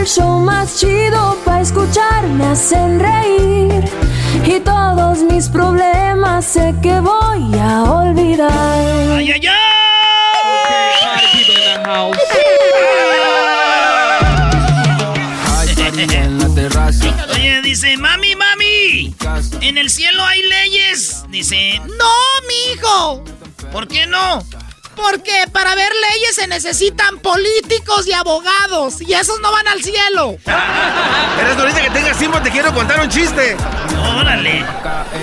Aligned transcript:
el 0.00 0.06
show 0.06 0.40
más 0.40 0.78
chido 0.78 1.36
para 1.44 1.60
escuchar. 1.60 2.26
Me 2.28 2.46
hacen 2.46 2.98
reír 2.98 3.84
y 4.46 4.60
todos 4.60 5.18
mis 5.22 5.48
problemas 5.48 6.44
sé 6.44 6.74
que 6.82 6.98
voy 7.00 7.58
a 7.58 7.82
olvidar. 7.82 8.50
¡Ay, 9.16 9.32
ay, 9.32 9.48
Oye, 17.34 17.62
dice, 17.62 17.96
mami, 17.96 18.34
mami, 18.36 19.14
¿en 19.60 19.78
el 19.78 19.90
cielo 19.90 20.24
hay 20.24 20.42
leyes? 20.42 21.24
Dice, 21.28 21.80
no, 21.80 22.14
mijo. 22.48 23.24
¿Por 23.72 23.86
qué 23.86 24.06
no? 24.06 24.42
Porque 25.02 25.32
para 25.52 25.74
ver 25.74 25.90
leyes 26.10 26.34
se 26.34 26.46
necesitan 26.46 27.18
políticos 27.18 28.06
y 28.06 28.12
abogados. 28.12 29.00
Y 29.00 29.14
esos 29.14 29.40
no 29.40 29.50
van 29.50 29.66
al 29.68 29.82
cielo. 29.82 30.36
Eres 31.40 31.56
ahorita 31.56 31.82
que 31.82 31.90
tengas 31.90 32.18
tiempo, 32.18 32.40
te 32.40 32.50
quiero 32.50 32.72
contar 32.74 33.00
un 33.00 33.08
chiste. 33.08 33.56
Órale. 34.16 34.64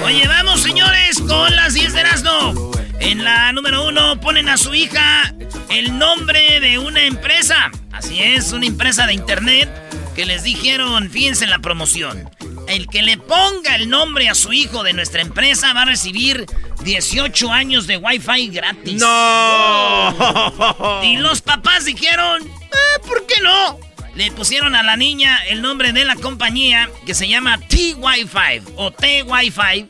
Oye, 0.03 0.27
vamos, 0.27 0.61
señores, 0.61 1.19
con 1.19 1.55
las 1.55 1.73
10 1.73 1.93
de 1.93 1.99
Erasmo. 1.99 2.71
En 2.99 3.23
la 3.23 3.51
número 3.51 3.87
uno 3.87 4.19
ponen 4.19 4.49
a 4.49 4.57
su 4.57 4.73
hija 4.73 5.33
el 5.69 5.97
nombre 5.97 6.59
de 6.59 6.79
una 6.79 7.03
empresa. 7.03 7.71
Así 7.91 8.21
es, 8.21 8.51
una 8.51 8.65
empresa 8.65 9.05
de 9.05 9.13
internet 9.13 9.69
que 10.15 10.25
les 10.25 10.43
dijeron, 10.43 11.09
fíjense 11.09 11.43
en 11.43 11.51
la 11.51 11.59
promoción. 11.59 12.29
El 12.67 12.87
que 12.87 13.01
le 13.01 13.17
ponga 13.17 13.75
el 13.75 13.89
nombre 13.89 14.29
a 14.29 14.35
su 14.35 14.53
hijo 14.53 14.83
de 14.83 14.93
nuestra 14.93 15.21
empresa 15.21 15.73
va 15.73 15.83
a 15.83 15.85
recibir 15.85 16.45
18 16.83 17.51
años 17.51 17.87
de 17.87 17.97
Wi-Fi 17.97 18.49
gratis. 18.49 19.01
¡No! 19.01 20.99
Y 21.03 21.17
los 21.17 21.41
papás 21.41 21.85
dijeron, 21.85 22.43
"Ah, 22.71 22.99
¿por 23.07 23.25
qué 23.25 23.35
no? 23.41 23.79
Le 24.15 24.31
pusieron 24.31 24.75
a 24.75 24.83
la 24.83 24.97
niña 24.97 25.39
el 25.47 25.61
nombre 25.61 25.93
de 25.93 26.03
la 26.03 26.15
compañía 26.15 26.89
que 27.05 27.13
se 27.13 27.27
llama 27.27 27.59
T-Wi-Fi 27.59 28.73
o 28.75 28.91
T-Wi-Fi. 28.91 29.87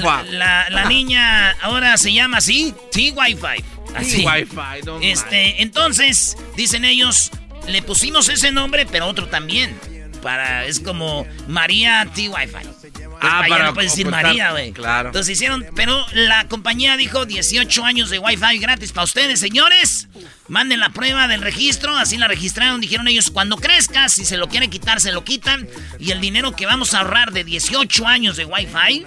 La, 0.00 0.22
la- 0.24 0.70
la 0.70 0.84
niña 0.86 1.50
ahora 1.62 1.96
se 1.98 2.12
llama 2.12 2.38
así, 2.38 2.74
T-Wi-Fi. 2.92 3.64
Así. 3.94 4.24
T-Wi-Fi, 4.24 4.84
no 4.86 4.98
Este, 5.00 5.62
entonces, 5.62 6.36
dicen 6.56 6.84
ellos, 6.84 7.30
le 7.68 7.82
pusimos 7.82 8.28
ese 8.30 8.50
nombre, 8.50 8.86
pero 8.86 9.06
otro 9.06 9.28
también. 9.28 9.78
Para, 10.16 10.64
es 10.66 10.80
como 10.80 11.26
María 11.48 12.06
T-Wi-Fi. 12.14 12.68
Ah, 13.20 13.44
para 13.48 13.66
no 13.66 13.74
puedes 13.74 13.92
decir 13.92 14.08
María, 14.08 14.50
güey. 14.52 14.72
claro. 14.72 15.08
Entonces 15.08 15.32
hicieron, 15.34 15.64
pero 15.74 16.04
la 16.12 16.46
compañía 16.48 16.96
dijo 16.96 17.24
18 17.26 17.84
años 17.84 18.10
de 18.10 18.18
Wi-Fi 18.18 18.58
gratis 18.58 18.92
para 18.92 19.04
ustedes, 19.04 19.40
señores. 19.40 20.08
Manden 20.48 20.78
la 20.80 20.90
prueba 20.90 21.26
del 21.26 21.40
registro, 21.42 21.96
así 21.96 22.16
la 22.18 22.28
registraron, 22.28 22.80
dijeron 22.80 23.08
ellos, 23.08 23.30
cuando 23.30 23.56
crezca, 23.56 24.08
si 24.08 24.24
se 24.24 24.36
lo 24.36 24.48
quieren 24.48 24.70
quitar, 24.70 25.00
se 25.00 25.10
lo 25.12 25.24
quitan. 25.24 25.66
Y 25.98 26.12
el 26.12 26.20
dinero 26.20 26.54
que 26.54 26.66
vamos 26.66 26.94
a 26.94 26.98
ahorrar 27.00 27.32
de 27.32 27.42
18 27.42 28.06
años 28.06 28.36
de 28.36 28.44
Wi-Fi, 28.44 29.06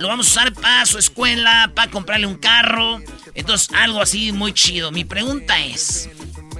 lo 0.00 0.08
vamos 0.08 0.26
a 0.26 0.30
usar 0.30 0.52
para 0.54 0.86
su 0.86 0.98
escuela, 0.98 1.70
para 1.74 1.90
comprarle 1.90 2.26
un 2.26 2.38
carro. 2.38 3.00
Entonces, 3.34 3.68
algo 3.76 4.00
así 4.02 4.32
muy 4.32 4.52
chido. 4.52 4.90
Mi 4.90 5.04
pregunta 5.04 5.60
es, 5.64 6.08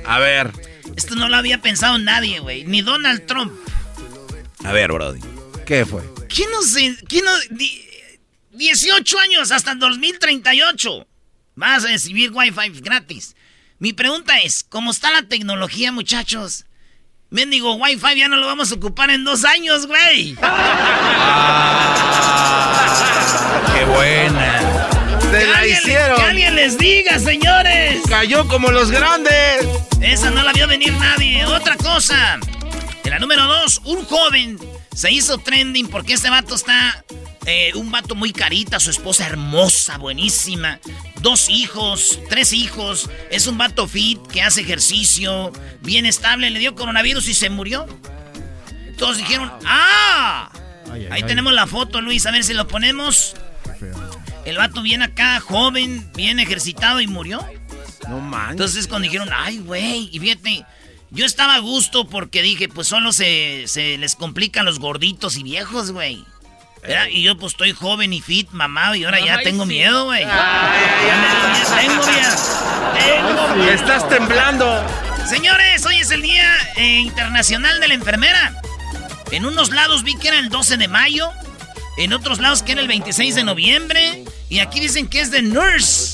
A 0.07 0.19
ver. 0.21 0.53
esto 0.97 1.17
no 1.17 1.29
lo 1.29 1.37
había 1.37 1.61
pensado 1.61 1.99
nadie, 1.99 2.39
güey, 2.39 2.65
ni 2.65 2.83
Donald 2.83 3.27
Trump. 3.27 3.53
A 4.65 4.73
ver, 4.73 4.93
Brody. 4.93 5.21
¿Qué 5.67 5.85
fue? 5.87 6.03
¿Quién 6.29 6.51
no 6.51 6.63
se... 6.63 6.97
¿Quién 7.09 7.25
no... 7.25 7.33
di- 7.51 7.87
18 8.53 9.19
años 9.21 9.53
hasta 9.53 9.73
el 9.73 9.79
2038. 9.79 11.07
Vas 11.55 11.85
a 11.85 11.89
recibir 11.89 12.31
Wi-Fi 12.33 12.81
gratis. 12.81 13.35
Mi 13.79 13.93
pregunta 13.93 14.39
es, 14.41 14.65
¿cómo 14.69 14.91
está 14.91 15.11
la 15.11 15.23
tecnología, 15.23 15.93
muchachos? 15.93 16.67
Mendigo 17.31 17.75
Wi-Fi 17.77 18.19
ya 18.19 18.29
no 18.29 18.37
lo 18.37 18.47
vamos 18.47 18.73
a 18.73 18.75
ocupar 18.75 19.11
en 19.11 19.25
dos 19.25 19.45
años, 19.45 19.87
güey. 19.87 20.35
¡Qué 23.73 23.85
buena! 23.87 24.89
¡Te 25.31 25.47
la 25.47 25.67
hicieron! 25.67 26.17
Que 26.17 26.23
alguien 26.23 26.57
les 26.57 26.77
diga, 26.77 27.19
señores. 27.21 28.03
¡Cayó 28.09 28.47
como 28.49 28.71
los 28.73 28.91
grandes! 28.91 29.67
Esa 30.01 30.31
no 30.31 30.43
la 30.43 30.53
vio 30.53 30.67
venir 30.67 30.93
nadie. 30.95 31.47
Otra 31.47 31.77
cosa. 31.77 32.41
En 33.11 33.15
la 33.15 33.19
número 33.19 33.45
dos, 33.45 33.81
un 33.87 34.05
joven 34.05 34.57
se 34.95 35.11
hizo 35.11 35.39
trending 35.39 35.89
porque 35.89 36.13
este 36.13 36.31
vato 36.31 36.55
está... 36.55 37.05
eh, 37.45 37.73
un 37.75 37.91
vato 37.91 38.15
muy 38.15 38.33
carita, 38.33 38.79
su 38.79 38.91
esposa 38.91 39.27
hermosa, 39.27 39.99
buenísima. 39.99 40.79
Dos 41.21 41.49
hijos, 41.49 42.21
tres 42.29 42.53
hijos. 42.53 43.11
Es 43.33 43.49
un 43.49 43.59
vato 43.59 43.89
fit 43.89 44.25
que 44.29 44.43
hace 44.43 44.61
ejercicio, 44.61 45.53
bien 45.81 46.07
estable. 46.07 46.51
Le 46.51 46.61
dio 46.61 46.77
coronavirus 46.77 47.27
y 47.27 47.35
se 47.35 47.51
murió. 47.51 47.85
Todos 48.97 49.17
dijeron, 49.19 49.51
¡ah! 49.67 50.53
Ahí 51.11 51.25
tenemos 51.25 51.53
la 51.53 51.67
foto, 51.67 52.01
Luis. 52.01 52.27
A 52.27 52.31
ver 52.31 52.45
si 52.45 52.55
lo 52.55 52.69
ponemos. 52.69 53.35
El 54.45 54.57
vato 54.57 54.83
viene 54.83 55.07
acá, 55.07 55.41
joven, 55.41 56.09
bien 56.15 56.39
ejercitado 56.39 57.01
y 57.01 57.09
murió. 57.09 57.45
No 58.09 58.21
manches. 58.21 58.53
Entonces 58.53 58.87
cuando 58.87 59.07
dijeron, 59.07 59.31
ay, 59.35 59.59
güey, 59.59 60.09
y 60.13 60.21
fíjate, 60.21 60.65
yo 61.11 61.27
estaba 61.27 61.57
a 61.57 61.59
gusto 61.59 62.07
porque 62.07 62.43
dije, 62.43 62.69
pues 62.69 62.89
solo 62.89 63.13
se, 63.13 63.65
se 63.67 63.99
les 63.99 64.15
complican 64.17 64.65
los 64.65 64.79
gorditos 64.79 65.37
y 65.37 65.43
viejos, 65.43 65.93
güey. 65.93 66.25
Y 67.11 67.23
yo 67.23 67.37
pues 67.37 67.53
estoy 67.53 67.73
joven 67.73 68.13
y 68.13 68.21
fit, 68.21 68.51
mamado, 68.53 68.95
y 68.95 69.05
ahora 69.05 69.21
ya 69.21 69.43
tengo 69.43 69.65
sí. 69.65 69.69
miedo, 69.69 70.07
güey. 70.07 70.25
Tengo 70.25 71.95
miedo. 72.07 72.37
Tengo 72.99 73.55
miedo. 73.57 73.73
Estás 73.73 74.09
temblando. 74.09 74.83
Señores, 75.29 75.85
hoy 75.85 75.97
es 75.97 76.11
el 76.11 76.23
Día 76.23 76.51
eh, 76.77 77.01
Internacional 77.01 77.81
de 77.81 77.89
la 77.89 77.95
Enfermera. 77.95 78.61
En 79.31 79.45
unos 79.45 79.71
lados 79.71 80.03
vi 80.03 80.17
que 80.17 80.29
era 80.29 80.39
el 80.39 80.49
12 80.49 80.77
de 80.79 80.89
mayo, 80.89 81.31
en 81.99 82.13
otros 82.13 82.41
lados 82.41 82.63
que 82.63 82.73
era 82.73 82.81
el 82.81 82.89
26 82.89 83.35
de 83.35 83.45
noviembre, 83.45 84.25
y 84.49 84.59
aquí 84.61 84.81
dicen 84.81 85.07
que 85.07 85.21
es 85.21 85.31
de 85.31 85.43
Nurse. 85.43 86.10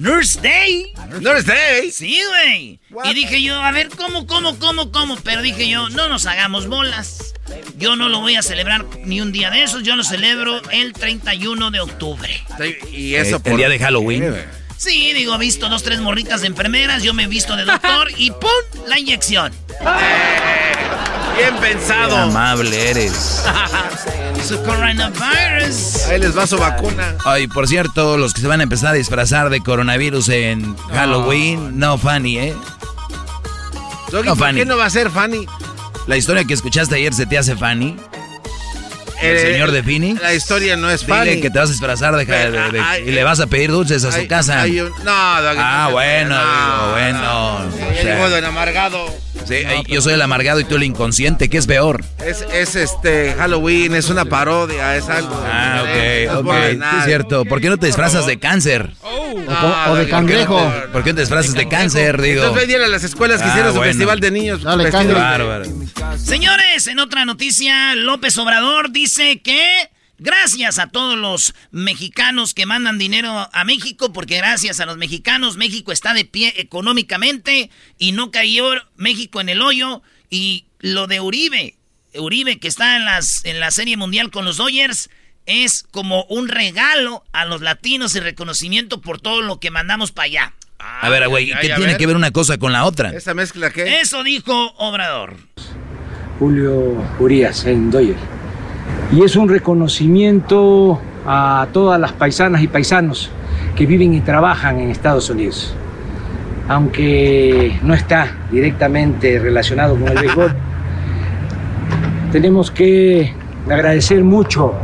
Nurse 0.00 0.40
Day. 0.40 0.94
Nurse 1.20 1.44
Day. 1.44 1.92
Sí, 1.92 2.18
güey. 2.26 2.80
Y 3.04 3.14
dije 3.14 3.42
yo, 3.42 3.54
a 3.60 3.70
ver, 3.70 3.90
¿cómo, 3.90 4.26
cómo, 4.26 4.58
cómo, 4.58 4.90
cómo? 4.90 5.16
Pero 5.16 5.42
dije 5.42 5.68
yo, 5.68 5.90
no 5.90 6.08
nos 6.08 6.24
hagamos 6.24 6.68
bolas. 6.68 7.34
Yo 7.76 7.96
no 7.96 8.08
lo 8.08 8.20
voy 8.20 8.34
a 8.34 8.42
celebrar 8.42 8.86
ni 9.04 9.20
un 9.20 9.30
día 9.30 9.50
de 9.50 9.62
esos, 9.62 9.82
yo 9.82 9.96
lo 9.96 10.02
celebro 10.04 10.62
el 10.70 10.94
31 10.94 11.70
de 11.70 11.80
octubre. 11.80 12.42
Y 12.90 13.14
eso 13.16 13.42
por... 13.42 13.52
El 13.52 13.58
día 13.58 13.68
de 13.68 13.78
Halloween. 13.78 14.34
Sí, 14.78 15.12
digo, 15.12 15.34
he 15.34 15.38
visto 15.38 15.68
dos, 15.68 15.82
tres 15.82 16.00
morritas 16.00 16.40
de 16.40 16.46
enfermeras, 16.46 17.02
yo 17.02 17.12
me 17.12 17.24
he 17.24 17.26
visto 17.26 17.54
de 17.54 17.66
doctor 17.66 18.10
y 18.16 18.30
¡pum! 18.30 18.86
La 18.86 18.98
inyección. 18.98 19.52
Bien 21.40 21.56
pensado. 21.56 22.08
Qué 22.08 22.22
amable 22.22 22.90
eres. 22.90 23.42
su 24.46 24.62
coronavirus. 24.62 26.06
Ahí 26.08 26.20
les 26.20 26.36
va 26.36 26.46
su 26.46 26.58
vacuna. 26.58 27.14
Ay, 27.24 27.46
por 27.46 27.68
cierto, 27.68 28.16
los 28.16 28.34
que 28.34 28.40
se 28.40 28.46
van 28.46 28.60
a 28.60 28.62
empezar 28.62 28.90
a 28.90 28.94
disfrazar 28.94 29.50
de 29.50 29.60
coronavirus 29.60 30.28
en 30.30 30.76
Halloween, 30.88 31.78
no, 31.78 31.98
Fanny, 31.98 32.38
¿eh? 32.38 32.54
no, 34.24 34.36
¿por 34.36 34.54
qué 34.54 34.64
no 34.64 34.76
va 34.76 34.86
a 34.86 34.90
ser 34.90 35.10
Fanny? 35.10 35.46
La 36.06 36.16
historia 36.16 36.44
que 36.44 36.54
escuchaste 36.54 36.96
ayer 36.96 37.14
se 37.14 37.26
te 37.26 37.38
hace 37.38 37.56
Fanny. 37.56 37.96
¿El 39.20 39.36
eh, 39.36 39.52
señor 39.52 39.70
de 39.70 39.82
Fini? 39.82 40.14
La 40.14 40.32
historia 40.32 40.76
no 40.76 40.90
es 40.90 41.04
Fanny. 41.04 41.28
Dile 41.28 41.42
que 41.42 41.50
te 41.50 41.58
vas 41.58 41.68
a 41.68 41.72
disfrazar 41.72 42.16
de, 42.16 43.02
y 43.04 43.10
le 43.10 43.22
vas 43.22 43.38
a 43.40 43.46
pedir 43.46 43.70
dulces 43.70 44.02
a 44.04 44.12
su 44.12 44.26
casa. 44.26 44.66
no, 44.66 45.12
Ah, 45.12 45.88
bueno, 45.92 46.36
digo, 46.36 46.92
bueno. 46.92 48.42
O 48.42 48.46
amargado. 48.46 49.14
Sí, 49.46 49.56
yo 49.88 50.00
soy 50.00 50.14
el 50.14 50.22
amargado 50.22 50.60
y 50.60 50.64
tú 50.64 50.76
el 50.76 50.84
inconsciente, 50.84 51.48
¿qué 51.48 51.58
es 51.58 51.66
peor? 51.66 52.04
Es, 52.24 52.44
es 52.52 52.76
este 52.76 53.34
Halloween, 53.34 53.94
es 53.94 54.08
una 54.10 54.24
parodia, 54.24 54.96
es 54.96 55.08
algo. 55.08 55.34
Ah, 55.44 55.82
ok, 55.82 56.46
ok. 56.46 56.54
Es 56.98 57.04
cierto. 57.04 57.44
¿Por 57.44 57.60
qué 57.60 57.68
no 57.68 57.78
te 57.78 57.86
disfrazas 57.86 58.26
de 58.26 58.38
cáncer? 58.38 58.90
o, 59.88 59.94
de 59.96 60.08
cangrejo. 60.08 60.72
¿Por 60.92 61.02
qué 61.02 61.10
no 61.10 61.16
te 61.16 61.22
disfrazas 61.22 61.54
de, 61.54 61.68
cáncer, 61.68 62.20
digo? 62.20 62.44
Entonces 62.44 62.74
a 62.74 62.88
las 62.88 63.04
escuelas 63.04 63.40
que 63.40 63.48
ah, 63.48 63.50
hicieron 63.50 63.74
su 63.74 63.80
festival 63.80 64.20
de 64.20 64.30
niños. 64.30 64.62
Dale, 64.62 64.90
Bárbaro. 64.90 65.64
Señores, 66.18 66.86
en 66.86 66.98
otra 66.98 67.24
noticia, 67.24 67.94
López 67.94 68.36
Obrador 68.38 68.90
dice 68.90 69.40
que 69.40 69.90
Gracias 70.22 70.78
a 70.78 70.88
todos 70.88 71.16
los 71.16 71.54
mexicanos 71.70 72.52
que 72.52 72.66
mandan 72.66 72.98
dinero 72.98 73.48
a 73.50 73.64
México, 73.64 74.12
porque 74.12 74.36
gracias 74.36 74.78
a 74.78 74.84
los 74.84 74.98
mexicanos 74.98 75.56
México 75.56 75.92
está 75.92 76.12
de 76.12 76.26
pie 76.26 76.52
económicamente 76.58 77.70
y 77.96 78.12
no 78.12 78.30
cayó 78.30 78.66
México 78.96 79.40
en 79.40 79.48
el 79.48 79.62
hoyo. 79.62 80.02
Y 80.28 80.66
lo 80.78 81.06
de 81.06 81.20
Uribe, 81.20 81.74
Uribe 82.14 82.58
que 82.58 82.68
está 82.68 82.96
en, 82.96 83.06
las, 83.06 83.46
en 83.46 83.60
la 83.60 83.70
Serie 83.70 83.96
Mundial 83.96 84.30
con 84.30 84.44
los 84.44 84.58
Dodgers, 84.58 85.08
es 85.46 85.86
como 85.90 86.24
un 86.24 86.48
regalo 86.48 87.24
a 87.32 87.46
los 87.46 87.62
latinos 87.62 88.14
y 88.14 88.20
reconocimiento 88.20 89.00
por 89.00 89.22
todo 89.22 89.40
lo 89.40 89.58
que 89.58 89.70
mandamos 89.70 90.12
para 90.12 90.26
allá. 90.26 90.54
a 90.78 91.08
ver, 91.08 91.26
güey, 91.28 91.50
¿qué 91.62 91.72
tiene 91.76 91.96
que 91.96 92.06
ver 92.06 92.16
una 92.16 92.30
cosa 92.30 92.58
con 92.58 92.72
la 92.72 92.84
otra? 92.84 93.08
¿Esa 93.12 93.32
mezcla 93.32 93.70
qué? 93.70 94.00
Eso 94.02 94.22
dijo 94.22 94.74
Obrador. 94.76 95.38
Julio 96.38 97.02
Urias 97.18 97.64
en 97.64 97.90
Dodgers 97.90 98.20
y 99.12 99.22
es 99.22 99.36
un 99.36 99.48
reconocimiento 99.48 101.00
a 101.26 101.66
todas 101.72 102.00
las 102.00 102.12
paisanas 102.12 102.62
y 102.62 102.68
paisanos 102.68 103.30
que 103.76 103.86
viven 103.86 104.14
y 104.14 104.20
trabajan 104.20 104.78
en 104.78 104.90
Estados 104.90 105.30
Unidos. 105.30 105.74
Aunque 106.68 107.78
no 107.82 107.94
está 107.94 108.36
directamente 108.50 109.38
relacionado 109.38 109.96
con 109.96 110.08
el 110.08 110.18
béisbol, 110.18 110.54
tenemos 112.32 112.70
que 112.70 113.34
agradecer 113.68 114.22
mucho 114.22 114.74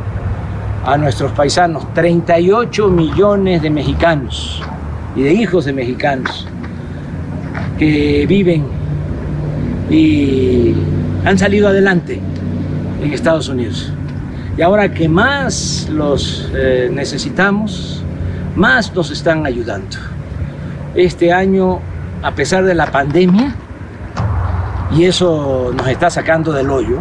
a 0.85 0.97
nuestros 0.97 1.33
paisanos, 1.33 1.93
38 1.95 2.89
millones 2.89 3.63
de 3.63 3.71
mexicanos 3.71 4.63
y 5.15 5.23
de 5.23 5.33
hijos 5.33 5.65
de 5.65 5.73
mexicanos 5.73 6.47
que 7.79 8.25
viven 8.29 8.65
y 9.91 10.75
han 11.25 11.39
salido 11.39 11.69
adelante 11.69 12.21
en 13.01 13.13
Estados 13.13 13.49
Unidos. 13.49 13.93
Y 14.57 14.63
ahora 14.63 14.93
que 14.93 15.09
más 15.09 15.89
los 15.91 16.51
eh, 16.55 16.91
necesitamos, 16.93 18.03
más 18.55 18.95
nos 18.95 19.11
están 19.11 19.47
ayudando. 19.47 19.97
Este 20.95 21.33
año, 21.33 21.81
a 22.23 22.33
pesar 22.35 22.65
de 22.65 22.75
la 22.75 22.87
pandemia, 22.87 23.55
y 24.93 25.05
eso 25.05 25.73
nos 25.77 25.89
está 25.89 26.09
sacando 26.09 26.53
del 26.53 26.71
hoyo, 26.71 26.99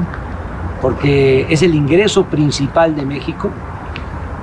porque 0.81 1.47
es 1.50 1.62
el 1.62 1.75
ingreso 1.75 2.25
principal 2.25 2.95
de 2.95 3.06
México, 3.06 3.50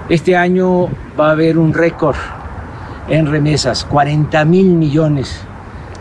este 0.08 0.36
año 0.36 0.88
va 1.18 1.28
a 1.28 1.30
haber 1.32 1.58
un 1.58 1.74
récord 1.74 2.16
en 3.08 3.26
remesas, 3.26 3.84
40 3.84 4.44
mil 4.46 4.66
millones 4.68 5.40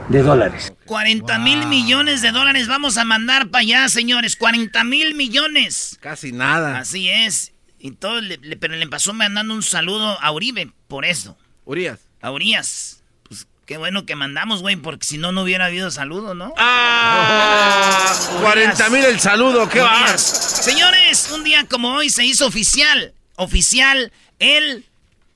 de 0.10 0.24
dólares. 0.24 0.71
40 0.92 1.40
mil 1.40 1.68
millones 1.68 2.22
de 2.22 2.32
dólares 2.32 2.68
vamos 2.68 2.98
a 2.98 3.06
mandar 3.06 3.48
para 3.48 3.62
allá, 3.62 3.88
señores. 3.88 4.36
40 4.36 4.84
mil 4.84 5.16
millones. 5.16 5.98
Casi 6.02 6.34
nada. 6.34 6.80
Así 6.80 7.08
es. 7.08 7.54
Y 7.80 7.92
todo, 7.92 8.20
pero 8.60 8.76
le 8.76 8.86
pasó 8.88 9.14
mandando 9.14 9.54
un 9.54 9.64
saludo 9.64 10.20
a 10.20 10.32
Uribe 10.34 10.70
por 10.90 11.06
eso. 11.06 11.38
Urias. 11.64 12.00
A 12.22 12.32
Urias. 12.32 13.04
Pues 13.24 13.48
qué 13.66 13.78
bueno 13.78 14.06
que 14.06 14.18
mandamos, 14.18 14.62
güey, 14.62 14.76
porque 14.76 15.08
si 15.08 15.18
no, 15.18 15.32
no 15.32 15.44
hubiera 15.44 15.68
habido 15.68 15.92
saludo, 15.92 16.36
¿no? 16.36 16.54
¡Ah! 16.58 18.14
40 18.42 18.90
mil 18.90 19.06
el 19.06 19.22
saludo, 19.22 19.70
¿qué 19.70 19.80
va? 19.80 20.18
Señores, 20.18 21.32
un 21.32 21.46
día 21.46 21.66
como 21.70 21.94
hoy 21.94 22.10
se 22.10 22.26
hizo 22.26 22.46
oficial, 22.46 23.14
oficial, 23.38 24.12
el 24.40 24.84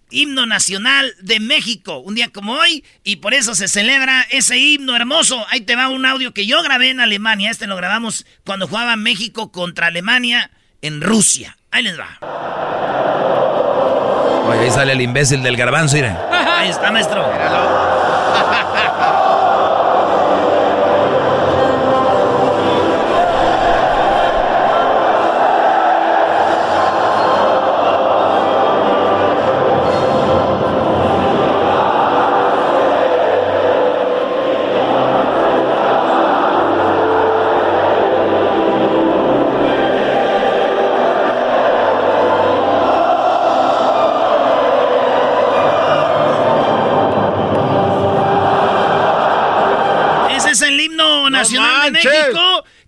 himno 0.10 0.46
nacional 0.46 1.14
de 1.22 1.40
México, 1.40 1.98
un 2.00 2.16
día 2.16 2.30
como 2.30 2.54
hoy, 2.54 2.84
y 3.04 3.18
por 3.18 3.34
eso 3.34 3.56
se 3.56 3.68
celebra 3.68 4.26
ese 4.30 4.58
himno 4.58 4.96
hermoso. 4.96 5.46
Ahí 5.50 5.62
te 5.62 5.76
va 5.76 5.90
un 5.90 6.06
audio 6.06 6.34
que 6.34 6.46
yo 6.46 6.62
grabé 6.64 6.90
en 6.90 7.00
Alemania, 7.00 7.52
este 7.52 7.68
lo 7.68 7.76
grabamos 7.76 8.26
cuando 8.46 8.68
jugaba 8.68 8.96
México 8.96 9.52
contra 9.52 9.88
Alemania 9.88 10.52
en 10.82 11.02
Rusia. 11.02 11.58
Ahí 11.72 11.84
les 11.84 12.00
va. 12.00 12.20
Oye, 14.48 14.60
ahí 14.60 14.72
sale 14.72 14.94
el 14.94 15.02
imbécil 15.02 15.42
del 15.42 15.58
garbanzo, 15.58 15.96
mira. 15.96 16.30
Ahí 16.60 16.70
está, 16.70 16.92
maestro. 16.92 17.95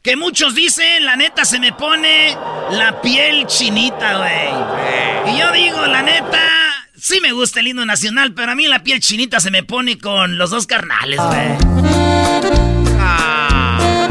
Que 0.08 0.16
muchos 0.16 0.56
dicen, 0.56 1.06
la 1.06 1.18
neta 1.18 1.44
se 1.44 1.60
me 1.60 1.74
pone 1.74 2.34
la 2.72 3.02
piel 3.02 3.46
chinita, 3.46 4.20
güey. 4.20 5.34
Y 5.36 5.38
yo 5.38 5.52
digo, 5.52 5.86
la 5.86 6.02
neta, 6.02 6.40
sí 6.98 7.20
me 7.20 7.34
gusta 7.34 7.60
el 7.60 7.68
himno 7.68 7.86
nacional, 7.86 8.32
pero 8.34 8.54
a 8.54 8.56
mí 8.56 8.70
la 8.70 8.80
piel 8.84 9.02
chinita 9.02 9.42
se 9.42 9.52
me 9.52 9.64
pone 9.64 9.98
con 10.00 10.38
los 10.38 10.50
dos 10.50 10.66
carnales, 10.66 11.20
güey. 11.20 11.58
Ah. 13.02 14.08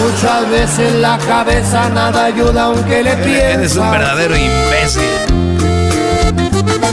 Muchas 0.00 0.48
veces 0.48 0.94
la 0.94 1.18
cabeza 1.18 1.88
nada 1.88 2.26
ayuda 2.26 2.66
aunque 2.66 3.02
le 3.02 3.16
piensa. 3.16 3.52
Eres 3.54 3.74
un 3.74 3.90
verdadero 3.90 4.36
imbécil. 4.36 5.35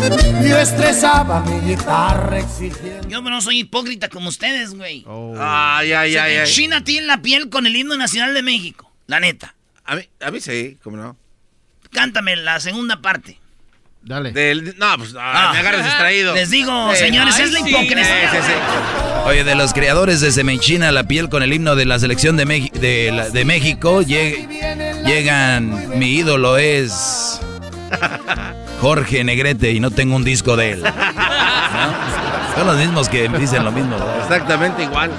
Yo 0.09 0.59
estresaba 0.59 1.41
mi 1.41 1.71
guitarra 1.71 2.39
exigiendo. 2.39 3.07
Yo 3.07 3.21
no 3.21 3.41
soy 3.41 3.59
hipócrita 3.59 4.09
como 4.09 4.29
ustedes, 4.29 4.73
güey. 4.73 5.03
Oh. 5.07 5.35
Ay, 5.39 5.93
ay, 5.93 6.17
ay, 6.17 6.35
ay. 6.37 6.47
China 6.47 6.83
tiene 6.83 7.07
la 7.07 7.21
piel 7.21 7.49
con 7.49 7.65
el 7.65 7.75
himno 7.75 7.95
nacional 7.95 8.33
de 8.33 8.41
México. 8.41 8.91
La 9.07 9.19
neta. 9.19 9.55
A 9.85 9.95
mí, 9.95 10.03
a 10.19 10.31
mí 10.31 10.39
sí, 10.39 10.77
¿cómo 10.83 10.97
no? 10.97 11.17
Cántame 11.91 12.35
la 12.35 12.59
segunda 12.59 13.01
parte. 13.01 13.39
Dale. 14.01 14.33
no, 14.77 14.97
pues 14.97 15.15
ah, 15.17 15.51
me 15.53 15.59
agarras 15.59 15.85
distraído. 15.85 16.33
Les 16.35 16.49
digo, 16.49 16.93
señores, 16.95 17.39
es 17.39 17.53
la 17.53 17.61
hipocresía. 17.61 18.31
Sí, 18.31 18.37
sí, 18.45 18.53
Oye, 19.25 19.45
de 19.45 19.55
los 19.55 19.73
creadores 19.73 20.19
de 20.19 20.31
Semechina, 20.31 20.91
la 20.91 21.07
piel 21.07 21.29
con 21.29 21.41
el 21.41 21.53
himno 21.53 21.77
de 21.77 21.85
la 21.85 21.97
selección 21.99 22.35
de, 22.35 22.43
de, 22.45 23.29
de 23.31 23.45
México, 23.45 24.01
llegan, 24.01 25.97
mi 25.97 26.15
ídolo 26.15 26.57
es 26.57 27.39
Jorge 28.83 29.23
Negrete 29.23 29.71
y 29.71 29.79
no 29.79 29.91
tengo 29.91 30.17
un 30.17 30.25
disco 30.25 30.57
de 30.57 30.71
él. 30.71 30.83
Son 32.55 32.67
los 32.67 32.75
mismos 32.75 33.07
que 33.07 33.29
dicen 33.29 33.63
lo 33.63 33.71
mismo. 33.71 33.95
Exactamente 34.23 34.83
igual. 34.83 35.09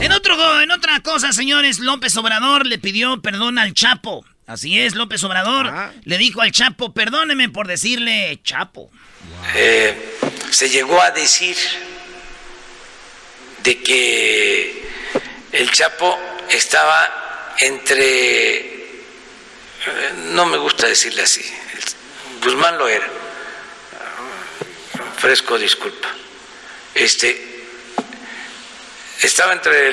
En, 0.00 0.10
otro, 0.10 0.62
en 0.62 0.70
otra 0.70 1.00
cosa, 1.00 1.32
señores, 1.32 1.80
López 1.80 2.16
Obrador 2.16 2.64
le 2.66 2.78
pidió 2.78 3.20
perdón 3.20 3.58
al 3.58 3.74
Chapo. 3.74 4.24
Así 4.46 4.80
es, 4.80 4.94
López 4.94 5.22
Obrador 5.24 5.66
Ah. 5.68 5.92
le 6.04 6.16
dijo 6.16 6.40
al 6.40 6.50
Chapo, 6.50 6.94
perdóneme 6.94 7.50
por 7.50 7.66
decirle 7.66 8.40
Chapo. 8.42 8.90
Eh, 9.54 10.16
se 10.50 10.70
llegó 10.70 10.98
a 11.02 11.10
decir 11.10 11.56
de 13.64 13.82
que 13.82 14.88
el 15.52 15.70
Chapo 15.72 16.18
estaba 16.48 17.54
entre, 17.60 18.56
eh, 18.60 18.94
no 20.32 20.46
me 20.46 20.56
gusta 20.56 20.86
decirle 20.86 21.20
así, 21.20 21.42
Guzmán 22.42 22.78
lo 22.78 22.88
era, 22.88 23.06
fresco 25.16 25.58
disculpa, 25.58 26.08
este, 26.94 27.64
estaba 29.22 29.52
entre 29.52 29.92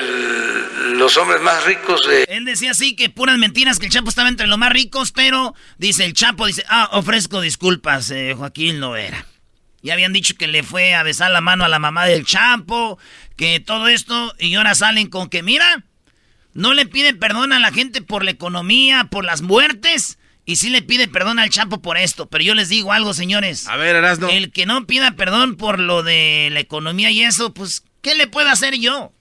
los 0.94 1.16
hombres 1.16 1.40
más 1.42 1.64
ricos 1.64 2.06
de... 2.06 2.24
Él 2.28 2.44
decía 2.44 2.70
así 2.70 2.94
que 2.94 3.10
puras 3.10 3.38
mentiras, 3.38 3.78
que 3.78 3.86
el 3.86 3.92
Chapo 3.92 4.08
estaba 4.08 4.28
entre 4.28 4.46
los 4.46 4.58
más 4.58 4.72
ricos, 4.72 5.12
pero 5.12 5.54
dice 5.78 6.04
el 6.04 6.14
Chapo, 6.14 6.46
dice, 6.46 6.64
ah, 6.68 6.88
ofrezco 6.92 7.40
disculpas, 7.40 8.10
eh, 8.10 8.34
Joaquín 8.36 8.78
no 8.78 8.96
era. 8.96 9.26
Ya 9.82 9.94
habían 9.94 10.12
dicho 10.12 10.34
que 10.36 10.46
le 10.46 10.62
fue 10.62 10.94
a 10.94 11.02
besar 11.02 11.30
la 11.30 11.40
mano 11.40 11.64
a 11.64 11.68
la 11.68 11.78
mamá 11.78 12.06
del 12.06 12.24
Chapo, 12.24 12.98
que 13.36 13.60
todo 13.60 13.88
esto, 13.88 14.34
y 14.38 14.54
ahora 14.54 14.74
salen 14.74 15.08
con 15.08 15.28
que, 15.28 15.42
mira, 15.42 15.84
no 16.54 16.72
le 16.74 16.86
pide 16.86 17.14
perdón 17.14 17.52
a 17.52 17.58
la 17.58 17.72
gente 17.72 18.02
por 18.02 18.24
la 18.24 18.30
economía, 18.30 19.08
por 19.10 19.24
las 19.24 19.42
muertes, 19.42 20.18
y 20.46 20.56
sí 20.56 20.70
le 20.70 20.80
pide 20.80 21.08
perdón 21.08 21.40
al 21.40 21.50
Chapo 21.50 21.82
por 21.82 21.98
esto. 21.98 22.28
Pero 22.28 22.44
yo 22.44 22.54
les 22.54 22.68
digo 22.68 22.92
algo, 22.92 23.12
señores. 23.12 23.66
A 23.66 23.76
ver, 23.76 23.96
Erasno. 23.96 24.28
El 24.28 24.52
que 24.52 24.64
no 24.64 24.86
pida 24.86 25.10
perdón 25.10 25.56
por 25.56 25.80
lo 25.80 26.04
de 26.04 26.48
la 26.52 26.60
economía 26.60 27.10
y 27.10 27.22
eso, 27.22 27.52
pues, 27.52 27.82
¿qué 28.00 28.14
le 28.14 28.28
puedo 28.28 28.48
hacer 28.48 28.76
yo? 28.76 29.12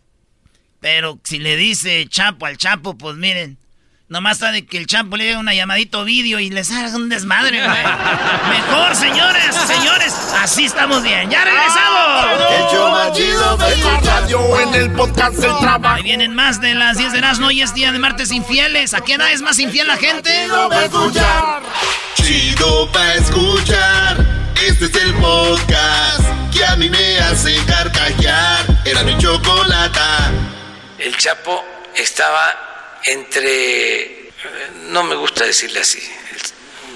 Pero 0.80 1.20
si 1.24 1.40
le 1.40 1.58
dice 1.58 2.06
Chapo 2.08 2.46
al 2.46 2.58
Chapo, 2.58 2.96
pues 2.96 3.18
miren, 3.18 3.58
nomás 4.08 4.38
sabe 4.38 4.66
que 4.66 4.78
el 4.78 4.86
Chapo 4.86 5.18
le 5.18 5.26
dé 5.26 5.38
una 5.38 5.54
llamadito 5.54 6.04
vídeo 6.04 6.40
y 6.40 6.50
les 6.50 6.72
haga 6.72 6.96
un 6.96 7.10
desmadre, 7.10 7.64
güey. 7.64 7.78
Mejor, 8.50 8.96
señores, 8.96 9.56
señores, 9.68 10.14
así 10.42 10.66
estamos 10.66 11.04
bien. 11.04 11.30
¡Ya 11.30 11.44
regresamos! 11.44 11.96
El 12.50 13.76
de 14.28 14.62
en 14.62 14.76
el 14.76 14.92
podcast 14.92 15.36
El 15.44 15.58
Trabajo. 15.60 15.96
Ahí 15.96 16.04
vienen 16.04 16.36
más 16.36 16.62
de 16.62 16.76
las 16.76 16.98
10 16.98 17.14
de 17.14 17.18
Erasmo 17.20 17.52
y 17.52 17.62
es 17.62 17.74
día 17.74 17.92
de 17.92 18.00
martes 18.00 18.32
infieles. 18.32 18.94
¿A 18.94 19.02
qué 19.02 19.14
edad 19.14 19.32
es 19.32 19.42
más 19.42 19.60
infiel 19.60 19.88
la 19.88 19.98
gente? 19.98 20.30
Chido 20.44 20.70
pa' 20.70 20.84
escuchar. 20.84 21.64
Chido 22.16 22.92
pa' 22.92 23.14
escuchar. 23.16 24.26
Este 24.66 24.86
es 24.86 24.96
el 24.96 25.14
podcast 25.16 26.24
que 26.54 26.66
a 26.66 26.76
mí 26.76 26.90
me 26.90 27.20
hace 27.20 27.56
carcajear. 27.66 28.66
Era 28.86 29.04
mi 29.04 29.18
chocolata. 29.18 30.32
El 30.98 31.16
Chapo 31.18 31.64
estaba 31.96 32.75
entre, 33.06 34.32
no 34.90 35.04
me 35.04 35.16
gusta 35.16 35.46
decirle 35.46 35.80
así, 35.80 36.00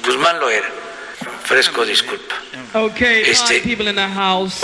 Guzmán 0.05 0.39
lo 0.39 0.49
era, 0.49 0.69
fresco 1.43 1.85
disculpa. 1.85 2.35
Okay, 2.73 3.23
Este- 3.29 3.55
hi, 3.57 3.61
people 3.61 3.89
in 3.89 3.95
the 3.95 4.07
house. 4.07 4.61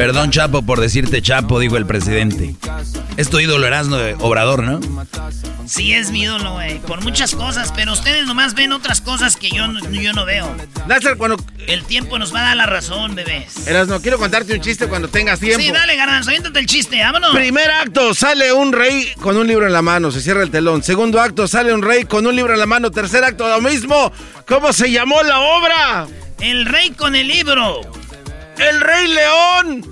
Perdón, 0.00 0.30
Chapo, 0.30 0.62
por 0.62 0.80
decirte 0.80 1.20
Chapo, 1.20 1.60
dijo 1.60 1.76
el 1.76 1.84
presidente. 1.84 2.54
Es 3.18 3.28
tu 3.28 3.38
ídolo 3.38 3.66
Erasmo 3.66 3.96
de 3.96 4.14
Obrador, 4.20 4.62
¿no? 4.62 4.80
Sí, 5.66 5.92
es 5.92 6.10
mi 6.10 6.22
ídolo, 6.22 6.54
güey. 6.54 6.78
Por 6.78 7.02
muchas 7.02 7.34
cosas, 7.34 7.70
pero 7.76 7.92
ustedes 7.92 8.24
nomás 8.24 8.54
ven 8.54 8.72
otras 8.72 9.02
cosas 9.02 9.36
que 9.36 9.50
yo, 9.50 9.66
no- 9.66 9.78
yo 9.90 10.14
no 10.14 10.24
veo. 10.24 10.56
Lázaro, 10.88 11.18
cuando... 11.18 11.36
El 11.66 11.84
tiempo 11.84 12.18
nos 12.18 12.34
va 12.34 12.38
a 12.40 12.42
dar 12.44 12.56
la 12.56 12.64
razón, 12.64 13.14
bebés. 13.14 13.66
Erasno, 13.68 14.00
quiero 14.00 14.16
contarte 14.16 14.54
un 14.54 14.62
chiste 14.62 14.86
cuando 14.88 15.08
tengas 15.08 15.38
tiempo. 15.38 15.60
Sí, 15.60 15.70
dale, 15.70 15.94
garbanzo, 15.96 16.30
aviéntate 16.30 16.58
el 16.60 16.66
chiste, 16.66 16.98
vámonos. 16.98 17.34
Primer 17.34 17.70
acto, 17.70 18.14
sale 18.14 18.54
un 18.54 18.72
rey 18.72 19.06
con 19.20 19.36
un 19.36 19.46
libro 19.46 19.66
en 19.66 19.74
la 19.74 19.82
mano, 19.82 20.10
se 20.10 20.22
cierra 20.22 20.42
el 20.42 20.50
telón. 20.50 20.82
Segundo 20.82 21.20
acto, 21.20 21.46
sale 21.46 21.74
un 21.74 21.82
rey 21.82 22.04
con 22.04 22.26
un 22.26 22.34
libro 22.34 22.54
en 22.54 22.58
la 22.58 22.64
mano. 22.66 22.90
Tercer 22.90 23.22
acto, 23.22 23.46
lo 23.46 23.60
mismo. 23.60 24.10
¿Cómo 24.48 24.72
se 24.72 24.90
llamó 24.90 25.22
la 25.22 25.40
obra? 25.40 26.06
El 26.40 26.64
rey 26.64 26.88
con 26.92 27.14
el 27.14 27.28
libro. 27.28 27.82
El 28.60 28.80
Rey 28.80 29.08
León. 29.08 29.86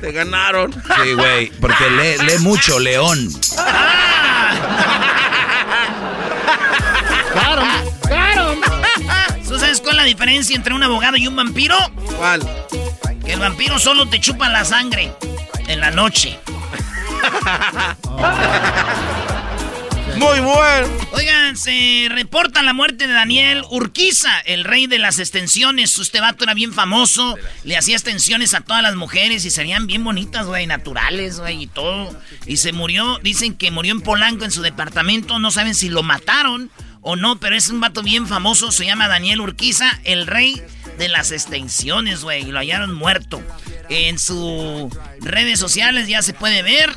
Te 0.00 0.12
ganaron. 0.12 0.72
Sí, 0.72 1.12
güey, 1.14 1.50
porque 1.60 1.90
lee, 1.90 2.16
lee 2.24 2.38
mucho, 2.38 2.78
León. 2.78 3.28
¿Tú 9.46 9.58
sabes 9.58 9.80
cuál 9.80 9.92
es 9.92 9.96
la 9.96 10.04
diferencia 10.04 10.56
entre 10.56 10.74
un 10.74 10.82
abogado 10.82 11.16
y 11.16 11.26
un 11.26 11.36
vampiro? 11.36 11.76
¿Cuál? 12.16 12.40
Que 13.24 13.34
el 13.34 13.40
vampiro 13.40 13.78
solo 13.78 14.08
te 14.08 14.20
chupa 14.20 14.48
la 14.48 14.64
sangre 14.64 15.12
en 15.66 15.80
la 15.80 15.90
noche. 15.90 16.38
Muy 20.20 20.38
bueno. 20.40 20.86
Oigan, 21.12 21.56
se 21.56 22.08
reporta 22.10 22.62
la 22.62 22.74
muerte 22.74 23.06
de 23.06 23.14
Daniel 23.14 23.64
Urquiza, 23.70 24.38
el 24.40 24.64
rey 24.64 24.86
de 24.86 24.98
las 24.98 25.18
extensiones. 25.18 25.96
Este 25.96 26.20
vato 26.20 26.44
era 26.44 26.52
bien 26.52 26.74
famoso, 26.74 27.38
le 27.64 27.78
hacía 27.78 27.94
extensiones 27.96 28.52
a 28.52 28.60
todas 28.60 28.82
las 28.82 28.96
mujeres 28.96 29.46
y 29.46 29.50
serían 29.50 29.86
bien 29.86 30.04
bonitas, 30.04 30.44
güey, 30.44 30.66
naturales, 30.66 31.40
güey, 31.40 31.62
y 31.62 31.66
todo. 31.66 32.14
Y 32.44 32.58
se 32.58 32.72
murió, 32.72 33.18
dicen 33.22 33.54
que 33.54 33.70
murió 33.70 33.92
en 33.92 34.02
Polanco 34.02 34.44
en 34.44 34.50
su 34.50 34.60
departamento, 34.60 35.38
no 35.38 35.50
saben 35.50 35.74
si 35.74 35.88
lo 35.88 36.02
mataron 36.02 36.70
o 37.00 37.16
no, 37.16 37.40
pero 37.40 37.56
es 37.56 37.70
un 37.70 37.80
vato 37.80 38.02
bien 38.02 38.26
famoso, 38.26 38.72
se 38.72 38.84
llama 38.84 39.08
Daniel 39.08 39.40
Urquiza, 39.40 40.00
el 40.04 40.26
rey 40.26 40.60
de 40.98 41.08
las 41.08 41.32
extensiones, 41.32 42.20
güey, 42.20 42.42
y 42.42 42.52
lo 42.52 42.58
hallaron 42.58 42.94
muerto. 42.94 43.42
En 43.88 44.18
sus 44.18 44.92
redes 45.20 45.58
sociales 45.58 46.08
ya 46.08 46.20
se 46.20 46.34
puede 46.34 46.60
ver. 46.60 46.94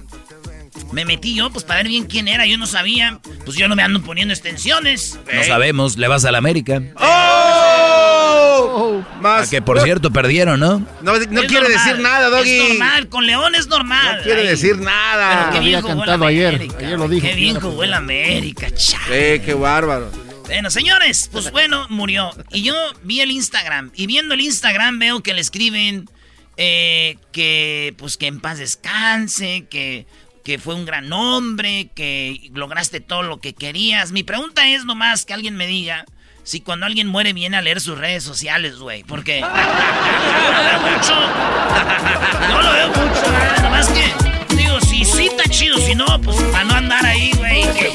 Me 0.91 1.05
metí 1.05 1.35
yo, 1.35 1.51
pues 1.51 1.63
para 1.63 1.77
ver 1.77 1.87
bien 1.87 2.05
quién 2.05 2.27
era, 2.27 2.45
yo 2.45 2.57
no 2.57 2.67
sabía. 2.67 3.19
Pues 3.45 3.57
yo 3.57 3.67
no 3.67 3.75
me 3.75 3.83
ando 3.83 4.01
poniendo 4.01 4.33
extensiones. 4.33 5.19
No 5.33 5.43
sabemos, 5.43 5.97
le 5.97 6.07
vas 6.07 6.25
a 6.25 6.31
la 6.31 6.37
América. 6.37 6.81
¡Oh! 6.95 9.03
Más. 9.19 9.47
A 9.47 9.49
que 9.49 9.61
por 9.61 9.81
cierto 9.81 10.11
perdieron, 10.11 10.59
¿no? 10.59 10.79
No, 11.01 11.13
no 11.13 11.41
quiere 11.43 11.67
normal, 11.67 11.71
decir 11.71 11.99
nada, 11.99 12.29
Doggy. 12.29 12.49
Es 12.49 12.69
normal, 12.69 13.09
con 13.09 13.25
León 13.25 13.55
es 13.55 13.67
normal. 13.67 14.17
No 14.17 14.23
quiere 14.23 14.41
Ay, 14.41 14.47
decir 14.47 14.77
nada. 14.77 15.49
pero 15.49 15.53
qué 15.53 15.59
bien 15.59 15.75
Había 15.75 15.81
jugó 15.81 16.03
el 16.03 16.09
cantado 16.09 16.25
ayer, 16.27 16.55
América, 16.55 16.75
ayer 16.79 16.99
lo 16.99 17.07
dijo. 17.07 17.27
Qué 17.27 17.35
bien 17.35 17.59
jugó 17.59 17.83
el 17.83 17.93
América, 17.93 18.71
cha. 18.71 18.99
Sí, 19.07 19.39
qué 19.45 19.53
bárbaro. 19.53 20.11
Bueno, 20.45 20.69
señores, 20.69 21.29
pues 21.31 21.51
bueno, 21.51 21.87
murió. 21.89 22.31
Y 22.51 22.63
yo 22.63 22.75
vi 23.03 23.21
el 23.21 23.31
Instagram. 23.31 23.91
Y 23.95 24.07
viendo 24.07 24.33
el 24.33 24.41
Instagram 24.41 24.99
veo 24.99 25.23
que 25.23 25.33
le 25.33 25.41
escriben 25.41 26.09
eh, 26.57 27.17
que, 27.31 27.95
pues, 27.97 28.17
que 28.17 28.27
en 28.27 28.39
paz 28.39 28.59
descanse, 28.59 29.65
que, 29.69 30.05
que 30.43 30.59
fue 30.59 30.75
un 30.75 30.85
gran 30.85 31.11
hombre, 31.13 31.89
que 31.95 32.49
lograste 32.53 32.99
todo 32.99 33.23
lo 33.23 33.39
que 33.39 33.53
querías. 33.53 34.11
Mi 34.11 34.23
pregunta 34.23 34.67
es 34.67 34.85
nomás 34.85 35.25
que 35.25 35.33
alguien 35.33 35.55
me 35.55 35.67
diga 35.67 36.05
si 36.43 36.59
cuando 36.59 36.85
alguien 36.85 37.07
muere 37.07 37.31
viene 37.31 37.55
a 37.57 37.61
leer 37.61 37.79
sus 37.79 37.97
redes 37.97 38.23
sociales, 38.23 38.77
güey. 38.77 39.03
Porque 39.03 39.39
yo 39.41 39.47
lo 39.47 40.63
veo 40.63 40.79
mucho. 40.97 41.13
Yo 42.49 42.61
lo 42.61 42.73
veo 42.73 42.87
mucho, 42.89 43.31
¿verdad? 43.31 43.63
Nomás 43.63 43.87
que, 43.87 44.55
digo, 44.55 44.79
si 44.81 45.05
sí 45.05 45.27
está 45.27 45.43
chido, 45.49 45.77
si 45.77 45.95
no, 45.95 46.05
pues 46.21 46.35
para 46.51 46.65
no 46.65 46.73
andar 46.75 47.05
ahí, 47.05 47.31
güey. 47.37 47.63
que- 47.73 47.93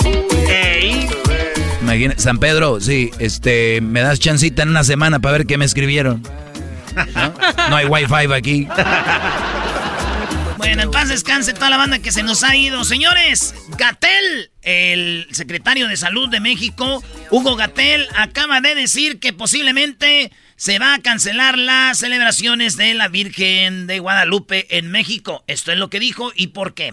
ey. 0.48 1.08
Imagina, 1.82 2.14
San 2.16 2.38
Pedro, 2.38 2.80
sí, 2.80 3.10
este, 3.18 3.80
me 3.82 4.00
das 4.00 4.18
chancita 4.20 4.62
en 4.62 4.70
una 4.70 4.84
semana 4.84 5.18
para 5.20 5.32
ver 5.38 5.46
qué 5.46 5.58
me 5.58 5.64
escribieron. 5.66 6.22
¿No? 7.14 7.34
No 7.68 7.76
hay 7.76 7.86
wifi 7.86 8.32
aquí. 8.32 8.66
Bueno, 10.58 10.82
en 10.82 10.90
paz 10.90 11.08
descanse 11.08 11.52
toda 11.54 11.70
la 11.70 11.76
banda 11.76 12.00
que 12.00 12.10
se 12.12 12.22
nos 12.22 12.42
ha 12.42 12.54
ido. 12.56 12.84
Señores, 12.84 13.54
Gatel, 13.78 14.50
el 14.62 15.26
secretario 15.30 15.86
de 15.88 15.96
Salud 15.96 16.28
de 16.28 16.40
México, 16.40 17.02
Hugo 17.30 17.54
Gatel, 17.56 18.04
acaba 18.16 18.60
de 18.60 18.74
decir 18.74 19.20
que 19.20 19.32
posiblemente 19.32 20.32
se 20.56 20.78
va 20.80 20.94
a 20.94 20.98
cancelar 20.98 21.56
las 21.56 21.98
celebraciones 21.98 22.76
de 22.76 22.94
la 22.94 23.06
Virgen 23.08 23.86
de 23.86 24.00
Guadalupe 24.00 24.76
en 24.76 24.90
México. 24.90 25.44
Esto 25.46 25.70
es 25.72 25.78
lo 25.78 25.88
que 25.90 26.00
dijo 26.00 26.32
y 26.34 26.48
por 26.48 26.74
qué. 26.74 26.92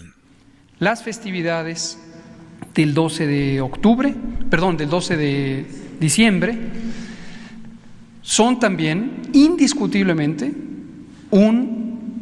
Las 0.80 1.04
festividades 1.04 1.98
del 2.76 2.94
12 2.94 3.26
de 3.26 3.62
octubre, 3.62 4.14
perdón, 4.50 4.78
del 4.78 4.90
12 4.90 5.18
de 5.18 5.66
diciembre, 6.00 6.56
son 8.22 8.60
también 8.60 9.22
indiscutiblemente 9.34 10.52
un- 11.32 11.75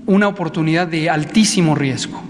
una 0.05 0.27
oportunidad 0.27 0.87
de 0.87 1.09
altísimo 1.09 1.75
riesgo. 1.75 2.21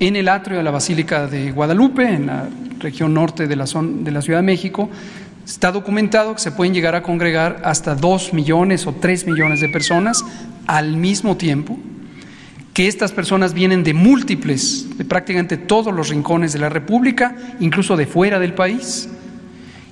En 0.00 0.16
el 0.16 0.28
atrio 0.28 0.58
de 0.58 0.62
la 0.64 0.70
Basílica 0.70 1.26
de 1.26 1.52
Guadalupe, 1.52 2.06
en 2.06 2.26
la 2.26 2.48
región 2.80 3.14
norte 3.14 3.46
de 3.46 3.56
la, 3.56 3.64
zon- 3.66 4.02
de 4.02 4.10
la 4.10 4.20
Ciudad 4.22 4.40
de 4.40 4.46
México, 4.46 4.90
está 5.46 5.72
documentado 5.72 6.34
que 6.34 6.40
se 6.40 6.52
pueden 6.52 6.74
llegar 6.74 6.94
a 6.94 7.02
congregar 7.02 7.62
hasta 7.64 7.94
2 7.94 8.32
millones 8.32 8.86
o 8.86 8.92
3 8.92 9.26
millones 9.26 9.60
de 9.60 9.68
personas 9.68 10.24
al 10.66 10.96
mismo 10.96 11.36
tiempo 11.36 11.78
que 12.72 12.88
estas 12.88 13.12
personas 13.12 13.54
vienen 13.54 13.84
de 13.84 13.94
múltiples, 13.94 14.98
de 14.98 15.04
prácticamente 15.04 15.56
todos 15.56 15.94
los 15.94 16.08
rincones 16.08 16.52
de 16.52 16.58
la 16.58 16.68
República, 16.68 17.36
incluso 17.60 17.96
de 17.96 18.04
fuera 18.04 18.40
del 18.40 18.52
país, 18.52 19.08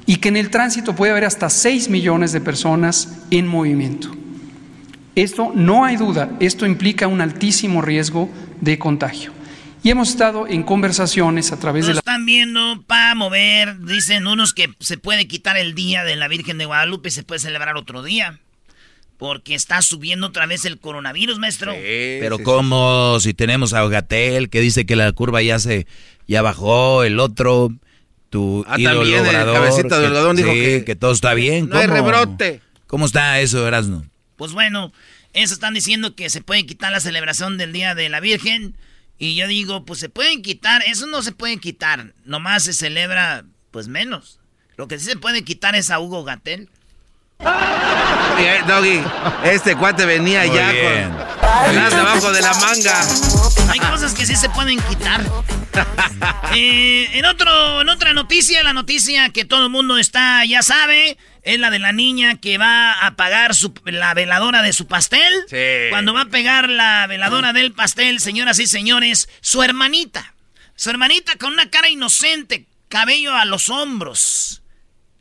y 0.04 0.16
que 0.16 0.30
en 0.30 0.36
el 0.36 0.50
tránsito 0.50 0.92
puede 0.96 1.12
haber 1.12 1.24
hasta 1.24 1.48
6 1.48 1.88
millones 1.90 2.32
de 2.32 2.40
personas 2.40 3.20
en 3.30 3.46
movimiento. 3.46 4.10
Esto 5.14 5.52
no 5.54 5.84
hay 5.84 5.96
duda, 5.96 6.30
esto 6.40 6.64
implica 6.66 7.06
un 7.06 7.20
altísimo 7.20 7.82
riesgo 7.82 8.30
de 8.60 8.78
contagio. 8.78 9.32
Y 9.84 9.90
hemos 9.90 10.10
estado 10.10 10.46
en 10.46 10.62
conversaciones 10.62 11.52
a 11.52 11.58
través 11.58 11.86
de 11.86 11.94
la... 11.94 11.98
están 11.98 12.24
viendo 12.24 12.82
para 12.86 13.14
mover, 13.14 13.78
dicen 13.80 14.26
unos 14.26 14.54
que 14.54 14.70
se 14.78 14.96
puede 14.96 15.26
quitar 15.26 15.56
el 15.56 15.74
día 15.74 16.04
de 16.04 16.14
la 16.14 16.28
Virgen 16.28 16.56
de 16.56 16.66
Guadalupe 16.66 17.08
y 17.08 17.12
se 17.12 17.24
puede 17.24 17.40
celebrar 17.40 17.76
otro 17.76 18.02
día. 18.02 18.38
Porque 19.18 19.54
está 19.54 19.82
subiendo 19.82 20.28
otra 20.28 20.46
vez 20.46 20.64
el 20.64 20.78
coronavirus, 20.78 21.38
maestro. 21.38 21.72
Pero 21.74 22.38
como 22.40 23.20
si 23.20 23.34
tenemos 23.34 23.72
a 23.72 23.86
Gatel 23.86 24.50
que 24.50 24.60
dice 24.60 24.86
que 24.86 24.96
la 24.96 25.12
curva 25.12 25.42
ya 25.42 25.58
se 25.58 25.86
ya 26.26 26.42
bajó, 26.42 27.04
el 27.04 27.20
otro, 27.20 27.70
tu 28.30 28.64
ah, 28.66 28.78
también 28.82 29.26
el 29.26 29.32
cabecita 29.32 30.00
de 30.00 30.06
algodón 30.06 30.36
dijo 30.36 30.52
que, 30.52 30.84
que, 30.84 30.96
todo 30.96 31.12
está 31.12 31.34
bien. 31.34 31.68
No 31.68 31.78
hay 31.78 31.86
rebrote. 31.86 32.60
¿Cómo 32.86 33.06
está 33.06 33.40
eso, 33.40 33.66
Erasmo? 33.66 34.04
Pues 34.42 34.54
bueno, 34.54 34.92
eso 35.34 35.54
están 35.54 35.72
diciendo 35.72 36.16
que 36.16 36.28
se 36.28 36.42
puede 36.42 36.66
quitar 36.66 36.90
la 36.90 36.98
celebración 36.98 37.58
del 37.58 37.72
Día 37.72 37.94
de 37.94 38.08
la 38.08 38.18
Virgen. 38.18 38.76
Y 39.16 39.36
yo 39.36 39.46
digo, 39.46 39.84
pues 39.84 40.00
se 40.00 40.08
pueden 40.08 40.42
quitar, 40.42 40.82
eso 40.84 41.06
no 41.06 41.22
se 41.22 41.30
puede 41.30 41.58
quitar, 41.58 42.12
nomás 42.24 42.64
se 42.64 42.72
celebra 42.72 43.44
pues 43.70 43.86
menos. 43.86 44.40
Lo 44.76 44.88
que 44.88 44.98
sí 44.98 45.04
se 45.04 45.16
puede 45.16 45.44
quitar 45.44 45.76
es 45.76 45.92
a 45.92 46.00
Hugo 46.00 46.24
Gatel. 46.24 46.68
Doggy, 48.66 49.00
este 49.44 49.76
cuate 49.76 50.06
venía 50.06 50.44
ya 50.44 50.70
con 50.70 51.76
el 51.76 51.90
debajo 51.90 52.32
de 52.32 52.40
la 52.40 52.52
manga. 52.54 53.00
Hay 53.70 53.78
cosas 53.78 54.12
que 54.12 54.26
sí 54.26 54.34
se 54.34 54.50
pueden 54.50 54.80
quitar. 54.80 55.22
Eh, 56.54 57.08
en, 57.14 57.24
otro, 57.24 57.80
en 57.80 57.88
otra 57.88 58.12
noticia, 58.12 58.62
la 58.62 58.74
noticia 58.74 59.30
que 59.30 59.46
todo 59.46 59.64
el 59.64 59.70
mundo 59.70 59.96
está, 59.96 60.44
ya 60.44 60.60
sabe, 60.60 61.16
es 61.42 61.58
la 61.58 61.70
de 61.70 61.78
la 61.78 61.92
niña 61.92 62.38
que 62.38 62.58
va 62.58 62.92
a 62.92 63.06
apagar 63.08 63.52
la 63.84 64.14
veladora 64.14 64.62
de 64.62 64.72
su 64.72 64.86
pastel. 64.86 65.32
Cuando 65.90 66.14
va 66.14 66.22
a 66.22 66.30
pegar 66.30 66.68
la 66.68 67.06
veladora 67.06 67.52
del 67.52 67.72
pastel, 67.72 68.20
señoras 68.20 68.58
y 68.58 68.66
señores, 68.66 69.28
su 69.40 69.62
hermanita. 69.62 70.34
Su 70.74 70.90
hermanita 70.90 71.36
con 71.36 71.52
una 71.52 71.70
cara 71.70 71.88
inocente, 71.88 72.66
cabello 72.88 73.34
a 73.34 73.44
los 73.44 73.68
hombros 73.68 74.62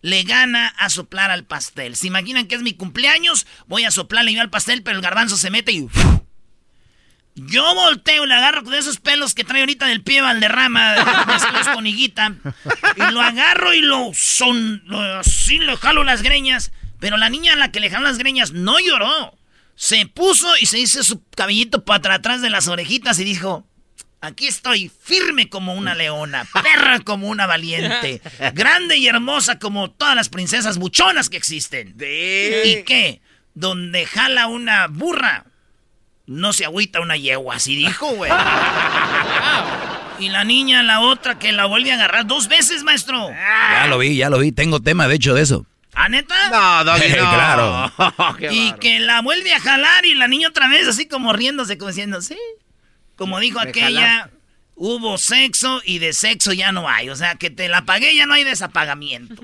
le 0.01 0.23
gana 0.23 0.67
a 0.67 0.89
soplar 0.89 1.31
al 1.31 1.45
pastel. 1.45 1.95
¿Se 1.95 2.07
imaginan 2.07 2.47
que 2.47 2.55
es 2.55 2.61
mi 2.61 2.73
cumpleaños? 2.73 3.45
Voy 3.67 3.83
a 3.83 3.91
soplarle 3.91 4.33
yo 4.33 4.41
al 4.41 4.49
pastel, 4.49 4.83
pero 4.83 4.97
el 4.97 5.03
garbanzo 5.03 5.37
se 5.37 5.51
mete 5.51 5.71
y... 5.71 5.87
Yo 7.35 7.73
volteo, 7.75 8.25
le 8.25 8.33
agarro 8.33 8.61
de 8.61 8.77
esos 8.77 8.99
pelos 8.99 9.33
que 9.33 9.43
trae 9.43 9.61
ahorita 9.61 9.87
del 9.87 10.03
pie 10.03 10.21
Valderrama, 10.21 11.25
mezclados 11.27 11.69
con 11.69 11.87
higuita, 11.87 12.35
y 12.95 13.11
lo 13.11 13.21
agarro 13.21 13.73
y 13.73 13.81
lo 13.81 14.11
son, 14.13 14.83
así 15.17 15.59
le 15.59 15.77
jalo 15.77 16.03
las 16.03 16.21
greñas, 16.23 16.71
pero 16.99 17.17
la 17.17 17.29
niña 17.29 17.53
a 17.53 17.55
la 17.55 17.71
que 17.71 17.79
le 17.79 17.89
jalo 17.89 18.03
las 18.03 18.17
greñas 18.17 18.51
no 18.51 18.79
lloró. 18.79 19.37
Se 19.75 20.05
puso 20.05 20.47
y 20.59 20.65
se 20.65 20.79
hizo 20.79 21.03
su 21.03 21.23
cabellito 21.29 21.85
para 21.85 22.15
atrás 22.15 22.41
de 22.41 22.49
las 22.49 22.67
orejitas 22.67 23.17
y 23.19 23.23
dijo, 23.23 23.65
Aquí 24.23 24.45
estoy, 24.45 24.91
firme 25.03 25.49
como 25.49 25.73
una 25.73 25.95
leona, 25.95 26.45
perra 26.53 26.99
como 26.99 27.27
una 27.27 27.47
valiente, 27.47 28.21
grande 28.53 28.97
y 28.97 29.07
hermosa 29.07 29.57
como 29.57 29.89
todas 29.89 30.15
las 30.15 30.29
princesas 30.29 30.77
buchonas 30.77 31.27
que 31.27 31.37
existen. 31.37 31.95
¿Y 31.97 32.83
qué? 32.83 33.19
Donde 33.55 34.05
jala 34.05 34.45
una 34.45 34.85
burra, 34.85 35.45
no 36.31 36.53
se 36.53 36.65
agüita 36.65 37.01
una 37.01 37.17
yegua, 37.17 37.55
así 37.55 37.75
dijo, 37.75 38.07
güey. 38.15 38.31
y 40.19 40.29
la 40.29 40.43
niña, 40.43 40.81
la 40.83 41.01
otra, 41.01 41.37
que 41.37 41.51
la 41.51 41.65
vuelve 41.65 41.91
a 41.91 41.95
agarrar 41.95 42.25
dos 42.25 42.47
veces, 42.47 42.83
maestro. 42.83 43.29
Ya 43.29 43.87
lo 43.87 43.97
vi, 43.97 44.15
ya 44.15 44.29
lo 44.29 44.39
vi. 44.39 44.51
Tengo 44.51 44.79
tema, 44.79 45.07
de 45.07 45.15
hecho, 45.15 45.33
de 45.33 45.41
eso. 45.41 45.65
¿A 45.93 46.07
neta? 46.07 46.35
No, 46.49 46.83
no. 46.85 46.93
claro. 46.95 47.91
y 48.51 48.71
que 48.73 48.99
la 48.99 49.21
vuelve 49.21 49.53
a 49.53 49.59
jalar 49.59 50.05
y 50.05 50.15
la 50.15 50.27
niña 50.27 50.47
otra 50.49 50.67
vez 50.67 50.87
así 50.87 51.05
como 51.07 51.33
riéndose, 51.33 51.77
como 51.77 51.89
diciendo, 51.89 52.21
sí, 52.21 52.37
como 53.17 53.39
dijo 53.39 53.59
aquella, 53.59 54.29
hubo 54.75 55.17
sexo 55.17 55.81
y 55.83 55.99
de 55.99 56.13
sexo 56.13 56.53
ya 56.53 56.71
no 56.71 56.87
hay. 56.87 57.09
O 57.09 57.15
sea, 57.15 57.35
que 57.35 57.49
te 57.49 57.67
la 57.67 57.85
pagué 57.85 58.15
ya 58.15 58.25
no 58.25 58.33
hay 58.33 58.43
desapagamiento. 58.43 59.43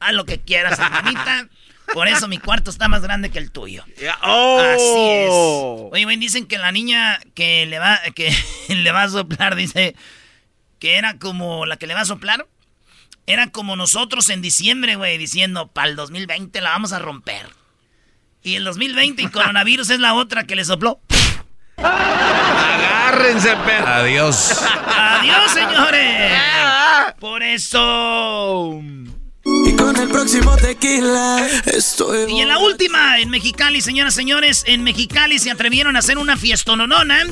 Haz 0.00 0.12
lo 0.12 0.26
que 0.26 0.38
quieras, 0.38 0.78
hermanita. 0.78 1.48
Por 1.94 2.08
eso 2.08 2.28
mi 2.28 2.38
cuarto 2.38 2.70
está 2.70 2.88
más 2.88 3.02
grande 3.02 3.30
que 3.30 3.38
el 3.38 3.50
tuyo. 3.50 3.84
Oh. 4.22 4.60
Así 4.60 5.08
es. 5.08 5.30
Oye, 5.30 6.04
güey, 6.04 6.16
dicen 6.16 6.46
que 6.46 6.58
la 6.58 6.72
niña 6.72 7.20
que 7.34 7.66
le 7.66 7.78
va, 7.78 8.00
que 8.14 8.34
le 8.68 8.92
va 8.92 9.04
a 9.04 9.08
soplar, 9.08 9.54
dice 9.54 9.94
que 10.78 10.96
era 10.96 11.18
como 11.18 11.66
la 11.66 11.76
que 11.76 11.86
le 11.86 11.94
va 11.94 12.00
a 12.00 12.06
soplar. 12.06 12.46
Era 13.26 13.50
como 13.50 13.76
nosotros 13.76 14.28
en 14.30 14.42
diciembre, 14.42 14.96
güey, 14.96 15.16
diciendo, 15.16 15.68
para 15.68 15.88
el 15.88 15.96
2020 15.96 16.60
la 16.60 16.70
vamos 16.70 16.92
a 16.92 16.98
romper. 16.98 17.46
Y 18.42 18.56
el 18.56 18.64
2020 18.64 19.22
y 19.22 19.28
coronavirus 19.28 19.90
es 19.90 20.00
la 20.00 20.14
otra 20.14 20.44
que 20.44 20.56
le 20.56 20.64
sopló. 20.64 21.00
Agárrense, 21.76 23.54
perro. 23.64 23.86
Adiós. 23.86 24.60
Adiós, 24.86 25.52
señores. 25.52 26.32
Por 27.20 27.44
eso. 27.44 28.80
Y 29.44 29.72
con 29.72 29.96
el 29.96 30.08
próximo 30.08 30.56
tequila 30.56 31.46
estoy. 31.66 32.32
Y 32.32 32.40
en 32.40 32.48
la 32.48 32.58
última, 32.58 33.18
en 33.18 33.30
Mexicali, 33.30 33.80
señoras 33.80 34.14
y 34.14 34.16
señores, 34.16 34.64
en 34.66 34.84
Mexicali 34.84 35.38
se 35.38 35.50
atrevieron 35.50 35.96
a 35.96 35.98
hacer 35.98 36.18
una 36.18 36.36
fiestononona 36.36 37.26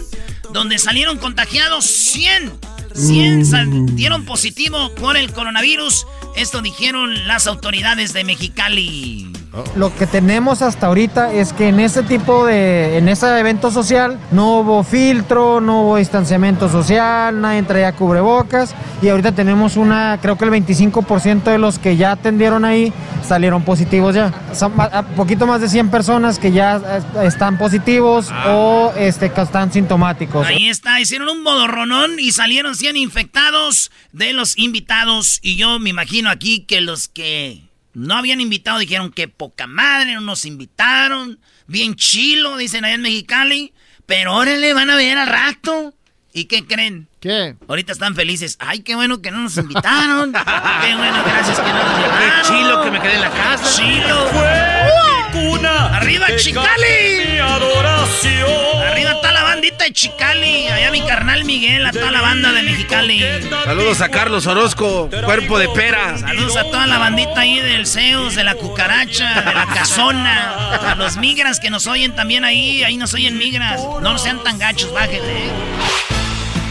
donde 0.52 0.78
salieron 0.78 1.18
contagiados 1.18 1.86
100. 1.86 2.52
100 2.94 3.96
dieron 3.96 4.24
positivo 4.24 4.92
por 4.96 5.16
el 5.16 5.32
coronavirus. 5.32 6.06
Esto 6.36 6.60
dijeron 6.60 7.26
las 7.28 7.46
autoridades 7.46 8.12
de 8.12 8.24
Mexicali. 8.24 9.30
Lo 9.74 9.94
que 9.96 10.06
tenemos 10.06 10.62
hasta 10.62 10.86
ahorita 10.86 11.32
es 11.32 11.52
que 11.52 11.68
en 11.68 11.80
ese 11.80 12.04
tipo 12.04 12.46
de, 12.46 12.98
en 12.98 13.08
ese 13.08 13.26
evento 13.38 13.70
social 13.72 14.18
no 14.30 14.60
hubo 14.60 14.84
filtro, 14.84 15.60
no 15.60 15.82
hubo 15.82 15.96
distanciamiento 15.96 16.68
social, 16.68 17.40
nadie 17.40 17.64
traía 17.64 17.92
cubrebocas 17.92 18.74
y 19.02 19.08
ahorita 19.08 19.32
tenemos 19.32 19.76
una, 19.76 20.18
creo 20.22 20.38
que 20.38 20.44
el 20.44 20.50
25% 20.52 21.44
de 21.44 21.58
los 21.58 21.80
que 21.80 21.96
ya 21.96 22.12
atendieron 22.12 22.64
ahí 22.64 22.92
salieron 23.26 23.64
positivos 23.64 24.14
ya. 24.14 24.32
Son 24.54 24.72
poquito 25.16 25.46
más 25.46 25.60
de 25.60 25.68
100 25.68 25.90
personas 25.90 26.38
que 26.38 26.52
ya 26.52 26.80
están 27.22 27.58
positivos 27.58 28.28
ah. 28.30 28.50
o 28.50 28.92
este, 28.96 29.32
que 29.32 29.40
están 29.40 29.72
sintomáticos. 29.72 30.46
Ahí 30.46 30.68
está, 30.68 31.00
hicieron 31.00 31.28
un 31.28 31.42
bodorronón 31.42 32.20
y 32.20 32.30
salieron 32.32 32.76
100 32.76 32.96
infectados 32.96 33.90
de 34.12 34.32
los 34.32 34.56
invitados 34.58 35.40
y 35.42 35.56
yo 35.56 35.80
me 35.80 35.90
imagino 35.90 36.30
aquí 36.30 36.60
que 36.60 36.80
los 36.80 37.08
que 37.08 37.69
no 37.92 38.16
habían 38.16 38.40
invitado, 38.40 38.78
dijeron 38.78 39.10
que 39.10 39.28
poca 39.28 39.66
madre, 39.66 40.14
no 40.14 40.20
nos 40.20 40.44
invitaron. 40.44 41.40
Bien 41.66 41.94
chilo, 41.94 42.56
dicen 42.56 42.84
allá 42.84 42.94
en 42.94 43.02
Mexicali. 43.02 43.72
Pero 44.06 44.34
órale, 44.34 44.74
van 44.74 44.90
a 44.90 44.96
ver 44.96 45.18
al 45.18 45.28
rato. 45.28 45.94
¿Y 46.32 46.44
qué 46.44 46.64
creen? 46.64 47.08
¿Qué? 47.20 47.56
Ahorita 47.68 47.92
están 47.92 48.14
felices. 48.14 48.56
Ay, 48.60 48.80
qué 48.80 48.94
bueno 48.94 49.20
que 49.20 49.30
no 49.30 49.38
nos 49.38 49.56
invitaron. 49.56 50.32
qué 50.82 50.94
bueno, 50.94 51.22
gracias 51.24 51.58
que 51.58 51.72
no 51.72 51.82
nos 51.82 51.98
llevaron. 51.98 52.42
Qué 52.42 52.48
chilo 52.48 52.82
que 52.82 52.90
me 52.90 53.00
quedé 53.00 53.14
en 53.14 53.20
la 53.20 53.30
casa. 53.30 53.76
Chilo. 53.76 55.19
Cuna. 55.30 55.96
Arriba 55.96 56.26
Chicali. 56.36 57.38
adoración. 57.38 58.82
Arriba 58.86 59.12
está 59.12 59.32
la 59.32 59.42
bandita 59.42 59.84
de 59.84 59.92
Chicali. 59.92 60.68
Allá 60.68 60.90
mi 60.90 61.02
carnal 61.02 61.44
Miguel, 61.44 61.86
a 61.86 61.92
toda 61.92 62.10
la 62.10 62.20
banda 62.20 62.52
de 62.52 62.62
Mexicali. 62.62 63.24
Saludos 63.64 64.00
a 64.00 64.08
Carlos 64.08 64.46
Orozco, 64.46 65.08
cuerpo 65.24 65.58
de 65.58 65.68
pera. 65.68 66.18
Saludos 66.18 66.56
a 66.56 66.64
toda 66.64 66.86
la 66.86 66.98
bandita 66.98 67.40
ahí 67.40 67.60
del 67.60 67.86
Zeus, 67.86 68.34
de 68.34 68.44
la 68.44 68.54
cucaracha, 68.54 69.42
de 69.42 69.54
la 69.54 69.66
casona. 69.66 70.92
A 70.92 70.94
los 70.96 71.16
migras 71.16 71.60
que 71.60 71.70
nos 71.70 71.86
oyen 71.86 72.14
también 72.14 72.44
ahí. 72.44 72.82
Ahí 72.84 72.96
nos 72.96 73.14
oyen 73.14 73.38
migras. 73.38 73.80
No 74.02 74.18
sean 74.18 74.42
tan 74.42 74.58
gachos, 74.58 74.92
bájenle. 74.92 75.50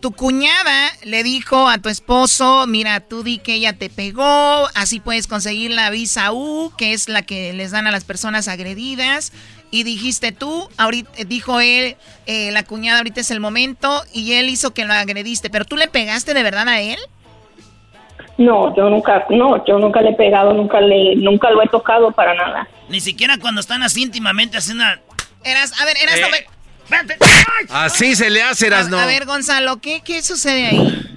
tu, 0.00 0.12
cuñada 0.12 0.92
le 1.04 1.24
dijo 1.24 1.68
a 1.68 1.78
tu 1.78 1.88
esposo, 1.88 2.66
mira, 2.68 3.00
tú 3.00 3.24
di 3.24 3.38
que 3.38 3.54
ella 3.54 3.72
te 3.72 3.90
pegó, 3.90 4.68
así 4.76 5.00
puedes 5.00 5.26
conseguir 5.26 5.72
la 5.72 5.90
visa 5.90 6.32
U, 6.32 6.70
que 6.78 6.92
es 6.92 7.08
la 7.08 7.22
que 7.22 7.52
les 7.54 7.72
dan 7.72 7.88
a 7.88 7.90
las 7.90 8.04
personas 8.04 8.46
agredidas. 8.46 9.32
Y 9.70 9.82
dijiste 9.82 10.32
tú, 10.32 10.68
ahorita 10.76 11.10
dijo 11.26 11.60
él, 11.60 11.96
eh, 12.26 12.50
la 12.52 12.62
cuñada 12.64 12.98
ahorita 12.98 13.20
es 13.20 13.30
el 13.30 13.40
momento 13.40 14.02
y 14.12 14.34
él 14.34 14.48
hizo 14.48 14.72
que 14.72 14.84
lo 14.84 14.92
agrediste, 14.92 15.50
pero 15.50 15.64
tú 15.64 15.76
le 15.76 15.88
pegaste 15.88 16.34
de 16.34 16.42
verdad 16.42 16.68
a 16.68 16.80
él? 16.80 16.98
No, 18.38 18.74
yo 18.76 18.88
nunca, 18.90 19.26
no, 19.30 19.64
yo 19.64 19.78
nunca 19.78 20.02
le 20.02 20.10
he 20.10 20.14
pegado, 20.14 20.52
nunca 20.52 20.80
le, 20.80 21.16
nunca 21.16 21.50
lo 21.50 21.62
he 21.62 21.68
tocado 21.68 22.12
para 22.12 22.34
nada. 22.34 22.68
Ni 22.88 23.00
siquiera 23.00 23.38
cuando 23.38 23.60
están 23.60 23.82
así 23.82 24.02
íntimamente 24.02 24.58
haciendo. 24.58 24.84
Eras, 25.42 25.80
a 25.80 25.84
ver, 25.84 25.96
eras, 25.96 26.18
eh. 26.18 26.46
Así 27.70 28.14
se 28.14 28.30
le 28.30 28.42
hace, 28.42 28.66
eras, 28.66 28.88
no. 28.88 28.98
A 28.98 29.06
ver, 29.06 29.24
Gonzalo, 29.24 29.80
¿qué, 29.80 30.02
qué 30.04 30.22
sucede 30.22 30.66
ahí? 30.66 31.15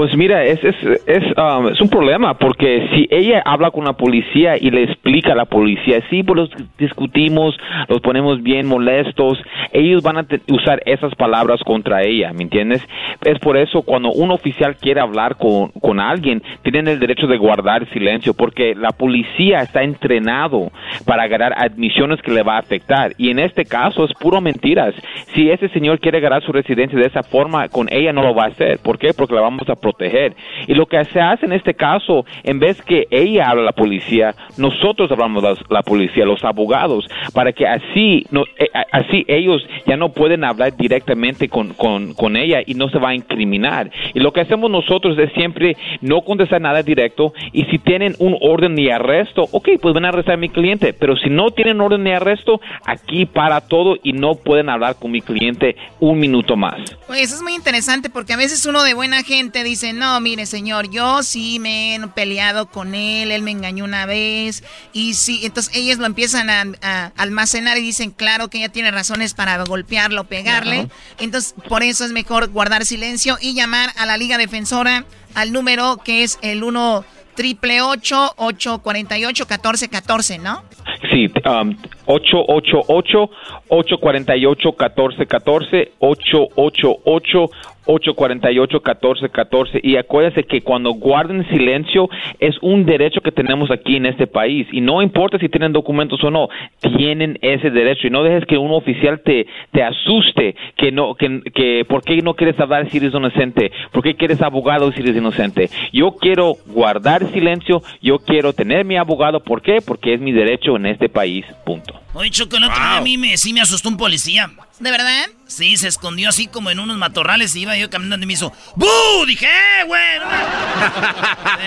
Pues 0.00 0.16
mira, 0.16 0.42
es, 0.44 0.64
es, 0.64 0.74
es, 1.04 1.24
um, 1.36 1.68
es, 1.68 1.78
un 1.78 1.90
problema 1.90 2.32
porque 2.32 2.88
si 2.94 3.06
ella 3.10 3.42
habla 3.44 3.70
con 3.70 3.84
la 3.84 3.92
policía 3.92 4.56
y 4.58 4.70
le 4.70 4.84
explica 4.84 5.32
a 5.32 5.36
la 5.36 5.44
policía, 5.44 6.00
sí, 6.08 6.22
pues 6.22 6.36
los 6.38 6.50
discutimos, 6.78 7.54
los 7.86 8.00
ponemos 8.00 8.42
bien 8.42 8.66
molestos, 8.66 9.36
ellos 9.74 10.02
van 10.02 10.16
a 10.16 10.26
usar 10.48 10.80
esas 10.86 11.14
palabras 11.16 11.60
contra 11.66 12.02
ella, 12.02 12.32
¿me 12.32 12.44
entiendes? 12.44 12.82
Es 13.26 13.38
por 13.40 13.58
eso 13.58 13.82
cuando 13.82 14.10
un 14.10 14.30
oficial 14.30 14.74
quiere 14.76 15.02
hablar 15.02 15.36
con, 15.36 15.68
con 15.82 16.00
alguien, 16.00 16.42
tienen 16.62 16.88
el 16.88 16.98
derecho 16.98 17.26
de 17.26 17.36
guardar 17.36 17.86
silencio 17.90 18.32
porque 18.32 18.74
la 18.74 18.92
policía 18.92 19.58
está 19.58 19.82
entrenado 19.82 20.70
para 21.04 21.24
agarrar 21.24 21.52
admisiones 21.58 22.22
que 22.22 22.32
le 22.32 22.42
va 22.42 22.56
a 22.56 22.60
afectar 22.60 23.12
y 23.18 23.28
en 23.28 23.38
este 23.38 23.66
caso 23.66 24.06
es 24.06 24.14
puro 24.14 24.40
mentiras. 24.40 24.94
Si 25.34 25.50
ese 25.50 25.68
señor 25.68 26.00
quiere 26.00 26.16
agarrar 26.16 26.42
su 26.42 26.52
residencia 26.52 26.98
de 26.98 27.04
esa 27.04 27.22
forma, 27.22 27.68
con 27.68 27.92
ella 27.92 28.14
no 28.14 28.22
lo 28.22 28.34
va 28.34 28.44
a 28.44 28.48
hacer. 28.48 28.78
¿Por 28.82 28.98
qué? 28.98 29.12
Porque 29.12 29.34
la 29.34 29.42
vamos 29.42 29.68
a 29.68 29.89
proteger. 29.92 30.34
Y 30.66 30.74
lo 30.74 30.86
que 30.86 31.04
se 31.06 31.20
hace 31.20 31.46
en 31.46 31.52
este 31.52 31.74
caso, 31.74 32.24
en 32.44 32.58
vez 32.58 32.80
que 32.82 33.06
ella 33.10 33.50
habla 33.50 33.62
a 33.62 33.66
la 33.66 33.72
policía, 33.72 34.34
nosotros 34.56 35.10
hablamos 35.10 35.44
a 35.44 35.54
la 35.72 35.82
policía, 35.82 36.24
los 36.24 36.44
abogados, 36.44 37.06
para 37.32 37.52
que 37.52 37.66
así, 37.66 38.26
no, 38.30 38.44
eh, 38.58 38.68
así 38.92 39.24
ellos 39.28 39.62
ya 39.86 39.96
no 39.96 40.10
pueden 40.10 40.44
hablar 40.44 40.76
directamente 40.76 41.48
con, 41.48 41.74
con, 41.74 42.36
ella 42.36 42.60
y 42.64 42.74
no 42.74 42.88
se 42.90 42.98
va 42.98 43.10
a 43.10 43.14
incriminar. 43.14 43.90
Y 44.14 44.20
lo 44.20 44.32
que 44.32 44.40
hacemos 44.40 44.70
nosotros 44.70 45.18
es 45.18 45.32
siempre 45.32 45.76
no 46.00 46.20
contestar 46.22 46.60
nada 46.60 46.82
directo 46.82 47.32
y 47.52 47.64
si 47.64 47.78
tienen 47.78 48.14
un 48.18 48.36
orden 48.40 48.76
de 48.76 48.92
arresto, 48.92 49.48
ok, 49.50 49.70
pues 49.80 49.94
van 49.94 50.04
a 50.04 50.08
arrestar 50.08 50.34
a 50.34 50.38
mi 50.38 50.48
cliente, 50.48 50.92
pero 50.92 51.16
si 51.16 51.28
no 51.28 51.50
tienen 51.50 51.80
orden 51.80 52.04
de 52.04 52.14
arresto, 52.14 52.60
aquí 52.86 53.26
para 53.26 53.60
todo 53.62 53.96
y 54.02 54.12
no 54.12 54.36
pueden 54.36 54.68
hablar 54.68 54.96
con 55.00 55.10
mi 55.10 55.20
cliente 55.20 55.76
un 55.98 56.18
minuto 56.18 56.56
más. 56.56 56.78
Pues 57.06 57.22
eso 57.22 57.34
es 57.36 57.42
muy 57.42 57.54
interesante 57.54 58.10
porque 58.10 58.32
a 58.32 58.36
veces 58.36 58.64
uno 58.66 58.84
de 58.84 58.94
buena 58.94 59.22
gente 59.22 59.64
dice, 59.64 59.79
dice, 59.80 59.92
no, 59.94 60.20
mire 60.20 60.44
señor, 60.44 60.90
yo 60.90 61.22
sí 61.22 61.58
me 61.58 61.94
he 61.94 62.06
peleado 62.08 62.66
con 62.66 62.94
él, 62.94 63.30
él 63.30 63.42
me 63.42 63.50
engañó 63.50 63.84
una 63.84 64.04
vez, 64.04 64.62
y 64.92 65.14
sí, 65.14 65.40
entonces 65.42 65.74
ellos 65.74 65.98
lo 65.98 66.04
empiezan 66.04 66.50
a, 66.50 67.12
almacenar 67.16 67.78
y 67.78 67.80
dicen, 67.80 68.10
claro 68.10 68.48
que 68.48 68.58
ella 68.58 68.68
tiene 68.68 68.90
razones 68.90 69.32
para 69.32 69.62
golpearlo, 69.64 70.24
pegarle, 70.24 70.88
entonces 71.18 71.54
por 71.68 71.82
eso 71.82 72.04
es 72.04 72.12
mejor 72.12 72.48
guardar 72.48 72.84
silencio 72.84 73.38
y 73.40 73.54
llamar 73.54 73.90
a 73.96 74.04
la 74.04 74.18
Liga 74.18 74.36
Defensora 74.36 75.06
al 75.34 75.52
número 75.52 75.96
que 76.04 76.24
es 76.24 76.38
el 76.42 76.62
1 76.62 77.04
triple 77.34 77.80
848 77.80 79.46
1414, 79.48 80.38
¿no? 80.38 80.62
Sí, 81.10 81.26
um, 81.46 81.74
888 82.06 83.30
848 83.68 84.68
1414 84.78 85.92
888 85.98 87.50
848-1414. 87.86 89.80
Y 89.82 89.96
acuérdense 89.96 90.44
que 90.44 90.62
cuando 90.62 90.92
guarden 90.92 91.48
silencio 91.48 92.08
es 92.38 92.56
un 92.62 92.84
derecho 92.84 93.20
que 93.20 93.32
tenemos 93.32 93.70
aquí 93.70 93.96
en 93.96 94.06
este 94.06 94.26
país. 94.26 94.66
Y 94.72 94.80
no 94.80 95.02
importa 95.02 95.38
si 95.38 95.48
tienen 95.48 95.72
documentos 95.72 96.22
o 96.24 96.30
no, 96.30 96.48
tienen 96.96 97.38
ese 97.42 97.70
derecho. 97.70 98.06
Y 98.06 98.10
no 98.10 98.22
dejes 98.22 98.46
que 98.46 98.58
un 98.58 98.72
oficial 98.72 99.20
te, 99.20 99.46
te 99.72 99.82
asuste 99.82 100.54
que 100.76 100.92
no, 100.92 101.14
que, 101.14 101.42
que 101.54 101.84
por 101.88 102.02
qué 102.02 102.20
no 102.22 102.34
quieres 102.34 102.58
hablar 102.60 102.88
si 102.88 102.98
eres 102.98 103.14
inocente, 103.14 103.72
por 103.92 104.02
qué 104.02 104.14
quieres 104.14 104.42
abogado 104.42 104.92
si 104.92 105.00
eres 105.00 105.16
inocente. 105.16 105.68
Yo 105.92 106.12
quiero 106.12 106.54
guardar 106.66 107.24
silencio, 107.26 107.82
yo 108.00 108.18
quiero 108.18 108.52
tener 108.52 108.84
mi 108.84 108.96
abogado. 108.96 109.40
¿Por 109.40 109.62
qué? 109.62 109.78
Porque 109.84 110.14
es 110.14 110.20
mi 110.20 110.32
derecho 110.32 110.76
en 110.76 110.86
este 110.86 111.08
país. 111.08 111.44
Punto. 111.64 111.94
Oye, 112.12 112.30
Choco, 112.30 112.56
el 112.56 112.64
a 112.64 113.00
mí 113.00 113.16
me, 113.16 113.36
sí 113.36 113.52
me 113.52 113.60
asustó 113.60 113.88
un 113.88 113.96
policía. 113.96 114.50
¿De 114.80 114.90
verdad? 114.90 115.26
Sí, 115.46 115.76
se 115.76 115.88
escondió 115.88 116.28
así 116.28 116.46
como 116.48 116.70
en 116.70 116.80
unos 116.80 116.96
matorrales 116.96 117.54
y 117.54 117.60
iba 117.60 117.76
yo 117.76 117.88
caminando 117.90 118.24
y 118.24 118.26
me 118.26 118.32
hizo 118.32 118.52
¡Bu! 118.74 118.88
Dije, 119.26 119.46
¡eh, 119.46 119.84
güey! 119.86 120.18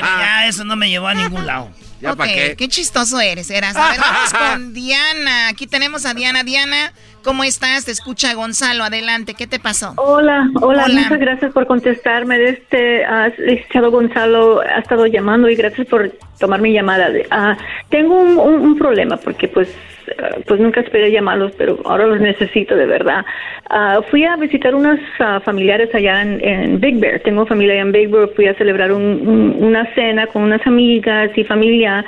ya, 0.02 0.48
eso 0.48 0.66
no 0.66 0.76
me 0.76 0.90
llevó 0.90 1.08
a 1.08 1.14
ningún 1.14 1.46
lado. 1.46 1.72
¿Ya 2.02 2.16
qué? 2.18 2.56
qué 2.58 2.68
chistoso 2.68 3.22
eres, 3.22 3.50
eras. 3.50 3.78
A 3.78 3.92
ver, 3.92 4.00
vamos 4.02 4.34
con 4.34 4.74
Diana. 4.74 5.48
Aquí 5.48 5.68
tenemos 5.68 6.06
a 6.06 6.14
Diana. 6.14 6.44
Diana, 6.44 6.92
¿cómo 7.24 7.44
estás? 7.44 7.86
Te 7.86 7.92
escucha 7.92 8.34
Gonzalo. 8.34 8.84
Adelante, 8.84 9.34
¿qué 9.34 9.48
te 9.48 9.60
pasó? 9.60 9.94
Hola, 9.98 10.50
hola, 10.62 10.88
muchas 10.88 11.20
gracias 11.20 11.54
por 11.54 11.66
contestarme. 11.66 12.44
Este, 12.44 13.04
uh, 13.06 13.42
licenciado 13.42 13.92
Gonzalo 13.92 14.62
ha 14.62 14.80
estado 14.80 15.06
llamando 15.08 15.50
y 15.50 15.56
gracias 15.56 15.88
por 15.88 16.12
tomar 16.40 16.62
mi 16.62 16.74
llamada. 16.74 17.10
Uh, 17.10 17.60
tengo 17.90 18.20
un, 18.20 18.38
un 18.38 18.78
problema 18.78 19.18
porque 19.18 19.48
pues 19.48 19.70
eh, 20.08 20.44
pues 20.48 20.60
nunca 20.60 20.82
esperé 20.82 21.12
llamarlos, 21.12 21.54
pero 21.58 21.80
ahora 21.86 22.06
los 22.08 22.20
necesito 22.20 22.76
de 22.76 22.86
verdad. 22.86 23.26
Ah, 23.70 24.02
fui 24.10 24.26
a 24.26 24.36
visitar 24.36 24.76
unos 24.76 25.00
ah, 25.20 25.40
familiares 25.40 25.94
allá 25.94 26.22
en, 26.22 26.80
Big 26.80 27.00
Bear. 27.00 27.20
Tengo 27.22 27.46
familia 27.46 27.74
allá 27.74 27.82
en 27.84 27.92
Big 27.92 28.10
Bear. 28.10 28.30
Fui 28.36 28.48
a 28.48 28.56
celebrar 28.56 28.92
una 28.92 29.94
cena 29.94 30.28
con 30.28 30.44
unas 30.44 30.66
amigas 30.68 31.32
y 31.38 31.44
familia. 31.44 32.06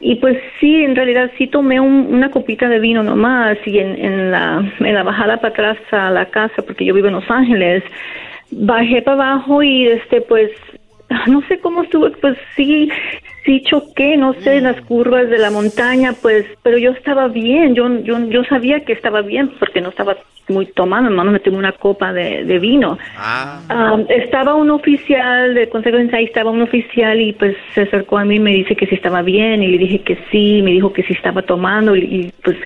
Y 0.00 0.14
pues 0.16 0.38
sí, 0.58 0.82
en 0.82 0.96
realidad 0.96 1.30
sí 1.36 1.46
tomé 1.46 1.78
una 1.78 2.30
copita 2.30 2.68
de 2.68 2.80
vino 2.80 3.02
nomás 3.02 3.58
y 3.66 3.78
en, 3.78 4.02
en, 4.02 4.30
la, 4.30 4.72
en 4.80 4.94
la 4.94 5.02
bajada 5.02 5.36
para 5.36 5.52
atrás 5.52 5.78
a 5.90 6.10
la 6.10 6.26
casa, 6.26 6.62
porque 6.62 6.86
yo 6.86 6.94
vivo 6.94 7.08
en 7.08 7.14
Los 7.14 7.30
Ángeles, 7.30 7.84
bajé 8.50 9.02
para 9.02 9.34
abajo 9.34 9.62
y 9.62 9.86
este 9.88 10.22
pues 10.22 10.50
no 11.26 11.42
sé 11.48 11.58
cómo 11.58 11.82
estuvo, 11.82 12.10
pues 12.20 12.36
sí, 12.56 12.88
sí 13.44 13.62
choqué, 13.62 14.16
no 14.16 14.34
sé, 14.34 14.56
en 14.56 14.64
las 14.64 14.80
curvas 14.82 15.28
de 15.28 15.38
la 15.38 15.50
montaña, 15.50 16.14
pues, 16.20 16.46
pero 16.62 16.78
yo 16.78 16.92
estaba 16.92 17.28
bien, 17.28 17.74
yo, 17.74 17.88
yo, 18.02 18.18
yo 18.28 18.44
sabía 18.44 18.84
que 18.84 18.92
estaba 18.92 19.22
bien 19.22 19.50
porque 19.58 19.80
no 19.80 19.88
estaba 19.90 20.16
muy 20.48 20.66
tomando, 20.66 21.10
hermano, 21.10 21.30
me 21.30 21.40
tomé 21.40 21.58
una 21.58 21.72
copa 21.72 22.12
de, 22.12 22.44
de 22.44 22.58
vino. 22.58 22.98
Ah. 23.16 23.60
ah 23.68 23.98
estaba 24.08 24.54
un 24.54 24.70
oficial 24.70 25.54
de 25.54 25.68
Consejo 25.68 25.96
de 25.96 26.16
ahí 26.16 26.24
estaba 26.24 26.50
un 26.50 26.62
oficial 26.62 27.20
y 27.20 27.32
pues 27.32 27.56
se 27.74 27.82
acercó 27.82 28.18
a 28.18 28.24
mí 28.24 28.36
y 28.36 28.40
me 28.40 28.52
dice 28.52 28.74
que 28.74 28.86
si 28.86 28.96
estaba 28.96 29.22
bien 29.22 29.62
y 29.62 29.68
le 29.68 29.78
dije 29.78 30.00
que 30.00 30.18
sí, 30.30 30.60
me 30.62 30.72
dijo 30.72 30.92
que 30.92 31.02
sí 31.04 31.12
estaba 31.12 31.42
tomando 31.42 31.94
y 31.94 32.32
pues 32.42 32.56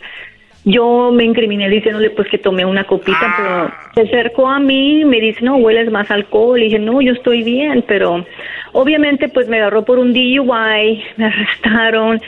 yo 0.64 1.11
me 1.12 1.24
incriminé 1.24 1.68
diciéndole 1.68 2.11
pues 2.11 2.29
que 2.29 2.38
tomé 2.38 2.64
una 2.64 2.85
copita, 2.85 3.35
pero 3.37 3.70
se 3.94 4.00
acercó 4.00 4.48
a 4.48 4.59
mí, 4.59 5.05
me 5.05 5.20
dice, 5.20 5.44
no, 5.44 5.57
hueles 5.57 5.90
más 5.90 6.11
alcohol. 6.11 6.59
Y 6.61 6.64
dije, 6.64 6.79
no, 6.79 7.03
yo 7.03 7.12
estoy 7.12 7.42
bien, 7.42 7.85
pero 7.87 8.24
obviamente 8.72 9.29
pues 9.29 9.48
me 9.48 9.59
agarró 9.59 9.85
por 9.85 9.98
un 9.98 10.12
DUI, 10.14 11.05
me 11.16 11.27
arrestaron, 11.27 12.20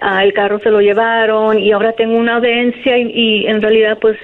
ah, 0.00 0.22
el 0.22 0.34
carro 0.34 0.58
se 0.58 0.70
lo 0.70 0.80
llevaron 0.80 1.58
y 1.58 1.72
ahora 1.72 1.92
tengo 1.92 2.18
una 2.18 2.36
audiencia 2.36 2.98
y, 2.98 3.10
y 3.10 3.46
en 3.46 3.62
realidad 3.62 3.98
pues 4.00 4.18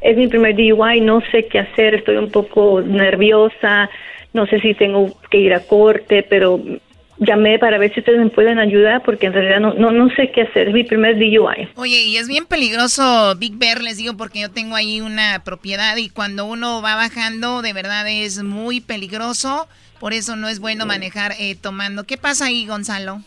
es 0.00 0.16
mi 0.16 0.28
primer 0.28 0.56
DUI, 0.56 1.02
no 1.02 1.20
sé 1.30 1.46
qué 1.46 1.58
hacer, 1.58 1.96
estoy 1.96 2.16
un 2.16 2.30
poco 2.30 2.80
nerviosa, 2.80 3.90
no 4.32 4.46
sé 4.46 4.60
si 4.60 4.72
tengo 4.74 5.08
que 5.30 5.38
ir 5.38 5.52
a 5.52 5.66
corte, 5.66 6.24
pero 6.26 6.58
llamé 7.20 7.58
para 7.58 7.78
ver 7.78 7.92
si 7.92 8.00
ustedes 8.00 8.18
me 8.18 8.30
pueden 8.30 8.58
ayudar 8.58 9.02
porque 9.04 9.26
en 9.26 9.34
realidad 9.34 9.60
no, 9.60 9.74
no, 9.74 9.92
no 9.92 10.10
sé 10.16 10.32
qué 10.32 10.42
hacer. 10.42 10.68
Es 10.68 10.74
mi 10.74 10.84
primer 10.84 11.16
DUI. 11.16 11.68
Oye, 11.76 12.02
y 12.02 12.16
es 12.16 12.26
bien 12.26 12.46
peligroso 12.46 13.34
Big 13.36 13.56
Bear, 13.56 13.82
les 13.82 13.98
digo, 13.98 14.16
porque 14.16 14.40
yo 14.40 14.50
tengo 14.50 14.74
ahí 14.74 15.00
una 15.00 15.42
propiedad 15.44 15.96
y 15.96 16.08
cuando 16.08 16.46
uno 16.46 16.82
va 16.82 16.96
bajando, 16.96 17.62
de 17.62 17.72
verdad 17.72 18.08
es 18.08 18.42
muy 18.42 18.80
peligroso. 18.80 19.68
Por 20.00 20.14
eso 20.14 20.34
no 20.34 20.48
es 20.48 20.60
bueno 20.60 20.86
manejar 20.86 21.34
eh, 21.38 21.54
tomando. 21.54 22.04
¿Qué 22.04 22.16
pasa 22.16 22.46
ahí, 22.46 22.66
Gonzalo? 22.66 23.22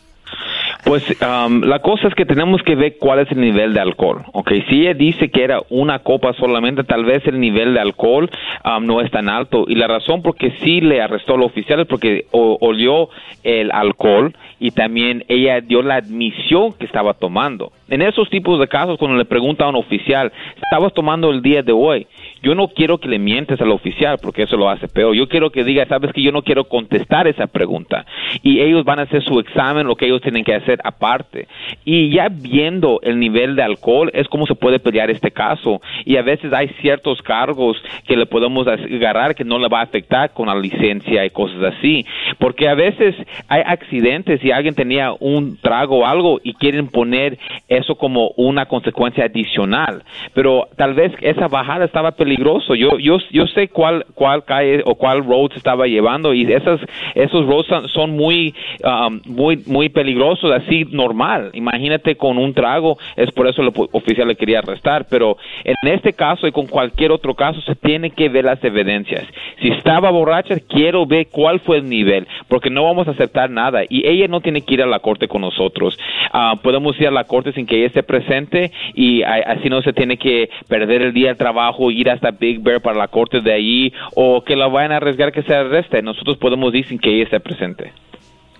Pues 0.83 1.03
um, 1.21 1.61
la 1.61 1.79
cosa 1.79 2.09
es 2.09 2.13
que 2.13 2.25
tenemos 2.25 2.61
que 2.61 2.75
ver 2.75 2.97
cuál 2.99 3.19
es 3.19 3.31
el 3.31 3.39
nivel 3.39 3.73
de 3.73 3.79
alcohol. 3.79 4.23
Ok, 4.33 4.51
si 4.67 4.81
ella 4.81 4.93
dice 4.93 5.29
que 5.29 5.43
era 5.43 5.61
una 5.69 5.99
copa 5.99 6.33
solamente, 6.33 6.83
tal 6.83 7.05
vez 7.05 7.25
el 7.25 7.39
nivel 7.39 7.73
de 7.73 7.79
alcohol 7.79 8.29
um, 8.65 8.85
no 8.85 8.99
es 8.99 9.09
tan 9.09 9.29
alto. 9.29 9.63
Y 9.67 9.75
la 9.75 9.87
razón 9.87 10.21
por 10.21 10.35
que 10.35 10.51
sí 10.61 10.81
le 10.81 11.01
arrestó 11.01 11.35
al 11.35 11.43
oficial 11.43 11.79
es 11.79 11.87
porque 11.87 12.25
olió 12.31 13.09
el 13.43 13.71
alcohol 13.71 14.35
y 14.59 14.71
también 14.71 15.23
ella 15.29 15.61
dio 15.61 15.81
la 15.81 15.95
admisión 15.95 16.73
que 16.73 16.85
estaba 16.85 17.13
tomando. 17.13 17.71
En 17.87 18.01
esos 18.01 18.29
tipos 18.29 18.59
de 18.59 18.67
casos, 18.67 18.97
cuando 18.97 19.17
le 19.17 19.25
pregunta 19.25 19.65
a 19.65 19.69
un 19.69 19.75
oficial, 19.75 20.31
¿estabas 20.61 20.93
tomando 20.93 21.31
el 21.31 21.41
día 21.41 21.61
de 21.61 21.71
hoy? 21.71 22.07
Yo 22.43 22.55
no 22.55 22.67
quiero 22.67 22.97
que 22.97 23.07
le 23.07 23.19
mientes 23.19 23.61
al 23.61 23.71
oficial 23.71 24.17
porque 24.21 24.43
eso 24.43 24.57
lo 24.57 24.69
hace 24.69 24.89
peor. 24.89 25.15
Yo 25.15 25.29
quiero 25.29 25.49
que 25.49 25.63
diga, 25.63 25.85
sabes 25.85 26.11
que 26.11 26.21
yo 26.21 26.33
no 26.33 26.41
quiero 26.41 26.65
contestar 26.65 27.25
esa 27.25 27.47
pregunta. 27.47 28.05
Y 28.41 28.59
ellos 28.59 28.83
van 28.83 28.99
a 28.99 29.03
hacer 29.03 29.23
su 29.23 29.39
examen, 29.39 29.87
lo 29.87 29.95
que 29.95 30.07
ellos 30.07 30.21
tienen 30.21 30.43
que 30.43 30.53
hacer 30.53 30.77
aparte. 30.83 31.47
Y 31.85 32.09
ya 32.09 32.27
viendo 32.29 32.99
el 33.01 33.17
nivel 33.17 33.55
de 33.55 33.63
alcohol 33.63 34.11
es 34.13 34.27
como 34.27 34.45
se 34.45 34.55
puede 34.55 34.79
pelear 34.79 35.09
este 35.09 35.31
caso. 35.31 35.81
Y 36.03 36.17
a 36.17 36.21
veces 36.21 36.51
hay 36.51 36.67
ciertos 36.81 37.21
cargos 37.21 37.81
que 38.05 38.17
le 38.17 38.25
podemos 38.25 38.67
agarrar 38.67 39.35
que 39.35 39.45
no 39.45 39.57
le 39.57 39.69
va 39.69 39.79
a 39.79 39.83
afectar 39.83 40.33
con 40.33 40.47
la 40.47 40.55
licencia 40.55 41.23
y 41.23 41.29
cosas 41.29 41.75
así. 41.77 42.05
Porque 42.39 42.67
a 42.67 42.75
veces 42.75 43.15
hay 43.47 43.61
accidentes 43.65 44.43
y 44.43 44.51
alguien 44.51 44.75
tenía 44.75 45.13
un 45.17 45.55
trago 45.61 45.99
o 45.99 46.05
algo 46.05 46.41
y 46.43 46.55
quieren 46.55 46.89
poner 46.89 47.37
eso 47.69 47.95
como 47.95 48.31
una 48.35 48.65
consecuencia 48.65 49.23
adicional. 49.23 50.03
Pero 50.33 50.67
tal 50.75 50.93
vez 50.93 51.13
esa 51.21 51.47
bajada 51.47 51.85
estaba 51.85 52.11
peligrosa 52.11 52.32
peligroso. 52.33 52.75
Yo, 52.75 52.97
yo, 52.99 53.17
yo 53.31 53.47
sé 53.47 53.67
cuál, 53.67 54.05
cuál 54.13 54.43
calle 54.43 54.81
o 54.85 54.95
cuál 54.95 55.25
road 55.25 55.51
se 55.51 55.57
estaba 55.57 55.87
llevando 55.87 56.33
y 56.33 56.51
esas, 56.51 56.79
esos 57.15 57.45
roads 57.45 57.91
son, 57.91 58.11
muy, 58.11 58.53
um, 58.83 59.21
muy, 59.25 59.63
muy 59.65 59.89
peligrosos, 59.89 60.51
así 60.51 60.85
normal. 60.91 61.51
Imagínate 61.53 62.15
con 62.15 62.37
un 62.37 62.53
trago, 62.53 62.97
es 63.15 63.31
por 63.31 63.47
eso 63.47 63.61
el 63.61 63.71
oficial 63.91 64.27
le 64.27 64.35
quería 64.35 64.59
arrestar. 64.59 65.05
Pero 65.09 65.37
en 65.63 65.75
este 65.83 66.13
caso 66.13 66.47
y 66.47 66.51
con 66.51 66.67
cualquier 66.67 67.11
otro 67.11 67.33
caso 67.35 67.61
se 67.61 67.75
tiene 67.75 68.11
que 68.11 68.29
ver 68.29 68.45
las 68.45 68.63
evidencias. 68.63 69.25
Si 69.61 69.69
estaba 69.69 70.11
borracha, 70.11 70.55
quiero 70.67 71.05
ver 71.05 71.27
cuál 71.31 71.59
fue 71.59 71.77
el 71.77 71.89
nivel, 71.89 72.27
porque 72.47 72.69
no 72.69 72.83
vamos 72.83 73.07
a 73.07 73.11
aceptar 73.11 73.49
nada 73.49 73.83
y 73.89 74.07
ella 74.07 74.27
no 74.27 74.41
tiene 74.41 74.61
que 74.61 74.73
ir 74.75 74.81
a 74.81 74.87
la 74.87 74.99
corte 74.99 75.27
con 75.27 75.41
nosotros. 75.41 75.97
Uh, 76.33 76.57
podemos 76.57 76.99
ir 76.99 77.07
a 77.07 77.11
la 77.11 77.25
corte 77.25 77.53
sin 77.53 77.65
que 77.65 77.77
ella 77.77 77.87
esté 77.87 78.03
presente 78.03 78.71
y 78.93 79.23
así 79.23 79.69
no 79.69 79.81
se 79.81 79.93
tiene 79.93 80.17
que 80.17 80.49
perder 80.67 81.01
el 81.01 81.13
día 81.13 81.29
de 81.29 81.35
trabajo, 81.35 81.91
ir 81.91 82.09
hasta 82.23 82.37
Big 82.37 82.61
Bear 82.61 82.81
para 82.81 82.97
la 82.97 83.07
corte 83.07 83.41
de 83.41 83.53
allí 83.53 83.93
o 84.15 84.43
que 84.43 84.55
la 84.55 84.67
vayan 84.67 84.91
a 84.91 84.97
arriesgar 84.97 85.31
que 85.31 85.43
se 85.43 85.53
arreste. 85.53 86.01
Nosotros 86.01 86.37
podemos 86.37 86.71
decir 86.71 86.99
que 86.99 87.13
ella 87.13 87.25
esté 87.25 87.39
presente. 87.39 87.91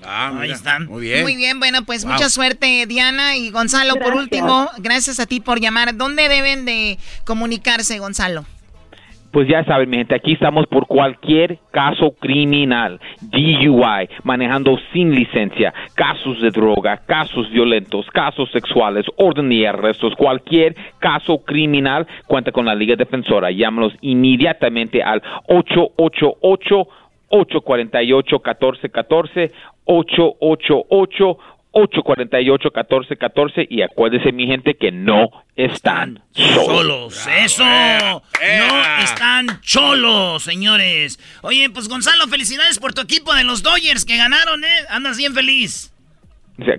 Ah, 0.06 0.34
Ahí 0.38 0.52
están. 0.52 0.88
Muy 0.88 1.04
bien. 1.04 1.22
Muy 1.24 1.38
bien, 1.38 1.60
bueno, 1.60 1.86
pues 1.86 2.04
mucha 2.04 2.30
suerte 2.30 2.86
Diana 2.88 3.38
y 3.38 3.52
Gonzalo. 3.52 3.96
Por 3.96 4.16
último, 4.16 4.70
gracias 4.80 5.20
a 5.22 5.26
ti 5.26 5.40
por 5.40 5.62
llamar. 5.62 5.96
¿Dónde 5.96 6.28
deben 6.28 6.66
de 6.66 6.98
comunicarse, 7.24 8.00
Gonzalo? 8.00 8.46
Pues 9.34 9.48
ya 9.48 9.64
saben, 9.66 9.90
mi 9.90 9.98
gente, 9.98 10.14
aquí 10.14 10.34
estamos 10.34 10.68
por 10.68 10.86
cualquier 10.86 11.58
caso 11.72 12.12
criminal, 12.12 13.00
DUI, 13.20 14.08
manejando 14.24 14.78
sin 14.94 15.16
licencia, 15.16 15.74
casos 15.96 16.40
de 16.40 16.52
droga, 16.52 16.98
casos 16.98 17.50
violentos, 17.50 18.06
casos 18.12 18.52
sexuales, 18.52 19.08
orden 19.18 19.52
y 19.52 19.66
arrestos, 19.66 20.14
cualquier 20.16 20.76
caso 21.00 21.40
criminal, 21.40 22.06
cuenta 22.28 22.52
con 22.52 22.66
la 22.66 22.76
Liga 22.76 22.96
Defensora. 22.96 23.50
Llámanos 23.50 23.94
inmediatamente 24.02 25.02
al 25.02 25.24
888 25.48 26.88
848 27.30 28.36
1414 28.36 29.52
888 29.86 31.38
848-1414 31.74 33.68
y 33.70 33.82
acuérdese 33.82 34.32
mi 34.32 34.48
gente 34.48 34.76
que 34.76 34.92
no 34.92 35.30
están 35.56 36.22
solos. 36.32 37.28
Eso, 37.28 37.64
no 37.64 39.04
están 39.04 39.60
cholos, 39.62 40.44
señores. 40.44 41.20
Oye, 41.42 41.70
pues 41.72 41.90
Gonzalo, 41.90 42.28
felicidades 42.28 42.80
por 42.80 42.94
tu 42.94 43.02
equipo 43.02 43.34
de 43.34 43.44
los 43.44 43.64
Dodgers 43.64 44.06
que 44.06 44.18
ganaron, 44.18 44.64
¿eh? 44.64 44.86
Andas 44.90 45.18
bien 45.18 45.34
feliz. 45.34 45.92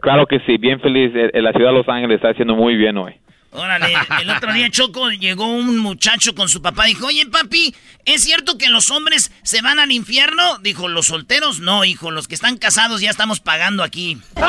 claro 0.01 0.27
que 0.27 0.39
sí, 0.47 0.57
bien 0.59 0.81
feliz. 0.81 1.13
Eh, 1.15 1.43
la 1.43 1.53
ciudad 1.53 1.71
de 1.71 1.79
Los 1.79 1.89
Ángeles 1.89 2.17
está 2.17 2.31
haciendo 2.31 2.55
muy 2.55 2.77
bien 2.77 2.97
hoy. 2.97 3.15
Órale, 3.55 3.95
el 4.21 4.31
otro 4.31 4.53
día 4.53 4.69
Choco 4.69 5.11
llegó 5.11 5.47
un 5.47 5.79
muchacho 5.79 6.35
con 6.35 6.49
su 6.49 6.61
papá. 6.61 6.87
Dijo, 6.87 7.07
oye 7.07 7.25
papi, 7.27 7.73
¿es 8.05 8.25
cierto 8.25 8.59
que 8.59 8.69
los 8.69 8.91
hombres 8.91 9.31
se 9.45 9.63
van 9.63 9.79
al 9.79 9.93
infierno? 9.93 10.59
Dijo, 10.59 10.89
los 10.89 11.07
solteros 11.07 11.61
no, 11.61 11.85
hijo, 11.85 12.11
los 12.11 12.27
que 12.27 12.35
están 12.35 12.57
casados 12.57 13.01
ya 13.01 13.11
estamos 13.11 13.39
pagando 13.39 13.85
aquí. 13.85 14.19
Se 14.35 14.41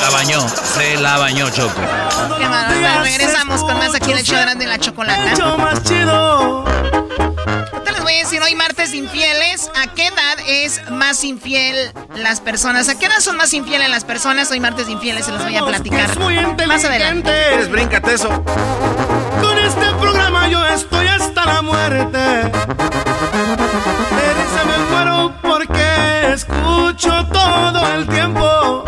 la 0.00 0.10
bañó, 0.10 0.48
se 0.48 0.96
la 0.96 1.18
bañó 1.18 1.50
Choco. 1.50 1.82
Qué 2.38 2.48
malo, 2.48 3.02
regresamos 3.02 3.60
con 3.62 3.76
más 3.76 3.94
aquí 3.94 4.12
en 4.12 4.18
el 4.18 4.24
show 4.24 4.58
de 4.58 4.66
la 4.66 4.78
chocolata. 4.78 5.56
más 5.58 5.82
chido 5.82 6.64
voy 8.06 8.14
a 8.14 8.18
decir 8.18 8.40
hoy 8.40 8.54
martes 8.54 8.94
infieles. 8.94 9.68
¿A 9.74 9.92
qué 9.92 10.06
edad 10.06 10.38
es 10.46 10.80
más 10.92 11.24
infiel 11.24 11.92
las 12.14 12.40
personas? 12.40 12.88
¿A 12.88 12.96
qué 12.96 13.06
edad 13.06 13.18
son 13.18 13.36
más 13.36 13.52
infieles 13.52 13.90
las 13.90 14.04
personas? 14.04 14.48
Hoy 14.52 14.60
martes 14.60 14.88
infieles 14.88 15.26
se 15.26 15.32
los 15.32 15.42
voy 15.42 15.56
a 15.56 15.64
platicar. 15.64 16.16
más 16.68 16.84
adelante. 16.86 17.30
¿Quieres 17.48 17.70
bríncate 17.70 18.14
eso? 18.14 18.28
Con 19.40 19.58
este 19.58 19.86
programa 20.00 20.48
yo 20.48 20.64
estoy 20.66 21.06
hasta 21.08 21.44
la 21.44 21.62
muerte. 21.62 22.52
Se 24.54 24.64
me 24.64 24.78
muero 24.90 25.32
porque 25.42 26.32
escucho 26.32 27.26
todo 27.32 27.94
el 27.94 28.06
tiempo. 28.06 28.84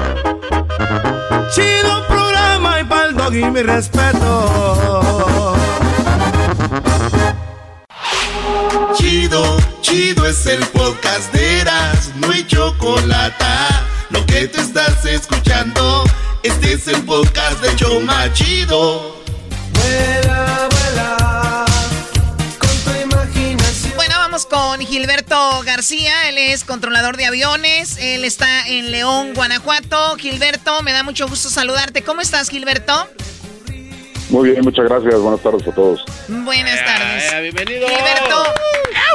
Chido 1.52 2.06
programa 2.06 2.80
y 2.80 2.84
pa'l 2.84 3.16
dog 3.16 3.34
y 3.34 3.44
mi 3.44 3.62
respeto. 3.62 5.56
Chido, 8.94 9.56
chido 9.80 10.26
es 10.26 10.46
el 10.46 10.64
podcast 10.66 11.32
de 11.32 11.60
Eras, 11.60 12.12
no 12.16 12.30
hay 12.30 12.46
chocolate. 12.46 13.44
Lo 14.10 14.24
que 14.26 14.46
te 14.46 14.60
estás 14.60 15.04
escuchando, 15.04 16.04
este 16.42 16.74
es 16.74 16.88
el 16.88 17.02
podcast 17.04 17.37
de 17.78 17.84
Choma 17.84 18.32
Chido. 18.32 19.16
Bueno, 23.94 24.14
vamos 24.16 24.46
con 24.46 24.80
Gilberto 24.80 25.36
García, 25.64 26.28
él 26.28 26.38
es 26.38 26.64
controlador 26.64 27.16
de 27.16 27.26
aviones, 27.26 27.96
él 27.98 28.24
está 28.24 28.66
en 28.68 28.90
León, 28.90 29.34
Guanajuato. 29.34 30.16
Gilberto, 30.16 30.82
me 30.82 30.92
da 30.92 31.02
mucho 31.02 31.28
gusto 31.28 31.48
saludarte. 31.50 32.02
¿Cómo 32.02 32.20
estás, 32.20 32.48
Gilberto? 32.48 33.08
Muy 34.30 34.50
bien, 34.50 34.62
muchas 34.62 34.86
gracias. 34.86 35.14
Buenas 35.20 35.42
tardes 35.42 35.66
a 35.66 35.72
todos. 35.72 36.04
Buenas 36.28 36.84
tardes. 36.84 37.42
bienvenido. 37.42 37.88
Gilberto, 37.88 38.54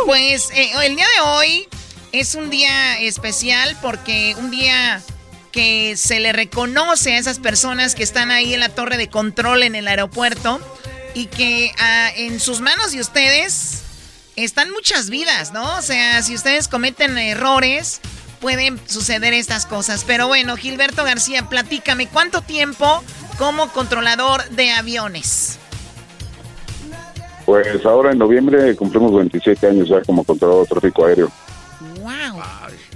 pues 0.06 0.49
eh, 0.52 0.71
el 0.84 0.95
día 0.95 1.06
de 1.17 1.21
hoy 1.30 1.67
es 2.12 2.36
un 2.36 2.49
día 2.49 2.99
especial 2.99 3.78
porque 3.82 4.36
un 4.39 4.52
día 4.52 5.02
que 5.53 5.95
se 5.95 6.19
le 6.19 6.33
reconoce 6.33 7.13
a 7.13 7.19
esas 7.19 7.39
personas 7.39 7.95
que 7.95 8.03
están 8.03 8.31
ahí 8.31 8.53
en 8.53 8.59
la 8.59 8.69
torre 8.69 8.97
de 8.97 9.07
control 9.07 9.63
en 9.63 9.75
el 9.75 9.87
aeropuerto 9.87 10.59
y 11.13 11.27
que 11.27 11.71
ah, 11.79 12.09
en 12.17 12.39
sus 12.41 12.59
manos 12.59 12.91
de 12.91 12.99
ustedes 12.99 13.83
están 14.35 14.71
muchas 14.71 15.11
vidas, 15.11 15.53
¿no? 15.53 15.77
O 15.77 15.81
sea, 15.81 16.21
si 16.23 16.33
ustedes 16.33 16.67
cometen 16.67 17.17
errores, 17.19 18.01
pueden 18.41 18.79
suceder 18.87 19.33
estas 19.33 19.67
cosas. 19.67 20.03
Pero 20.05 20.27
bueno, 20.27 20.57
Gilberto 20.57 21.03
García, 21.03 21.47
platícame, 21.47 22.07
¿cuánto 22.07 22.41
tiempo 22.41 23.03
como 23.37 23.69
controlador 23.71 24.43
de 24.49 24.71
aviones? 24.71 25.59
Pues 27.45 27.85
ahora 27.85 28.11
en 28.11 28.17
noviembre 28.17 28.75
cumplimos 28.75 29.13
27 29.13 29.67
años 29.67 29.87
ya 29.87 30.01
como 30.01 30.23
controlador 30.23 30.63
de 30.63 30.69
tráfico 30.69 31.05
aéreo. 31.05 31.31
¡Wow! 32.03 32.41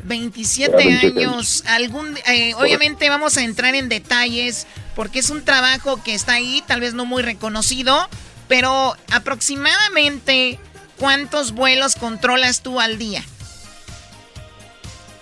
27, 0.04 0.84
años. 0.92 1.64
Algún, 1.66 2.18
eh, 2.28 2.54
obviamente 2.56 3.10
vamos 3.10 3.38
a 3.38 3.44
entrar 3.44 3.74
en 3.74 3.88
detalles 3.88 4.68
porque 4.98 5.20
es 5.20 5.30
un 5.30 5.46
trabajo 5.46 6.04
que 6.04 6.14
está 6.14 6.34
ahí, 6.34 6.62
tal 6.68 6.82
vez 6.82 6.94
no 6.94 7.06
muy 7.06 7.24
reconocido, 7.24 7.96
pero 8.50 8.96
aproximadamente 9.14 10.60
¿cuántos 11.00 11.54
vuelos 11.54 11.96
controlas 11.96 12.62
tú 12.62 12.82
al 12.82 12.98
día? 12.98 13.22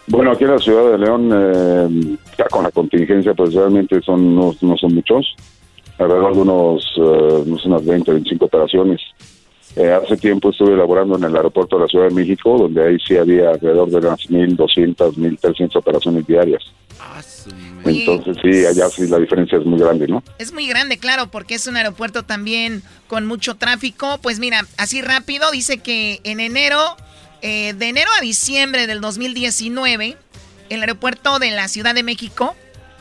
Bueno, 0.08 0.32
aquí 0.32 0.46
en 0.46 0.52
la 0.52 0.60
ciudad 0.60 0.92
de 0.92 0.98
León, 0.98 1.30
eh, 1.32 2.18
ya 2.38 2.46
con 2.46 2.64
la 2.64 2.72
contingencia, 2.72 3.36
pues 3.36 3.54
realmente 3.54 4.02
son 4.02 4.36
no, 4.36 4.54
son 4.54 4.96
muchos. 4.96 5.36
Alrededor 6.00 6.36
de 6.36 6.42
unos, 6.42 6.94
eh, 6.98 7.58
unas 7.66 7.86
20, 7.86 8.12
25 8.12 8.46
operaciones. 8.46 9.02
Eh, 9.76 9.92
hace 9.92 10.16
tiempo 10.18 10.52
estuve 10.52 10.76
laborando 10.76 11.18
en 11.18 11.26
el 11.26 11.36
aeropuerto 11.36 11.76
de 11.76 11.84
la 11.84 11.88
Ciudad 11.88 12.08
de 12.08 12.14
México, 12.14 12.58
donde 12.58 12.88
ahí 12.88 12.98
sí 13.06 13.18
había 13.18 13.50
alrededor 13.50 13.90
de 13.90 13.98
unas 13.98 14.20
1.200, 14.30 14.96
1.300 15.16 15.76
operaciones 15.76 16.26
diarias. 16.26 16.64
Entonces 17.84 18.38
sí, 18.42 18.66
allá 18.66 18.90
sí 18.90 19.08
la 19.08 19.20
diferencia 19.20 19.58
es 19.58 19.66
muy 19.66 19.80
grande, 19.80 20.08
¿no? 20.08 20.24
Es 20.40 20.54
muy 20.54 20.68
grande, 20.68 20.98
claro, 20.98 21.28
porque 21.28 21.56
es 21.56 21.68
un 21.68 21.78
aeropuerto 21.78 22.24
también 22.24 22.82
con 23.08 23.26
mucho 23.26 23.56
tráfico. 23.56 24.18
Pues 24.22 24.40
mira, 24.40 24.66
así 24.78 25.02
rápido, 25.02 25.52
dice 25.52 25.78
que 25.80 26.20
en 26.24 26.40
enero, 26.40 26.80
eh, 27.42 27.74
de 27.74 27.90
enero 27.90 28.10
a 28.18 28.22
diciembre 28.22 28.88
del 28.88 29.02
2019, 29.02 30.18
el 30.70 30.82
aeropuerto 30.82 31.38
de 31.38 31.52
la 31.52 31.68
Ciudad 31.68 31.94
de 31.94 32.04
México 32.04 32.56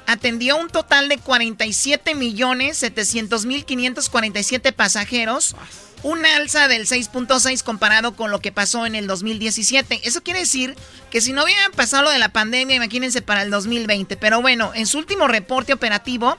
atendió 0.06 0.58
un 0.58 0.68
total 0.68 1.08
de 1.08 1.16
47 1.16 2.14
millones 2.14 2.76
700 2.76 3.46
mil 3.46 3.64
547 3.64 4.72
pasajeros, 4.72 5.56
una 6.04 6.36
alza 6.36 6.68
del 6.68 6.86
6.6 6.86 7.62
comparado 7.62 8.14
con 8.14 8.30
lo 8.30 8.40
que 8.40 8.52
pasó 8.52 8.86
en 8.86 8.94
el 8.94 9.06
2017. 9.06 10.02
Eso 10.04 10.22
quiere 10.22 10.40
decir 10.40 10.76
que 11.10 11.20
si 11.20 11.32
no 11.32 11.42
hubiera 11.42 11.70
pasado 11.70 12.04
lo 12.04 12.10
de 12.10 12.18
la 12.18 12.28
pandemia, 12.28 12.76
imagínense 12.76 13.22
para 13.22 13.42
el 13.42 13.50
2020. 13.50 14.16
Pero 14.18 14.42
bueno, 14.42 14.70
en 14.74 14.86
su 14.86 14.98
último 14.98 15.26
reporte 15.28 15.72
operativo, 15.72 16.36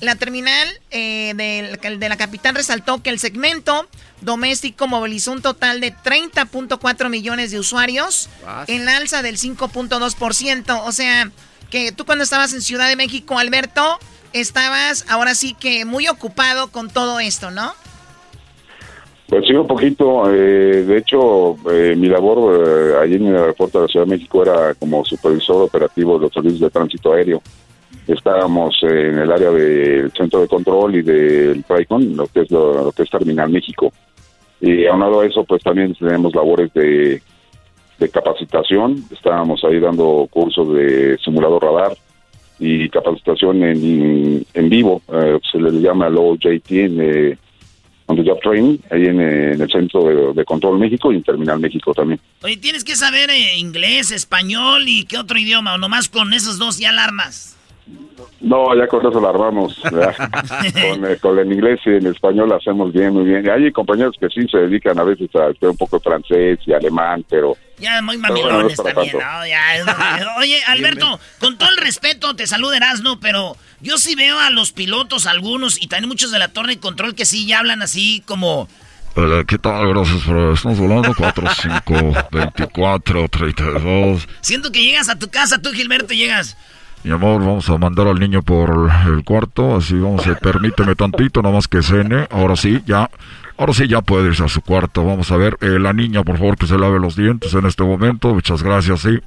la 0.00 0.16
terminal 0.16 0.66
eh, 0.90 1.34
de, 1.36 1.96
de 1.96 2.08
la 2.08 2.16
capital 2.16 2.54
resaltó 2.54 3.02
que 3.02 3.10
el 3.10 3.18
segmento 3.20 3.86
doméstico 4.22 4.88
movilizó 4.88 5.32
un 5.32 5.42
total 5.42 5.80
de 5.80 5.94
30.4 5.94 7.10
millones 7.10 7.50
de 7.50 7.58
usuarios, 7.58 8.30
en 8.66 8.86
la 8.86 8.96
alza 8.96 9.20
del 9.20 9.36
5.2%. 9.36 10.82
O 10.84 10.92
sea, 10.92 11.30
que 11.70 11.92
tú 11.92 12.06
cuando 12.06 12.24
estabas 12.24 12.54
en 12.54 12.62
Ciudad 12.62 12.88
de 12.88 12.96
México, 12.96 13.38
Alberto, 13.38 13.98
estabas 14.32 15.04
ahora 15.08 15.34
sí 15.34 15.54
que 15.54 15.84
muy 15.84 16.08
ocupado 16.08 16.70
con 16.70 16.88
todo 16.88 17.20
esto, 17.20 17.50
¿no? 17.50 17.74
Pues 19.32 19.46
sí, 19.46 19.54
un 19.54 19.66
poquito. 19.66 20.30
Eh, 20.30 20.84
de 20.84 20.98
hecho, 20.98 21.56
eh, 21.70 21.96
mi 21.96 22.06
labor 22.08 22.68
eh, 22.68 22.96
allí 23.00 23.14
en 23.14 23.28
el 23.28 23.36
aeropuerto 23.36 23.78
de 23.78 23.86
la 23.86 23.88
Ciudad 23.88 24.04
de 24.04 24.10
México 24.14 24.42
era 24.42 24.74
como 24.74 25.02
supervisor 25.06 25.62
operativo 25.62 26.18
de 26.18 26.24
los 26.26 26.34
servicios 26.34 26.60
de 26.60 26.68
tránsito 26.68 27.14
aéreo. 27.14 27.40
Estábamos 28.06 28.76
en 28.82 29.18
el 29.18 29.32
área 29.32 29.50
del 29.50 30.12
centro 30.12 30.42
de 30.42 30.48
control 30.48 30.96
y 30.96 31.02
del 31.02 31.64
TRICON, 31.64 32.14
lo 32.14 32.26
que 32.26 32.40
es 32.42 32.50
lo, 32.50 32.92
que 32.92 33.04
es 33.04 33.08
Terminal 33.08 33.48
México. 33.48 33.90
Y 34.60 34.84
aunado 34.84 35.22
a 35.22 35.26
eso, 35.26 35.44
pues 35.44 35.62
también 35.62 35.94
tenemos 35.94 36.34
labores 36.34 36.70
de 36.74 37.22
de 37.98 38.08
capacitación. 38.10 39.02
Estábamos 39.10 39.64
ahí 39.64 39.80
dando 39.80 40.28
cursos 40.30 40.74
de 40.74 41.16
simulador 41.24 41.62
radar 41.62 41.96
y 42.58 42.86
capacitación 42.90 43.62
en, 43.62 44.44
en 44.52 44.68
vivo. 44.68 45.00
Eh, 45.10 45.38
se 45.50 45.58
le 45.58 45.70
llama 45.80 46.10
Low 46.10 46.36
JT 46.36 46.70
en 46.70 47.38
eh, 48.02 48.12
on 48.12 48.16
the 48.16 48.22
job 48.22 48.40
training, 48.40 48.78
ahí 48.90 49.06
en, 49.06 49.20
el 49.20 49.70
Centro 49.70 50.32
de, 50.34 50.44
Control 50.44 50.78
México 50.78 51.12
y 51.12 51.16
en 51.16 51.22
Terminal 51.22 51.60
México 51.60 51.94
también. 51.94 52.20
Oye, 52.42 52.56
tienes 52.56 52.84
que 52.84 52.96
saber 52.96 53.30
eh, 53.30 53.56
inglés, 53.56 54.10
español 54.10 54.84
y 54.86 55.04
qué 55.04 55.18
otro 55.18 55.38
idioma, 55.38 55.74
o 55.74 55.78
nomás 55.78 56.08
con 56.08 56.32
esos 56.32 56.58
dos 56.58 56.78
ya 56.78 56.90
alarmas. 56.90 57.56
No, 58.40 58.76
ya 58.76 58.88
con 58.88 59.06
eso 59.06 59.20
la 59.20 59.28
armamos. 59.30 59.76
con, 59.82 61.06
eh, 61.06 61.16
con, 61.20 61.38
el 61.38 61.52
inglés 61.52 61.80
y 61.86 61.90
el 61.90 62.06
español 62.06 62.52
hacemos 62.52 62.92
bien, 62.92 63.14
muy 63.14 63.24
bien. 63.24 63.44
Y 63.46 63.48
hay 63.48 63.72
compañeros 63.72 64.16
que 64.18 64.28
sí 64.28 64.46
se 64.50 64.58
dedican 64.58 64.98
a 64.98 65.04
veces 65.04 65.28
a 65.36 65.46
hacer 65.46 65.68
un 65.68 65.76
poco 65.76 65.98
de 65.98 66.02
francés 66.02 66.58
y 66.66 66.72
alemán, 66.72 67.24
pero... 67.28 67.56
Ya 67.78 68.00
muy 68.02 68.16
mamilones 68.16 68.76
también, 68.76 69.16
Oye, 70.38 70.60
Alberto, 70.66 71.18
con 71.40 71.56
todo 71.58 71.68
el 71.70 71.76
respeto, 71.78 72.34
te 72.34 72.46
saluda 72.46 72.76
Erasno, 72.76 73.18
pero 73.18 73.56
yo 73.82 73.98
sí 73.98 74.14
veo 74.14 74.38
a 74.38 74.50
los 74.50 74.72
pilotos, 74.72 75.26
algunos, 75.26 75.82
y 75.82 75.88
también 75.88 76.08
muchos 76.08 76.30
de 76.30 76.38
la 76.38 76.48
torre 76.48 76.74
de 76.74 76.80
control 76.80 77.14
que 77.14 77.26
sí 77.26 77.46
ya 77.46 77.58
hablan 77.58 77.82
así 77.82 78.22
como... 78.24 78.68
Hola, 79.14 79.44
¿qué 79.44 79.58
tal? 79.58 79.88
Gracias 79.88 80.22
por... 80.22 80.54
Estamos 80.54 80.78
volando 80.78 81.12
4, 81.14 81.44
5, 81.84 82.28
24, 82.30 83.28
32... 83.28 84.28
Siento 84.40 84.72
que 84.72 84.82
llegas 84.82 85.08
a 85.08 85.18
tu 85.18 85.28
casa, 85.28 85.60
tú 85.60 85.70
Gilberto, 85.72 86.14
llegas... 86.14 86.56
Mi 87.04 87.10
amor, 87.10 87.40
vamos 87.40 87.68
a 87.68 87.76
mandar 87.78 88.06
al 88.06 88.20
niño 88.20 88.42
por 88.42 88.88
el 89.08 89.24
cuarto, 89.24 89.74
así 89.74 89.94
vamos 89.94 90.24
a, 90.28 90.36
permíteme 90.36 90.94
tantito, 90.94 91.42
nada 91.42 91.52
más 91.52 91.66
que 91.66 91.82
cene, 91.82 92.28
ahora 92.30 92.54
sí, 92.54 92.80
ya, 92.86 93.10
ahora 93.56 93.74
sí 93.74 93.88
ya 93.88 94.02
puede 94.02 94.28
irse 94.28 94.44
a 94.44 94.48
su 94.48 94.60
cuarto, 94.60 95.04
vamos 95.04 95.32
a 95.32 95.36
ver, 95.36 95.58
eh, 95.62 95.80
la 95.80 95.92
niña, 95.92 96.22
por 96.22 96.38
favor, 96.38 96.56
que 96.56 96.68
se 96.68 96.78
lave 96.78 97.00
los 97.00 97.16
dientes 97.16 97.52
en 97.54 97.66
este 97.66 97.82
momento, 97.82 98.32
muchas 98.32 98.62
gracias, 98.62 99.00
sí, 99.00 99.18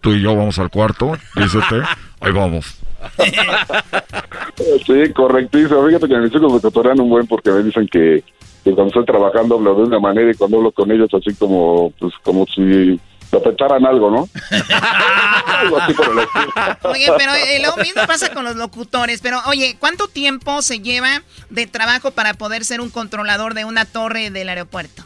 tú 0.00 0.12
y 0.12 0.22
yo 0.22 0.36
vamos 0.36 0.60
al 0.60 0.70
cuarto, 0.70 1.18
dícete, 1.34 1.82
ahí 2.20 2.30
vamos. 2.30 2.83
Sí, 4.86 5.12
correctísimo, 5.12 5.86
fíjate 5.86 6.08
que 6.08 6.16
mis 6.16 6.34
hijos 6.34 6.52
me 6.52 6.60
cotorean 6.60 7.00
un 7.00 7.10
buen 7.10 7.26
porque 7.26 7.50
me 7.50 7.62
dicen 7.62 7.88
que, 7.88 8.22
que 8.62 8.72
cuando 8.72 8.86
estoy 8.86 9.04
trabajando 9.04 9.56
hablo 9.56 9.74
de 9.74 9.82
una 9.82 9.98
manera 9.98 10.30
y 10.30 10.34
cuando 10.34 10.58
hablo 10.58 10.70
con 10.70 10.90
ellos 10.92 11.08
así 11.12 11.34
como, 11.34 11.92
pues 11.98 12.12
como 12.22 12.46
si 12.46 12.98
te 13.40 13.64
algo, 13.64 14.10
¿no? 14.10 14.28
Oye, 16.82 17.06
pero 17.16 17.34
eh, 17.34 17.60
lo 17.60 17.76
mismo 17.82 18.02
pasa 18.06 18.32
con 18.32 18.44
los 18.44 18.56
locutores. 18.56 19.20
Pero, 19.22 19.40
oye, 19.46 19.76
¿cuánto 19.78 20.08
tiempo 20.08 20.62
se 20.62 20.80
lleva 20.80 21.22
de 21.50 21.66
trabajo 21.66 22.10
para 22.10 22.34
poder 22.34 22.64
ser 22.64 22.80
un 22.80 22.90
controlador 22.90 23.54
de 23.54 23.64
una 23.64 23.84
torre 23.84 24.30
del 24.30 24.48
aeropuerto? 24.48 25.04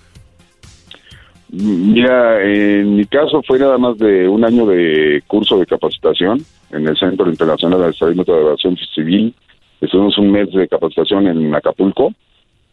Mira, 1.50 2.42
en 2.42 2.96
mi 2.96 3.06
caso 3.06 3.42
fue 3.46 3.58
nada 3.58 3.78
más 3.78 3.96
de 3.98 4.28
un 4.28 4.44
año 4.44 4.66
de 4.66 5.22
curso 5.26 5.58
de 5.58 5.66
capacitación 5.66 6.40
en 6.70 6.86
el 6.86 6.96
Centro 6.96 7.28
Internacional 7.28 7.80
de 7.80 7.90
Estadística 7.90 8.32
de 8.32 8.40
Aviación 8.40 8.76
Civil. 8.94 9.34
Estuvimos 9.80 10.18
un 10.18 10.30
mes 10.30 10.52
de 10.52 10.68
capacitación 10.68 11.26
en 11.26 11.54
Acapulco 11.54 12.12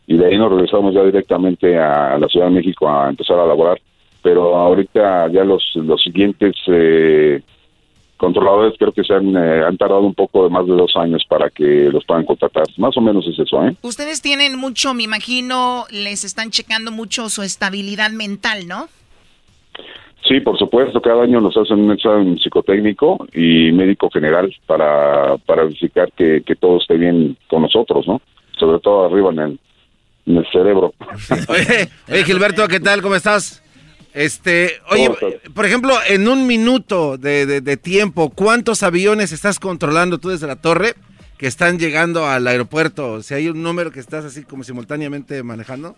y 0.08 0.18
de 0.18 0.26
ahí 0.26 0.38
nos 0.38 0.52
regresamos 0.52 0.94
ya 0.94 1.04
directamente 1.04 1.78
a 1.78 2.18
la 2.18 2.28
Ciudad 2.28 2.48
de 2.48 2.54
México 2.54 2.90
a 2.90 3.10
empezar 3.10 3.40
a 3.40 3.46
laborar 3.46 3.80
pero 4.26 4.58
ahorita 4.58 5.28
ya 5.28 5.44
los, 5.44 5.64
los 5.76 6.02
siguientes 6.02 6.56
eh, 6.66 7.44
controladores 8.18 8.74
creo 8.78 8.92
que 8.92 9.04
se 9.04 9.14
han, 9.14 9.36
eh, 9.36 9.64
han 9.66 9.78
tardado 9.78 10.02
un 10.02 10.14
poco 10.14 10.44
de 10.44 10.50
más 10.50 10.66
de 10.66 10.74
dos 10.74 10.96
años 10.96 11.24
para 11.28 11.50
que 11.50 11.90
los 11.92 12.06
puedan 12.06 12.26
contratar. 12.26 12.66
Más 12.78 12.96
o 12.98 13.02
menos 13.02 13.28
es 13.28 13.38
eso, 13.40 13.66
¿eh? 13.66 13.76
Ustedes 13.82 14.22
tienen 14.22 14.58
mucho, 14.58 14.94
me 14.94 15.04
imagino, 15.04 15.86
les 15.90 16.24
están 16.24 16.52
checando 16.52 16.92
mucho 16.92 17.30
su 17.30 17.44
estabilidad 17.44 18.12
mental, 18.12 18.68
¿no? 18.68 18.88
Sí, 20.28 20.40
por 20.40 20.58
supuesto, 20.58 21.02
cada 21.02 21.24
año 21.24 21.40
nos 21.40 21.56
hacen 21.56 21.80
un 21.82 21.92
examen 21.92 22.40
psicotécnico 22.40 23.28
y 23.32 23.72
médico 23.72 24.10
general 24.10 24.52
para, 24.66 25.38
para 25.46 25.64
verificar 25.64 26.12
que, 26.14 26.42
que 26.44 26.56
todo 26.56 26.78
esté 26.78 26.98
bien 26.98 27.38
con 27.48 27.62
nosotros, 27.62 28.08
¿no? 28.08 28.22
Sobre 28.58 28.80
todo 28.80 29.06
arriba 29.06 29.32
en 29.32 29.40
el, 29.40 29.60
en 30.26 30.38
el 30.38 30.48
cerebro. 30.52 30.94
oye, 31.48 31.90
oye, 32.10 32.24
Gilberto, 32.24 32.68
¿qué 32.68 32.80
tal? 32.80 33.04
¿Cómo 33.04 33.16
estás? 33.16 33.65
Este, 34.16 34.70
oye, 34.90 35.10
por 35.54 35.66
ejemplo, 35.66 35.94
en 36.08 36.30
un 36.30 36.48
minuto 36.48 37.18
de, 37.18 37.78
tiempo, 37.78 38.32
¿cuántos 38.34 38.82
aviones 38.82 39.34
estás 39.34 39.60
controlando 39.60 40.20
tú 40.20 40.30
desde 40.30 40.48
la 40.48 40.56
torre 40.56 40.94
que 41.38 41.48
están 41.48 41.78
llegando 41.78 42.26
al 42.26 42.48
aeropuerto? 42.48 43.22
Si 43.22 43.34
hay 43.34 43.50
un 43.50 43.62
número 43.62 43.92
que 43.92 44.00
estás 44.00 44.24
así 44.24 44.44
como 44.46 44.64
simultáneamente 44.64 45.44
manejando. 45.44 45.96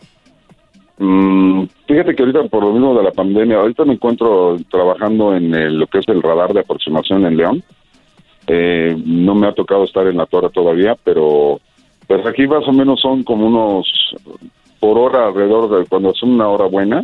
Mm, 0.97 1.65
fíjate 1.87 2.15
que 2.15 2.23
ahorita 2.23 2.43
por 2.45 2.63
lo 2.63 2.71
mismo 2.71 2.97
de 2.97 3.03
la 3.03 3.11
pandemia, 3.11 3.57
ahorita 3.57 3.85
me 3.85 3.93
encuentro 3.93 4.57
trabajando 4.71 5.35
en 5.35 5.77
lo 5.77 5.85
que 5.85 5.99
es 5.99 6.07
el 6.07 6.23
radar 6.23 6.53
de 6.53 6.61
aproximación 6.61 7.23
en 7.23 7.37
León. 7.37 7.63
Eh, 8.47 8.99
no 9.05 9.35
me 9.35 9.45
ha 9.45 9.53
tocado 9.53 9.83
estar 9.83 10.07
en 10.07 10.17
la 10.17 10.25
torre 10.25 10.49
todavía, 10.49 10.97
pero 11.03 11.59
pues 12.07 12.25
aquí 12.25 12.47
más 12.47 12.67
o 12.67 12.73
menos 12.73 12.99
son 12.99 13.21
como 13.23 13.45
unos 13.45 13.87
por 14.79 14.97
hora 14.97 15.27
alrededor 15.27 15.69
de 15.77 15.85
cuando 15.85 16.15
son 16.15 16.31
una 16.31 16.47
hora 16.47 16.65
buena, 16.65 17.03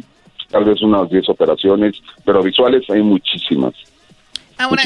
tal 0.54 0.66
vez 0.66 0.82
unas 0.84 1.10
10 1.10 1.30
operaciones, 1.30 1.96
pero 2.24 2.44
visuales 2.44 2.88
hay 2.89 3.02
muchísimas. 3.02 3.74
Ahora, 4.60 4.84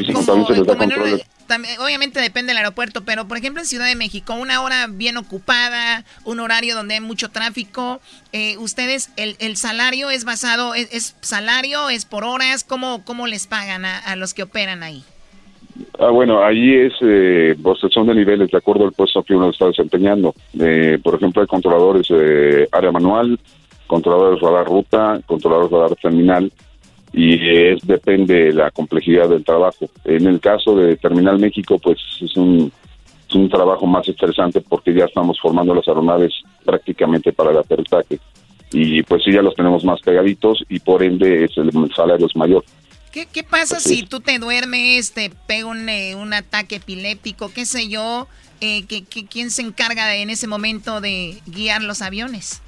también 1.45 1.79
obviamente 1.79 2.21
depende 2.21 2.51
del 2.51 2.57
aeropuerto, 2.57 3.03
pero 3.03 3.27
por 3.27 3.37
ejemplo 3.37 3.61
en 3.61 3.67
Ciudad 3.67 3.85
de 3.85 3.95
México, 3.95 4.33
una 4.33 4.61
hora 4.61 4.87
bien 4.89 5.17
ocupada, 5.17 6.05
un 6.23 6.39
horario 6.39 6.73
donde 6.73 6.95
hay 6.95 7.01
mucho 7.01 7.29
tráfico, 7.29 7.99
eh, 8.31 8.55
ustedes, 8.57 9.11
el, 9.17 9.35
el, 9.39 9.57
salario 9.57 10.09
es 10.09 10.23
basado, 10.23 10.73
es, 10.73 11.17
salario, 11.19 11.89
es 11.89 12.05
por 12.05 12.23
horas, 12.23 12.63
¿cómo, 12.63 13.03
cómo 13.03 13.27
les 13.27 13.45
pagan 13.45 13.83
a, 13.83 14.15
los 14.15 14.33
que 14.33 14.43
operan 14.43 14.83
ahí? 14.83 15.03
Ah, 15.99 16.09
bueno, 16.09 16.43
ahí 16.43 16.73
es, 16.75 16.93
eh, 17.01 17.55
son 17.91 18.07
de 18.07 18.15
niveles 18.15 18.49
de 18.49 18.57
acuerdo 18.57 18.85
al 18.85 18.93
puesto 18.93 19.21
que 19.23 19.35
uno 19.35 19.49
está 19.49 19.67
desempeñando. 19.67 20.33
Eh, 20.59 20.97
por 21.03 21.15
ejemplo, 21.15 21.41
hay 21.41 21.47
controladores 21.47 22.07
de 22.07 22.67
área 22.71 22.91
manual, 22.91 23.37
controladores 23.87 24.41
radar 24.41 24.67
ruta, 24.67 25.19
controladores 25.25 25.71
radar 25.71 25.95
terminal, 25.95 26.51
y 27.13 27.33
es 27.49 27.81
depende 27.81 28.45
de 28.45 28.53
la 28.53 28.71
complejidad 28.71 29.29
del 29.29 29.43
trabajo. 29.43 29.89
En 30.03 30.27
el 30.27 30.39
caso 30.39 30.75
de 30.75 30.97
Terminal 30.97 31.39
México, 31.39 31.79
pues 31.79 31.97
es 32.21 32.35
un, 32.37 32.71
es 33.27 33.35
un 33.35 33.49
trabajo 33.49 33.85
más 33.85 34.07
estresante 34.07 34.61
porque 34.61 34.93
ya 34.93 35.05
estamos 35.05 35.39
formando 35.39 35.73
las 35.73 35.87
aeronaves 35.87 36.33
prácticamente 36.65 37.33
para 37.33 37.51
el 37.51 37.57
aterrizaje. 37.57 38.19
Y 38.71 39.01
pues 39.03 39.23
sí, 39.23 39.31
ya 39.31 39.41
los 39.41 39.55
tenemos 39.55 39.83
más 39.85 40.01
pegaditos 40.01 40.63
y 40.67 40.79
por 40.79 41.01
ende 41.01 41.45
es 41.45 41.57
el, 41.57 41.71
salario 41.95 42.27
es 42.27 42.35
mayor. 42.35 42.63
¿Qué, 43.11 43.25
qué 43.25 43.43
pasa 43.43 43.79
si 43.79 44.03
tú 44.03 44.19
te 44.19 44.37
duermes, 44.37 45.13
te 45.13 45.31
pega 45.47 45.65
un, 45.65 45.87
eh, 45.87 46.15
un 46.15 46.33
ataque 46.33 46.75
epiléptico, 46.75 47.51
qué 47.53 47.65
sé 47.65 47.87
yo? 47.87 48.27
Eh, 48.59 48.85
¿Quién 49.29 49.49
se 49.49 49.61
encarga 49.61 50.07
de, 50.07 50.21
en 50.21 50.29
ese 50.29 50.47
momento 50.47 50.99
de 50.99 51.37
guiar 51.47 51.81
los 51.81 52.01
aviones? 52.01 52.61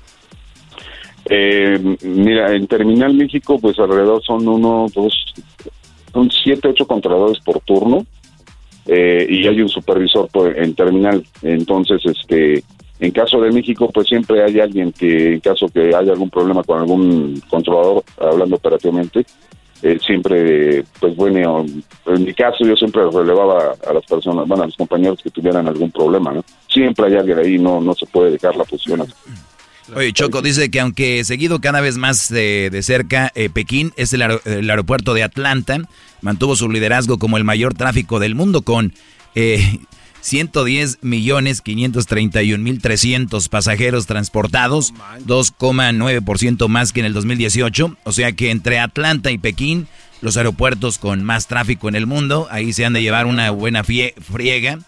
Eh, 1.30 1.80
mira, 2.02 2.56
en 2.56 2.66
Terminal 2.68 3.14
México, 3.14 3.60
pues 3.60 3.78
alrededor 3.78 4.24
son 4.24 4.48
uno, 4.48 4.88
dos, 4.94 5.14
son 6.12 6.30
siete, 6.32 6.70
ocho 6.70 6.88
controladores 6.88 7.40
por 7.44 7.60
turno 7.60 8.06
eh, 8.88 9.28
y 9.30 9.46
hay 9.46 9.62
un 9.62 9.70
supervisor 9.70 10.28
por, 10.30 10.58
en 10.58 10.74
Terminal. 10.74 11.24
Entonces, 11.44 12.02
este, 12.04 12.64
en 13.00 13.12
caso 13.12 13.40
de 13.40 13.52
México, 13.52 13.92
pues 13.94 14.08
siempre 14.08 14.44
hay 14.44 14.60
alguien 14.60 14.92
que, 14.92 15.34
en 15.34 15.40
caso 15.40 15.68
que 15.68 15.96
haya 15.96 16.12
algún 16.12 16.32
problema 16.32 16.64
con 16.64 16.80
algún 16.80 17.40
controlador, 17.48 18.04
hablando 18.20 18.56
operativamente, 18.56 19.24
eh, 19.82 19.98
siempre, 20.06 20.84
pues 21.00 21.16
bueno, 21.16 21.64
en 22.08 22.24
mi 22.26 22.34
caso 22.34 22.66
yo 22.66 22.76
siempre 22.76 23.04
relevaba 23.10 23.76
a 23.88 23.94
las 23.94 24.06
personas, 24.06 24.46
bueno, 24.48 24.64
a 24.64 24.66
los 24.66 24.76
compañeros 24.76 25.22
que 25.24 25.30
tuvieran 25.30 25.68
algún 25.68 25.92
problema, 25.92 26.34
¿no? 26.34 26.44
Siempre 26.68 27.06
hay 27.06 27.16
alguien 27.16 27.38
ahí, 27.38 27.58
no, 27.58 27.80
no 27.80 27.94
se 27.94 28.06
puede 28.08 28.32
dejar 28.32 28.58
la 28.58 28.66
posición. 28.66 29.08
Oye, 29.96 30.14
Choco 30.14 30.42
dice 30.42 30.70
que 30.70 30.80
aunque 30.80 31.24
seguido 31.24 31.62
cada 31.62 31.82
vez 31.82 31.98
más 31.98 32.30
de, 32.30 32.80
cerca, 32.84 33.32
eh, 33.36 33.50
Pekín 33.50 33.94
es 33.98 34.14
el, 34.14 34.22
aeropuerto 34.22 35.14
de 35.14 35.24
Atlanta, 35.24 35.80
mantuvo 36.22 36.56
su 36.56 36.70
liderazgo 36.70 37.18
como 37.18 37.38
el 37.38 37.44
mayor 37.44 37.74
tráfico 37.74 38.20
del 38.20 38.36
mundo 38.36 38.62
con 38.62 38.94
eh, 39.36 39.80
110 40.22 41.00
millones 41.02 41.62
531 41.62 42.64
mil 42.64 42.82
300 42.82 43.50
pasajeros 43.50 44.06
transportados, 44.06 44.94
2,9% 45.26 46.68
más 46.68 46.92
que 46.92 47.00
en 47.00 47.06
el 47.06 47.14
2018. 47.14 47.98
O 48.04 48.12
sea 48.12 48.32
que 48.34 48.52
entre 48.52 48.80
Atlanta 48.80 49.32
y 49.32 49.38
Pekín, 49.38 49.88
los 50.22 50.38
aeropuertos 50.38 50.98
con 50.98 51.24
más 51.24 51.48
tráfico 51.48 51.90
en 51.90 51.96
el 51.96 52.06
mundo, 52.06 52.48
ahí 52.52 52.74
se 52.74 52.86
han 52.86 52.94
de 52.94 53.02
llevar 53.02 53.26
una 53.26 53.50
buena 53.52 53.84
friega. 53.84 54.80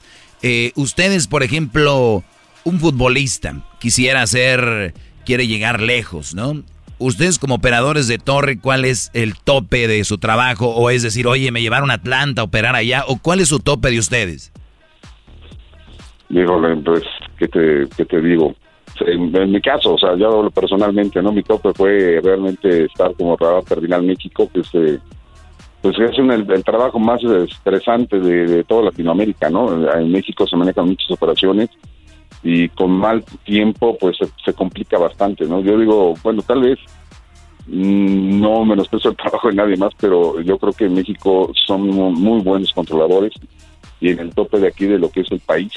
Eh, 0.43 0.71
ustedes, 0.75 1.27
por 1.27 1.43
ejemplo, 1.43 2.23
un 2.63 2.79
futbolista 2.79 3.55
quisiera 3.79 4.25
ser, 4.27 4.93
quiere 5.25 5.47
llegar 5.47 5.81
lejos, 5.81 6.35
¿no? 6.35 6.63
Ustedes 6.99 7.39
como 7.39 7.55
operadores 7.55 8.07
de 8.07 8.19
torre, 8.19 8.59
¿cuál 8.59 8.85
es 8.85 9.09
el 9.13 9.35
tope 9.35 9.87
de 9.87 10.03
su 10.03 10.19
trabajo? 10.19 10.69
O 10.69 10.91
es 10.91 11.01
decir, 11.01 11.25
oye, 11.25 11.51
me 11.51 11.61
llevaron 11.61 11.89
a 11.89 11.95
Atlanta 11.95 12.41
a 12.41 12.45
operar 12.45 12.75
allá, 12.75 13.03
o 13.07 13.17
cuál 13.17 13.39
es 13.39 13.47
su 13.47 13.59
tope 13.59 13.89
de 13.89 13.97
ustedes? 13.97 14.51
Dígole, 16.29 16.75
pues, 16.77 17.03
¿qué 17.39 17.47
te, 17.47 17.87
qué 17.97 18.05
te 18.05 18.21
digo? 18.21 18.55
En, 18.99 19.51
mi 19.51 19.61
caso, 19.61 19.95
o 19.95 19.97
sea, 19.97 20.15
yo 20.15 20.47
personalmente, 20.51 21.21
¿no? 21.23 21.31
Mi 21.31 21.41
tope 21.41 21.71
fue 21.73 22.19
realmente 22.23 22.85
estar 22.85 23.15
como 23.15 23.33
operador 23.33 23.63
terminal 23.63 24.03
México, 24.03 24.47
que 24.53 24.63
se, 24.63 24.99
pues 25.81 25.97
es 25.97 26.17
el, 26.19 26.63
trabajo 26.63 26.99
más 26.99 27.23
estresante 27.23 28.19
de, 28.19 28.63
toda 28.65 28.83
Latinoamérica, 28.83 29.49
¿no? 29.49 29.91
En 29.91 30.11
México 30.11 30.45
se 30.45 30.55
manejan 30.55 30.85
muchas 30.85 31.09
operaciones 31.09 31.69
y 32.43 32.69
con 32.69 32.91
mal 32.91 33.23
tiempo, 33.45 33.97
pues 33.99 34.17
se, 34.43 34.53
complica 34.53 34.97
bastante, 34.97 35.45
¿no? 35.45 35.61
Yo 35.61 35.77
digo, 35.77 36.13
bueno, 36.23 36.41
tal 36.41 36.61
vez 36.61 36.79
mm, 37.67 38.39
no 38.39 38.65
menosprecio 38.65 39.11
el 39.11 39.17
trabajo 39.21 39.49
de 39.49 39.55
nadie 39.55 39.77
más, 39.77 39.93
pero 39.99 40.41
yo 40.41 40.57
creo 40.57 40.73
que 40.73 40.85
en 40.85 40.95
México 40.95 41.51
son 41.65 41.87
muy 41.87 42.41
buenos 42.41 42.71
controladores 42.73 43.33
y 43.99 44.09
en 44.09 44.19
el 44.19 44.33
tope 44.33 44.59
de 44.59 44.67
aquí 44.67 44.85
de 44.85 44.97
lo 44.97 45.09
que 45.09 45.21
es 45.21 45.31
el 45.31 45.39
país, 45.39 45.71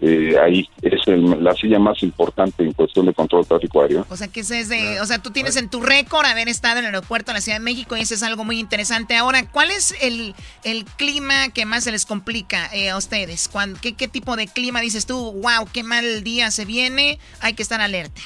eh, 0.00 0.36
ahí 0.42 0.68
es 0.82 1.06
la 1.06 1.54
silla 1.54 1.78
más 1.78 2.02
importante 2.02 2.64
en 2.64 2.72
cuestión 2.72 3.06
de 3.06 3.12
control 3.12 3.42
de 3.42 3.48
tráfico 3.48 3.82
aéreo. 3.82 4.06
O 4.08 4.16
sea, 4.16 4.28
que 4.28 4.40
ese 4.40 4.60
es 4.60 4.68
de, 4.68 5.00
o 5.00 5.06
sea, 5.06 5.18
tú 5.18 5.30
tienes 5.30 5.56
en 5.56 5.68
tu 5.68 5.80
récord 5.80 6.24
haber 6.24 6.48
estado 6.48 6.78
en 6.78 6.86
el 6.86 6.94
aeropuerto 6.94 7.32
de 7.32 7.38
la 7.38 7.40
Ciudad 7.40 7.58
de 7.58 7.64
México 7.64 7.96
y 7.96 8.00
eso 8.00 8.14
es 8.14 8.22
algo 8.22 8.44
muy 8.44 8.58
interesante. 8.58 9.16
Ahora, 9.16 9.48
¿cuál 9.50 9.70
es 9.70 9.94
el, 10.00 10.34
el 10.64 10.84
clima 10.84 11.50
que 11.52 11.66
más 11.66 11.84
se 11.84 11.92
les 11.92 12.06
complica 12.06 12.68
eh, 12.74 12.90
a 12.90 12.96
ustedes? 12.96 13.50
qué, 13.82 13.94
qué, 13.94 14.08
tipo 14.08 14.36
de 14.36 14.46
clima 14.46 14.80
dices 14.80 15.06
tú? 15.06 15.32
Wow, 15.32 15.68
qué 15.72 15.82
mal 15.82 16.24
día 16.24 16.50
se 16.50 16.64
viene, 16.64 17.18
hay 17.40 17.54
que 17.54 17.62
estar 17.62 17.80
alerta. 17.80 18.20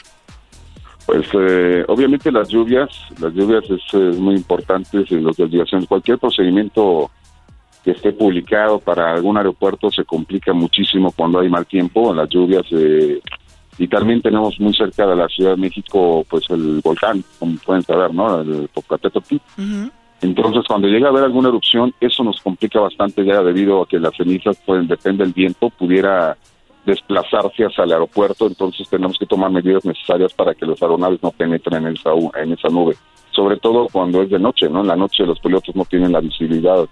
Pues 1.07 1.27
eh, 1.35 1.85
obviamente 1.89 2.33
las 2.33 2.49
lluvias, 2.49 2.89
las 3.21 3.33
lluvias 3.35 3.65
es, 3.69 4.19
muy 4.19 4.37
importante 4.37 5.05
en 5.11 5.25
los 5.25 5.37
desviaciones. 5.37 5.87
Cualquier 5.87 6.19
procedimiento 6.19 7.11
que 7.85 7.91
esté 7.91 8.13
publicado 8.13 8.79
para 8.79 9.13
algún 9.13 9.37
aeropuerto 9.37 9.91
se 9.91 10.05
complica 10.05 10.53
muchísimo 10.55 11.13
cuando 11.13 11.41
hay 11.41 11.51
mal 11.51 11.67
tiempo, 11.67 12.11
en 12.11 12.17
las 12.17 12.29
lluvias. 12.31 12.65
Eh, 12.71 13.21
y 13.77 13.89
también 13.89 14.23
tenemos 14.23 14.59
muy 14.59 14.73
cerca 14.73 15.07
de 15.07 15.17
la 15.17 15.29
Ciudad 15.29 15.51
de 15.51 15.57
México, 15.59 16.25
pues 16.29 16.49
el 16.49 16.81
volcán, 16.83 17.23
como 17.39 17.57
pueden 17.59 17.83
saber, 17.83 18.15
¿no? 18.15 18.41
El 18.41 18.69
Popocatépetl. 18.73 19.37
Entonces, 20.23 20.63
cuando 20.67 20.89
llega 20.89 21.09
a 21.09 21.11
haber 21.11 21.25
alguna 21.25 21.49
erupción, 21.49 21.93
eso 22.01 22.25
nos 22.25 22.41
complica 22.41 22.81
bastante 22.81 23.25
ya 23.25 23.43
debido 23.43 23.83
a 23.83 23.87
que 23.87 23.99
las 23.99 24.17
cenizas, 24.17 24.59
pues 24.65 24.89
depende 24.89 25.25
del 25.25 25.35
viento, 25.35 25.69
pudiera 25.71 26.39
desplazarse 26.87 27.65
hacia 27.65 27.85
el 27.85 27.93
aeropuerto, 27.93 28.47
entonces 28.47 28.89
tenemos 28.89 29.19
que 29.19 29.27
tomar 29.27 29.51
medidas 29.51 29.85
necesarias 29.85 30.33
para 30.33 30.55
que 30.55 30.67
los 30.67 30.81
aeronaves 30.83 31.23
no 31.23 31.31
penetren 31.31 31.87
en 31.87 31.95
esa, 31.95 32.11
en 32.41 32.53
esa 32.53 32.69
nube, 32.69 32.95
sobre 33.31 33.57
todo 33.57 33.89
cuando 33.91 34.23
es 34.23 34.31
de 34.31 34.39
noche, 34.39 34.69
¿no? 34.69 34.83
En 34.83 34.89
la 34.89 34.97
noche 34.97 35.27
los 35.27 35.41
pilotos 35.41 35.75
no 35.75 35.85
tienen 35.85 36.13
la 36.13 36.21
visibilidad 36.21 36.87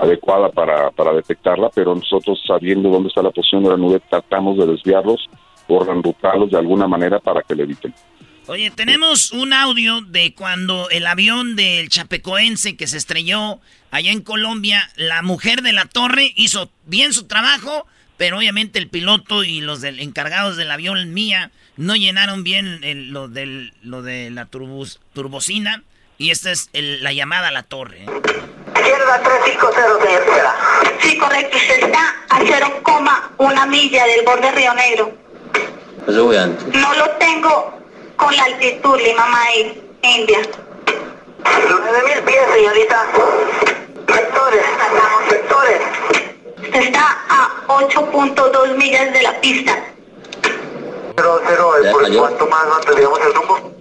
adecuada 0.00 0.50
para, 0.50 0.90
para 0.90 1.12
detectarla, 1.12 1.70
pero 1.74 1.94
nosotros 1.94 2.40
sabiendo 2.46 2.88
dónde 2.88 3.08
está 3.08 3.22
la 3.22 3.30
posición 3.30 3.62
de 3.64 3.70
la 3.70 3.76
nube 3.76 4.00
tratamos 4.08 4.56
de 4.58 4.66
desviarlos 4.66 5.28
o 5.68 5.82
reenrutarlos 5.82 6.50
de 6.50 6.58
alguna 6.58 6.86
manera 6.86 7.18
para 7.18 7.42
que 7.42 7.54
le 7.54 7.64
eviten. 7.64 7.94
Oye, 8.48 8.70
tenemos 8.70 9.32
un 9.32 9.52
audio 9.52 10.02
de 10.02 10.32
cuando 10.34 10.88
el 10.90 11.06
avión 11.08 11.56
del 11.56 11.88
Chapecoense 11.88 12.76
que 12.76 12.86
se 12.86 12.96
estrelló 12.96 13.58
allá 13.90 14.12
en 14.12 14.22
Colombia, 14.22 14.88
la 14.94 15.22
mujer 15.22 15.62
de 15.62 15.72
la 15.72 15.86
torre 15.86 16.32
hizo 16.36 16.70
bien 16.84 17.12
su 17.12 17.26
trabajo, 17.26 17.86
pero 18.16 18.38
obviamente 18.38 18.78
el 18.78 18.88
piloto 18.88 19.42
y 19.42 19.60
los 19.60 19.80
del, 19.80 19.98
encargados 19.98 20.56
del 20.56 20.70
avión 20.70 21.12
mía 21.12 21.50
no 21.76 21.96
llenaron 21.96 22.44
bien 22.44 22.80
lo, 23.12 23.26
del, 23.26 23.72
lo 23.82 24.02
de 24.02 24.30
la 24.30 24.46
turbocina 24.46 25.82
y 26.16 26.30
esta 26.30 26.52
es 26.52 26.70
la 26.72 27.12
llamada 27.12 27.48
a 27.48 27.52
la 27.52 27.64
torre. 27.64 28.06
Izquierda 28.86 29.20
350, 29.20 30.04
señor 30.04 30.22
Fuera. 30.26 30.54
Sí, 31.00 31.18
correcto. 31.18 31.56
Usted 31.56 31.82
está 31.86 32.14
a 32.30 32.38
0,1 32.38 33.66
milla 33.66 34.06
del 34.06 34.24
borde 34.24 34.52
Río 34.52 34.74
Negro. 34.74 35.10
No 36.72 36.94
lo 36.94 37.10
tengo 37.18 37.72
con 38.14 38.36
la 38.36 38.44
altitud, 38.44 38.96
Lima 39.00 39.26
May, 39.26 39.82
India. 40.02 40.38
9.000 40.38 42.24
pies, 42.24 42.42
señorita. 42.54 43.06
Vectores. 44.06 44.66
Vectores. 45.30 45.80
Usted 46.62 46.80
está 46.80 47.18
a 47.28 47.50
8.2 47.66 48.76
millas 48.76 49.12
de 49.12 49.22
la 49.22 49.40
pista. 49.40 49.82
0, 51.16 51.40
0, 51.48 51.72
¿por 51.90 52.16
cuánto 52.16 52.46
más 52.46 52.66
antes, 52.76 52.94
digamos, 52.94 53.20
el 53.20 53.34
rumbo? 53.34 53.75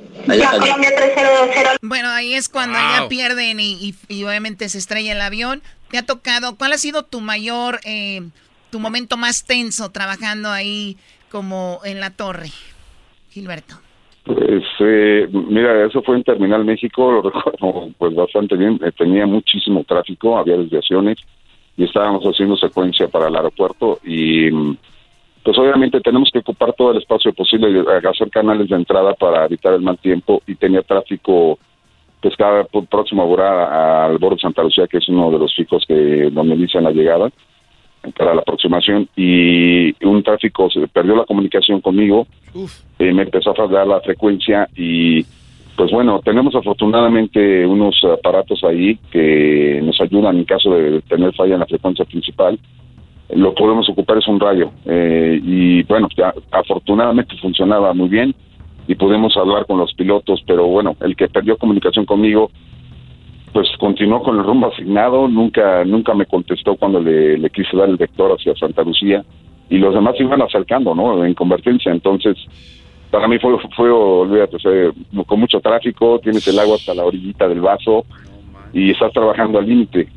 Bueno, 1.82 2.10
ahí 2.10 2.34
es 2.34 2.50
cuando 2.50 2.78
ya 2.78 3.08
pierden 3.08 3.60
y, 3.60 3.94
obviamente 4.24 4.70
se 4.70 4.78
estrella 4.78 5.14
el 5.14 5.22
avión. 5.22 5.62
¿Te 5.90 5.98
ha 5.98 6.06
tocado? 6.06 6.56
¿Cuál 6.58 6.74
ha 6.74 6.78
sido 6.78 7.04
tu 7.04 7.22
mayor, 7.22 7.80
eh, 7.86 8.22
tu 8.72 8.80
momento 8.80 9.18
más 9.18 9.46
tenso 9.46 9.92
trabajando 9.92 10.50
ahí 10.50 10.98
como 11.30 11.80
en 11.86 12.00
la 12.00 12.10
torre, 12.12 12.50
Gilberto? 13.30 13.76
Pues, 14.26 14.64
eh, 14.80 15.28
mira, 15.32 15.86
eso 15.86 16.02
fue 16.02 16.16
en 16.16 16.24
Terminal 16.24 16.66
México, 16.66 17.12
lo 17.12 17.22
recuerdo 17.30 17.90
pues 17.98 18.16
bastante 18.16 18.56
bien. 18.56 18.80
Eh, 18.84 18.92
tenía 18.98 19.28
muchísimo 19.28 19.84
tráfico, 19.84 20.38
había 20.38 20.58
desviaciones 20.58 21.18
y 21.78 21.84
estábamos 21.84 22.24
haciendo 22.24 22.58
secuencia 22.58 23.08
para 23.08 23.28
el 23.28 23.36
aeropuerto 23.36 24.00
y 24.04 24.50
pues 25.46 25.60
obviamente 25.60 26.02
tenemos 26.02 26.32
que 26.34 26.40
ocupar 26.40 26.74
todo 26.74 26.90
el 26.90 26.98
espacio 26.98 27.32
posible 27.32 27.70
y 27.70 28.08
hacer 28.08 28.32
canales 28.32 28.68
de 28.68 28.76
entrada 28.76 29.14
para 29.14 29.46
evitar 29.46 29.76
el 29.76 29.82
mal 29.82 29.96
tiempo 30.00 30.42
y 30.48 30.56
tenía 30.56 30.82
tráfico 30.82 31.60
pues 32.20 32.36
cada 32.36 32.64
próximo 32.64 33.38
a 33.40 34.06
al 34.06 34.18
borde 34.18 34.38
de 34.38 34.42
Santa 34.42 34.64
Lucía 34.64 34.88
que 34.88 34.98
es 34.98 35.08
uno 35.08 35.30
de 35.30 35.38
los 35.38 35.54
fijos 35.54 35.86
que 35.88 36.32
donde 36.32 36.56
inician 36.56 36.84
la 36.84 36.92
llegada 36.92 37.30
para 38.18 38.34
la 38.34 38.42
aproximación 38.42 39.08
y 39.16 39.94
un 40.04 40.24
tráfico 40.24 40.68
se 40.72 40.88
perdió 40.88 41.16
la 41.16 41.26
comunicación 41.26 41.80
conmigo 41.80 42.26
eh, 42.98 43.14
me 43.14 43.22
empezó 43.22 43.52
a 43.52 43.56
fallar 43.56 43.86
la 43.86 44.02
frecuencia 44.02 44.68
y 44.76 45.24
pues 45.76 45.92
bueno 45.92 46.22
tenemos 46.26 46.56
afortunadamente 46.56 47.68
unos 47.68 48.04
aparatos 48.04 48.64
ahí 48.64 48.98
que 49.12 49.80
nos 49.84 50.02
ayudan 50.02 50.38
en 50.38 50.46
caso 50.46 50.72
de 50.72 51.02
tener 51.02 51.36
falla 51.36 51.54
en 51.54 51.60
la 51.60 51.68
frecuencia 51.68 52.04
principal 52.04 52.58
lo 53.30 53.54
podemos 53.56 53.90
ocupar 53.90 54.18
es 54.18 54.28
un 54.28 54.40
rayo. 54.40 54.72
Eh, 54.86 55.40
y 55.44 55.84
bueno, 55.84 56.08
afortunadamente 56.52 57.36
funcionaba 57.42 57.94
muy 57.94 58.10
bien 58.10 58.36
y 58.88 58.96
pudimos 58.96 59.36
hablar 59.38 59.66
con 59.66 59.78
los 59.80 59.94
pilotos, 59.94 60.44
pero 60.46 60.68
bueno, 60.68 60.96
el 61.02 61.16
que 61.16 61.28
perdió 61.28 61.58
comunicación 61.58 62.06
conmigo, 62.06 62.52
pues 63.52 63.68
continuó 63.80 64.22
con 64.22 64.38
el 64.38 64.44
rumbo 64.44 64.68
asignado, 64.68 65.28
nunca, 65.28 65.84
nunca 65.86 66.14
me 66.14 66.26
contestó 66.26 66.76
cuando 66.76 67.00
le, 67.00 67.38
le 67.38 67.50
quise 67.50 67.76
dar 67.76 67.90
el 67.90 67.98
vector 67.98 68.32
hacia 68.32 68.56
Santa 68.56 68.84
Lucía 68.84 69.24
y 69.70 69.78
los 69.78 69.94
demás 69.94 70.16
iban 70.20 70.42
acercando, 70.42 70.94
¿no? 70.94 71.26
En 71.26 71.34
convertirse, 71.34 71.90
entonces 71.90 72.38
para 73.10 73.28
mí 73.28 73.40
fue, 73.40 73.58
fue 73.76 73.90
olvídate, 73.90 74.58
con 75.26 75.40
mucho 75.40 75.60
tráfico, 75.62 76.20
tienes 76.20 76.48
el 76.48 76.60
agua 76.60 76.76
hasta 76.76 76.94
la 76.94 77.06
orillita 77.06 77.48
del 77.48 77.62
vaso 77.62 78.06
y 78.74 78.92
estás 78.92 79.14
trabajando 79.14 79.58
al 79.58 79.68
límite 79.68 80.10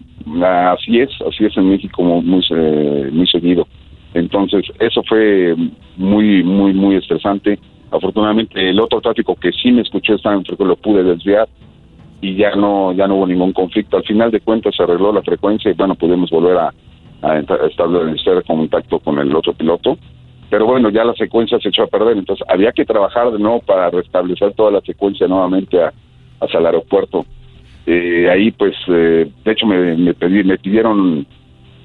así 0.44 1.00
es, 1.00 1.10
así 1.26 1.44
es 1.44 1.56
en 1.56 1.70
México 1.70 2.02
muy, 2.02 2.44
muy 3.12 3.26
seguido. 3.26 3.66
Entonces, 4.14 4.64
eso 4.78 5.02
fue 5.08 5.54
muy, 5.96 6.42
muy, 6.42 6.72
muy 6.72 6.96
estresante. 6.96 7.58
Afortunadamente 7.90 8.68
el 8.68 8.80
otro 8.80 9.00
tráfico 9.00 9.34
que 9.34 9.52
sí 9.52 9.72
me 9.72 9.82
escuchó 9.82 10.14
estaba 10.14 10.36
en 10.36 10.44
lo 10.58 10.76
pude 10.76 11.02
desviar 11.02 11.48
y 12.20 12.34
ya 12.36 12.54
no 12.54 12.92
ya 12.92 13.06
no 13.06 13.16
hubo 13.16 13.26
ningún 13.26 13.52
conflicto. 13.52 13.96
Al 13.96 14.04
final 14.04 14.30
de 14.30 14.40
cuentas 14.40 14.74
se 14.76 14.82
arregló 14.82 15.12
la 15.12 15.22
frecuencia 15.22 15.70
y 15.70 15.74
bueno, 15.74 15.94
pudimos 15.94 16.30
volver 16.30 16.58
a, 16.58 16.72
a 17.22 17.38
establecer 17.38 18.42
contacto 18.44 18.98
con 18.98 19.18
el 19.18 19.34
otro 19.34 19.52
piloto. 19.52 19.96
Pero 20.50 20.66
bueno, 20.66 20.88
ya 20.88 21.04
la 21.04 21.14
secuencia 21.14 21.58
se 21.60 21.68
echó 21.68 21.82
a 21.82 21.88
perder, 21.88 22.16
entonces 22.16 22.46
había 22.48 22.72
que 22.72 22.86
trabajar 22.86 23.30
de 23.30 23.38
nuevo 23.38 23.60
para 23.60 23.90
restablecer 23.90 24.54
toda 24.54 24.70
la 24.70 24.80
secuencia 24.80 25.26
nuevamente 25.28 25.78
hacia 26.40 26.58
el 26.58 26.66
aeropuerto. 26.66 27.26
Eh, 27.90 28.28
ahí 28.30 28.50
pues, 28.50 28.74
eh, 28.88 29.30
de 29.42 29.52
hecho 29.52 29.64
me, 29.64 29.96
me, 29.96 30.12
pedí, 30.12 30.44
me 30.44 30.58
pidieron 30.58 31.26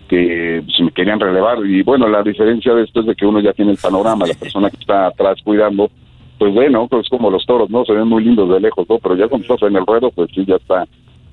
que 0.10 0.62
si 0.76 0.84
me 0.84 0.92
querían 0.92 1.18
relevar 1.18 1.66
y 1.66 1.82
bueno, 1.82 2.10
la 2.10 2.22
diferencia 2.22 2.74
de 2.74 2.84
esto 2.84 3.00
es 3.00 3.06
de 3.06 3.16
que 3.16 3.26
uno 3.26 3.40
ya 3.40 3.54
tiene 3.54 3.72
el 3.72 3.78
panorama, 3.78 4.28
la 4.28 4.34
persona 4.34 4.70
que 4.70 4.76
está 4.82 5.08
atrás 5.08 5.38
cuidando, 5.46 5.90
pues 6.38 6.54
bueno, 6.54 6.90
pues 6.90 7.08
como 7.08 7.32
los 7.32 7.46
toros, 7.46 7.70
¿no? 7.70 7.86
Se 7.86 7.94
ven 7.94 8.10
muy 8.10 8.22
lindos 8.22 8.50
de 8.50 8.60
lejos, 8.60 8.86
¿no? 8.90 9.00
Pero 9.00 9.16
ya 9.16 9.30
cuando 9.30 9.46
estás 9.48 9.66
en 9.70 9.78
el 9.78 9.86
ruedo, 9.86 10.12
pues 10.12 10.30
sí, 10.36 10.44
ya 10.46 10.56
está. 10.56 10.86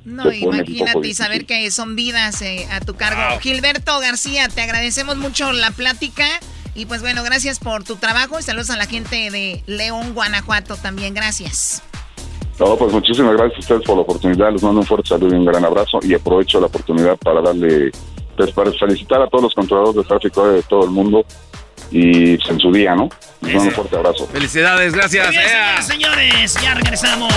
No, 0.05 0.33
imagínate 0.33 1.15
saber 1.15 1.47
que 1.47 1.69
son 1.73 1.97
vidas 1.97 2.41
eh, 2.41 2.69
a 2.71 2.79
tu 2.79 2.95
cargo. 2.95 3.41
Gilberto 3.41 3.99
García, 3.99 4.47
te 4.55 4.63
agradecemos 4.63 5.17
mucho 5.17 5.51
la 5.51 5.73
plática 5.73 6.27
y 6.77 6.87
pues 6.87 7.01
bueno, 7.01 7.25
gracias 7.25 7.59
por 7.59 7.83
tu 7.83 7.97
trabajo 7.97 8.39
y 8.39 8.43
saludos 8.45 8.71
a 8.71 8.77
la 8.77 8.87
gente 8.87 9.33
de 9.33 9.65
León, 9.67 10.15
Guanajuato 10.15 10.77
también, 10.77 11.13
gracias. 11.13 11.83
No, 12.61 12.77
pues 12.77 12.93
muchísimas 12.93 13.33
gracias 13.37 13.57
a 13.57 13.61
ustedes 13.61 13.83
por 13.87 13.97
la 13.97 14.03
oportunidad, 14.03 14.53
les 14.53 14.63
mando 14.63 14.81
un 14.81 14.87
fuerte 14.87 15.09
saludo 15.09 15.35
y 15.35 15.39
un 15.39 15.47
gran 15.47 15.65
abrazo 15.65 15.99
y 16.03 16.13
aprovecho 16.13 16.61
la 16.61 16.67
oportunidad 16.67 17.17
para 17.17 17.41
darle, 17.41 17.91
pues 18.37 18.53
para 18.53 18.71
felicitar 18.73 19.23
a 19.23 19.29
todos 19.29 19.45
los 19.45 19.55
controladores 19.55 19.97
de 19.97 20.05
tráfico 20.05 20.47
de 20.47 20.63
todo 20.65 20.85
el 20.85 20.91
mundo 20.91 21.25
y 21.91 22.37
pues, 22.37 22.51
en 22.51 22.61
su 22.61 22.71
día, 22.71 22.95
¿no? 22.95 23.09
Les 23.41 23.55
mando 23.55 23.71
un 23.71 23.75
fuerte 23.75 23.97
abrazo. 23.97 24.27
Felicidades, 24.27 24.93
gracias. 24.93 25.35
señores, 25.87 26.55
ya 26.61 26.75
regresamos. 26.75 27.33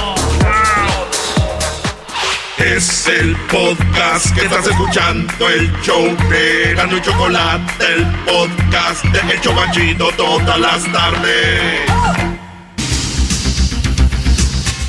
Es 2.58 3.08
el 3.08 3.36
podcast 3.50 4.36
que 4.36 4.46
estás 4.46 4.68
escuchando, 4.68 5.50
el 5.50 5.72
show 5.82 6.04
de 6.30 6.74
Gano 6.76 6.98
y 6.98 7.02
Chocolate, 7.02 7.86
el 7.94 8.06
podcast 8.26 9.06
de 9.06 9.34
El 9.34 9.40
Chocachito 9.40 10.10
todas 10.18 10.60
las 10.60 10.84
tardes. 10.92 12.33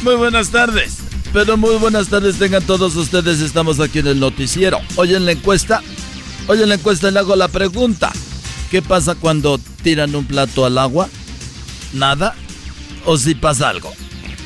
Muy 0.05 0.17
buenas 0.17 0.51
tardes, 0.51 0.99
pero 1.33 1.57
muy 1.57 1.77
buenas 1.77 2.09
tardes 2.09 2.39
tengan 2.39 2.63
todos 2.63 2.95
ustedes, 2.95 3.41
estamos 3.41 3.81
aquí 3.81 4.01
en 4.01 4.07
el 4.09 4.21
noticiero. 4.21 4.79
Hoy 4.97 5.15
en 5.15 5.25
la 5.25 5.33
encuesta, 5.33 5.83
hoy 6.47 6.61
en 6.61 6.69
la 6.69 6.75
encuesta 6.75 7.11
le 7.11 7.21
hago 7.21 7.35
la 7.37 7.49
pregunta, 7.49 8.13
¿qué 8.71 8.83
pasa 8.83 9.15
cuando 9.15 9.59
tiran 9.83 10.15
un 10.15 10.27
plato 10.27 10.67
al 10.67 10.77
agua? 10.77 11.09
¿Nada? 11.95 12.35
¿O 13.07 13.17
si 13.17 13.35
pasa 13.35 13.71
algo? 13.71 13.95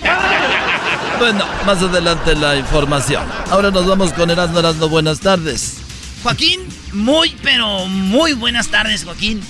Bueno, 1.18 1.44
más 1.66 1.82
adelante 1.82 2.36
la 2.36 2.54
información. 2.54 3.24
Ahora 3.50 3.72
nos 3.72 3.84
vamos 3.84 4.12
con 4.12 4.30
Erasmo 4.30 4.60
Erasmo. 4.60 4.88
Buenas 4.88 5.18
tardes. 5.18 5.78
Joaquín, 6.22 6.60
muy, 6.92 7.36
pero 7.42 7.86
muy 7.86 8.34
buenas 8.34 8.68
tardes, 8.68 9.02
Joaquín. 9.02 9.40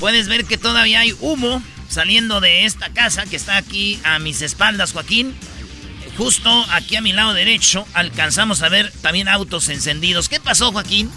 Puedes 0.00 0.26
ver 0.26 0.44
que 0.44 0.58
todavía 0.58 0.98
hay 0.98 1.14
humo 1.20 1.62
saliendo 1.92 2.40
de 2.40 2.64
esta 2.64 2.90
casa 2.90 3.26
que 3.26 3.36
está 3.36 3.56
aquí 3.56 4.00
a 4.04 4.18
mis 4.18 4.42
espaldas, 4.42 4.92
Joaquín. 4.92 5.34
Justo 6.16 6.66
aquí 6.70 6.96
a 6.96 7.00
mi 7.00 7.12
lado 7.12 7.32
derecho 7.32 7.86
alcanzamos 7.94 8.62
a 8.62 8.68
ver 8.68 8.92
también 9.02 9.28
autos 9.28 9.68
encendidos. 9.68 10.28
¿Qué 10.28 10.40
pasó, 10.40 10.72
Joaquín? 10.72 11.10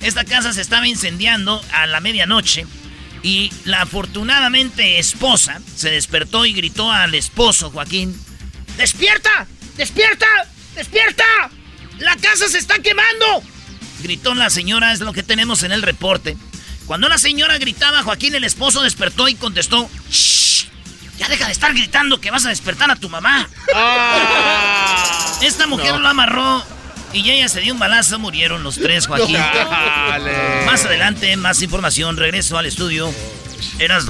Esta 0.00 0.24
casa 0.24 0.52
se 0.52 0.60
estaba 0.60 0.86
incendiando 0.86 1.62
a 1.72 1.86
la 1.86 2.00
medianoche 2.00 2.66
y 3.22 3.50
la 3.64 3.82
afortunadamente 3.82 4.98
esposa 4.98 5.60
se 5.74 5.90
despertó 5.90 6.44
y 6.44 6.52
gritó 6.52 6.92
al 6.92 7.14
esposo, 7.14 7.70
Joaquín, 7.70 8.14
¡Despierta! 8.76 9.46
¡Despierta! 9.76 10.26
¡Despierta! 10.74 11.24
¡La 11.98 12.14
casa 12.16 12.46
se 12.48 12.58
está 12.58 12.78
quemando! 12.78 13.42
Gritó 14.02 14.34
la 14.34 14.50
señora, 14.50 14.92
es 14.92 15.00
lo 15.00 15.14
que 15.14 15.22
tenemos 15.22 15.62
en 15.62 15.72
el 15.72 15.82
reporte. 15.82 16.36
Cuando 16.86 17.08
la 17.08 17.18
señora 17.18 17.58
gritaba, 17.58 18.02
Joaquín, 18.02 18.34
el 18.34 18.44
esposo, 18.44 18.82
despertó 18.82 19.28
y 19.28 19.34
contestó: 19.34 19.90
¡Shh! 20.10 20.66
Ya 21.18 21.28
deja 21.28 21.46
de 21.46 21.52
estar 21.52 21.72
gritando 21.72 22.20
que 22.20 22.30
vas 22.30 22.46
a 22.46 22.50
despertar 22.50 22.90
a 22.90 22.96
tu 22.96 23.08
mamá. 23.08 23.48
Ah. 23.74 25.38
Esta 25.42 25.66
mujer 25.66 25.98
lo 25.98 26.06
amarró 26.06 26.62
y 27.12 27.30
ella 27.30 27.48
se 27.48 27.60
dio 27.60 27.72
un 27.72 27.78
balazo. 27.78 28.18
Murieron 28.18 28.62
los 28.62 28.76
tres, 28.76 29.06
Joaquín. 29.06 29.38
Más 30.66 30.84
adelante, 30.84 31.36
más 31.36 31.62
información. 31.62 32.16
Regreso 32.16 32.58
al 32.58 32.66
estudio. 32.66 33.12
Eras. 33.78 34.04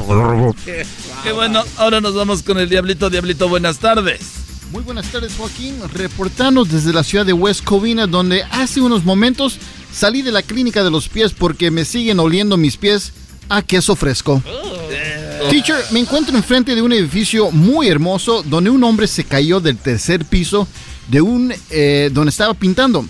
Qué 1.23 1.33
bueno. 1.33 1.65
Ahora 1.77 2.01
nos 2.01 2.15
vamos 2.15 2.43
con 2.43 2.59
el 2.59 2.69
Diablito. 2.69 3.09
Diablito, 3.09 3.49
buenas 3.49 3.79
tardes. 3.79 4.36
Muy 4.77 4.85
buenas 4.85 5.11
tardes, 5.11 5.33
Joaquín. 5.39 5.75
Reportanos 5.95 6.71
desde 6.71 6.93
la 6.93 7.03
ciudad 7.03 7.25
de 7.25 7.33
West 7.33 7.65
Covina, 7.65 8.07
donde 8.07 8.43
hace 8.43 8.83
unos 8.83 9.07
momentos 9.07 9.57
salí 9.91 10.21
de 10.21 10.33
la 10.33 10.43
clínica 10.43 10.85
de 10.85 10.91
los 10.91 11.09
pies 11.09 11.33
porque 11.33 11.71
me 11.71 11.87
siguen 11.87 12.21
oliendo 12.21 12.59
mis 12.59 12.77
pies 12.77 13.15
a 13.49 13.63
queso 13.63 13.97
fresco. 13.97 14.43
Oh. 14.47 15.49
Teacher, 15.49 15.83
me 15.93 16.01
encuentro 16.01 16.37
enfrente 16.37 16.75
de 16.75 16.83
un 16.83 16.93
edificio 16.93 17.51
muy 17.53 17.89
hermoso 17.89 18.43
donde 18.43 18.69
un 18.69 18.85
hombre 18.85 19.07
se 19.07 19.25
cayó 19.25 19.61
del 19.61 19.79
tercer 19.79 20.27
piso 20.27 20.69
de 21.09 21.23
un 21.23 21.55
eh, 21.71 22.11
donde 22.13 22.29
estaba 22.29 22.53
pintando. 22.53 23.07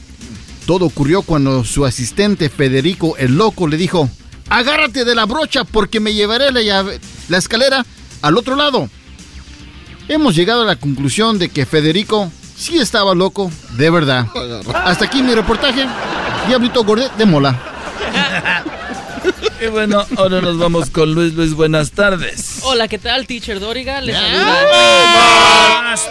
Todo 0.67 0.85
ocurrió 0.85 1.23
cuando 1.23 1.65
su 1.65 1.85
asistente 1.85 2.49
Federico 2.49 3.17
el 3.17 3.35
loco 3.35 3.67
le 3.67 3.77
dijo: 3.77 4.09
Agárrate 4.51 5.05
de 5.05 5.17
la 5.17 5.25
brocha 5.25 5.65
porque 5.65 5.99
me 5.99 6.15
llevaré 6.15 6.53
la, 6.53 6.87
la 7.29 7.39
escalera 7.39 7.85
al 8.23 8.37
otro 8.37 8.55
lado. 8.55 8.89
Hemos 10.09 10.37
llegado 10.37 10.63
a 10.63 10.67
la 10.67 10.77
conclusión 10.77 11.39
de 11.39 11.49
que 11.49 11.67
Federico 11.67 12.31
sí 12.57 12.79
estaba 12.79 13.15
loco, 13.15 13.51
de 13.73 13.91
verdad. 13.91 14.27
Hasta 14.85 15.07
aquí 15.07 15.23
mi 15.23 15.35
reportaje. 15.35 15.87
Diablito 16.47 16.85
Gordet 16.85 17.13
de 17.17 17.27
Mola. 17.27 17.59
Y 19.61 19.67
bueno, 19.67 20.05
ahora 20.17 20.41
nos 20.41 20.59
vamos 20.59 20.91
con 20.91 21.13
Luis. 21.13 21.35
Luis, 21.35 21.55
buenas 21.55 21.91
tardes. 21.91 22.61
Hola, 22.63 22.87
¿qué 22.89 22.99
tal, 22.99 23.27
teacher 23.27 23.59
Doriga? 23.59 24.01
Les 24.01 24.17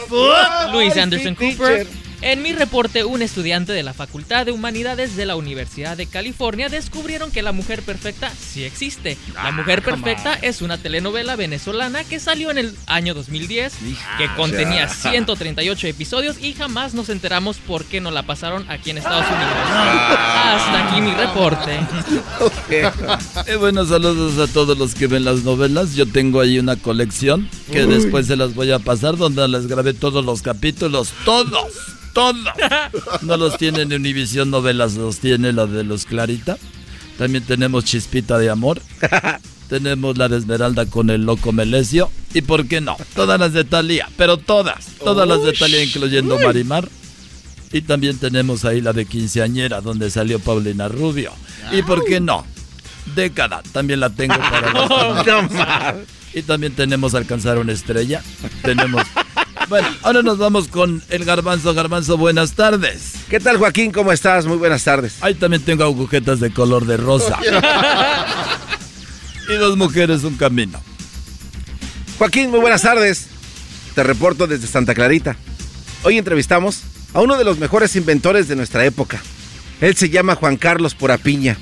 saluda 0.06 0.72
Luis 0.74 0.98
Anderson 0.98 1.36
Cooper. 1.36 1.88
En 2.22 2.42
mi 2.42 2.54
reporte, 2.54 3.04
un 3.04 3.22
estudiante 3.22 3.74
de 3.74 3.84
la 3.84 3.94
Facultad 3.94 4.46
de 4.46 4.52
Humanidades 4.52 5.16
de 5.16 5.26
la 5.26 5.36
Universidad 5.36 5.98
de 5.98 6.08
California 6.08 6.70
descubrieron 6.70 7.32
que 7.32 7.42
La 7.42 7.52
Mujer 7.52 7.82
Perfecta 7.82 8.32
sí 8.32 8.64
existe. 8.64 9.18
La 9.34 9.48
ah, 9.48 9.52
Mujer 9.52 9.82
Perfecta 9.82 10.34
es 10.34 10.62
una 10.62 10.78
telenovela 10.78 11.36
venezolana 11.36 12.04
que 12.04 12.20
salió 12.20 12.52
en 12.52 12.58
el 12.58 12.76
año 12.88 13.14
2010, 13.14 13.74
que 14.18 14.28
contenía 14.36 14.88
138 14.88 15.88
episodios 15.88 16.38
y 16.42 16.54
jamás 16.54 16.94
nos 16.94 17.10
enteramos 17.10 17.58
por 17.58 17.86
qué 17.86 18.02
no 18.02 18.12
la 18.12 18.24
pasaron 18.24 18.66
aquí 18.70 18.90
en 18.90 18.98
Estados 18.98 19.26
Unidos. 19.26 19.54
Hasta 19.70 20.88
aquí 20.88 21.02
mi 21.02 21.14
reporte. 21.14 21.80
Eh, 23.48 23.56
bueno, 23.58 23.86
saludos 23.86 24.38
a 24.50 24.52
todos 24.52 24.78
los 24.78 24.96
que 24.96 25.08
ven 25.08 25.24
las 25.26 25.44
novelas. 25.44 25.96
Yo 25.96 26.06
tengo 26.06 26.42
ahí 26.42 26.58
una 26.58 26.76
colección 26.76 27.50
que 27.72 27.86
después 27.86 28.28
se 28.28 28.36
las 28.36 28.56
voy 28.56 28.72
a 28.72 28.80
pasar 28.80 29.18
donde 29.18 29.48
les 29.48 29.68
grabé 29.68 29.94
todos 29.94 30.26
los 30.26 30.42
capítulos, 30.42 31.14
todos 31.26 31.96
todo. 32.16 32.34
No 33.22 33.38
los 33.38 33.58
tiene 33.58 33.82
en 33.82 33.94
Univision 33.94 34.50
Novelas, 34.50 34.96
los 34.96 35.20
tiene 35.20 35.52
la 35.52 35.68
de 35.68 35.84
los 35.84 36.06
Clarita. 36.06 36.58
También 37.18 37.44
tenemos 37.44 37.86
Chispita 37.86 38.38
de 38.38 38.50
Amor. 38.50 38.82
tenemos 39.70 40.18
la 40.18 40.28
de 40.28 40.38
Esmeralda 40.38 40.86
con 40.86 41.10
el 41.10 41.26
loco 41.26 41.52
Melesio. 41.52 42.10
Y 42.34 42.42
por 42.42 42.68
qué 42.68 42.82
no, 42.82 42.98
todas 43.14 43.40
las 43.40 43.54
de 43.54 43.64
Talía, 43.64 44.10
pero 44.18 44.38
todas, 44.38 44.88
todas 45.04 45.28
las 45.28 45.44
de 45.44 45.54
Talía, 45.54 45.84
incluyendo 45.84 46.40
Marimar. 46.40 46.88
Y 47.72 47.82
también 47.82 48.18
tenemos 48.18 48.64
ahí 48.64 48.80
la 48.80 48.94
de 48.94 49.06
Quinceañera, 49.06 49.82
donde 49.82 50.10
salió 50.10 50.40
Paulina 50.40 50.88
Rubio. 50.88 51.32
Y 51.72 51.82
por 51.82 52.06
qué 52.06 52.20
no, 52.20 52.46
Década, 53.14 53.62
también 53.72 54.00
la 54.00 54.10
tengo 54.10 54.36
para 54.38 55.96
Y 56.34 56.42
también 56.42 56.74
tenemos 56.74 57.14
Alcanzar 57.16 57.58
una 57.58 57.72
estrella. 57.72 58.22
Tenemos 58.62 59.04
bueno, 59.70 59.88
ahora 60.04 60.22
nos 60.22 60.38
vamos 60.38 60.68
con 60.68 61.02
el 61.10 61.26
garbanzo. 61.26 61.74
Garbanzo, 61.74 62.18
buenas 62.18 62.54
tardes. 62.54 63.14
¿Qué 63.30 63.40
tal, 63.40 63.58
Joaquín? 63.58 63.92
¿Cómo 63.92 64.12
estás? 64.12 64.46
Muy 64.46 64.58
buenas 64.58 64.84
tardes. 64.84 65.18
Ahí 65.22 65.34
también 65.34 65.64
tengo 65.64 65.84
agujetas 65.84 66.40
de 66.40 66.52
color 66.52 66.86
de 66.86 66.98
rosa. 66.98 67.40
y 69.50 69.54
dos 69.54 69.78
mujeres, 69.78 70.24
un 70.24 70.36
camino. 70.36 70.80
Joaquín, 72.18 72.52
muy 72.52 72.60
buenas 72.60 72.84
tardes. 72.84 73.28
Te 73.96 74.04
reporto 74.04 74.48
desde 74.48 74.68
Santa 74.68 74.94
Clarita. 74.94 75.36
Hoy 76.04 76.18
entrevistamos 76.18 76.82
a 77.14 77.22
uno 77.22 77.38
de 77.38 77.44
los 77.44 77.58
mejores 77.58 77.96
inventores 77.96 78.48
de 78.48 78.56
nuestra 78.56 78.86
época. 78.86 79.22
Él 79.82 79.96
se 79.96 80.10
llama 80.10 80.36
Juan 80.36 80.58
Carlos 80.58 80.96
Porapiña. 80.96 81.58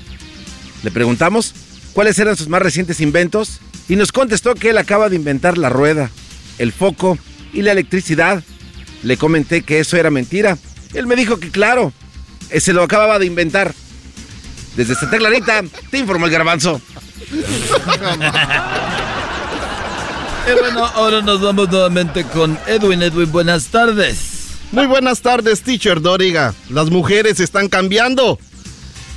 Le 0.82 0.90
preguntamos 0.90 1.54
cuáles 1.92 2.18
eran 2.18 2.36
sus 2.36 2.48
más 2.48 2.60
recientes 2.60 3.00
inventos 3.00 3.60
y 3.88 3.96
nos 3.96 4.12
contestó 4.12 4.54
que 4.54 4.70
él 4.70 4.78
acaba 4.78 5.08
de 5.08 5.16
inventar 5.16 5.58
la 5.58 5.68
rueda, 5.68 6.10
el 6.58 6.72
foco 6.72 7.18
y 7.54 7.62
la 7.62 7.72
electricidad. 7.72 8.42
Le 9.02 9.16
comenté 9.16 9.62
que 9.62 9.80
eso 9.80 9.96
era 9.96 10.10
mentira. 10.10 10.58
Él 10.92 11.06
me 11.06 11.16
dijo 11.16 11.38
que 11.38 11.50
claro, 11.50 11.92
se 12.50 12.72
lo 12.72 12.82
acababa 12.82 13.18
de 13.18 13.26
inventar. 13.26 13.74
Desde 14.76 14.94
Santa 14.94 15.18
Clarita, 15.18 15.62
te 15.90 15.98
informó 15.98 16.26
el 16.26 16.32
garbanzo. 16.32 16.80
Y 20.46 20.52
bueno, 20.60 20.84
ahora 20.84 21.22
nos 21.22 21.40
vamos 21.40 21.70
nuevamente 21.70 22.24
con 22.24 22.58
Edwin. 22.66 23.02
Edwin, 23.02 23.30
buenas 23.30 23.66
tardes. 23.66 24.34
Muy 24.72 24.86
buenas 24.86 25.20
tardes, 25.20 25.62
teacher 25.62 26.00
Doriga. 26.00 26.54
Las 26.70 26.90
mujeres 26.90 27.38
están 27.38 27.68
cambiando. 27.68 28.38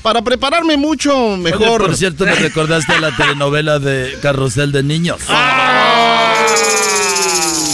Para 0.04 0.22
prepararme 0.22 0.78
mucho 0.78 1.36
mejor. 1.38 1.82
por 1.82 1.98
cierto, 1.98 2.26
me 2.26 2.36
recordaste 2.36 3.00
la 3.00 3.16
telenovela 3.16 3.80
de 3.80 4.18
Carrusel 4.22 4.72
de 4.72 4.84
Niños. 4.84 5.20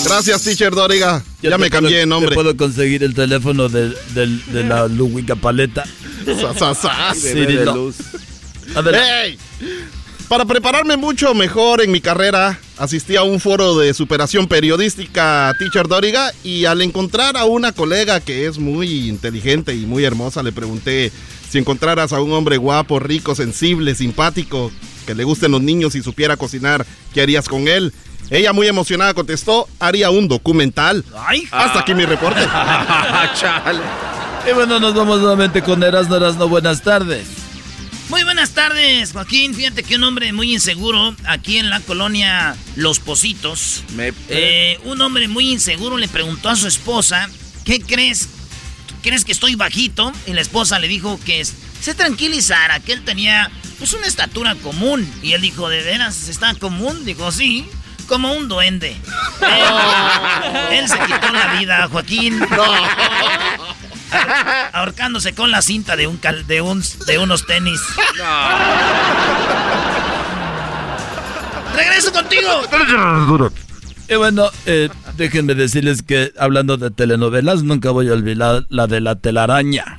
Gracias, 0.03 0.43
teacher 0.43 0.73
Doriga. 0.73 1.23
Ya, 1.41 1.57
me 1.57 1.69
cambié 1.69 1.99
de 1.99 2.05
nombre. 2.05 2.35
puedo 2.35 2.55
conseguir 2.55 3.03
el 3.03 3.13
teléfono 3.13 3.69
de, 3.69 3.95
la 4.63 4.87
Luwica 4.87 5.35
Paleta. 5.35 5.83
Sa, 6.55 7.13
Para 10.27 10.45
prepararme 10.45 10.97
mucho 10.97 11.33
mejor 11.33 11.81
en 11.81 11.91
mi 11.91 12.01
carrera, 12.01 12.59
asistí 12.77 13.15
a 13.15 13.23
un 13.23 13.39
foro 13.39 13.77
de 13.77 13.93
superación 13.93 14.47
periodística 14.47 15.53
Teacher 15.59 15.87
Doriga 15.87 16.31
y 16.43 16.65
al 16.65 16.81
encontrar 16.81 17.37
a 17.37 17.45
una 17.45 17.71
colega 17.71 18.19
que 18.19 18.47
es 18.47 18.57
muy 18.57 19.09
inteligente 19.09 19.75
y 19.75 19.85
muy 19.85 20.03
hermosa, 20.05 20.43
le 20.43 20.51
pregunté 20.51 21.11
si 21.49 21.59
encontraras 21.59 22.13
a 22.13 22.21
un 22.21 22.31
hombre 22.33 22.57
guapo, 22.57 22.99
rico, 22.99 23.35
sensible, 23.35 23.95
simpático, 23.95 24.71
que 25.05 25.13
le 25.13 25.23
gusten 25.23 25.51
los 25.51 25.61
niños 25.61 25.95
y 25.95 26.01
supiera 26.01 26.37
cocinar, 26.37 26.85
¿qué 27.13 27.21
harías 27.21 27.47
con 27.47 27.67
él? 27.67 27.93
Ella 28.33 28.51
muy 28.51 28.67
emocionada 28.67 29.13
contestó, 29.13 29.69
haría 29.79 30.09
un 30.09 30.27
documental. 30.27 31.05
Hasta 31.51 31.81
aquí 31.81 31.93
mi 31.93 32.03
reporte. 32.03 32.41
y 34.49 34.53
bueno, 34.53 34.79
nos 34.79 34.95
vamos 34.95 35.19
nuevamente 35.19 35.61
con 35.61 35.83
Erasno 35.83 36.15
Erasno. 36.15 36.49
Buenas 36.49 36.81
tardes. 36.81 37.27
Muy 38.09 38.23
buenas 38.23 38.49
tardes, 38.49 39.11
Joaquín. 39.11 39.53
Fíjate 39.53 39.83
que 39.83 39.97
un 39.97 40.03
hombre 40.03 40.33
muy 40.33 40.51
inseguro 40.51 41.15
aquí 41.25 41.59
en 41.59 41.69
la 41.69 41.79
colonia 41.81 42.57
Los 42.75 42.99
Positos. 42.99 43.83
Eh, 44.29 44.79
un 44.85 44.99
hombre 45.01 45.27
muy 45.27 45.51
inseguro 45.51 45.99
le 45.99 46.07
preguntó 46.07 46.49
a 46.49 46.55
su 46.55 46.67
esposa, 46.67 47.29
¿qué 47.65 47.81
crees? 47.81 48.29
¿Crees 49.03 49.25
que 49.25 49.31
estoy 49.31 49.53
bajito? 49.53 50.11
Y 50.25 50.33
la 50.33 50.41
esposa 50.41 50.79
le 50.79 50.87
dijo 50.87 51.19
que 51.23 51.45
se 51.45 51.93
tranquilizara, 51.93 52.79
que 52.79 52.93
él 52.93 53.05
tenía 53.05 53.51
pues 53.77 53.93
una 53.93 54.07
estatura 54.07 54.55
común. 54.55 55.07
Y 55.21 55.33
él 55.33 55.41
dijo, 55.41 55.69
¿de 55.69 55.83
veras 55.83 56.29
está 56.29 56.55
común? 56.55 57.05
Dijo, 57.05 57.31
sí 57.31 57.67
como 58.03 58.33
un 58.33 58.47
duende. 58.47 58.95
Él, 60.71 60.87
se 60.87 60.99
quitó 60.99 61.31
la 61.31 61.53
vida, 61.59 61.87
Joaquín. 61.91 62.39
Ahorcándose 64.73 65.33
con 65.33 65.51
la 65.51 65.61
cinta 65.61 65.95
de 65.95 66.07
un, 66.07 66.19
de, 66.47 66.61
un 66.61 66.83
de 67.07 67.17
unos 67.17 67.45
tenis. 67.45 67.81
¡Regreso 71.75 72.11
contigo! 72.11 72.49
Y 74.07 74.15
bueno, 74.15 74.49
eh, 74.65 74.89
déjenme 75.17 75.55
decirles 75.55 76.03
que 76.03 76.31
hablando 76.37 76.77
de 76.77 76.91
telenovelas, 76.91 77.63
nunca 77.63 77.89
voy 77.91 78.09
a 78.09 78.13
olvidar 78.13 78.65
la 78.69 78.87
de 78.87 79.01
la 79.01 79.15
telaraña. 79.15 79.97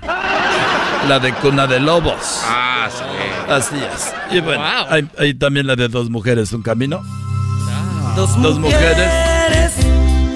La 1.09 1.19
de 1.19 1.33
Cuna 1.35 1.67
de 1.67 1.81
Lobos. 1.81 2.41
Ah, 2.45 2.89
sí. 2.91 3.51
Así 3.51 3.77
es. 3.77 4.13
Y 4.31 4.41
bueno, 4.41 4.65
hay 5.19 5.35
también 5.35 5.67
la 5.67 5.77
de 5.77 5.89
Dos 5.89 6.09
Mujeres, 6.11 6.53
Un 6.53 6.63
Camino. 6.63 7.03
Dos, 8.17 8.37
mujeres, 8.39 9.73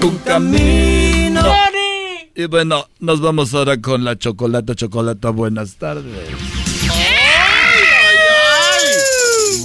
un 0.03 0.17
camino. 0.25 1.45
Y 2.35 2.45
bueno, 2.45 2.89
nos 2.99 3.21
vamos 3.21 3.53
ahora 3.53 3.79
con 3.79 4.03
la 4.03 4.17
chocolata, 4.17 4.75
chocolata. 4.75 5.29
Buenas 5.29 5.75
tardes. 5.77 6.29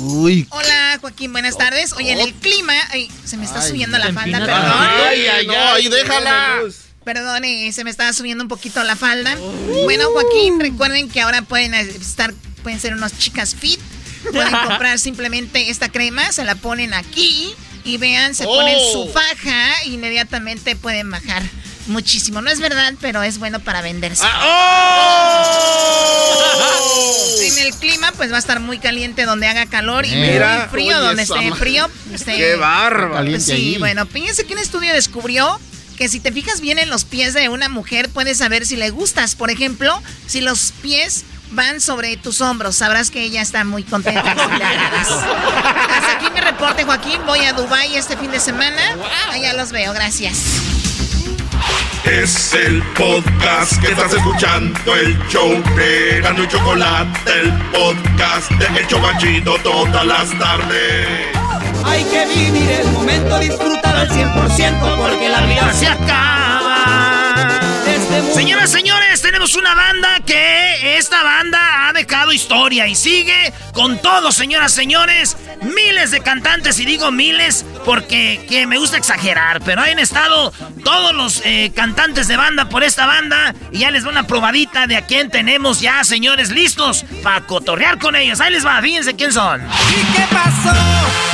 Uy. 0.00 0.46
Hola, 0.50 0.98
Joaquín, 1.00 1.32
buenas 1.32 1.58
tardes. 1.58 1.92
Oye, 1.94 2.12
en 2.12 2.20
el 2.20 2.32
clima. 2.34 2.74
Ay, 2.90 3.10
se 3.24 3.36
me 3.36 3.44
está 3.44 3.60
subiendo 3.60 3.98
la 3.98 4.12
falda, 4.12 4.38
perdón. 4.38 4.62
Ay, 4.62 5.26
ay, 5.26 5.46
no, 5.48 5.72
ahí 5.72 5.88
déjala. 5.88 6.60
Perdone, 7.02 7.72
se 7.72 7.82
me 7.82 7.90
estaba 7.90 8.12
subiendo 8.12 8.44
un 8.44 8.48
poquito 8.48 8.84
la 8.84 8.94
falda. 8.94 9.36
Bueno, 9.82 10.04
Joaquín, 10.12 10.60
recuerden 10.60 11.08
que 11.08 11.20
ahora 11.20 11.42
pueden 11.42 11.74
estar, 11.74 12.32
pueden 12.62 12.78
ser 12.78 12.94
unas 12.94 13.18
chicas 13.18 13.56
fit. 13.56 13.80
Pueden 14.30 14.54
comprar 14.68 15.00
simplemente 15.00 15.68
esta 15.68 15.90
crema, 15.90 16.30
se 16.30 16.44
la 16.44 16.54
ponen 16.54 16.94
aquí 16.94 17.54
y 17.84 17.98
vean, 17.98 18.34
se 18.34 18.44
ponen 18.44 18.78
su 18.92 19.02
oh. 19.02 19.12
faja, 19.12 19.84
inmediatamente 19.84 20.74
pueden 20.76 21.10
bajar 21.10 21.42
muchísimo. 21.86 22.40
No 22.40 22.50
es 22.50 22.60
verdad, 22.60 22.94
pero 23.00 23.22
es 23.22 23.38
bueno 23.38 23.60
para 23.60 23.82
venderse. 23.82 24.24
Ah, 24.26 24.40
oh. 24.46 25.80
En 27.44 27.58
el 27.58 27.74
clima, 27.74 28.10
pues 28.16 28.32
va 28.32 28.36
a 28.36 28.38
estar 28.38 28.58
muy 28.58 28.78
caliente 28.78 29.24
donde 29.26 29.46
haga 29.46 29.66
calor 29.66 30.06
y 30.06 30.16
muy 30.16 30.40
frío 30.70 30.98
donde 31.00 31.22
esté 31.22 31.52
frío. 31.52 31.90
¡Qué 32.24 32.56
bárbaro! 32.56 33.38
sí, 33.38 33.76
bueno, 33.78 34.06
fíjense 34.06 34.44
que 34.44 34.54
un 34.54 34.60
estudio 34.60 34.92
descubrió 34.94 35.60
que 35.96 36.08
si 36.08 36.20
te 36.20 36.32
fijas 36.32 36.60
bien 36.60 36.78
en 36.78 36.90
los 36.90 37.04
pies 37.04 37.34
de 37.34 37.48
una 37.48 37.68
mujer, 37.68 38.08
puedes 38.08 38.38
saber 38.38 38.66
si 38.66 38.76
le 38.76 38.90
gustas. 38.90 39.36
Por 39.36 39.50
ejemplo, 39.50 40.02
si 40.26 40.40
los 40.40 40.72
pies 40.82 41.24
van 41.54 41.80
sobre 41.80 42.16
tus 42.16 42.40
hombros. 42.40 42.76
Sabrás 42.76 43.10
que 43.10 43.22
ella 43.22 43.42
está 43.42 43.64
muy 43.64 43.82
contenta. 43.82 44.32
Hasta 44.32 46.12
aquí 46.16 46.26
mi 46.32 46.40
reporte, 46.40 46.84
Joaquín. 46.84 47.20
Voy 47.26 47.40
a 47.44 47.52
Dubai 47.52 47.96
este 47.96 48.16
fin 48.16 48.30
de 48.30 48.40
semana. 48.40 48.96
Allá 49.30 49.54
los 49.54 49.72
veo. 49.72 49.92
Gracias. 49.92 50.64
Es 52.04 52.52
el 52.52 52.82
podcast 52.94 53.80
que 53.80 53.92
estás 53.92 54.12
escuchando, 54.12 54.94
el 54.94 55.18
show 55.28 55.50
de 55.74 56.20
Gano 56.20 56.44
y 56.44 56.48
Chocolate, 56.48 57.40
el 57.40 57.50
podcast 57.70 58.50
de 58.50 58.80
El 58.80 58.86
Chocachito 58.86 59.56
todas 59.62 60.04
las 60.04 60.38
tardes. 60.38 61.34
Hay 61.86 62.04
que 62.04 62.26
vivir 62.26 62.70
el 62.70 62.88
momento, 62.88 63.38
disfrutar 63.38 63.96
al 63.96 64.10
100% 64.10 64.96
porque 64.98 65.28
la 65.30 65.40
vida 65.46 65.72
se 65.72 65.86
acaba. 65.86 66.53
Señoras, 68.32 68.70
señores, 68.70 69.22
tenemos 69.22 69.56
una 69.56 69.74
banda 69.74 70.20
que 70.24 70.98
esta 70.98 71.24
banda 71.24 71.88
ha 71.88 71.92
dejado 71.92 72.32
historia 72.32 72.86
y 72.86 72.94
sigue 72.94 73.52
con 73.72 74.00
todo, 74.00 74.30
señoras, 74.30 74.72
señores. 74.72 75.36
Miles 75.62 76.12
de 76.12 76.20
cantantes, 76.20 76.78
y 76.78 76.84
digo 76.84 77.10
miles 77.10 77.64
porque 77.84 78.44
que 78.48 78.66
me 78.66 78.78
gusta 78.78 78.98
exagerar, 78.98 79.62
pero 79.62 79.82
han 79.82 79.98
estado 79.98 80.52
todos 80.84 81.12
los 81.12 81.42
eh, 81.44 81.72
cantantes 81.74 82.28
de 82.28 82.36
banda 82.36 82.68
por 82.68 82.84
esta 82.84 83.06
banda 83.06 83.54
y 83.72 83.78
ya 83.78 83.90
les 83.90 84.06
va 84.06 84.10
una 84.10 84.26
probadita 84.26 84.86
de 84.86 84.96
a 84.96 85.06
quién 85.06 85.30
tenemos 85.30 85.80
ya, 85.80 86.04
señores, 86.04 86.50
listos 86.50 87.04
para 87.22 87.40
cotorrear 87.46 87.98
con 87.98 88.14
ellos. 88.14 88.40
Ahí 88.40 88.52
les 88.52 88.64
va, 88.64 88.80
fíjense 88.80 89.16
quién 89.16 89.32
son. 89.32 89.60
¿Y 89.60 90.16
qué 90.16 90.26
pasó? 90.30 91.33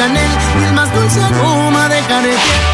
Chanel 0.00 0.30
y 0.58 0.64
el 0.64 0.72
más 0.72 0.90
dulce 0.94 1.20
aroma 1.20 1.86
de 1.90 2.00
Cartier. 2.08 2.69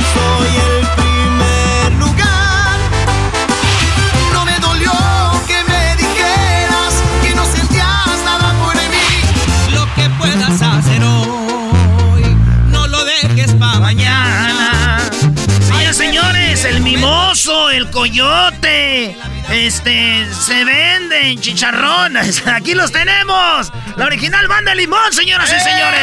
El 17.77 17.91
coyote. 17.91 19.17
Este, 19.51 20.27
se 20.33 20.65
venden 20.65 21.41
chicharrones. 21.41 22.47
Aquí 22.47 22.75
los 22.75 22.91
tenemos. 22.91 23.73
La 23.97 24.07
original 24.07 24.49
banda 24.49 24.73
de 24.73 24.79
limón, 24.79 25.13
señoras 25.13 25.49
y 25.49 25.61
señores. 25.61 26.01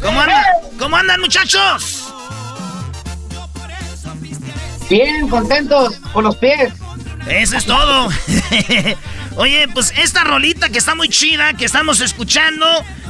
¿Cómo 0.00 0.20
andan? 0.20 0.44
¿Cómo 0.78 0.96
andan, 0.96 1.20
muchachos? 1.20 2.12
Bien, 4.88 5.28
contentos 5.28 5.98
con 6.12 6.24
los 6.24 6.36
pies. 6.36 6.72
Eso 7.26 7.56
es 7.56 7.64
todo. 7.64 8.10
Oye, 9.36 9.66
pues 9.72 9.92
esta 9.96 10.24
rolita 10.24 10.68
que 10.68 10.78
está 10.78 10.94
muy 10.94 11.08
chida, 11.08 11.54
que 11.54 11.64
estamos 11.64 12.00
escuchando, 12.00 12.66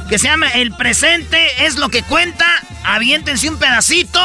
que 0.09 0.19
se 0.19 0.27
llama 0.27 0.49
El 0.49 0.75
presente 0.75 1.65
es 1.65 1.77
lo 1.77 1.89
que 1.89 2.03
cuenta. 2.03 2.45
Aviéntense 2.83 3.49
un 3.49 3.57
pedacito 3.57 4.21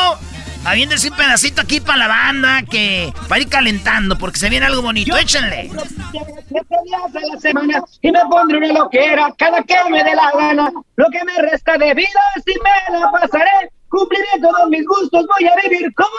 Habiéndose 0.64 1.08
un 1.08 1.16
pedacito 1.16 1.62
aquí 1.62 1.80
para 1.80 1.98
la 1.98 2.08
banda 2.08 2.62
que 2.70 3.12
va 3.30 3.36
a 3.36 3.38
ir 3.38 3.48
calentando 3.48 4.18
porque 4.18 4.38
se 4.38 4.50
viene 4.50 4.66
algo 4.66 4.82
bonito. 4.82 5.16
Échenle. 5.16 5.70
días 5.70 7.12
de 7.12 7.20
la 7.32 7.40
semana 7.40 7.82
y 8.02 8.12
me 8.12 8.20
pondré 8.30 8.58
una 8.58 8.68
loquera 8.68 9.32
cada 9.38 9.62
que 9.62 9.76
me 9.90 10.04
dé 10.04 10.14
la 10.14 10.30
gana. 10.32 10.70
Lo 10.96 11.06
que 11.10 11.24
me 11.24 11.50
resta 11.50 11.78
de 11.78 11.94
vida 11.94 12.20
si 12.44 12.52
me 12.52 12.98
la 12.98 13.10
pasaré 13.10 13.70
cumpliré 13.88 14.26
todos 14.40 14.68
mis 14.68 14.86
gustos, 14.86 15.26
voy 15.26 15.48
a 15.48 15.54
vivir 15.62 15.92
como 15.94 16.10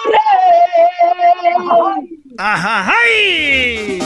rey. 1.96 2.20
¡Ajá! 2.38 2.94
¡Ay! 3.06 4.00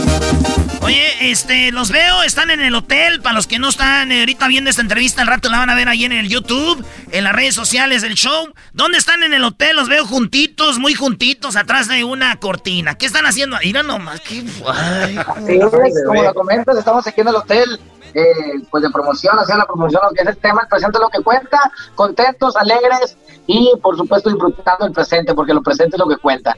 Oye, 0.81 1.31
este, 1.31 1.71
los 1.71 1.91
veo, 1.91 2.21
están 2.23 2.51
en 2.51 2.61
el 2.61 2.75
hotel. 2.75 3.21
Para 3.21 3.35
los 3.35 3.47
que 3.47 3.57
no 3.59 3.69
están 3.69 4.11
eh, 4.11 4.19
ahorita 4.19 4.47
viendo 4.47 4.69
esta 4.69 4.81
entrevista, 4.81 5.21
al 5.21 5.27
rato 5.27 5.49
la 5.49 5.57
van 5.57 5.69
a 5.69 5.75
ver 5.75 5.89
ahí 5.89 6.05
en 6.05 6.11
el 6.11 6.29
YouTube, 6.29 6.85
en 7.11 7.23
las 7.23 7.33
redes 7.33 7.55
sociales 7.55 8.01
del 8.01 8.15
show. 8.15 8.53
¿Dónde 8.73 8.97
están 8.97 9.23
en 9.23 9.33
el 9.33 9.43
hotel? 9.43 9.75
Los 9.75 9.89
veo 9.89 10.05
juntitos, 10.05 10.77
muy 10.77 10.93
juntitos, 10.93 11.55
atrás 11.55 11.87
de 11.87 12.03
una 12.03 12.39
cortina. 12.39 12.95
¿Qué 12.95 13.05
están 13.05 13.25
haciendo? 13.25 13.57
Mira 13.63 13.83
nomás, 13.83 14.21
qué. 14.21 14.43
Ay, 14.67 15.17
Sí, 15.45 15.59
como 16.05 16.23
lo 16.23 16.33
comentas, 16.33 16.77
estamos 16.77 17.05
aquí 17.07 17.21
en 17.21 17.29
el 17.29 17.35
hotel, 17.35 17.79
eh, 18.13 18.23
pues 18.69 18.83
de 18.83 18.89
promoción, 18.91 19.37
hacer 19.39 19.57
la 19.57 19.65
promoción, 19.65 20.01
lo 20.07 20.13
que 20.13 20.21
es 20.21 20.27
el 20.27 20.37
tema, 20.37 20.61
el 20.61 20.67
presente 20.67 20.99
lo 20.99 21.09
que 21.09 21.21
cuenta, 21.21 21.71
contentos, 21.95 22.55
alegres 22.55 23.17
y 23.47 23.71
por 23.81 23.97
supuesto 23.97 24.29
disfrutando 24.29 24.85
el 24.85 24.91
presente, 24.91 25.33
porque 25.33 25.53
lo 25.53 25.61
presente 25.63 25.95
es 25.95 25.99
lo 25.99 26.07
que 26.07 26.17
cuenta. 26.17 26.55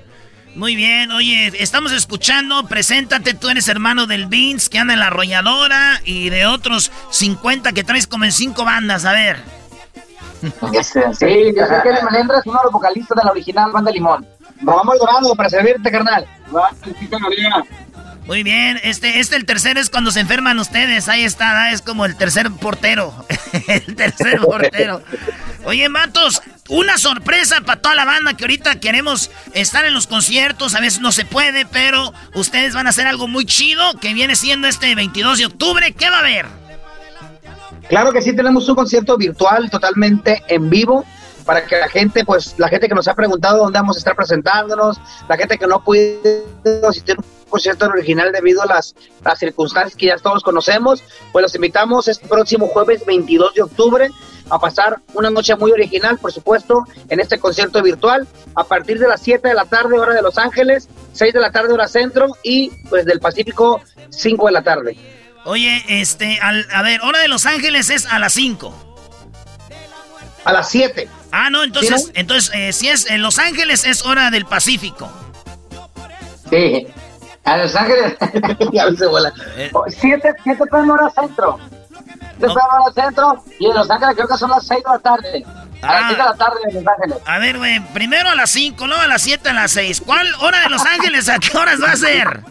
Muy 0.58 0.76
bien, 0.76 1.12
oye, 1.12 1.52
estamos 1.62 1.92
escuchando, 1.92 2.64
preséntate, 2.64 3.36
tú 3.36 3.48
eres 3.48 3.68
hermano 3.68 4.08
del 4.08 4.26
Vince, 4.26 4.72
que 4.72 4.80
anda 4.80 4.96
en 4.96 5.00
la 5.02 5.08
arrolladora, 5.08 6.02
y 6.04 6.32
de 6.32 6.48
otros 6.48 6.92
50 7.12 7.74
que 7.74 7.84
traes 7.84 8.08
como 8.08 8.24
en 8.24 8.32
cinco 8.32 8.66
bandas, 8.66 9.06
a 9.06 9.14
ver. 9.14 9.38
Sí, 10.50 10.74
yo 10.74 10.84
soy 10.84 11.82
Kelly 11.84 12.00
Melendres, 12.10 12.42
uno 12.46 12.58
de 12.58 12.64
los 12.64 12.72
vocalistas 12.72 13.16
de 13.16 13.24
la 13.24 13.32
original 13.32 13.72
Banda 13.72 13.92
Limón. 13.92 14.26
Vamos 14.62 14.98
Dorado 14.98 15.36
para 15.36 15.48
servirte, 15.48 15.92
carnal. 15.92 16.26
Muy 18.28 18.44
bien, 18.44 18.78
este, 18.84 19.20
este 19.20 19.38
el 19.38 19.46
tercero 19.46 19.80
es 19.80 19.90
cuando 19.90 20.12
se 20.12 20.20
enferman 20.20 20.60
ustedes, 20.60 21.08
ahí 21.08 21.24
está, 21.24 21.72
es 21.72 21.82
como 21.82 22.06
el 22.06 22.18
tercer 22.18 22.52
portero, 22.52 23.14
el 23.70 23.96
tercer 23.96 24.42
portero. 24.42 25.02
Oye, 25.64 25.88
Matos, 25.88 26.42
una 26.68 26.98
sorpresa 26.98 27.62
para 27.62 27.82
toda 27.82 27.96
la 27.96 28.04
banda 28.04 28.34
que 28.34 28.44
ahorita 28.44 28.82
queremos 28.82 29.32
estar 29.54 29.86
en 29.86 29.94
los 29.94 30.08
conciertos, 30.08 30.76
a 30.76 30.82
veces 30.82 31.00
no 31.00 31.14
se 31.14 31.24
puede, 31.24 31.66
pero 31.66 32.14
ustedes 32.34 32.74
van 32.74 32.86
a 32.88 32.90
hacer 32.90 33.08
algo 33.08 33.30
muy 33.30 33.46
chido 33.46 33.98
que 34.02 34.14
viene 34.14 34.36
siendo 34.36 34.68
este 34.68 34.94
22 34.94 35.38
de 35.38 35.46
octubre, 35.46 35.94
¿qué 35.94 36.10
va 36.10 36.18
a 36.18 36.20
haber? 36.20 36.48
Claro 37.88 38.12
que 38.12 38.22
sí, 38.22 38.36
tenemos 38.36 38.68
un 38.68 38.76
concierto 38.76 39.16
virtual 39.18 39.70
totalmente 39.70 40.44
en 40.50 40.70
vivo 40.70 41.06
para 41.46 41.66
que 41.66 41.78
la 41.78 41.88
gente, 41.88 42.26
pues 42.26 42.56
la 42.58 42.68
gente 42.68 42.90
que 42.90 42.96
nos 42.96 43.08
ha 43.08 43.16
preguntado 43.16 43.60
dónde 43.60 43.80
vamos 43.80 43.96
a 43.96 44.00
estar 44.00 44.18
presentándonos, 44.18 45.00
la 45.30 45.38
gente 45.38 45.58
que 45.58 45.66
no 45.66 45.82
puede 45.82 46.44
asistir 46.86 47.16
a 47.48 47.50
un 47.50 47.52
concierto 47.52 47.86
original 47.86 48.32
debido 48.32 48.62
a 48.62 48.66
las, 48.66 48.94
las 49.24 49.40
circunstancias 49.40 49.96
que 49.96 50.08
ya 50.08 50.18
todos 50.18 50.44
conocemos, 50.44 51.04
pues 51.32 51.42
los 51.44 51.56
invitamos 51.56 52.08
este 52.08 52.28
próximo 52.28 52.68
jueves 52.68 53.06
22 53.06 53.54
de 53.54 53.62
octubre 53.64 54.10
a 54.50 54.60
pasar 54.60 54.98
una 55.14 55.30
noche 55.30 55.56
muy 55.56 55.72
original, 55.72 56.18
por 56.20 56.32
supuesto, 56.32 56.84
en 57.10 57.20
este 57.20 57.38
concierto 57.40 57.82
virtual, 57.84 58.28
a 58.56 58.64
partir 58.64 58.98
de 59.00 59.08
las 59.08 59.22
7 59.22 59.48
de 59.48 59.54
la 59.54 59.66
tarde, 59.66 60.00
hora 60.00 60.14
de 60.14 60.22
Los 60.22 60.38
Ángeles, 60.38 60.88
6 61.14 61.34
de 61.34 61.40
la 61.42 61.52
tarde, 61.52 61.74
hora 61.74 61.88
centro, 61.88 62.28
y 62.44 62.70
pues 62.90 63.06
del 63.06 63.20
Pacífico, 63.20 63.82
5 64.10 64.46
de 64.46 64.52
la 64.54 64.64
tarde. 64.64 64.98
Oye, 65.46 65.84
este, 65.90 66.40
al- 66.42 66.68
a 66.74 66.82
ver, 66.82 67.02
hora 67.02 67.20
de 67.20 67.28
Los 67.28 67.46
Ángeles 67.46 67.90
es 67.90 68.06
a 68.06 68.20
las 68.20 68.34
5. 68.34 68.74
A 70.46 70.54
las 70.54 70.70
7. 70.70 71.10
Ah, 71.32 71.50
no, 71.50 71.64
entonces, 71.64 72.06
¿Sí, 72.06 72.12
entonces 72.14 72.52
eh, 72.56 72.72
si 72.72 72.88
es 72.88 73.10
en 73.10 73.22
Los 73.22 73.38
Ángeles 73.40 73.86
es 73.86 74.06
hora 74.06 74.32
del 74.32 74.46
Pacífico. 74.46 75.10
Sí. 76.50 76.88
A 77.48 77.58
Los 77.58 77.76
Ángeles, 77.76 78.16
ya 78.74 78.92
se 78.92 79.08
vuela. 79.08 79.32
Oh, 79.74 79.86
Siete, 79.90 80.34
siete 80.44 80.64
en 80.74 80.92
hora 80.92 81.10
centro. 81.10 81.58
Siete 82.38 82.46
en 82.46 82.52
hora 82.52 82.92
centro, 82.94 83.44
y 83.60 83.66
en 83.68 83.74
Los 83.76 83.90
Ángeles 83.90 84.16
creo 84.16 84.28
que 84.28 84.38
son 84.38 84.50
las 84.52 84.68
6 84.68 84.84
de 84.84 84.92
la 84.92 85.00
tarde. 85.00 85.46
A 85.82 85.94
las 85.94 86.06
6 86.08 86.18
de 86.18 86.24
la 86.24 86.34
tarde 86.36 86.58
en 86.70 86.76
Los 86.76 86.84
Ángeles. 86.88 87.18
A 87.26 87.38
ver, 87.40 87.58
güey, 87.58 87.80
primero 87.94 88.30
a 88.30 88.36
las 88.36 88.50
5, 88.52 88.86
luego 88.88 89.02
a 89.02 89.08
las 89.08 89.22
7, 89.22 89.50
a 89.50 89.54
las 89.54 89.72
6. 89.72 90.02
¿Cuál 90.06 90.28
hora 90.42 90.60
de 90.62 90.70
Los 90.70 90.86
Ángeles? 90.86 91.30
¿A 91.30 91.38
qué 91.40 91.58
horas 91.58 91.82
va 91.82 91.92
a 91.92 91.96
ser? 91.96 92.42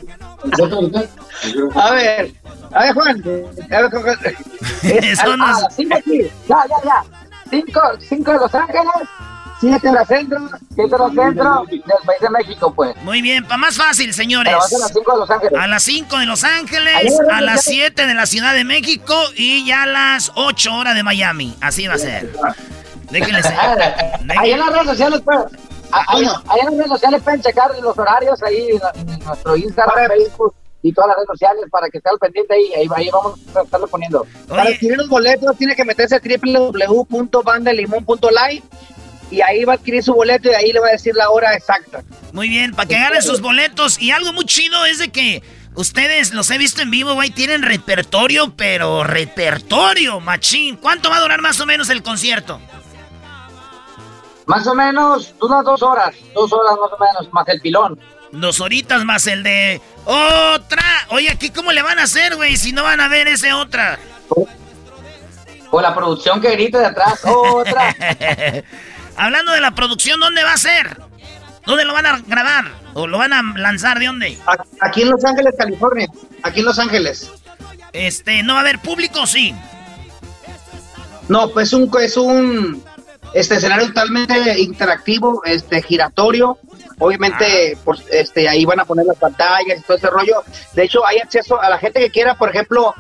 A 1.75 1.91
ver, 1.91 2.33
a 2.73 2.83
ver, 2.83 2.95
Juan. 2.95 3.23
A 3.71 3.81
ver, 3.83 3.91
Juan. 3.91 4.19
Es, 4.83 5.19
Son 5.19 5.43
a, 5.43 5.47
las- 5.49 5.59
a 5.59 5.63
las 5.63 5.75
5 5.77 5.97
aquí. 5.97 6.23
Ya, 6.49 6.57
ya, 6.69 6.85
ya. 6.85 7.05
5 7.51 7.81
cinco 8.09 8.33
de 8.33 8.39
Los 8.39 8.55
Ángeles, 8.55 8.85
7 9.61 9.87
de 9.87 9.93
la 9.93 10.05
centro, 10.05 10.39
7 10.75 10.83
de 10.83 10.89
la 10.99 11.09
centro 11.09 11.65
del 11.69 11.83
país 12.05 12.21
de 12.21 12.31
México, 12.31 12.73
pues. 12.75 12.95
Muy 13.03 13.23
bien, 13.23 13.45
para 13.45 13.57
más 13.57 13.77
fácil, 13.77 14.13
señores. 14.13 14.53
Pero 14.53 14.59
va 14.59 14.65
a 14.65 14.69
ser 14.69 14.79
a 14.79 14.83
las 14.83 14.93
5 14.93 15.13
de 15.13 15.19
Los 15.19 15.31
Ángeles. 15.31 15.59
A 15.59 15.67
las 15.67 15.83
5 15.83 16.19
de 16.19 16.27
Los 16.27 16.45
Ángeles, 16.45 17.21
a 17.33 17.41
las 17.41 17.65
7 17.65 18.07
de 18.07 18.15
la 18.15 18.27
Ciudad 18.27 18.53
de 18.55 18.65
México 18.65 19.15
y 19.35 19.65
ya 19.67 19.85
a 19.85 19.87
las 19.87 20.33
8 20.35 20.75
horas 20.75 20.95
de 20.95 21.03
Miami. 21.03 21.57
Así 21.61 21.87
va 21.87 21.95
a 21.95 21.99
ser. 21.99 22.31
Déjenles. 23.11 23.47
Ahí 24.39 24.53
en 24.53 24.61
las 24.61 24.71
redes 24.71 24.87
sociales, 24.87 25.21
pues. 25.25 25.39
Ahí, 25.93 26.27
ahí 26.49 26.61
en 26.61 26.67
las 26.67 26.75
redes 26.75 26.89
sociales 26.89 27.23
pueden 27.23 27.41
checar 27.41 27.71
los 27.81 27.97
horarios 27.97 28.43
ahí 28.43 28.69
en, 28.71 28.81
en 29.09 29.19
nuestro 29.21 29.57
Instagram, 29.57 30.09
Facebook 30.09 30.55
y 30.83 30.93
todas 30.93 31.09
las 31.09 31.17
redes 31.17 31.29
sociales 31.29 31.65
para 31.71 31.89
que 31.89 31.97
esté 31.99 32.11
al 32.11 32.19
pendiente 32.19 32.53
ahí. 32.55 32.73
Ahí, 32.75 32.89
ahí 32.95 33.09
vamos 33.11 33.39
a 33.55 33.63
estarlo 33.63 33.87
poniendo. 33.87 34.27
Para 34.49 34.65
adquirir 34.65 34.99
los 34.99 35.09
boletos 35.09 35.57
tiene 35.57 35.75
que 35.75 35.85
meterse 35.85 36.17
a 36.17 36.21
www.bandalimon.live 36.21 38.63
y 39.31 39.41
ahí 39.41 39.65
va 39.65 39.75
a 39.75 39.77
adquirir 39.77 40.03
su 40.03 40.15
boleto 40.15 40.51
y 40.51 40.55
ahí 40.55 40.73
le 40.73 40.81
va 40.81 40.89
a 40.89 40.93
decir 40.93 41.15
la 41.15 41.31
hora 41.31 41.55
exacta. 41.55 42.03
Muy 42.33 42.49
bien, 42.49 42.75
para 42.75 42.89
que 42.89 42.97
agarren 42.97 43.23
sus 43.23 43.41
boletos. 43.41 44.01
Y 44.01 44.11
algo 44.11 44.33
muy 44.33 44.45
chido 44.45 44.85
es 44.85 44.99
de 44.99 45.09
que 45.11 45.43
ustedes, 45.75 46.33
los 46.33 46.51
he 46.51 46.59
visto 46.59 46.83
en 46.83 46.91
vivo, 46.91 47.15
güey, 47.15 47.31
tienen 47.31 47.63
repertorio, 47.63 48.55
pero 48.57 49.05
repertorio, 49.05 50.21
machín. 50.21 50.77
¿Cuánto 50.77 51.11
va 51.11 51.17
a 51.17 51.21
durar 51.21 51.41
más 51.41 51.61
o 51.61 51.67
menos 51.67 51.91
el 51.91 52.03
concierto? 52.03 52.61
Más 54.47 54.67
o 54.67 54.75
menos 54.75 55.35
unas 55.41 55.65
dos 55.65 55.83
horas, 55.83 56.15
dos 56.35 56.53
horas 56.53 56.77
más 56.81 56.93
o 56.93 56.99
menos, 56.99 57.33
más 57.33 57.49
el 57.49 57.61
pilón. 57.61 57.99
Dos 58.31 58.61
horitas 58.61 59.05
más 59.05 59.27
el 59.27 59.43
de 59.43 59.81
otra. 60.05 60.85
Oye, 61.09 61.31
aquí 61.31 61.51
cómo 61.51 61.73
le 61.73 61.83
van 61.83 61.99
a 61.99 62.05
hacer, 62.05 62.37
güey, 62.37 62.57
si 62.57 62.73
no 62.73 62.85
van 62.85 63.01
a 63.01 63.09
ver 63.09 63.27
ese 63.27 63.53
otra. 63.53 63.99
O 65.71 65.81
la 65.81 65.95
producción 65.95 66.41
que 66.41 66.53
grita 66.53 66.79
de 66.79 66.87
atrás, 66.87 67.23
otra. 67.25 67.95
Hablando 69.17 69.53
de 69.53 69.61
la 69.61 69.75
producción, 69.75 70.21
¿dónde 70.21 70.45
va 70.45 70.53
a 70.53 70.59
ser? 70.59 71.01
¿Dónde 71.65 71.85
lo 71.85 71.95
van 71.95 72.07
a 72.07 72.21
grabar? 72.27 72.65
¿O 72.95 73.07
lo 73.07 73.19
van 73.19 73.33
a 73.33 73.43
lanzar 73.57 73.99
de 73.99 74.07
dónde? 74.07 74.39
Aquí 74.81 75.03
en 75.03 75.11
Los 75.11 75.25
Ángeles, 75.25 75.55
California. 75.59 76.09
Aquí 76.43 76.61
en 76.61 76.67
Los 76.67 76.79
Ángeles. 76.79 77.31
Este, 77.93 78.43
¿no 78.43 78.55
va 78.55 78.61
a 78.61 78.63
haber 78.63 78.79
público? 78.79 79.27
Sí. 79.27 79.55
No, 81.29 81.51
pues 81.51 81.73
un, 81.73 81.91
es 82.01 82.17
un 82.17 82.85
este 83.35 83.57
escenario 83.57 83.89
totalmente 83.89 84.61
interactivo, 84.61 85.43
este 85.45 85.83
giratorio. 85.83 86.59
Obviamente, 86.99 87.77
pues, 87.85 88.03
este, 88.11 88.49
ahí 88.49 88.65
van 88.65 88.81
a 88.81 88.85
poner 88.85 89.07
las 89.07 89.19
pantallas 89.19 89.79
y 89.79 89.83
todo 89.83 89.97
ese 89.97 90.09
rollo. 90.09 90.43
De 90.73 90.85
hecho, 90.85 91.07
hay 91.07 91.19
acceso 91.19 91.61
a 91.61 91.69
la 91.69 91.79
gente 91.79 92.01
que 92.01 92.11
quiera, 92.11 92.37
por 92.37 92.49
ejemplo, 92.49 92.95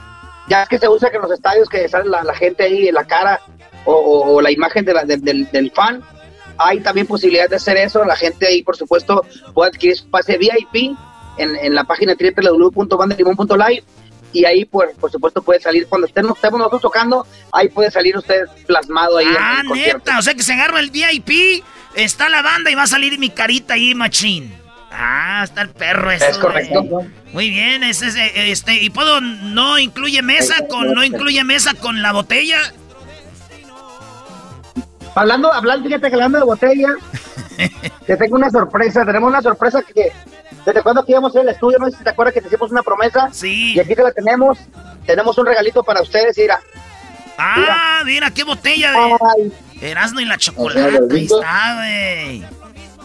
ya 0.49 0.63
es 0.63 0.69
que 0.69 0.79
se 0.79 0.89
usa 0.89 1.11
que 1.11 1.17
en 1.17 1.23
los 1.23 1.33
estadios 1.33 1.69
que 1.69 1.89
sale 1.89 2.09
la, 2.09 2.23
la 2.23 2.35
gente 2.35 2.65
ahí 2.65 2.89
en 2.89 2.95
la 2.95 3.05
cara 3.05 3.41
o, 3.87 3.93
o- 3.95 4.35
o 4.35 4.41
la 4.43 4.51
imagen 4.51 4.85
de 4.85 4.93
la- 4.93 5.05
del- 5.05 5.23
del, 5.23 5.51
del 5.51 5.71
fan. 5.71 6.03
Hay 6.59 6.81
también 6.81 7.07
posibilidad 7.07 7.49
de 7.49 7.57
hacer 7.57 7.77
eso. 7.79 8.05
La 8.05 8.17
gente 8.17 8.47
ahí, 8.47 8.63
por 8.63 8.77
supuesto, 8.77 9.25
puede 9.55 9.71
adquirir 9.71 9.97
su 9.97 10.09
pase 10.11 10.37
VIP 10.39 10.95
en, 11.39 11.57
en 11.57 11.75
la 11.75 11.85
página 11.85 12.15
www.bandelimon.live 12.15 13.85
y 14.33 14.45
ahí, 14.45 14.65
por, 14.65 14.93
por 14.95 15.11
supuesto, 15.11 15.43
puede 15.43 15.61
salir 15.61 15.87
cuando 15.87 16.07
estemos, 16.07 16.37
estemos 16.37 16.59
nosotros 16.59 16.83
tocando, 16.83 17.27
ahí 17.53 17.69
puede 17.69 17.91
salir 17.91 18.17
usted 18.17 18.45
plasmado 18.67 19.19
ahí. 19.19 19.27
en 19.27 19.37
Ah, 19.39 19.59
el 19.63 19.69
concierto. 19.69 19.99
neta, 19.99 20.19
o 20.19 20.23
sea 20.23 20.35
que 20.35 20.43
se 20.43 20.53
agarra 20.53 20.81
el 20.81 20.91
VIP, 20.91 21.63
está 21.95 22.29
la 22.29 22.43
banda 22.43 22.71
y 22.71 22.75
va 22.75 22.83
a 22.83 22.87
salir 22.87 23.19
mi 23.19 23.31
carita 23.31 23.75
ahí, 23.75 23.95
machín. 23.95 24.53
Ah, 24.91 25.43
está 25.45 25.63
el 25.63 25.71
perro 25.71 26.11
eso. 26.11 26.25
Es 26.27 26.39
correcto. 26.39 26.83
güey. 26.83 27.07
Muy 27.33 27.51
bien, 27.51 27.83
ese, 27.83 28.09
es, 28.09 28.17
eh, 28.17 28.33
este, 28.51 28.75
y 28.83 28.91
puedo, 28.91 29.21
no 29.21 29.79
incluye 29.79 30.23
mesa 30.23 30.55
con, 30.69 30.93
no 30.95 31.05
incluye 31.05 31.43
mesa 31.45 31.75
con 31.75 32.01
la 32.03 32.13
botella. 32.13 32.59
Hablando, 35.17 35.51
hablando, 35.51 35.89
fíjate 35.89 36.09
que 36.11 36.15
hablando 36.15 36.39
de 36.39 36.45
botella, 36.45 36.89
te 38.07 38.17
tengo 38.19 38.37
una 38.37 38.51
sorpresa. 38.51 39.03
Tenemos 39.07 39.31
una 39.31 39.41
sorpresa 39.41 39.83
que 39.83 40.13
desde 40.67 40.83
cuando 40.83 41.07
que 41.07 41.13
íbamos 41.13 41.35
a 41.35 41.39
ir 41.39 41.49
al 41.49 41.55
estudio, 41.55 41.79
no 41.79 41.91
sé 41.91 41.97
si 41.97 42.05
te 42.05 42.11
acuerdas 42.11 42.35
que 42.35 42.43
te 42.43 42.49
hicimos 42.49 42.71
una 42.71 42.83
promesa. 42.83 43.31
Sí. 43.33 43.73
Y 43.75 43.81
aquí 43.81 43.95
te 43.95 44.03
la 44.03 44.13
tenemos. 44.13 44.59
Tenemos 45.07 45.39
un 45.39 45.47
regalito 45.47 45.83
para 45.83 46.03
ustedes, 46.03 46.37
mira. 46.37 46.61
Ah, 47.39 48.03
mira, 48.05 48.31
qué 48.31 48.45
botella 48.45 48.93
de 48.93 49.91
Erasmo 49.91 50.21
y 50.21 50.27
la 50.27 50.37
chocolate. 50.37 50.99
Ahí 51.11 51.25
está, 51.25 51.75
güey. 51.77 52.45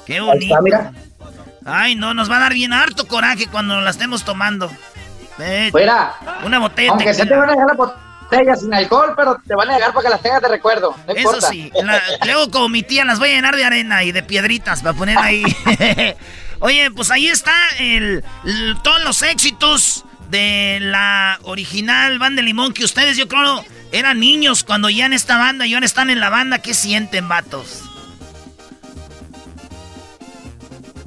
Qué 0.05 0.19
bonito. 0.19 0.53
está, 0.53 0.61
mira. 0.61 0.91
Ay, 1.63 1.95
no, 1.95 2.13
nos 2.13 2.29
va 2.29 2.37
a 2.37 2.39
dar 2.41 2.53
bien 2.53 2.73
harto 2.73 3.07
coraje 3.07 3.47
cuando 3.47 3.79
la 3.79 3.89
estemos 3.89 4.25
tomando. 4.25 4.69
Eh, 5.39 5.69
Fuera. 5.71 6.13
Una 6.43 6.59
botella 6.59 6.91
Aunque 6.91 7.13
se 7.13 7.25
te 7.25 7.35
van 7.37 7.49
a 7.49 7.53
dejar 7.53 7.67
la 7.67 7.73
botella 7.73 8.10
sin 8.59 8.73
alcohol, 8.73 9.13
pero 9.15 9.37
te 9.45 9.55
van 9.55 9.69
a 9.69 9.75
dejar 9.75 9.93
para 9.93 10.03
que 10.05 10.09
las 10.09 10.21
tengas 10.21 10.41
de 10.41 10.47
recuerdo. 10.47 10.95
No 11.07 11.13
Eso 11.13 11.19
importa. 11.19 11.49
sí, 11.49 11.71
la- 11.83 12.01
luego 12.25 12.49
como 12.49 12.69
mi 12.69 12.83
tía 12.83 13.03
las 13.05 13.19
voy 13.19 13.29
a 13.29 13.33
llenar 13.33 13.55
de 13.55 13.65
arena 13.65 14.03
y 14.03 14.11
de 14.11 14.23
piedritas 14.23 14.81
para 14.81 14.93
poner 14.93 15.17
ahí. 15.17 15.43
Oye, 16.59 16.91
pues 16.91 17.11
ahí 17.11 17.27
está 17.27 17.53
el, 17.79 18.23
el- 18.45 18.77
todos 18.83 19.03
los 19.03 19.21
éxitos 19.23 20.05
de 20.29 20.79
la 20.81 21.39
original 21.43 22.17
Banda 22.19 22.41
de 22.41 22.45
Limón 22.45 22.73
que 22.73 22.85
ustedes 22.85 23.17
yo 23.17 23.27
creo 23.27 23.65
eran 23.91 24.19
niños 24.21 24.63
cuando 24.63 24.89
ya 24.89 25.05
en 25.05 25.11
esta 25.13 25.37
banda 25.37 25.65
y 25.67 25.73
ahora 25.73 25.85
están 25.85 26.09
en 26.09 26.19
la 26.21 26.29
banda. 26.29 26.59
¿Qué 26.59 26.73
sienten, 26.73 27.27
vatos? 27.27 27.83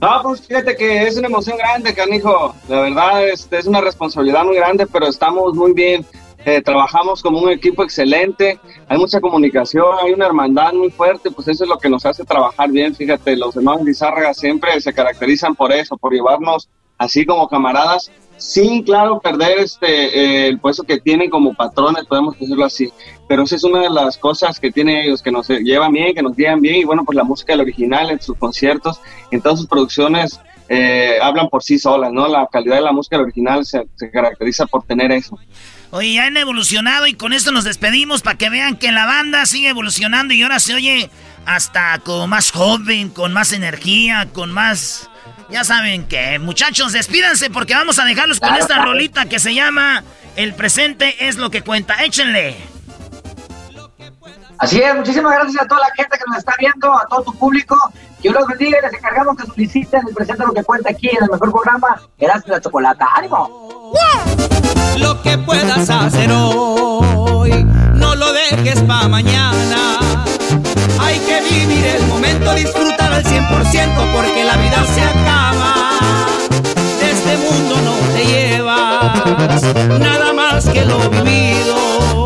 No, 0.00 0.20
pues 0.22 0.46
fíjate 0.46 0.76
que 0.76 1.04
es 1.06 1.16
una 1.16 1.28
emoción 1.28 1.56
grande, 1.56 1.94
canijo. 1.94 2.54
La 2.68 2.80
verdad 2.82 3.26
este, 3.28 3.58
es 3.58 3.66
una 3.66 3.80
responsabilidad 3.80 4.44
muy 4.44 4.56
grande, 4.56 4.86
pero 4.86 5.06
estamos 5.06 5.54
muy 5.54 5.72
bien. 5.72 6.04
Eh, 6.46 6.60
trabajamos 6.60 7.22
como 7.22 7.38
un 7.38 7.50
equipo 7.50 7.82
excelente, 7.82 8.60
hay 8.86 8.98
mucha 8.98 9.18
comunicación, 9.18 9.96
hay 10.02 10.12
una 10.12 10.26
hermandad 10.26 10.74
muy 10.74 10.90
fuerte, 10.90 11.30
pues 11.30 11.48
eso 11.48 11.64
es 11.64 11.70
lo 11.70 11.78
que 11.78 11.88
nos 11.88 12.04
hace 12.04 12.24
trabajar 12.24 12.70
bien. 12.70 12.94
Fíjate, 12.94 13.34
los 13.36 13.56
hermanos 13.56 13.86
Lizárraga 13.86 14.34
siempre 14.34 14.78
se 14.80 14.92
caracterizan 14.92 15.54
por 15.54 15.72
eso, 15.72 15.96
por 15.96 16.12
llevarnos 16.12 16.68
así 16.98 17.24
como 17.24 17.48
camaradas, 17.48 18.10
sin, 18.36 18.82
claro, 18.82 19.20
perder 19.20 19.58
este, 19.60 19.86
eh, 19.86 20.48
el 20.48 20.58
puesto 20.58 20.82
que 20.82 21.00
tienen 21.00 21.30
como 21.30 21.54
patrones, 21.54 22.04
podemos 22.04 22.38
decirlo 22.38 22.66
así. 22.66 22.92
Pero 23.26 23.44
esa 23.44 23.56
es 23.56 23.64
una 23.64 23.80
de 23.80 23.90
las 23.90 24.18
cosas 24.18 24.60
que 24.60 24.70
tienen 24.70 24.98
ellos, 24.98 25.22
que 25.22 25.30
nos 25.30 25.48
llevan 25.48 25.92
bien, 25.92 26.14
que 26.14 26.22
nos 26.22 26.36
llevan 26.36 26.60
bien, 26.60 26.76
y 26.76 26.84
bueno, 26.84 27.04
pues 27.06 27.16
la 27.16 27.24
música 27.24 27.54
del 27.54 27.62
original 27.62 28.10
en 28.10 28.20
sus 28.20 28.36
conciertos, 28.36 29.00
en 29.30 29.40
todas 29.40 29.60
sus 29.60 29.68
producciones, 29.68 30.38
eh, 30.68 31.16
hablan 31.22 31.48
por 31.48 31.62
sí 31.62 31.78
solas, 31.78 32.12
¿no? 32.12 32.28
La 32.28 32.46
calidad 32.52 32.76
de 32.76 32.82
la 32.82 32.92
música 32.92 33.18
original 33.18 33.64
se 33.64 34.10
caracteriza 34.12 34.66
por 34.66 34.82
tener 34.84 35.10
eso. 35.10 35.38
Oye, 35.94 36.14
ya 36.14 36.24
han 36.24 36.36
evolucionado 36.36 37.06
y 37.06 37.14
con 37.14 37.32
esto 37.32 37.52
nos 37.52 37.62
despedimos 37.62 38.20
para 38.20 38.36
que 38.36 38.50
vean 38.50 38.76
que 38.76 38.90
la 38.90 39.06
banda 39.06 39.46
sigue 39.46 39.68
evolucionando 39.68 40.34
y 40.34 40.42
ahora 40.42 40.58
se 40.58 40.74
oye 40.74 41.08
hasta 41.46 42.00
como 42.00 42.26
más 42.26 42.50
joven, 42.50 43.10
con 43.10 43.32
más 43.32 43.52
energía, 43.52 44.28
con 44.32 44.50
más... 44.50 45.08
Ya 45.50 45.62
saben 45.62 46.08
que, 46.08 46.40
muchachos, 46.40 46.92
despídanse 46.92 47.48
porque 47.48 47.76
vamos 47.76 48.00
a 48.00 48.04
dejarlos 48.06 48.40
con 48.40 48.56
esta 48.56 48.84
rolita 48.84 49.26
que 49.26 49.38
se 49.38 49.54
llama 49.54 50.02
El 50.34 50.54
presente 50.54 51.28
es 51.28 51.36
lo 51.36 51.50
que 51.50 51.62
cuenta. 51.62 52.02
Échenle. 52.02 52.56
Así 54.58 54.80
es, 54.80 54.96
muchísimas 54.96 55.32
gracias 55.32 55.62
a 55.62 55.68
toda 55.68 55.80
la 55.82 55.94
gente 55.94 56.18
que 56.18 56.24
nos 56.26 56.38
está 56.38 56.54
viendo, 56.58 56.92
a 56.92 57.06
todo 57.08 57.22
tu 57.22 57.38
público. 57.38 57.76
Que 58.20 58.30
los 58.30 58.44
bendiga 58.48 58.78
y 58.80 58.82
les 58.82 58.94
encargamos 58.94 59.36
que 59.36 59.46
soliciten 59.46 60.00
el 60.08 60.14
presente 60.14 60.44
lo 60.44 60.54
que 60.54 60.64
cuenta 60.64 60.90
aquí 60.90 61.08
en 61.08 61.22
el 61.22 61.30
mejor 61.30 61.52
programa, 61.52 62.02
Erasmo 62.18 62.52
la 62.52 62.60
Chocolata. 62.60 63.06
¡Ánimo! 63.14 63.92
Lo 64.98 65.20
que 65.22 65.38
puedas 65.38 65.90
hacer 65.90 66.30
hoy, 66.32 67.64
no 67.94 68.14
lo 68.14 68.32
dejes 68.32 68.80
para 68.82 69.08
mañana. 69.08 69.98
Hay 71.00 71.18
que 71.20 71.40
vivir 71.42 71.84
el 71.84 72.06
momento, 72.06 72.54
disfrutar 72.54 73.12
al 73.12 73.24
100% 73.24 74.12
porque 74.12 74.44
la 74.44 74.56
vida 74.56 74.84
se 74.94 75.02
acaba. 75.02 75.74
De 77.00 77.10
este 77.10 77.36
mundo 77.38 77.76
no 77.82 77.94
te 78.14 78.24
llevas 78.24 79.62
nada 79.98 80.32
más 80.32 80.64
que 80.66 80.84
lo 80.84 80.98
vivido. 81.10 82.24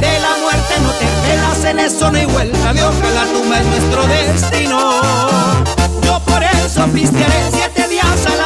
De 0.00 0.20
la 0.20 0.36
muerte 0.42 0.74
no 0.82 0.90
te 0.90 1.06
velas, 1.26 1.64
en 1.64 1.78
eso 1.80 2.10
no 2.10 2.18
hay 2.18 2.26
vuelta 2.26 2.72
de 2.72 2.82
hoja, 2.82 3.10
la 3.14 3.24
tumba 3.32 3.58
es 3.58 3.66
nuestro 3.66 4.06
destino. 4.06 5.00
Yo 6.02 6.20
por 6.20 6.42
eso 6.42 6.86
pistearé 6.92 7.50
siete 7.50 7.88
días 7.88 8.26
a 8.26 8.36
la 8.36 8.45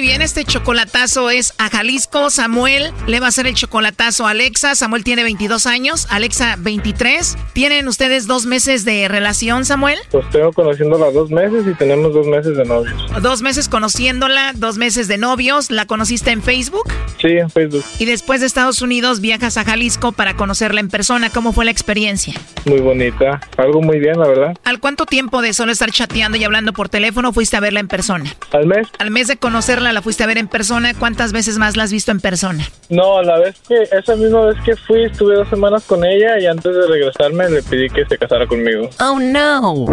Muy 0.00 0.08
bien, 0.08 0.22
este 0.22 0.46
chocolatazo 0.46 1.28
es 1.28 1.52
a 1.58 1.68
Jalisco. 1.68 2.30
Samuel 2.30 2.90
le 3.06 3.20
va 3.20 3.26
a 3.26 3.28
hacer 3.28 3.46
el 3.46 3.52
chocolatazo 3.52 4.26
a 4.26 4.30
Alexa. 4.30 4.74
Samuel 4.74 5.04
tiene 5.04 5.22
22 5.24 5.66
años, 5.66 6.06
Alexa 6.08 6.56
23. 6.58 7.36
¿Tienen 7.52 7.86
ustedes 7.86 8.26
dos 8.26 8.46
meses 8.46 8.86
de 8.86 9.08
relación, 9.08 9.66
Samuel? 9.66 9.98
Pues 10.10 10.24
tengo 10.30 10.54
conociéndola 10.54 11.10
dos 11.10 11.30
meses 11.30 11.66
y 11.70 11.74
tenemos 11.74 12.14
dos 12.14 12.26
meses 12.26 12.56
de 12.56 12.64
novios. 12.64 12.98
Dos 13.20 13.42
meses 13.42 13.68
conociéndola, 13.68 14.52
dos 14.54 14.78
meses 14.78 15.06
de 15.06 15.18
novios. 15.18 15.70
¿La 15.70 15.84
conociste 15.84 16.30
en 16.30 16.42
Facebook? 16.42 16.90
Sí, 17.20 17.36
en 17.36 17.50
Facebook. 17.50 17.84
Y 17.98 18.06
después 18.06 18.40
de 18.40 18.46
Estados 18.46 18.80
Unidos 18.80 19.20
viajas 19.20 19.58
a 19.58 19.64
Jalisco 19.64 20.12
para 20.12 20.34
conocerla 20.34 20.80
en 20.80 20.88
persona. 20.88 21.28
¿Cómo 21.28 21.52
fue 21.52 21.66
la 21.66 21.72
experiencia? 21.72 22.32
Muy 22.64 22.80
bonita. 22.80 23.38
Algo 23.58 23.82
muy 23.82 23.98
bien, 23.98 24.18
la 24.18 24.28
verdad. 24.28 24.56
¿Al 24.64 24.80
cuánto 24.80 25.04
tiempo 25.04 25.42
de 25.42 25.52
solo 25.52 25.72
estar 25.72 25.90
chateando 25.90 26.38
y 26.38 26.44
hablando 26.44 26.72
por 26.72 26.88
teléfono 26.88 27.34
fuiste 27.34 27.58
a 27.58 27.60
verla 27.60 27.80
en 27.80 27.88
persona? 27.88 28.34
Al 28.52 28.66
mes. 28.66 28.88
Al 28.98 29.10
mes 29.10 29.28
de 29.28 29.36
conocerla 29.36 29.89
la 29.92 30.02
fuiste 30.02 30.24
a 30.24 30.26
ver 30.26 30.38
en 30.38 30.48
persona. 30.48 30.94
¿Cuántas 30.94 31.32
veces 31.32 31.58
más 31.58 31.76
la 31.76 31.84
has 31.84 31.92
visto 31.92 32.10
en 32.10 32.20
persona? 32.20 32.68
No, 32.88 33.22
la 33.22 33.38
vez 33.38 33.56
que, 33.66 33.82
esa 33.82 34.16
misma 34.16 34.46
vez 34.46 34.56
que 34.64 34.76
fui, 34.76 35.04
estuve 35.04 35.36
dos 35.36 35.48
semanas 35.48 35.84
con 35.84 36.04
ella 36.04 36.38
y 36.38 36.46
antes 36.46 36.74
de 36.74 36.86
regresarme 36.86 37.48
le 37.50 37.62
pedí 37.62 37.88
que 37.88 38.04
se 38.06 38.18
casara 38.18 38.46
conmigo. 38.46 38.88
Oh, 39.00 39.18
no. 39.18 39.86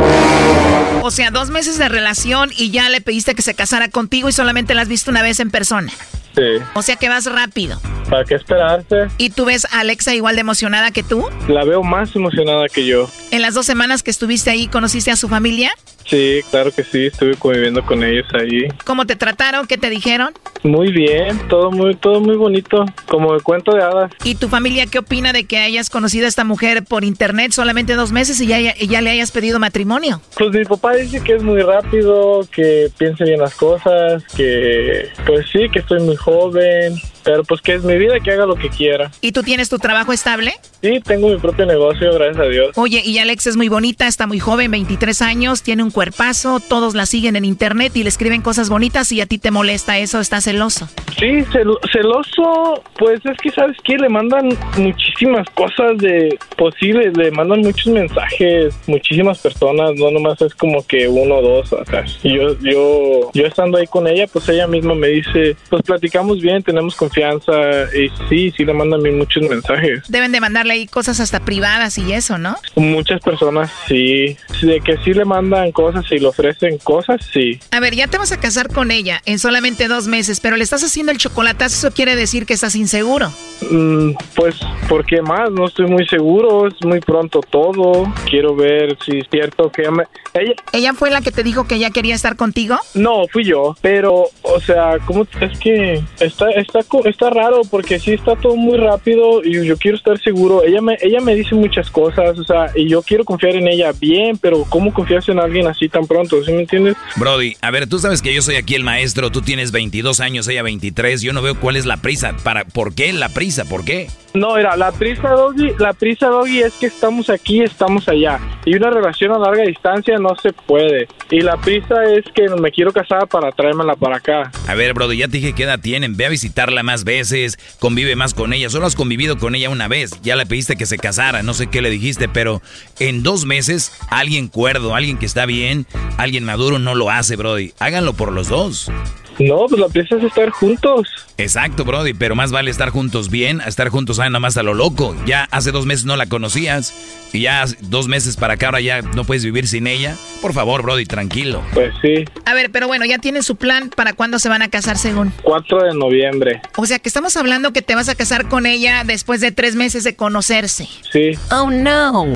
O 1.01 1.11
sea, 1.11 1.31
dos 1.31 1.49
meses 1.49 1.77
de 1.77 1.89
relación 1.89 2.49
y 2.55 2.71
ya 2.71 2.89
le 2.89 3.01
pediste 3.01 3.35
que 3.35 3.41
se 3.41 3.53
casara 3.53 3.89
contigo 3.89 4.29
y 4.29 4.31
solamente 4.31 4.73
la 4.73 4.81
has 4.81 4.87
visto 4.87 5.11
una 5.11 5.21
vez 5.21 5.39
en 5.39 5.51
persona. 5.51 5.91
Sí. 6.37 6.63
O 6.75 6.83
sea 6.83 6.95
que 6.97 7.09
vas 7.09 7.25
rápido. 7.25 7.79
¿Para 8.09 8.23
qué 8.23 8.35
esperarse? 8.35 9.07
¿Y 9.17 9.31
tú 9.31 9.45
ves 9.45 9.65
a 9.65 9.79
Alexa 9.79 10.13
igual 10.13 10.35
de 10.35 10.41
emocionada 10.41 10.91
que 10.91 11.03
tú? 11.03 11.25
La 11.47 11.65
veo 11.65 11.83
más 11.83 12.15
emocionada 12.15 12.67
que 12.69 12.85
yo. 12.85 13.09
¿En 13.31 13.41
las 13.41 13.55
dos 13.55 13.65
semanas 13.65 14.03
que 14.03 14.11
estuviste 14.11 14.49
ahí 14.49 14.67
conociste 14.67 15.11
a 15.11 15.15
su 15.17 15.27
familia? 15.27 15.71
Sí, 16.05 16.39
claro 16.51 16.71
que 16.71 16.85
sí, 16.85 17.07
estuve 17.07 17.35
conviviendo 17.35 17.85
con 17.85 18.01
ellos 18.01 18.25
ahí. 18.33 18.69
¿Cómo 18.85 19.05
te 19.05 19.17
trataron? 19.17 19.67
¿Qué 19.67 19.77
te 19.77 19.89
dijeron? 19.89 20.33
Muy 20.63 20.91
bien, 20.91 21.37
todo 21.49 21.69
muy, 21.69 21.95
todo 21.95 22.21
muy 22.21 22.37
bonito, 22.37 22.85
como 23.07 23.35
el 23.35 23.43
cuento 23.43 23.75
de 23.75 23.83
hadas. 23.83 24.11
¿Y 24.23 24.35
tu 24.35 24.47
familia 24.47 24.85
qué 24.85 24.99
opina 24.99 25.33
de 25.33 25.43
que 25.43 25.57
hayas 25.57 25.89
conocido 25.89 26.25
a 26.25 26.29
esta 26.29 26.45
mujer 26.45 26.85
por 26.85 27.03
internet 27.03 27.51
solamente 27.51 27.95
dos 27.95 28.13
meses 28.13 28.39
y 28.39 28.47
ya, 28.47 28.73
ya 28.73 29.01
le 29.01 29.09
hayas 29.09 29.31
pedido 29.31 29.59
matrimonio? 29.59 30.21
Pues 30.37 30.51
mi 30.51 30.63
papá 30.63 30.93
dice 30.93 31.21
que 31.21 31.35
es 31.35 31.43
muy 31.43 31.61
rápido, 31.61 32.47
que 32.51 32.89
piense 32.97 33.25
bien 33.25 33.41
las 33.41 33.55
cosas, 33.55 34.23
que 34.35 35.09
pues 35.25 35.45
sí, 35.51 35.67
que 35.71 35.79
estoy 35.79 36.01
muy 36.01 36.15
joven, 36.27 36.97
pero 37.27 37.43
pues 37.43 37.59
que 37.59 37.73
es 37.73 37.83
mi 37.83 37.97
vida, 37.97 38.21
que 38.21 38.31
haga 38.31 38.45
lo 38.45 38.55
que 38.55 38.69
quiera. 38.69 39.11
¿Y 39.19 39.33
tú 39.33 39.43
tienes 39.43 39.67
tu 39.67 39.79
trabajo 39.79 40.13
estable? 40.13 40.53
Sí, 40.81 41.01
tengo 41.03 41.27
mi 41.27 41.35
propio 41.37 41.65
negocio, 41.65 42.13
gracias 42.13 42.37
a 42.39 42.47
Dios. 42.47 42.71
Oye, 42.75 43.01
y 43.03 43.17
Alex 43.17 43.47
es 43.47 43.57
muy 43.57 43.67
bonita, 43.67 44.07
está 44.07 44.27
muy 44.27 44.39
joven, 44.39 44.71
23 44.71 45.21
años, 45.21 45.61
tiene 45.61 45.83
un 45.83 45.91
cuerpazo, 45.91 46.61
todos 46.61 46.95
la 46.95 47.05
siguen 47.05 47.35
en 47.35 47.43
internet 47.43 47.91
y 47.97 48.03
le 48.03 48.09
escriben 48.09 48.41
cosas 48.41 48.69
bonitas 48.69 49.11
y 49.11 49.19
a 49.19 49.25
ti 49.25 49.39
te 49.39 49.51
molesta 49.51 49.97
eso, 49.97 50.21
estás 50.21 50.45
celoso. 50.45 50.87
Sí, 51.19 51.25
cel- 51.51 51.77
celoso, 51.91 52.81
pues 52.97 53.19
es 53.25 53.37
que 53.41 53.49
sabes 53.51 53.75
que 53.83 53.97
le 53.97 54.07
mandan 54.07 54.49
muchísimas 54.77 55.49
cosas 55.49 55.97
de 55.97 56.37
posibles, 56.55 57.17
le 57.17 57.31
mandan 57.31 57.59
muchos 57.61 57.87
mensajes, 57.87 58.73
muchísimas 58.87 59.39
personas, 59.39 59.91
no 59.95 60.11
nomás 60.11 60.41
es 60.41 60.55
como 60.55 60.85
que 60.85 61.07
uno 61.09 61.35
o 61.35 61.41
dos, 61.41 61.73
o 61.73 61.83
sea, 61.85 62.05
y 62.23 62.35
yo, 62.35 62.57
yo, 62.61 63.31
yo 63.33 63.45
estando 63.45 63.77
ahí 63.77 63.87
con 63.87 64.07
ella, 64.07 64.27
pues 64.31 64.47
ella 64.47 64.67
misma 64.67 64.95
me 64.95 65.07
dice, 65.09 65.57
pues 65.69 65.81
platicamos 65.83 66.39
bien, 66.39 66.63
tenemos 66.63 66.95
confianza, 66.95 67.16
y 67.17 68.09
sí, 68.29 68.53
sí 68.55 68.65
le 68.65 68.73
mandan 68.73 68.99
a 68.99 69.03
mí 69.03 69.11
muchos 69.11 69.43
mensajes. 69.43 70.03
Deben 70.07 70.31
de 70.31 70.39
mandarle 70.39 70.73
ahí 70.73 70.87
cosas 70.87 71.19
hasta 71.19 71.39
privadas 71.39 71.97
y 71.97 72.13
eso, 72.13 72.37
¿no? 72.37 72.57
Muchas 72.75 73.21
personas 73.21 73.71
sí, 73.87 74.37
de 74.61 74.81
que 74.81 74.97
sí 75.03 75.13
le 75.13 75.25
mandan 75.25 75.71
cosas 75.71 76.05
y 76.11 76.19
le 76.19 76.27
ofrecen 76.27 76.77
cosas, 76.79 77.21
sí. 77.33 77.59
A 77.71 77.79
ver, 77.79 77.95
ya 77.95 78.07
te 78.07 78.17
vas 78.17 78.31
a 78.31 78.39
casar 78.39 78.71
con 78.71 78.91
ella 78.91 79.21
en 79.25 79.39
solamente 79.39 79.87
dos 79.87 80.07
meses, 80.07 80.39
pero 80.39 80.57
le 80.57 80.63
estás 80.63 80.83
haciendo 80.83 81.11
el 81.11 81.17
chocolatazo, 81.17 81.87
eso 81.87 81.95
quiere 81.95 82.15
decir 82.15 82.45
que 82.45 82.53
estás 82.53 82.75
inseguro. 82.75 83.31
Mm, 83.69 84.11
pues, 84.35 84.55
¿por 84.87 85.05
qué 85.05 85.21
más, 85.21 85.51
no 85.51 85.67
estoy 85.67 85.87
muy 85.87 86.07
seguro, 86.07 86.67
es 86.67 86.73
muy 86.85 86.99
pronto 86.99 87.41
todo. 87.41 88.11
Quiero 88.29 88.55
ver 88.55 88.97
si 89.03 89.19
es 89.19 89.27
cierto 89.29 89.71
que 89.71 89.89
me... 89.89 90.03
ella... 90.33 90.53
¿Ella 90.73 90.93
fue 90.93 91.09
la 91.09 91.21
que 91.21 91.31
te 91.31 91.43
dijo 91.43 91.67
que 91.67 91.75
ella 91.75 91.89
quería 91.89 92.15
estar 92.15 92.35
contigo? 92.35 92.77
No, 92.93 93.27
fui 93.31 93.43
yo, 93.43 93.75
pero, 93.81 94.25
o 94.43 94.59
sea, 94.59 94.97
¿cómo 95.05 95.25
es 95.41 95.59
que 95.59 96.03
está, 96.19 96.49
está, 96.51 96.79
está 97.09 97.29
raro 97.29 97.61
porque 97.69 97.99
sí 97.99 98.13
está 98.13 98.35
todo 98.35 98.55
muy 98.55 98.77
rápido 98.77 99.43
y 99.43 99.65
yo 99.65 99.77
quiero 99.77 99.97
estar 99.97 100.19
seguro. 100.19 100.63
Ella 100.63 100.81
me, 100.81 100.97
ella 101.01 101.19
me 101.21 101.35
dice 101.35 101.55
muchas 101.55 101.89
cosas, 101.89 102.37
o 102.37 102.43
sea, 102.43 102.71
y 102.75 102.87
yo 102.87 103.01
quiero 103.01 103.25
confiar 103.25 103.55
en 103.55 103.67
ella 103.67 103.91
bien, 103.99 104.37
pero 104.37 104.65
¿cómo 104.69 104.93
confiarse 104.93 105.31
en 105.31 105.39
alguien 105.39 105.67
así 105.67 105.89
tan 105.89 106.07
pronto? 106.07 106.43
¿Sí 106.43 106.51
me 106.51 106.61
entiendes? 106.61 106.95
Brody, 107.15 107.55
a 107.61 107.71
ver, 107.71 107.87
tú 107.87 107.99
sabes 107.99 108.21
que 108.21 108.33
yo 108.33 108.41
soy 108.41 108.55
aquí 108.55 108.75
el 108.75 108.83
maestro, 108.83 109.31
tú 109.31 109.41
tienes 109.41 109.71
22 109.71 110.19
años, 110.19 110.47
ella 110.47 110.63
23, 110.63 111.21
yo 111.21 111.33
no 111.33 111.41
veo 111.41 111.59
cuál 111.59 111.75
es 111.75 111.85
la 111.85 111.97
prisa. 111.97 112.35
Para, 112.43 112.65
¿Por 112.65 112.95
qué 112.95 113.13
la 113.13 113.29
prisa? 113.29 113.65
¿Por 113.65 113.85
qué? 113.85 114.07
No, 114.33 114.55
era 114.57 114.75
la 114.77 114.91
prisa, 114.91 115.29
Doggy, 115.29 115.73
la 115.79 115.93
prisa, 115.93 116.27
Doggy, 116.27 116.61
es 116.61 116.73
que 116.73 116.85
estamos 116.85 117.29
aquí, 117.29 117.63
estamos 117.63 118.07
allá. 118.07 118.39
Y 118.65 118.75
una 118.75 118.91
relación 118.91 119.31
a 119.31 119.39
larga 119.39 119.63
distancia 119.63 120.17
no 120.19 120.35
se 120.35 120.53
puede. 120.53 121.07
Y 121.31 121.41
la 121.41 121.57
prisa 121.57 122.03
es 122.05 122.23
que 122.35 122.47
me 122.49 122.71
quiero 122.71 122.91
casar 122.91 123.27
para 123.27 123.51
traérmela 123.51 123.95
para 123.95 124.17
acá. 124.17 124.51
A 124.67 124.75
ver, 124.75 124.93
Brody, 124.93 125.17
ya 125.17 125.27
te 125.27 125.37
dije 125.37 125.53
qué 125.53 125.63
edad 125.63 125.79
tienen. 125.79 126.15
Ve 126.15 126.27
a 126.27 126.29
visitarla 126.29 126.83
más 126.83 126.96
veces, 127.03 127.57
convive 127.79 128.15
más 128.15 128.33
con 128.33 128.53
ella. 128.53 128.69
Solo 128.69 128.85
has 128.85 128.95
convivido 128.95 129.37
con 129.37 129.55
ella 129.55 129.69
una 129.69 129.87
vez. 129.87 130.11
Ya 130.21 130.35
le 130.35 130.45
pediste 130.45 130.75
que 130.75 130.85
se 130.85 130.97
casara, 130.97 131.43
no 131.43 131.53
sé 131.53 131.67
qué 131.67 131.81
le 131.81 131.89
dijiste, 131.89 132.27
pero 132.29 132.61
en 132.99 133.23
dos 133.23 133.45
meses, 133.45 133.91
alguien 134.09 134.47
cuerdo, 134.47 134.95
alguien 134.95 135.17
que 135.17 135.25
está 135.25 135.45
bien, 135.45 135.85
alguien 136.17 136.43
maduro 136.43 136.79
no 136.79 136.95
lo 136.95 137.09
hace, 137.09 137.35
Brody. 137.35 137.73
Háganlo 137.79 138.13
por 138.13 138.31
los 138.31 138.47
dos. 138.49 138.91
No, 139.39 139.65
pues 139.67 139.79
la 139.79 139.87
prisa 139.87 140.15
es 140.17 140.23
estar 140.23 140.49
juntos. 140.49 141.07
Exacto, 141.37 141.85
Brody, 141.85 142.13
pero 142.13 142.35
más 142.35 142.51
vale 142.51 142.71
estar 142.71 142.89
juntos 142.89 143.29
bien 143.29 143.61
a 143.61 143.65
estar 143.65 143.89
juntos 143.89 144.17
nada 144.17 144.39
más 144.39 144.57
a 144.57 144.63
lo 144.63 144.73
loco. 144.73 145.15
Ya 145.25 145.47
hace 145.51 145.71
dos 145.71 145.85
meses 145.85 146.05
no 146.05 146.15
la 146.15 146.25
conocías 146.25 146.93
y 147.31 147.41
ya 147.41 147.65
dos 147.81 148.07
meses 148.07 148.37
para 148.37 148.55
acá 148.55 148.67
ahora 148.67 148.81
ya 148.81 149.01
no 149.01 149.23
puedes 149.23 149.43
vivir 149.43 149.67
sin 149.67 149.85
ella. 149.85 150.15
Por 150.41 150.53
favor, 150.53 150.81
Brody, 150.81 151.05
tranquilo. 151.05 151.61
Pues 151.73 151.93
sí. 152.01 152.25
A 152.45 152.53
ver, 152.53 152.71
pero 152.71 152.87
bueno, 152.87 153.05
ya 153.05 153.19
tienen 153.19 153.43
su 153.43 153.55
plan 153.55 153.89
para 153.95 154.13
cuándo 154.13 154.39
se 154.39 154.49
van 154.49 154.61
a 154.61 154.69
casar 154.69 154.97
según. 154.97 155.31
4 155.43 155.83
de 155.83 155.93
noviembre. 155.93 156.61
O 156.75 156.85
sea 156.85 156.99
que 156.99 157.09
estamos 157.09 157.37
hablando 157.37 157.73
que 157.73 157.81
te 157.81 157.95
vas 157.95 158.09
a 158.09 158.15
casar 158.15 158.47
con 158.47 158.65
ella 158.65 159.03
después 159.05 159.41
de 159.41 159.51
tres 159.51 159.75
meses 159.75 160.03
de 160.03 160.15
conocerse. 160.15 160.87
Sí. 161.11 161.31
Oh, 161.51 161.69
no. 161.69 162.33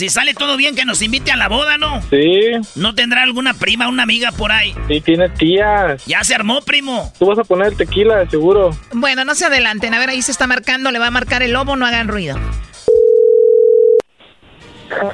Si 0.00 0.08
sale 0.08 0.32
todo 0.32 0.56
bien, 0.56 0.74
que 0.74 0.86
nos 0.86 1.02
invite 1.02 1.30
a 1.30 1.36
la 1.36 1.46
boda, 1.46 1.76
¿no? 1.76 2.00
Sí. 2.08 2.52
¿No 2.74 2.94
tendrá 2.94 3.22
alguna 3.22 3.52
prima, 3.52 3.86
una 3.86 4.04
amiga 4.04 4.32
por 4.32 4.50
ahí? 4.50 4.74
Sí, 4.88 5.02
tiene 5.02 5.28
tías. 5.28 6.02
Ya 6.06 6.24
se 6.24 6.34
armó, 6.34 6.62
primo. 6.62 7.12
Tú 7.18 7.26
vas 7.26 7.38
a 7.38 7.44
poner 7.44 7.76
tequila, 7.76 8.16
de 8.16 8.30
seguro. 8.30 8.70
Bueno, 8.94 9.26
no 9.26 9.34
se 9.34 9.44
adelanten. 9.44 9.92
A 9.92 9.98
ver, 9.98 10.08
ahí 10.08 10.22
se 10.22 10.32
está 10.32 10.46
marcando. 10.46 10.90
Le 10.90 10.98
va 10.98 11.08
a 11.08 11.10
marcar 11.10 11.42
el 11.42 11.52
lobo, 11.52 11.76
no 11.76 11.84
hagan 11.84 12.08
ruido. 12.08 12.38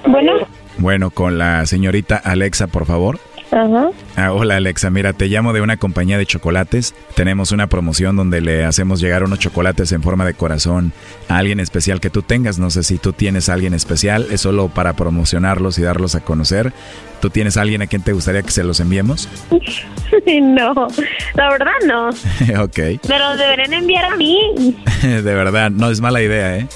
Bueno. 0.06 0.46
Bueno, 0.78 1.10
con 1.10 1.36
la 1.36 1.66
señorita 1.66 2.16
Alexa, 2.18 2.68
por 2.68 2.86
favor. 2.86 3.18
Ajá. 3.50 3.90
Ah, 4.16 4.32
hola 4.32 4.56
Alexa, 4.56 4.90
mira, 4.90 5.12
te 5.12 5.26
llamo 5.26 5.52
de 5.52 5.60
una 5.60 5.76
compañía 5.76 6.18
de 6.18 6.26
chocolates. 6.26 6.94
Tenemos 7.14 7.52
una 7.52 7.68
promoción 7.68 8.16
donde 8.16 8.40
le 8.40 8.64
hacemos 8.64 9.00
llegar 9.00 9.22
unos 9.24 9.38
chocolates 9.38 9.92
en 9.92 10.02
forma 10.02 10.24
de 10.24 10.34
corazón 10.34 10.92
a 11.28 11.38
alguien 11.38 11.60
especial 11.60 12.00
que 12.00 12.10
tú 12.10 12.22
tengas. 12.22 12.58
No 12.58 12.70
sé 12.70 12.82
si 12.82 12.98
tú 12.98 13.12
tienes 13.12 13.48
a 13.48 13.54
alguien 13.54 13.74
especial, 13.74 14.26
es 14.30 14.40
solo 14.40 14.68
para 14.68 14.94
promocionarlos 14.94 15.78
y 15.78 15.82
darlos 15.82 16.14
a 16.14 16.20
conocer. 16.20 16.72
¿Tú 17.20 17.30
tienes 17.30 17.56
a 17.56 17.62
alguien 17.62 17.82
a 17.82 17.86
quien 17.86 18.02
te 18.02 18.12
gustaría 18.12 18.42
que 18.42 18.50
se 18.50 18.62
los 18.62 18.80
enviemos? 18.80 19.28
no, 20.42 20.88
la 21.34 21.50
verdad 21.50 21.72
no. 21.86 22.08
ok. 22.62 23.00
Pero 23.06 23.36
deberían 23.36 23.72
enviar 23.72 24.04
a 24.06 24.16
mí. 24.16 24.76
de 25.02 25.22
verdad, 25.22 25.70
no 25.70 25.90
es 25.90 26.00
mala 26.00 26.22
idea, 26.22 26.58
¿eh? 26.58 26.68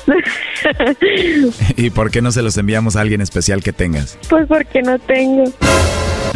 ¿Y 1.76 1.90
por 1.90 2.10
qué 2.10 2.22
no 2.22 2.32
se 2.32 2.42
los 2.42 2.56
enviamos 2.56 2.96
a 2.96 3.00
alguien 3.00 3.20
especial 3.20 3.62
que 3.62 3.72
tengas? 3.72 4.18
Pues 4.28 4.46
porque 4.46 4.82
no 4.82 4.98
tengo. 4.98 5.44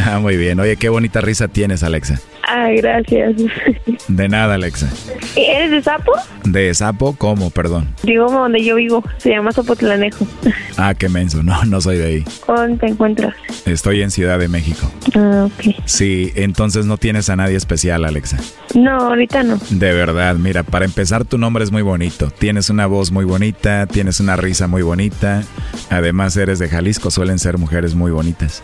Ah, 0.14 0.18
muy 0.18 0.36
bien. 0.36 0.60
Oye, 0.60 0.76
qué 0.76 0.88
bonita 0.90 1.20
risa 1.20 1.48
tienes, 1.48 1.82
Alexa. 1.82 2.20
Ah, 2.46 2.68
gracias. 2.76 3.34
De 4.08 4.28
nada, 4.28 4.54
Alexa. 4.54 4.88
¿Eres 5.34 5.70
de 5.70 5.82
Sapo? 5.82 6.12
¿De 6.44 6.74
Sapo? 6.74 7.16
¿Cómo? 7.16 7.48
Perdón. 7.50 7.94
Digo 8.02 8.30
donde 8.30 8.62
yo 8.62 8.76
vivo. 8.76 9.02
Se 9.16 9.30
llama 9.30 9.52
Zapotlanejo. 9.52 10.26
Ah, 10.76 10.92
qué 10.92 11.08
menso. 11.08 11.42
No, 11.44 11.64
no 11.66 11.80
soy 11.80 11.98
de 11.98 12.04
ahí. 12.06 12.24
¿Dónde 12.48 12.78
te 12.78 12.86
encuentras? 12.88 13.32
Estoy 13.64 14.02
en 14.02 14.10
Ciudad 14.10 14.40
de 14.40 14.48
México. 14.48 14.90
Ah, 15.14 15.46
ok. 15.46 15.72
Sí, 15.84 16.32
entonces 16.34 16.84
no 16.84 16.96
tienes 16.98 17.30
a 17.30 17.36
nadie 17.36 17.56
especial, 17.56 18.04
Alexa. 18.04 18.38
No, 18.74 18.90
ahorita 18.90 19.44
no. 19.44 19.58
De 19.70 19.92
verdad, 19.92 20.34
mira, 20.34 20.64
para 20.64 20.84
empezar 20.84 21.24
tu 21.24 21.38
nombre 21.38 21.62
es 21.62 21.70
muy 21.70 21.82
bonito. 21.82 22.30
Tienes 22.30 22.70
una 22.70 22.86
voz 22.86 23.12
muy 23.12 23.24
bonita, 23.24 23.86
tienes 23.86 24.18
una 24.18 24.34
risa 24.34 24.66
muy 24.66 24.82
bonita. 24.82 25.44
Además 25.90 26.36
eres 26.36 26.58
de 26.58 26.68
Jalisco, 26.68 27.12
suelen 27.12 27.38
ser 27.38 27.56
mujeres 27.56 27.94
muy 27.94 28.10
bonitas. 28.10 28.60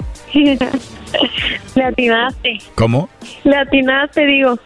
Le 1.74 1.85
atinaste. 1.85 2.59
¿Cómo? 2.74 3.09
Le 3.45 3.57
atinaste, 3.57 4.26
digo. 4.26 4.59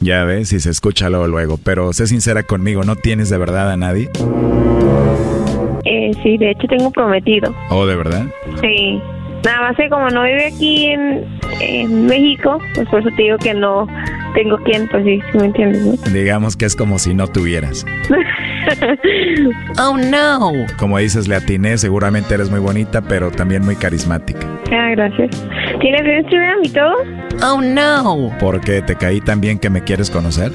Ya 0.00 0.24
ves, 0.24 0.52
y 0.52 0.60
se 0.60 0.70
escucha 0.70 1.10
luego, 1.10 1.26
luego. 1.26 1.58
Pero 1.62 1.92
sé 1.92 2.06
sincera 2.06 2.42
conmigo, 2.42 2.84
¿no 2.84 2.96
tienes 2.96 3.28
de 3.28 3.38
verdad 3.38 3.70
a 3.70 3.76
nadie? 3.76 4.08
Eh, 5.84 6.10
sí, 6.22 6.38
de 6.38 6.52
hecho 6.52 6.66
tengo 6.68 6.90
prometido. 6.90 7.54
¿Oh, 7.70 7.86
de 7.86 7.96
verdad? 7.96 8.24
Sí. 8.60 9.00
Nada 9.44 9.60
más 9.68 9.76
que 9.76 9.88
como 9.88 10.08
no 10.10 10.22
vive 10.22 10.46
aquí 10.46 10.86
en, 10.86 11.24
en 11.60 12.06
México, 12.06 12.58
pues 12.74 12.88
por 12.88 13.00
eso 13.00 13.08
te 13.16 13.22
digo 13.22 13.38
que 13.38 13.54
no 13.54 13.86
tengo 14.34 14.56
quien, 14.58 14.88
pues 14.88 15.04
sí, 15.04 15.20
¿sí 15.32 15.38
me 15.38 15.46
entiendes, 15.46 15.82
¿no? 15.84 16.12
Digamos 16.12 16.56
que 16.56 16.66
es 16.66 16.76
como 16.76 16.98
si 16.98 17.14
no 17.14 17.28
tuvieras. 17.28 17.84
oh, 19.78 19.96
no. 19.96 20.52
Como 20.78 20.98
dices, 20.98 21.28
le 21.28 21.36
atiné, 21.36 21.78
seguramente 21.78 22.34
eres 22.34 22.50
muy 22.50 22.60
bonita, 22.60 23.00
pero 23.02 23.30
también 23.30 23.64
muy 23.64 23.76
carismática. 23.76 24.46
Ah, 24.72 24.90
gracias. 24.90 25.30
¿Tienes 25.80 26.02
Instagram 26.02 26.58
y 26.62 26.68
todo? 26.68 26.94
Oh, 27.42 27.60
no. 27.60 28.36
¿Por 28.38 28.60
qué? 28.60 28.82
¿Te 28.82 28.96
caí 28.96 29.20
tan 29.20 29.40
bien 29.40 29.58
que 29.58 29.70
me 29.70 29.82
quieres 29.82 30.10
conocer? 30.10 30.52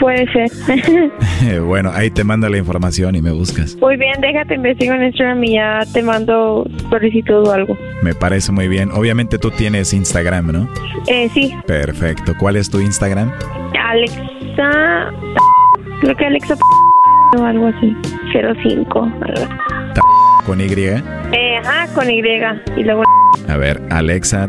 Puede 0.00 0.26
ser. 0.32 1.60
bueno, 1.60 1.90
ahí 1.94 2.10
te 2.10 2.24
mando 2.24 2.48
la 2.48 2.56
información 2.56 3.14
y 3.14 3.22
me 3.22 3.30
buscas. 3.30 3.76
Muy 3.76 3.96
bien, 3.98 4.18
déjate 4.20 4.54
investigo 4.54 4.94
en 4.94 5.04
Instagram 5.04 5.44
y 5.44 5.54
ya 5.54 5.80
te 5.92 6.02
mando 6.02 6.66
solicitud 6.88 7.46
o 7.46 7.52
algo. 7.52 7.76
Me 8.02 8.14
parece 8.14 8.50
muy 8.50 8.66
bien. 8.66 8.90
Obviamente 8.92 9.38
tú 9.38 9.50
tienes 9.50 9.92
Instagram, 9.92 10.52
¿no? 10.52 10.68
Eh, 11.06 11.28
sí. 11.34 11.54
Perfecto. 11.66 12.32
¿Cuál 12.38 12.56
es 12.56 12.70
tu 12.70 12.80
Instagram? 12.80 13.30
Alexa. 13.78 15.10
Creo 16.00 16.16
que 16.16 16.24
Alexa 16.24 16.56
o 17.36 17.44
algo 17.44 17.66
así. 17.66 17.94
05. 18.32 19.00
Algo. 19.00 19.54
¿Con 20.46 20.60
Y? 20.60 20.64
Eh, 20.64 21.56
ajá, 21.58 21.92
con 21.94 22.10
Y. 22.10 22.20
Y 22.76 22.84
luego. 22.84 23.02
A 23.48 23.56
ver, 23.56 23.80
Alexa. 23.90 24.48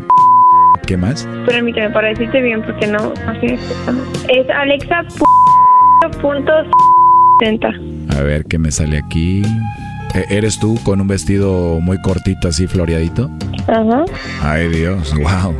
¿Qué 0.86 0.96
más? 0.96 1.28
Permíteme 1.46 1.90
para 1.90 2.08
decirte 2.08 2.40
bien 2.40 2.62
porque 2.62 2.86
no, 2.86 3.12
no 3.26 3.40
sé. 3.40 3.58
Es 4.28 4.48
Alexa. 4.50 5.04
Punto. 6.10 6.52
A 8.10 8.22
ver 8.22 8.44
qué 8.44 8.58
me 8.58 8.70
sale 8.70 8.98
aquí. 8.98 9.42
E, 10.14 10.36
¿Eres 10.36 10.58
tú 10.60 10.78
con 10.84 11.00
un 11.00 11.08
vestido 11.08 11.80
muy 11.80 12.00
cortito 12.00 12.48
así 12.48 12.66
floreadito? 12.66 13.30
Ajá. 13.66 14.04
Ay 14.42 14.68
Dios, 14.68 15.14
wow. 15.14 15.54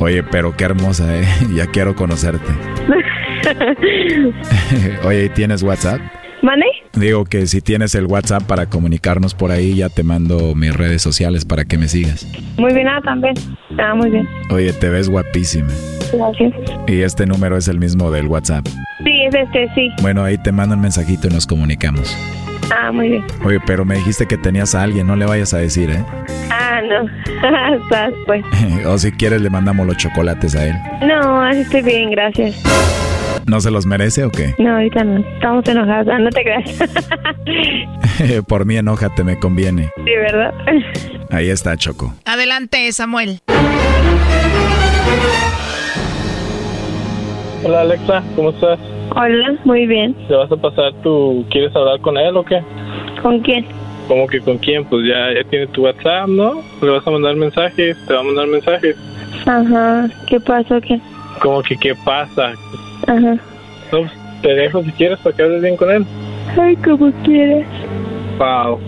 Oye, 0.00 0.22
pero 0.24 0.56
qué 0.56 0.64
hermosa, 0.64 1.16
¿eh? 1.16 1.24
Ya 1.54 1.66
quiero 1.66 1.94
conocerte. 1.94 2.52
Oye, 5.04 5.26
¿y 5.26 5.28
¿tienes 5.30 5.62
WhatsApp? 5.62 6.00
¿Mane? 6.42 6.66
Digo 6.94 7.24
que 7.24 7.46
si 7.46 7.60
tienes 7.60 7.94
el 7.94 8.06
WhatsApp 8.06 8.44
para 8.44 8.66
comunicarnos 8.66 9.34
por 9.34 9.50
ahí, 9.50 9.76
ya 9.76 9.88
te 9.88 10.02
mando 10.02 10.54
mis 10.54 10.74
redes 10.74 11.02
sociales 11.02 11.44
para 11.44 11.64
que 11.64 11.78
me 11.78 11.88
sigas. 11.88 12.26
Muy 12.56 12.72
bien, 12.72 12.88
ah, 12.88 13.00
también. 13.04 13.34
Ah, 13.78 13.94
muy 13.94 14.10
bien. 14.10 14.28
Oye, 14.50 14.72
te 14.72 14.88
ves 14.88 15.08
guapísima. 15.08 15.72
Gracias. 16.12 16.52
Y 16.86 17.02
este 17.02 17.26
número 17.26 17.56
es 17.56 17.68
el 17.68 17.78
mismo 17.78 18.10
del 18.10 18.26
WhatsApp. 18.28 18.66
Sí, 19.04 19.22
es 19.26 19.34
este, 19.34 19.68
sí. 19.74 19.90
Bueno, 20.00 20.24
ahí 20.24 20.38
te 20.38 20.52
mando 20.52 20.74
un 20.74 20.80
mensajito 20.80 21.28
y 21.28 21.30
nos 21.30 21.46
comunicamos. 21.46 22.16
Ah, 22.74 22.92
muy 22.92 23.08
bien. 23.08 23.24
Oye, 23.44 23.58
pero 23.66 23.84
me 23.84 23.96
dijiste 23.96 24.26
que 24.26 24.36
tenías 24.36 24.74
a 24.74 24.82
alguien, 24.82 25.06
no 25.06 25.16
le 25.16 25.26
vayas 25.26 25.54
a 25.54 25.58
decir, 25.58 25.90
¿eh? 25.90 26.04
Ah, 26.50 26.80
no. 26.82 27.76
Estás, 27.82 28.12
pues. 28.26 28.44
o 28.86 28.98
si 28.98 29.12
quieres 29.12 29.40
le 29.40 29.50
mandamos 29.50 29.86
los 29.86 29.96
chocolates 29.96 30.54
a 30.54 30.66
él. 30.66 30.74
No, 31.06 31.42
así 31.42 31.60
estoy 31.60 31.82
bien, 31.82 32.10
gracias. 32.10 32.62
¿No 33.46 33.60
se 33.60 33.70
los 33.70 33.86
merece 33.86 34.24
o 34.24 34.30
qué? 34.30 34.54
No, 34.58 34.74
ahorita 34.74 35.04
no. 35.04 35.20
Estamos 35.20 35.66
enojados. 35.68 36.08
Ah, 36.08 36.18
no 36.18 36.30
te 36.30 36.42
creas. 36.42 38.42
Por 38.48 38.66
mí 38.66 38.76
enójate, 38.76 39.24
me 39.24 39.38
conviene. 39.38 39.90
Sí, 39.96 40.02
¿verdad? 40.04 40.52
Ahí 41.30 41.48
está, 41.48 41.76
Choco. 41.76 42.14
Adelante, 42.24 42.90
Samuel. 42.92 43.40
Hola 47.64 47.80
Alexa, 47.80 48.22
¿cómo 48.36 48.50
estás? 48.50 48.78
Hola, 49.16 49.56
muy 49.64 49.86
bien. 49.86 50.14
¿Te 50.28 50.34
vas 50.34 50.50
a 50.50 50.56
pasar 50.56 50.92
tú? 51.02 51.44
¿Quieres 51.50 51.74
hablar 51.74 52.00
con 52.00 52.16
él 52.16 52.36
o 52.36 52.44
qué? 52.44 52.60
¿Con 53.22 53.40
quién? 53.40 53.66
¿Cómo 54.06 54.26
que 54.26 54.40
con 54.40 54.58
quién? 54.58 54.84
Pues 54.84 55.06
ya, 55.06 55.32
ya 55.34 55.48
tiene 55.50 55.66
tu 55.68 55.82
WhatsApp, 55.82 56.28
¿no? 56.28 56.62
Le 56.80 56.90
vas 56.90 57.06
a 57.06 57.10
mandar 57.10 57.34
mensajes, 57.36 57.96
te 58.06 58.14
va 58.14 58.20
a 58.20 58.22
mandar 58.22 58.46
mensajes. 58.46 58.96
Ajá, 59.44 60.08
¿qué 60.28 60.40
pasa 60.40 60.76
o 60.76 60.80
qué? 60.80 61.00
¿Cómo 61.42 61.62
que 61.62 61.76
qué 61.76 61.94
pasa? 62.04 62.52
Ajá. 63.08 63.34
No, 63.92 63.98
pues, 64.00 64.12
te 64.42 64.54
dejo 64.54 64.82
si 64.84 64.92
quieres 64.92 65.18
para 65.20 65.34
que 65.36 65.42
hables 65.42 65.62
bien 65.62 65.76
con 65.76 65.90
él. 65.90 66.06
Ay, 66.60 66.76
como 66.76 67.10
quieras. 67.24 67.66
Wow, 68.38 68.78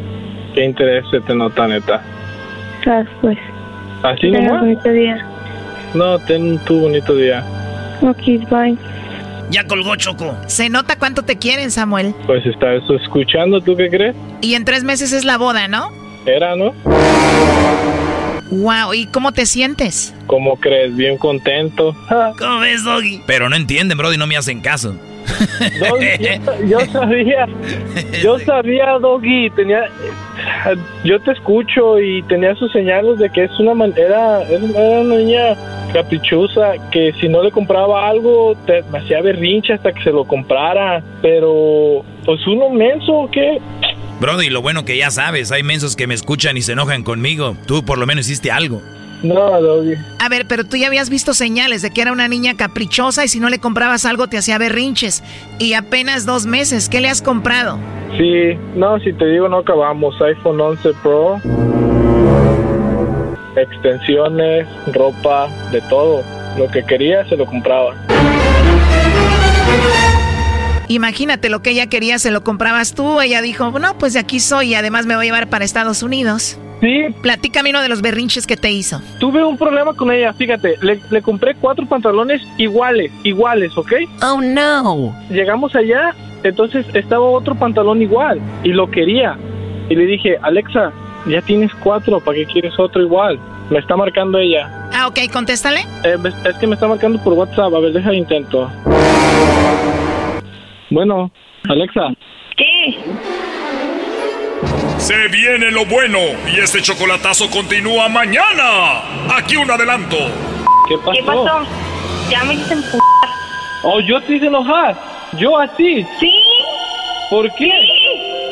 qué 0.55 0.65
interés 0.65 1.05
se 1.11 1.21
te 1.21 1.35
nota, 1.35 1.67
neta. 1.67 2.03
Ah, 2.87 3.03
pues. 3.21 3.39
¿Así 4.03 4.31
Tenga 4.31 4.41
nomás? 4.43 4.61
bonito 4.61 4.89
día. 4.91 5.27
No, 5.95 6.19
ten 6.21 6.59
tu 6.61 6.81
bonito 6.81 7.15
día. 7.17 7.43
Ok, 8.01 8.49
bye. 8.51 8.77
Ya 9.51 9.67
colgó 9.67 9.97
Choco. 9.97 10.37
Se 10.47 10.69
nota 10.71 10.97
cuánto 10.97 11.23
te 11.23 11.37
quieren, 11.37 11.71
Samuel. 11.73 12.15
Pues 12.27 12.47
está 12.47 12.73
eso 12.75 12.95
escuchando, 12.95 13.61
¿tú 13.61 13.77
qué 13.77 13.89
crees? 13.91 14.15
Y 14.41 14.55
en 14.55 14.65
tres 14.65 14.85
meses 14.85 15.13
es 15.13 15.25
la 15.25 15.37
boda, 15.39 15.67
¿no? 15.67 15.91
Era, 16.25 16.55
¿no? 16.55 16.73
Wow, 18.51 18.95
¿y 18.95 19.07
cómo 19.07 19.33
te 19.33 19.47
sientes? 19.47 20.15
¿Cómo 20.27 20.57
crees? 20.57 20.97
Bien 20.97 21.17
contento. 21.17 21.95
¿Cómo 22.39 22.61
ves, 22.61 22.85
Doggy? 22.85 23.23
Pero 23.27 23.49
no 23.49 23.57
entienden, 23.57 23.97
Brody, 23.97 24.17
no 24.17 24.27
me 24.27 24.37
hacen 24.37 24.61
caso. 24.61 24.95
Doggy, 25.79 26.41
yo, 26.67 26.67
yo 26.67 26.81
sabía, 26.87 27.47
yo 28.23 28.39
sabía, 28.41 28.99
Doggy, 28.99 29.51
tenía, 29.51 29.89
yo 31.05 31.21
te 31.21 31.33
escucho 31.33 32.01
y 32.01 32.23
tenía 32.25 32.55
sus 32.57 32.73
señales 32.73 33.19
de 33.19 33.31
que 33.31 33.45
es 33.45 33.61
una 33.61 33.75
manera, 33.75 34.43
era 34.43 34.65
una 34.65 35.17
niña 35.17 35.57
caprichosa 35.93 36.73
que 36.91 37.13
si 37.21 37.29
no 37.29 37.43
le 37.43 37.51
compraba 37.51 38.09
algo 38.09 38.55
te 38.67 38.83
me 38.91 38.99
hacía 38.99 39.21
berrinche 39.21 39.75
hasta 39.75 39.93
que 39.93 40.03
se 40.03 40.11
lo 40.11 40.25
comprara, 40.25 41.03
pero 41.23 42.05
pues 42.25 42.45
uno 42.47 42.71
menso, 42.71 43.13
¿o 43.13 43.31
¿qué? 43.31 43.59
Brody, 44.21 44.51
lo 44.51 44.61
bueno 44.61 44.85
que 44.85 44.99
ya 44.99 45.11
sabes, 45.11 45.51
hay 45.51 45.63
mensos 45.63 45.97
que 45.97 46.07
me 46.07 46.13
escuchan 46.13 46.55
y 46.59 46.61
se 46.61 46.73
enojan 46.73 47.03
conmigo. 47.03 47.57
Tú 47.67 47.83
por 47.87 47.97
lo 47.97 48.07
menos 48.07 48.27
hiciste 48.27 48.51
algo. 48.51 48.83
No, 49.23 49.61
Doggy. 49.61 49.95
A 50.19 50.29
ver, 50.29 50.47
pero 50.47 50.65
tú 50.65 50.77
ya 50.77 50.89
habías 50.89 51.09
visto 51.09 51.33
señales 51.33 51.81
de 51.81 51.91
que 51.91 52.03
era 52.03 52.13
una 52.13 52.29
niña 52.29 52.55
caprichosa 52.55 53.25
y 53.25 53.29
si 53.29 53.41
no 53.41 53.49
le 53.49 53.59
comprabas 53.59 54.05
algo 54.05 54.29
te 54.29 54.37
hacía 54.37 54.59
berrinches. 54.59 55.23
Y 55.59 55.73
apenas 55.73 56.27
dos 56.27 56.45
meses, 56.45 56.91
¿qué 56.91 57.01
le 57.01 57.09
has 57.09 57.23
comprado? 57.23 57.79
Sí, 58.19 58.59
no, 58.75 58.99
si 59.01 59.13
te 59.15 59.27
digo 59.27 59.49
no 59.49 59.59
acabamos, 59.59 60.15
iPhone 60.21 60.61
11 60.61 60.91
Pro, 61.03 61.41
extensiones, 63.57 64.67
ropa, 64.93 65.49
de 65.73 65.81
todo. 65.83 66.23
Lo 66.59 66.69
que 66.69 66.85
quería 66.85 67.25
se 67.27 67.37
lo 67.37 67.47
compraba. 67.47 67.95
Imagínate 70.91 71.51
lo 71.51 71.63
que 71.63 71.71
ella 71.71 71.87
quería, 71.87 72.19
se 72.19 72.33
lo 72.33 72.43
comprabas 72.43 72.95
tú. 72.97 73.21
Ella 73.21 73.43
dijo, 73.43 73.71
no, 73.79 73.97
pues 73.97 74.15
de 74.15 74.19
aquí 74.19 74.41
soy 74.41 74.71
y 74.71 74.75
además 74.75 75.07
me 75.07 75.15
voy 75.15 75.23
a 75.23 75.27
llevar 75.27 75.49
para 75.49 75.65
Estados 75.65 76.03
Unidos. 76.03 76.59
Sí. 76.81 77.05
Platícame 77.23 77.71
uno 77.71 77.81
de 77.81 77.89
los 77.89 78.03
berrinches 78.03 78.45
que 78.45 78.57
te 78.57 78.73
hizo. 78.73 79.01
Tuve 79.21 79.45
un 79.45 79.57
problema 79.57 79.95
con 79.95 80.11
ella, 80.11 80.33
fíjate, 80.33 80.79
le, 80.83 81.01
le 81.09 81.23
compré 81.23 81.55
cuatro 81.55 81.87
pantalones 81.87 82.43
iguales, 82.59 83.13
iguales, 83.23 83.71
¿ok? 83.79 83.93
Oh, 84.25 84.41
no. 84.41 85.15
Llegamos 85.31 85.77
allá, 85.77 86.13
entonces 86.43 86.85
estaba 86.93 87.25
otro 87.25 87.55
pantalón 87.55 88.03
igual 88.03 88.41
y 88.65 88.71
lo 88.71 88.91
quería. 88.91 89.39
Y 89.91 89.95
le 89.95 90.07
dije, 90.07 90.39
Alexa, 90.43 90.91
ya 91.25 91.41
tienes 91.41 91.71
cuatro, 91.85 92.19
¿para 92.19 92.39
qué 92.39 92.47
quieres 92.47 92.77
otro 92.81 93.01
igual? 93.01 93.39
Me 93.71 93.79
está 93.79 93.97
marcando 93.97 94.39
ella. 94.39 94.69
Ah, 94.93 95.07
ok, 95.07 95.21
contéstale. 95.33 95.83
Eh, 96.03 96.17
es 96.45 96.57
que 96.57 96.67
me 96.67 96.75
está 96.75 96.89
marcando 96.89 97.23
por 97.23 97.35
WhatsApp, 97.35 97.73
a 97.73 97.79
ver, 97.79 97.93
deja 97.93 98.13
intento. 98.13 98.69
Bueno, 100.91 101.31
Alexa. 101.69 102.13
¿Qué? 102.57 102.99
Se 104.99 105.29
viene 105.29 105.71
lo 105.71 105.87
bueno 105.87 106.19
y 106.53 106.59
este 106.59 106.83
chocolatazo 106.83 107.49
continúa 107.51 108.09
mañana. 108.09 109.03
Aquí 109.37 109.57
un 109.57 109.71
adelanto. 109.71 110.17
¿Qué 110.89 110.97
pasó? 110.99 111.13
¿Qué 111.13 111.23
pasó? 111.23 111.67
Ya 112.29 112.45
me 112.45 112.55
hice 112.55 112.75
empujar. 112.75 113.01
Oh, 113.85 114.01
yo 114.01 114.21
te 114.23 114.35
hice 114.35 114.47
enojar. 114.47 114.97
Yo 115.39 115.59
así. 115.59 116.05
Sí. 116.19 116.33
¿Por 117.31 117.49
qué? 117.55 117.71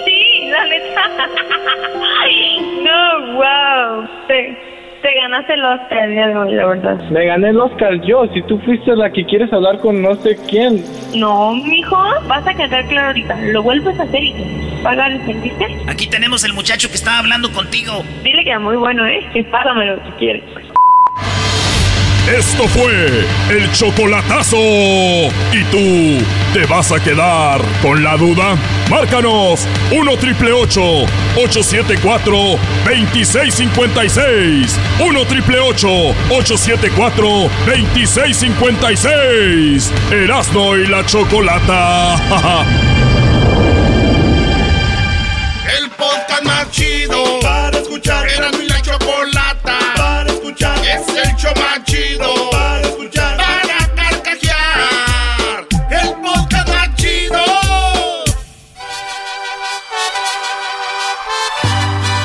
Sí, 0.04 0.48
la 0.48 0.64
neta. 0.64 1.10
no, 2.84 3.32
wow. 3.34 4.08
Te, 4.28 4.67
te 5.02 5.14
ganaste 5.14 5.54
el 5.54 5.64
Oscar 5.64 6.08
la 6.08 6.66
verdad. 6.66 7.10
Me 7.10 7.26
gané 7.26 7.50
el 7.50 7.60
Oscar 7.60 8.00
yo. 8.02 8.26
Si 8.32 8.42
tú 8.42 8.58
fuiste 8.60 8.94
la 8.96 9.10
que 9.10 9.24
quieres 9.24 9.52
hablar 9.52 9.78
con 9.80 10.02
no 10.02 10.14
sé 10.16 10.36
quién. 10.48 10.84
No, 11.14 11.54
mijo, 11.54 11.96
vas 12.26 12.46
a 12.46 12.54
quedar 12.54 12.86
claro 12.86 13.08
ahorita. 13.08 13.36
Lo 13.52 13.62
vuelves 13.62 13.98
a 13.98 14.02
hacer 14.04 14.22
y 14.22 14.32
te 14.32 14.82
pagar, 14.82 15.12
¿entendiste? 15.12 15.66
Aquí 15.88 16.06
tenemos 16.08 16.44
el 16.44 16.52
muchacho 16.54 16.88
que 16.88 16.94
estaba 16.94 17.18
hablando 17.18 17.50
contigo. 17.52 18.04
Dile 18.22 18.44
que 18.44 18.50
era 18.50 18.60
muy 18.60 18.76
bueno, 18.76 19.06
¿eh? 19.06 19.26
Que 19.32 19.44
págamelo 19.44 19.96
si 20.04 20.12
quieres. 20.12 20.42
Esto 22.36 22.68
fue 22.68 23.24
el 23.50 23.72
chocolatazo. 23.72 24.58
¿Y 24.58 25.64
tú 25.70 26.18
te 26.52 26.66
vas 26.66 26.92
a 26.92 27.00
quedar 27.00 27.62
con 27.80 28.04
la 28.04 28.18
duda? 28.18 28.54
Márcanos 28.90 29.66
1 29.90 30.16
triple 30.18 30.52
874 30.52 32.58
2656. 32.84 34.78
1 35.00 35.26
triple 35.26 35.58
874 35.58 37.50
2656. 37.66 39.90
Erasno 40.12 40.76
y 40.76 40.86
la 40.86 41.06
chocolata. 41.06 42.16
El 45.78 45.88
podcast 45.90 46.44
más 46.44 46.70
chido 46.70 47.40
para 47.40 47.78
escuchar. 47.78 48.28
Era 48.28 48.50
Es 50.98 51.08
el 51.14 51.36
show 51.36 51.52
más 51.56 51.84
chido 51.84 52.50
para 52.50 52.80
escuchar. 52.80 53.36
Para 53.36 53.94
carcajear. 53.94 55.66
El 55.90 56.08
podcast 56.14 56.68
más 56.68 56.94
chido. 56.96 57.44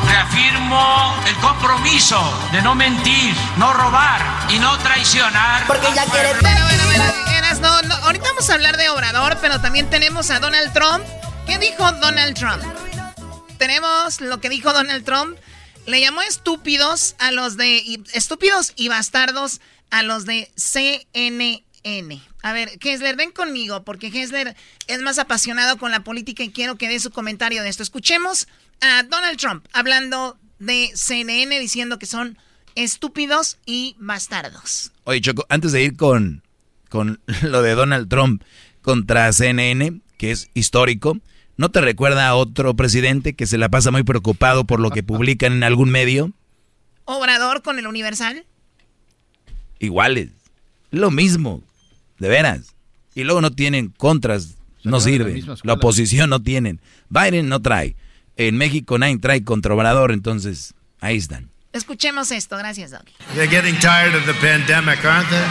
Reafirmo 0.08 1.16
el 1.28 1.36
compromiso 1.36 2.20
de 2.52 2.62
no 2.64 2.74
mentir, 2.74 3.36
no 3.58 3.74
robar 3.74 4.22
y 4.50 4.58
no 4.58 4.76
traicionar. 4.80 5.68
Porque 5.68 5.88
ya 5.94 6.06
quiere... 6.06 6.34
Bueno, 6.42 6.66
bueno, 6.66 6.84
bueno, 6.86 7.04
Eras, 7.38 7.60
no, 7.60 7.82
no, 7.84 7.96
ahorita 7.96 8.26
vamos 8.30 8.50
a 8.50 8.54
hablar 8.56 8.78
de 8.78 8.90
Obrador, 8.90 9.38
pero 9.40 9.62
también 9.62 9.88
tenemos 9.92 10.32
a 10.32 10.40
Donald 10.40 10.74
Trump. 10.74 11.04
¿Qué 11.46 11.60
dijo 11.60 11.92
Donald 11.92 12.36
Trump? 12.36 12.64
Tenemos 13.60 14.20
lo 14.20 14.40
que 14.40 14.50
dijo 14.50 14.74
Donald 14.74 15.06
Trump. 15.06 15.38
Le 15.86 16.00
llamó 16.00 16.22
estúpidos 16.22 17.16
a 17.20 17.32
los 17.32 17.58
de... 17.58 18.02
estúpidos 18.14 18.74
y 18.76 18.88
bastardos 18.88 19.60
a 19.90 20.02
los 20.02 20.26
de 20.26 20.52
CNN. 20.56 21.64
A 22.42 22.54
ver, 22.54 22.72
Hessler, 22.82 23.16
ven 23.16 23.32
conmigo, 23.32 23.84
porque 23.84 24.08
Hessler 24.08 24.56
es 24.88 25.02
más 25.02 25.20
apasionado 25.20 25.78
con 25.78 25.92
la 25.92 26.04
política 26.04 26.44
y 26.44 26.52
quiero 26.52 26.78
que 26.78 26.88
dé 26.88 27.00
su 27.00 27.12
comentario 27.12 27.64
de 27.64 27.70
esto. 27.70 27.84
Escuchemos 27.84 28.48
a 28.82 29.04
Donald 29.04 29.38
Trump 29.38 29.66
hablando 29.74 30.38
de 30.60 30.92
CNN 30.96 31.60
diciendo 31.60 32.00
que 32.00 32.06
son 32.06 32.38
estúpidos 32.76 33.58
y 33.66 33.96
bastardos. 34.00 34.92
Oye, 35.04 35.22
Choco, 35.22 35.46
antes 35.50 35.74
de 35.74 35.84
ir 35.84 35.98
con, 35.98 36.44
con 36.90 37.20
lo 37.42 37.62
de 37.62 37.76
Donald 37.76 38.10
Trump 38.10 38.44
contra 38.82 39.32
CNN, 39.32 40.02
que 40.18 40.32
es 40.32 40.50
histórico, 40.54 41.20
¿no 41.58 41.70
te 41.70 41.82
recuerda 41.82 42.28
a 42.28 42.36
otro 42.36 42.74
presidente 42.76 43.34
que 43.34 43.46
se 43.46 43.58
la 43.58 43.70
pasa 43.70 43.92
muy 43.92 44.04
preocupado 44.04 44.66
por 44.66 44.80
lo 44.80 44.90
que 44.92 45.04
publican 45.04 45.54
en 45.54 45.64
algún 45.64 45.90
medio? 45.90 46.32
Obrador 47.06 47.62
con 47.62 47.80
el 47.80 47.88
Universal. 47.88 48.46
Iguales. 49.80 50.30
Lo 50.92 51.12
mismo. 51.12 51.62
De 52.20 52.30
veras. 52.30 52.76
Y 53.16 53.24
luego 53.24 53.42
no 53.42 53.52
tienen 53.52 53.90
contras. 53.90 54.56
No 54.84 55.00
de 55.00 55.44
la 55.64 55.74
oposición 55.74 56.30
no 56.30 56.42
tienen. 56.42 56.82
Biden 57.10 57.48
no 57.48 57.62
trae. 57.62 57.96
En 58.36 58.58
México 58.58 58.98
nadie 58.98 59.18
trae 59.18 59.44
contra 59.44 59.74
Obrador, 59.74 60.12
entonces 60.12 60.74
ahí 61.00 61.18
están. 61.18 61.50
Escuchemos 61.72 62.32
esto, 62.32 62.58
gracias, 62.58 62.92
Doc. 62.92 63.06
They're 63.34 63.48
getting 63.48 63.80
tired 63.80 64.16
of 64.16 64.26
the 64.26 64.34
pandemic, 64.34 65.04
aren't 65.06 65.30
they? 65.30 65.44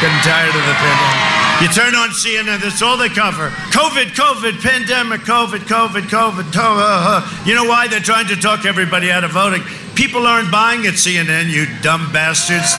Getting 0.00 0.20
tired 0.22 0.54
of 0.54 0.66
the 0.66 0.74
pandemic. 0.74 1.45
You 1.62 1.68
turn 1.68 1.94
on 1.94 2.10
CNN, 2.10 2.60
that's 2.60 2.82
all 2.82 2.98
they 2.98 3.08
cover. 3.08 3.48
COVID, 3.72 4.12
COVID, 4.12 4.60
pandemic, 4.62 5.22
COVID, 5.22 5.60
COVID, 5.60 6.02
COVID. 6.02 6.52
to- 6.52 6.60
uh, 6.60 7.24
uh. 7.24 7.42
You 7.46 7.54
know 7.54 7.64
why? 7.64 7.88
They're 7.88 7.98
trying 7.98 8.26
to 8.28 8.36
talk 8.36 8.66
everybody 8.66 9.10
out 9.10 9.24
of 9.24 9.30
voting. 9.32 9.62
People 9.96 10.26
aren't 10.26 10.50
buying 10.50 10.86
at 10.86 10.94
CNN, 10.94 11.50
you 11.50 11.64
dumb 11.82 12.12
bastards. 12.12 12.76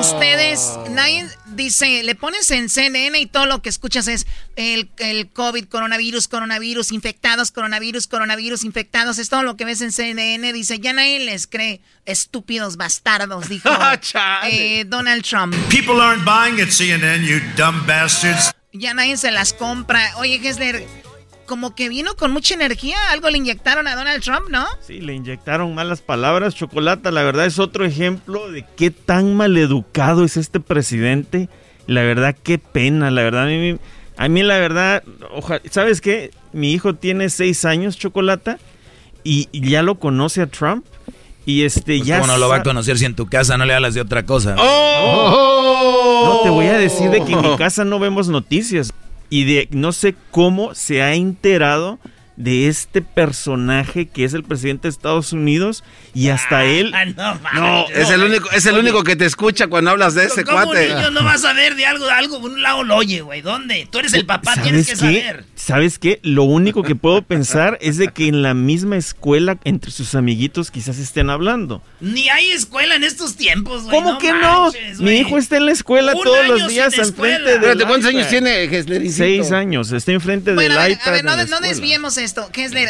Ustedes, 0.00 0.76
nadie 0.90 1.28
dice, 1.46 2.02
le 2.02 2.16
pones 2.16 2.50
en 2.50 2.68
CNN 2.68 3.16
y 3.20 3.26
todo 3.26 3.46
lo 3.46 3.62
que 3.62 3.68
escuchas 3.68 4.08
es 4.08 4.26
el, 4.56 4.90
el 4.98 5.30
COVID, 5.30 5.66
coronavirus, 5.66 6.26
coronavirus, 6.26 6.90
infectados, 6.90 7.52
coronavirus, 7.52 8.08
coronavirus, 8.08 8.64
infectados. 8.64 9.18
Es 9.18 9.28
todo 9.28 9.44
lo 9.44 9.56
que 9.56 9.64
ves 9.64 9.80
en 9.80 9.92
CNN. 9.92 10.52
Dice, 10.52 10.80
ya 10.80 10.92
nadie 10.92 11.20
les 11.20 11.46
cree. 11.46 11.80
Estúpidos 12.04 12.76
bastardos, 12.76 13.48
dijo 13.48 13.68
eh, 14.50 14.84
Donald 14.88 15.22
Trump. 15.22 15.54
People 15.68 16.00
aren't 16.00 16.24
buying 16.24 16.60
at 16.60 16.70
CNN, 16.70 17.24
you 17.24 17.38
dumb 17.56 17.86
bastards. 17.86 18.52
Ya 18.72 18.92
nadie 18.92 19.16
se 19.16 19.30
las 19.30 19.52
compra. 19.52 20.16
Oye, 20.16 20.40
Gessler, 20.40 20.84
como 21.48 21.74
que 21.74 21.88
vino 21.88 22.14
con 22.14 22.30
mucha 22.30 22.54
energía. 22.54 22.96
Algo 23.10 23.28
le 23.28 23.38
inyectaron 23.38 23.88
a 23.88 23.96
Donald 23.96 24.22
Trump, 24.22 24.48
¿no? 24.48 24.64
Sí, 24.80 25.00
le 25.00 25.14
inyectaron 25.14 25.74
malas 25.74 26.00
palabras. 26.00 26.54
Chocolata, 26.54 27.10
la 27.10 27.24
verdad 27.24 27.46
es 27.46 27.58
otro 27.58 27.84
ejemplo 27.84 28.52
de 28.52 28.64
qué 28.76 28.92
tan 28.92 29.34
maleducado 29.34 30.24
es 30.24 30.36
este 30.36 30.60
presidente 30.60 31.48
La 31.88 32.02
verdad, 32.02 32.36
qué 32.40 32.58
pena, 32.58 33.10
la 33.10 33.22
verdad. 33.22 33.44
A 33.44 33.46
mí, 33.46 33.76
a 34.16 34.28
mí 34.28 34.42
la 34.44 34.58
verdad, 34.58 35.02
¿sabes 35.70 36.00
qué? 36.00 36.30
Mi 36.52 36.72
hijo 36.72 36.94
tiene 36.94 37.30
seis 37.30 37.64
años, 37.64 37.98
Chocolata, 37.98 38.58
y 39.24 39.48
ya 39.52 39.82
lo 39.82 39.98
conoce 39.98 40.42
a 40.42 40.46
Trump. 40.46 40.84
Y 41.48 41.64
este 41.64 41.96
pues 41.96 42.06
ya. 42.06 42.20
¿Cómo 42.20 42.30
no 42.30 42.38
lo 42.38 42.50
va 42.50 42.56
a 42.56 42.62
conocer 42.62 42.98
si 42.98 43.06
en 43.06 43.14
tu 43.14 43.26
casa 43.26 43.56
no 43.56 43.64
le 43.64 43.72
hablas 43.72 43.94
de 43.94 44.02
otra 44.02 44.26
cosa? 44.26 44.54
¡Oh! 44.58 46.22
No, 46.24 46.40
te 46.42 46.50
voy 46.50 46.66
a 46.66 46.76
decir 46.76 47.08
de 47.08 47.24
que 47.24 47.32
en 47.32 47.40
mi 47.40 47.56
casa 47.58 47.86
no 47.86 47.98
vemos 47.98 48.28
noticias. 48.28 48.92
Y 49.30 49.44
de 49.44 49.68
no 49.70 49.92
sé 49.92 50.14
cómo 50.30 50.74
se 50.74 51.02
ha 51.02 51.14
enterado 51.14 51.98
de 52.38 52.68
este 52.68 53.02
personaje 53.02 54.06
que 54.06 54.24
es 54.24 54.32
el 54.32 54.44
presidente 54.44 54.88
de 54.88 54.90
Estados 54.90 55.32
Unidos 55.32 55.84
y 56.14 56.28
hasta 56.28 56.58
ah, 56.58 56.64
él 56.64 56.94
no, 57.54 57.86
es 57.88 58.10
el 58.10 58.22
único 58.22 58.50
es 58.52 58.64
el 58.66 58.78
único 58.78 59.04
que 59.04 59.16
te 59.16 59.26
escucha 59.26 59.66
cuando 59.66 59.90
hablas 59.90 60.14
de 60.14 60.24
ese 60.24 60.44
¿cómo 60.44 60.64
cuate. 60.64 60.92
un 60.92 60.96
niño 60.96 61.10
no 61.10 61.24
va 61.24 61.34
a 61.34 61.38
saber 61.38 61.74
de 61.74 61.84
algo 61.84 62.06
de 62.06 62.12
algo 62.12 62.38
un 62.38 62.62
lado 62.62 62.84
lo 62.84 62.96
oye, 62.96 63.20
güey? 63.20 63.40
¿Dónde? 63.40 63.88
Tú 63.90 63.98
eres 63.98 64.14
el 64.14 64.26
papá, 64.26 64.54
tienes 64.62 64.88
que 64.88 64.96
saber. 64.96 65.44
¿Sabes 65.54 65.98
qué? 65.98 66.20
Lo 66.22 66.44
único 66.44 66.82
que 66.82 66.94
puedo 66.94 67.22
pensar 67.22 67.78
es 67.80 67.96
de 67.96 68.08
que 68.08 68.28
en 68.28 68.42
la 68.42 68.54
misma 68.54 68.96
escuela 68.96 69.58
entre 69.64 69.90
sus 69.90 70.14
amiguitos 70.14 70.70
quizás 70.70 70.98
estén 70.98 71.30
hablando. 71.30 71.82
Ni 72.00 72.28
hay 72.28 72.50
escuela 72.50 72.94
en 72.94 73.04
estos 73.04 73.36
tiempos, 73.36 73.84
güey. 73.84 73.96
¿Cómo 73.96 74.18
que 74.18 74.32
no? 74.32 74.70
Mi 74.98 75.18
hijo 75.18 75.38
está 75.38 75.56
en 75.56 75.66
la 75.66 75.72
escuela 75.72 76.12
todos 76.12 76.46
los 76.46 76.68
días 76.68 76.96
enfrente 76.98 77.58
de 77.58 77.84
¿cuántos 77.84 78.10
años 78.10 78.28
tiene 78.28 78.68
Seis 79.10 79.52
años, 79.52 79.92
está 79.92 80.12
enfrente 80.12 80.54
del 80.54 80.72
iPad. 80.72 81.08
A 81.08 81.10
ver, 81.10 81.24
no, 81.24 81.36
no 81.46 81.60
desviemos 81.60 82.18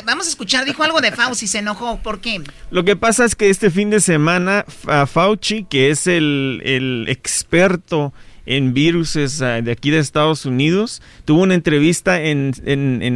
Vamos 0.04 0.26
a 0.26 0.30
escuchar, 0.30 0.64
dijo 0.64 0.82
algo 0.82 1.00
de 1.00 1.12
Fauci, 1.12 1.46
se 1.46 1.58
enojó. 1.58 1.98
¿Por 1.98 2.20
qué? 2.20 2.42
Lo 2.70 2.84
que 2.84 2.96
pasa 2.96 3.24
es 3.24 3.34
que 3.34 3.50
este 3.50 3.70
fin 3.70 3.90
de 3.90 4.00
semana 4.00 4.64
Fauci, 5.06 5.64
que 5.64 5.90
es 5.90 6.06
el, 6.06 7.04
experto 7.08 8.12
en 8.46 8.72
virus 8.72 9.14
ah, 9.42 9.60
de 9.60 9.70
aquí 9.70 9.90
de 9.90 9.98
Estados 9.98 10.46
Unidos. 10.46 11.02
Tuvo 11.26 11.42
una 11.42 11.54
entrevista 11.54 12.22
en, 12.22 12.52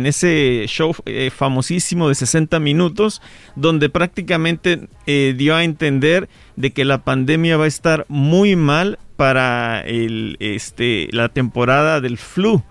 ese 0.06 0.66
show 0.68 0.94
eh, 1.06 1.30
famosísimo 1.34 2.08
de 2.08 2.14
60 2.14 2.60
minutos, 2.60 3.22
donde 3.56 3.88
prácticamente 3.88 4.88
eh, 5.06 5.34
dio 5.36 5.56
a 5.56 5.64
entender 5.64 6.28
de 6.56 6.72
que 6.72 6.84
la 6.84 7.02
pandemia 7.02 7.56
va 7.56 7.64
a 7.64 7.68
estar 7.68 8.04
muy 8.08 8.56
mal 8.56 8.98
para 9.16 9.80
el, 9.80 10.36
este, 10.38 11.08
la 11.12 11.30
temporada 11.30 12.00
del 12.00 12.18
flu. 12.18 12.62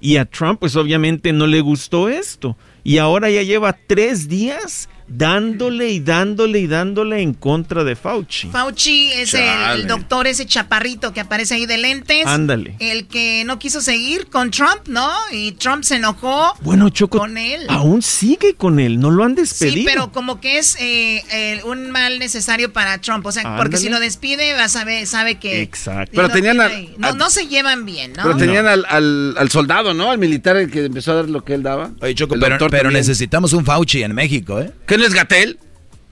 Y 0.00 0.16
a 0.16 0.24
Trump, 0.24 0.60
pues 0.60 0.76
obviamente 0.76 1.32
no 1.32 1.46
le 1.46 1.60
gustó 1.60 2.08
esto 2.08 2.56
y 2.84 2.98
ahora 2.98 3.30
ya 3.30 3.42
lleva 3.42 3.76
tres 3.86 4.28
días 4.28 4.88
dándole 5.08 5.90
y 5.90 6.00
dándole 6.00 6.60
y 6.60 6.66
dándole 6.66 7.22
en 7.22 7.34
contra 7.34 7.84
de 7.84 7.96
Fauci. 7.96 8.48
Fauci 8.50 9.10
es 9.12 9.34
el, 9.34 9.86
doctor, 9.86 10.26
ese 10.26 10.46
chaparrito 10.46 11.12
que 11.12 11.20
aparece 11.20 11.54
ahí 11.54 11.66
de 11.66 11.78
lentes. 11.78 12.26
Ándale. 12.26 12.76
El 12.78 13.06
que 13.06 13.44
no 13.44 13.58
quiso 13.58 13.80
seguir 13.80 14.26
con 14.28 14.50
Trump, 14.50 14.86
¿no? 14.88 15.10
Y 15.32 15.52
Trump 15.52 15.84
se 15.84 15.96
enojó 15.96 16.54
bueno, 16.60 16.90
Choco, 16.90 17.18
con 17.18 17.38
él. 17.38 17.66
Aún 17.68 18.02
sigue 18.02 18.54
con 18.54 18.80
él, 18.80 19.00
no 19.00 19.10
lo 19.10 19.24
han 19.24 19.34
despedido. 19.34 19.76
Sí, 19.76 19.84
pero 19.86 20.12
como 20.12 20.40
que 20.40 20.58
es 20.58 20.76
eh, 20.80 21.60
un 21.64 21.90
mal 21.90 22.18
necesario 22.18 22.72
para 22.72 22.98
Trump. 22.98 23.24
O 23.26 23.32
sea, 23.32 23.56
porque 23.56 23.78
si 23.78 23.88
lo 23.88 24.00
despide, 24.00 24.52
va 24.54 24.64
a 24.64 24.68
saber, 24.68 25.06
sabe 25.06 25.36
que. 25.36 25.62
Exacto. 25.62 26.12
Pero 26.14 26.28
tenían 26.28 26.58
no, 26.98 27.12
no 27.14 27.30
se 27.30 27.46
llevan 27.46 27.84
bien, 27.84 28.12
¿no? 28.12 28.22
Pero 28.24 28.36
tenían 28.36 28.66
al, 28.66 28.84
al, 28.88 29.50
soldado, 29.50 29.94
¿no? 29.94 30.10
Al 30.10 30.18
militar 30.18 30.56
el 30.56 30.70
que 30.70 30.86
empezó 30.86 31.12
a 31.12 31.14
dar 31.16 31.28
lo 31.28 31.44
que 31.44 31.54
él 31.54 31.62
daba. 31.62 31.90
Oye, 32.00 32.14
Choco, 32.14 32.36
pero, 32.38 32.58
pero 32.68 32.90
necesitamos 32.90 33.52
un 33.52 33.64
Fauci 33.64 34.02
en 34.02 34.14
México, 34.14 34.60
¿eh? 34.60 34.72
¿Qué 34.86 34.97
no 34.98 35.06
es 35.06 35.14
Gatel? 35.14 35.58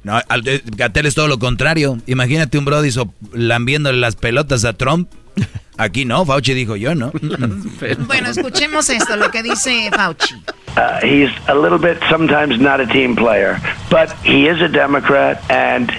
No, 0.02 0.20
Gatel 0.76 1.06
es 1.06 1.14
todo 1.14 1.28
lo 1.28 1.38
contrario. 1.38 1.98
Imagínate 2.06 2.58
un 2.58 2.64
Brody 2.64 2.90
lambiéndole 3.32 3.98
las 3.98 4.16
pelotas 4.16 4.64
a 4.64 4.72
Trump. 4.72 5.10
Aquí 5.78 6.04
no, 6.04 6.24
Fauci 6.24 6.54
dijo 6.54 6.76
yo, 6.76 6.94
¿no? 6.94 7.12
bueno, 8.06 8.30
escuchemos 8.30 8.88
esto, 8.88 9.16
lo 9.16 9.30
que 9.30 9.42
dice 9.42 9.90
Fauci. 9.94 10.34
Uh, 10.76 11.00
he's 11.02 11.30
a 11.48 11.54
little 11.54 11.78
bit 11.78 11.98
sometimes 12.08 12.58
not 12.58 12.80
a 12.80 12.86
team 12.86 13.16
player, 13.16 13.58
but 13.90 14.10
he 14.22 14.46
is 14.46 14.60
a 14.60 14.68
Democrat 14.68 15.42
and 15.50 15.90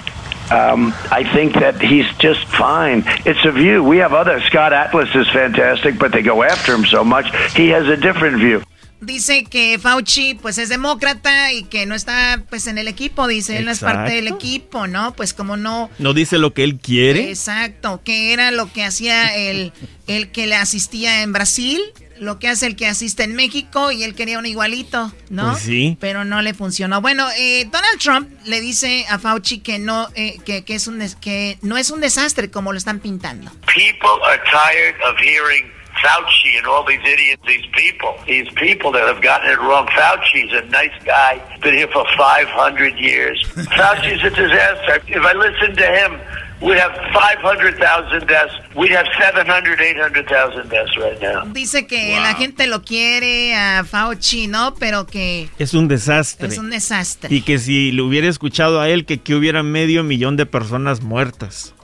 um, 0.50 0.94
I 1.10 1.24
think 1.34 1.54
that 1.54 1.80
he's 1.80 2.06
just 2.18 2.44
fine. 2.46 3.04
It's 3.26 3.44
a 3.44 3.52
view. 3.52 3.84
We 3.84 3.98
have 3.98 4.14
other. 4.14 4.40
Scott 4.42 4.72
Atlas 4.72 5.14
is 5.14 5.28
fantastic, 5.28 5.98
but 5.98 6.12
they 6.12 6.22
go 6.22 6.42
after 6.42 6.74
him 6.74 6.86
so 6.86 7.04
much. 7.04 7.26
He 7.54 7.68
has 7.68 7.86
a 7.86 7.96
different 7.96 8.38
view. 8.38 8.62
Dice 9.00 9.44
que 9.44 9.78
Fauci 9.78 10.34
pues 10.34 10.58
es 10.58 10.68
demócrata 10.68 11.52
y 11.52 11.62
que 11.64 11.86
no 11.86 11.94
está 11.94 12.42
pues 12.50 12.66
en 12.66 12.78
el 12.78 12.88
equipo, 12.88 13.28
dice, 13.28 13.56
él 13.58 13.64
no 13.64 13.70
es 13.70 13.78
parte 13.78 14.12
del 14.12 14.26
equipo, 14.26 14.86
¿no? 14.88 15.14
Pues 15.14 15.34
como 15.34 15.56
no... 15.56 15.88
No 15.98 16.14
dice 16.14 16.38
lo 16.38 16.52
que 16.52 16.64
él 16.64 16.78
quiere. 16.80 17.30
Exacto, 17.30 18.02
que 18.04 18.32
era 18.32 18.50
lo 18.50 18.72
que 18.72 18.84
hacía 18.84 19.36
el, 19.36 19.72
el 20.08 20.30
que 20.32 20.48
le 20.48 20.56
asistía 20.56 21.22
en 21.22 21.32
Brasil, 21.32 21.80
lo 22.20 22.38
que 22.38 22.48
hace 22.48 22.66
el 22.66 22.76
que 22.76 22.86
asiste 22.86 23.22
en 23.22 23.34
México 23.34 23.92
y 23.92 24.02
él 24.02 24.14
quería 24.14 24.38
un 24.38 24.46
igualito, 24.46 25.12
¿no? 25.30 25.52
Pues 25.52 25.62
sí. 25.62 25.96
Pero 26.00 26.24
no 26.24 26.42
le 26.42 26.54
funcionó. 26.54 27.00
Bueno, 27.00 27.28
eh, 27.36 27.68
Donald 27.70 27.98
Trump 28.00 28.28
le 28.44 28.60
dice 28.60 29.06
a 29.08 29.18
Fauci 29.18 29.60
que 29.60 29.78
no, 29.78 30.08
eh, 30.14 30.38
que, 30.44 30.64
que, 30.64 30.74
es 30.74 30.86
un 30.88 31.00
que 31.20 31.58
no 31.62 31.76
es 31.76 31.90
un 31.90 32.00
desastre 32.00 32.50
como 32.50 32.72
lo 32.72 32.78
están 32.78 33.00
pintando. 33.00 33.50
People 33.66 34.18
are 34.24 34.40
tired 34.50 34.96
of 35.08 35.16
hearing 35.20 35.77
Fauci 36.02 36.56
and 36.56 36.66
all 36.66 36.84
these 36.84 37.00
idiots, 37.04 37.42
these 37.46 37.66
people, 37.72 38.14
these 38.26 38.48
people 38.54 38.92
that 38.92 39.06
have 39.06 39.22
gotten 39.22 39.50
it 39.50 39.58
wrong. 39.58 39.86
Fauci's 39.88 40.52
a 40.52 40.64
nice 40.66 40.96
guy, 41.04 41.40
been 41.60 41.74
here 41.74 41.88
for 41.88 42.04
500 42.16 42.96
years. 42.98 43.42
Fauci's 43.76 44.22
a 44.24 44.30
disaster. 44.30 45.02
If 45.08 45.24
I 45.24 45.32
listen 45.32 45.76
to 45.76 45.86
him, 45.86 46.20
we'd 46.60 46.78
have 46.78 46.94
500,000 47.12 48.26
deaths. 48.26 48.54
We'd 48.76 48.92
have 48.92 49.06
700, 49.18 49.80
800,000 49.80 50.68
deaths 50.68 50.96
right 50.96 51.20
now. 51.20 51.44
Dice 51.52 51.86
que 51.86 52.14
wow. 52.14 52.22
la 52.22 52.34
gente 52.34 52.66
lo 52.66 52.82
quiere 52.82 53.56
a 53.56 53.84
Fauci, 53.84 54.46
¿no? 54.46 54.74
Pero 54.76 55.06
que... 55.06 55.48
Es 55.58 55.74
un 55.74 55.88
desastre. 55.88 56.48
Es 56.48 56.58
un 56.58 56.70
desastre. 56.70 57.34
Y 57.34 57.42
que 57.42 57.58
si 57.58 57.92
le 57.92 58.02
hubiera 58.02 58.28
escuchado 58.28 58.80
a 58.80 58.88
él, 58.88 59.04
que, 59.04 59.18
que 59.18 59.34
hubiera 59.34 59.62
medio 59.62 60.04
millón 60.04 60.36
de 60.36 60.46
personas 60.46 61.02
muertas. 61.02 61.74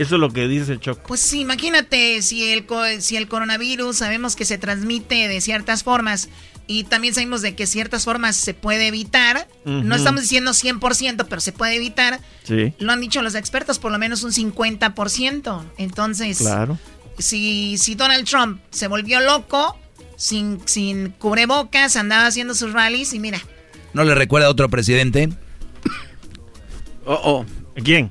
Eso 0.00 0.14
es 0.14 0.20
lo 0.22 0.30
que 0.30 0.48
dice 0.48 0.80
Choco. 0.80 1.02
Pues 1.06 1.20
sí, 1.20 1.40
imagínate 1.40 2.22
si 2.22 2.50
el, 2.52 2.64
si 3.02 3.18
el 3.18 3.28
coronavirus 3.28 3.98
sabemos 3.98 4.34
que 4.34 4.46
se 4.46 4.56
transmite 4.56 5.28
de 5.28 5.42
ciertas 5.42 5.82
formas 5.82 6.30
y 6.66 6.84
también 6.84 7.12
sabemos 7.12 7.42
de 7.42 7.54
que 7.54 7.66
ciertas 7.66 8.06
formas 8.06 8.34
se 8.34 8.54
puede 8.54 8.86
evitar. 8.86 9.46
No 9.66 9.94
estamos 9.94 10.22
diciendo 10.22 10.52
100%, 10.52 11.26
pero 11.28 11.42
se 11.42 11.52
puede 11.52 11.76
evitar. 11.76 12.18
Sí. 12.44 12.72
Lo 12.78 12.92
han 12.92 13.02
dicho 13.02 13.20
los 13.20 13.34
expertos, 13.34 13.78
por 13.78 13.92
lo 13.92 13.98
menos 13.98 14.22
un 14.24 14.32
50%. 14.32 15.64
Entonces, 15.76 16.38
claro. 16.38 16.78
si, 17.18 17.76
si 17.76 17.94
Donald 17.94 18.26
Trump 18.26 18.58
se 18.70 18.88
volvió 18.88 19.20
loco, 19.20 19.78
sin, 20.16 20.66
sin 20.66 21.10
cubrebocas, 21.10 21.96
andaba 21.96 22.26
haciendo 22.26 22.54
sus 22.54 22.72
rallies 22.72 23.12
y 23.12 23.18
mira. 23.18 23.42
¿No 23.92 24.02
le 24.04 24.14
recuerda 24.14 24.46
a 24.46 24.50
otro 24.50 24.70
presidente? 24.70 25.28
Oh, 27.04 27.20
oh. 27.22 27.46
¿Quién? 27.84 28.10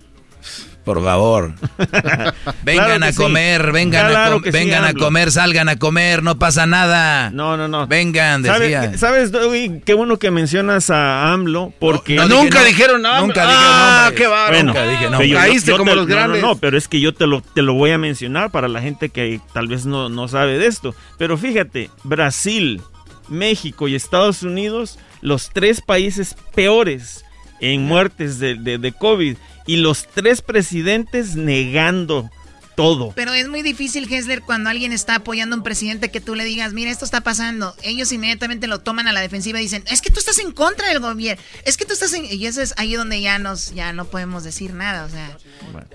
Por 0.90 1.04
favor. 1.04 1.54
vengan 2.64 3.04
a 3.04 3.14
comer, 3.14 3.72
vengan, 3.72 4.08
a, 4.08 4.38
vengan 4.40 4.86
a 4.86 4.96
comer, 4.96 5.32
salgan 5.32 5.70
a 5.70 5.76
comer, 5.76 6.24
no 6.24 6.40
pasa 6.40 6.66
nada. 6.66 7.30
No, 7.30 7.58
no, 7.58 7.68
no. 7.68 7.86
Vengan, 7.86 8.42
decía. 8.42 8.98
¿Sabes, 8.98 9.30
¿sabes 9.30 9.72
qué 9.86 9.94
bueno 9.94 10.18
que 10.18 10.32
mencionas 10.32 10.90
a 10.90 11.32
AMLO? 11.32 11.74
Porque... 11.78 12.16
nunca 12.16 12.64
dijeron 12.64 13.04
nada. 13.04 13.22
Nunca 13.22 13.44
dijeron 13.44 13.64
ah, 13.68 14.12
qué 14.16 14.26
va. 14.26 14.48
Bueno, 14.48 14.74
nunca 14.74 14.88
dije 14.88 15.10
no. 15.12 15.20
Caíste 15.20 15.74
como 15.74 15.94
los 15.94 16.08
grandes. 16.08 16.42
No, 16.42 16.48
no, 16.48 16.56
pero 16.56 16.76
es 16.76 16.88
que 16.88 17.00
yo 17.00 17.14
te 17.14 17.28
lo, 17.28 17.42
te 17.42 17.62
lo 17.62 17.76
voy 17.76 17.92
a 17.92 18.00
mencionar 18.00 18.50
para 18.50 18.68
la 18.68 18.82
gente 18.82 19.10
que 19.10 19.40
tal 19.54 19.68
vez 19.68 19.86
no, 19.86 20.10
no 20.10 20.28
sabe 20.28 20.58
de 20.58 20.66
esto. 20.66 20.96
Pero 21.20 21.38
fíjate, 21.38 21.92
Brasil, 22.04 22.82
México 23.28 23.88
y 23.88 23.94
Estados 23.94 24.42
Unidos, 24.42 24.98
los 25.22 25.52
tres 25.52 25.82
países 25.82 26.36
peores 26.56 27.26
en 27.62 27.84
muertes 27.84 28.40
de, 28.40 28.56
de, 28.56 28.80
de 28.80 28.92
COVID 28.92 29.38
y 29.70 29.78
los 29.78 30.08
tres 30.08 30.42
presidentes 30.42 31.36
negando 31.36 32.28
todo. 32.76 33.14
Pero 33.16 33.36
es 33.36 33.48
muy 33.48 33.62
difícil, 33.62 34.12
Hessler, 34.12 34.42
cuando 34.42 34.72
alguien 34.72 34.94
está 34.94 35.14
apoyando 35.14 35.56
a 35.56 35.60
un 35.60 35.64
presidente 35.64 36.10
que 36.10 36.20
tú 36.20 36.34
le 36.34 36.44
digas, 36.44 36.74
mira, 36.74 36.90
esto 36.90 37.06
está 37.06 37.22
pasando. 37.22 37.76
Ellos 37.84 38.12
inmediatamente 38.12 38.66
lo 38.66 38.80
toman 38.80 39.08
a 39.08 39.14
la 39.14 39.22
defensiva 39.22 39.60
y 39.60 39.64
dicen, 39.64 39.84
es 39.86 40.02
que 40.02 40.10
tú 40.10 40.18
estás 40.18 40.40
en 40.40 40.54
contra 40.54 40.88
del 40.88 41.02
gobierno, 41.02 41.40
es 41.66 41.78
que 41.78 41.86
tú 41.86 41.94
estás 41.94 42.14
en... 42.14 42.26
Y 42.26 42.48
eso 42.48 42.64
es 42.64 42.74
ahí 42.78 42.96
donde 42.96 43.22
ya, 43.22 43.38
nos, 43.38 43.76
ya 43.76 43.94
no 43.94 44.06
podemos 44.06 44.44
decir 44.44 44.74
nada, 44.74 45.06
o 45.06 45.10
sea, 45.10 45.38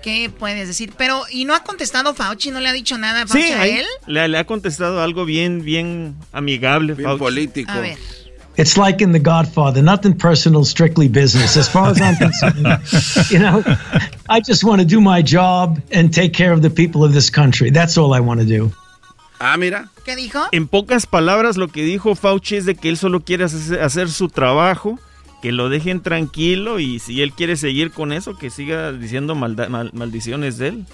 ¿qué 0.01 0.29
puedes 0.29 0.69
decir? 0.69 0.93
Pero, 0.97 1.23
¿y 1.29 1.43
no 1.43 1.53
ha 1.53 1.63
contestado 1.63 2.13
Fauci? 2.13 2.51
¿No 2.51 2.61
le 2.61 2.69
ha 2.69 2.73
dicho 2.73 2.97
nada 2.97 3.23
a 3.23 3.27
Fauci 3.27 3.51
a 3.51 3.67
él? 3.67 3.85
Le, 4.07 4.25
le, 4.29 4.37
ha 4.37 4.45
contestado 4.45 5.01
algo 5.01 5.25
bien, 5.25 5.65
bien 5.65 6.15
amigable, 6.31 6.93
bien 6.93 7.17
político. 7.17 7.73
A 7.73 7.81
ver. 7.81 7.97
It's 8.57 8.77
like 8.77 9.01
in 9.01 9.11
The 9.11 9.19
Godfather, 9.19 9.81
nothing 9.81 10.17
personal, 10.17 10.63
strictly 10.63 11.09
business. 11.09 11.57
As 11.57 11.67
far 11.67 11.89
as 11.89 11.99
I'm 11.99 12.15
concerned, 12.25 12.65
you 13.29 13.39
know, 13.39 13.63
I 14.29 14.39
just 14.39 14.63
want 14.63 14.79
to 14.81 14.87
do 14.87 15.01
my 15.01 15.21
job 15.21 15.79
and 15.91 16.13
take 16.13 16.33
care 16.33 16.53
of 16.53 16.61
the 16.61 16.69
people 16.69 17.03
of 17.03 17.13
this 17.13 17.29
country. 17.29 17.69
That's 17.69 17.97
all 17.97 18.13
I 18.13 18.21
want 18.21 18.39
to 18.39 18.45
do. 18.45 18.71
Ah, 19.39 19.57
mira. 19.57 19.89
¿Qué 20.05 20.15
dijo? 20.15 20.39
En 20.51 20.67
pocas 20.67 21.05
palabras, 21.05 21.57
lo 21.57 21.67
que 21.67 21.83
dijo 21.83 22.15
Fauci 22.15 22.55
es 22.55 22.65
de 22.65 22.75
que 22.75 22.89
él 22.89 22.97
solo 22.97 23.21
quiere 23.21 23.43
hacer 23.43 24.09
su 24.09 24.29
trabajo, 24.29 24.97
que 25.41 25.51
lo 25.51 25.67
dejen 25.67 26.01
tranquilo 26.01 26.79
y 26.79 26.99
si 26.99 27.21
él 27.21 27.33
quiere 27.33 27.57
seguir 27.57 27.91
con 27.91 28.13
eso, 28.13 28.37
que 28.37 28.49
siga 28.49 28.93
diciendo 28.93 29.35
maldiciones 29.35 30.57
de 30.57 30.67
él. 30.69 30.85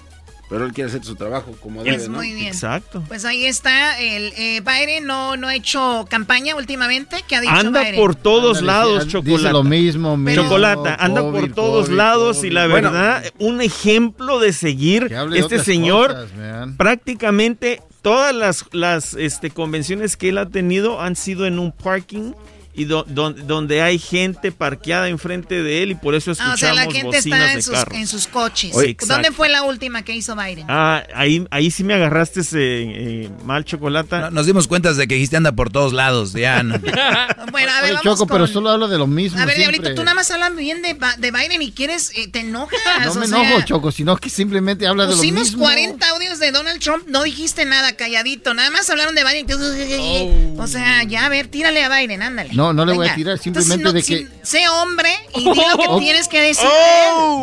Pero 0.52 0.65
él 0.65 0.73
quiere 0.73 0.90
hacer 0.90 1.02
su 1.06 1.15
trabajo 1.15 1.53
como 1.61 1.80
Es 1.82 1.86
debe, 2.02 2.10
¿no? 2.10 2.18
muy 2.18 2.34
bien. 2.34 2.48
Exacto. 2.48 3.02
Pues 3.07 3.23
ahí 3.23 3.45
está. 3.45 3.98
El, 4.02 4.34
eh, 4.36 4.60
Biden 4.60 5.06
no, 5.06 5.38
no 5.38 5.48
ha 5.48 5.56
hecho 5.56 6.06
campaña 6.10 6.57
últimamente. 6.57 7.23
¿Qué 7.26 7.38
ha 7.38 7.41
dicho 7.41 7.53
Anda 7.53 7.80
Biden? 7.84 7.95
por 7.95 8.15
todos 8.15 8.57
Anda, 8.60 8.73
lados, 8.73 9.07
Chocolata. 9.07 9.38
dice 9.44 9.52
lo 9.53 9.64
mismo, 9.64 10.18
mismo, 10.18 10.44
Chocolata, 10.44 10.95
anda 10.95 11.22
por 11.22 11.53
todos 11.53 11.86
COVID, 11.86 11.95
lados 11.98 12.44
y 12.44 12.49
la. 12.49 12.68
Bueno. 12.68 12.91
verdad, 12.91 13.23
un 13.40 13.61
ejemplo 13.61 14.40
de 14.40 14.52
seguir. 14.52 15.07
de 15.07 15.40
Este 15.40 15.60
señor, 15.60 16.11
cosas, 16.11 16.34
man. 16.36 16.76
prácticamente 16.76 17.82
todas 18.02 18.36
las, 18.36 18.65
las 18.73 19.14
este, 19.14 19.52
convenciones 19.52 20.18
que 20.18 20.30
él 20.30 20.38
ha 20.38 20.49
tenido 20.49 20.99
han 20.99 21.15
sido 21.15 21.45
en 21.45 21.60
un 21.60 21.72
parking 21.72 22.34
y 22.73 22.85
do- 22.85 23.03
don- 23.07 23.48
donde 23.48 23.81
hay 23.81 23.99
gente 23.99 24.52
parqueada 24.52 25.10
enfrente 25.10 25.61
de 25.61 25.84
él 25.84 25.91
y 25.91 25.95
por 25.95 26.15
eso 26.15 26.31
Ah, 26.31 26.34
escuchamos 26.34 26.56
o 26.56 26.57
sea, 26.57 26.73
la 26.73 26.84
gente 26.84 27.03
bocinas 27.18 27.26
está 27.39 27.49
en 27.52 27.56
de 27.57 27.61
sus, 27.61 27.73
carros. 27.73 27.98
en 27.98 28.07
sus 28.07 28.27
coches. 28.27 28.72
Oye. 28.76 28.95
¿Dónde 29.07 29.31
fue 29.31 29.49
la 29.49 29.64
última 29.64 30.03
que 30.03 30.14
hizo 30.15 30.35
Biden? 30.35 30.65
Ah, 30.69 31.03
ahí, 31.14 31.45
ahí 31.52 31.69
sí 31.72 31.84
me 31.84 31.93
agarraste 31.93 32.41
ese 32.41 32.60
eh, 32.61 33.30
mal 33.43 33.65
chocolate. 33.65 34.31
Nos 34.31 34.45
dimos 34.45 34.68
cuenta 34.68 34.93
de 34.93 35.07
que 35.07 35.15
dijiste 35.15 35.35
anda 35.38 35.52
por 35.52 35.69
todos 35.69 35.91
lados, 35.93 36.34
ya 36.34 36.64
no. 36.64 36.76
Bueno, 37.52 37.72
a 37.72 37.81
ver, 37.81 37.91
Oye, 37.91 37.93
vamos 37.93 38.03
Choco, 38.03 38.18
con... 38.19 38.27
pero 38.30 38.48
solo 38.48 38.69
habla 38.69 38.88
de 38.88 38.98
lo 38.98 39.07
mismo 39.07 39.38
A 39.41 39.45
ver, 39.45 39.56
siempre. 39.56 39.77
Diablito, 39.80 39.95
tú 39.99 40.06
nada 40.06 40.15
más 40.15 40.31
hablas 40.31 40.56
bien 40.56 40.81
de, 40.81 40.93
Ba- 40.93 41.15
de 41.18 41.31
Biden 41.31 41.61
y 41.61 41.72
quieres, 41.72 42.11
eh, 42.15 42.30
te 42.30 42.39
enojas. 42.39 42.80
No 43.03 43.11
o 43.11 43.15
me 43.15 43.27
sea, 43.27 43.41
enojo, 43.43 43.61
Choco, 43.64 43.91
sino 43.91 44.15
que 44.15 44.30
simplemente 44.30 44.88
habla 44.88 45.03
de 45.06 45.11
lo 45.11 45.18
Pusimos 45.18 45.43
mismo. 45.49 45.64
40 45.64 46.10
audios 46.11 46.39
de 46.39 46.52
Donald 46.52 46.80
Trump, 46.80 47.07
no 47.07 47.23
dijiste 47.23 47.65
nada, 47.65 47.93
calladito. 47.98 48.53
Nada 48.53 48.69
más 48.72 48.89
hablaron 48.89 49.15
de 49.15 49.23
Biden. 49.26 50.56
O 50.60 50.68
sea, 50.68 51.03
ya, 51.03 51.26
a 51.26 51.30
ver, 51.30 51.48
tírale 51.48 51.84
a 51.84 51.89
Biden, 51.89 52.22
ándale. 52.22 52.52
No, 52.53 52.61
no 52.74 52.86
le 52.86 52.94
voy 52.94 53.08
a 53.08 53.16
tirar, 53.16 53.38
simplemente 53.40 53.84
no, 53.84 53.92
de 53.94 54.04
que... 54.04 54.28
sé 54.44 54.68
hombre 54.70 55.10
y 55.36 55.40
di 55.40 55.46
lo 55.46 55.78
que 55.78 55.86
Oh. 55.88 56.00
tienes 56.00 56.28
que 56.28 56.42
decir. 56.42 56.68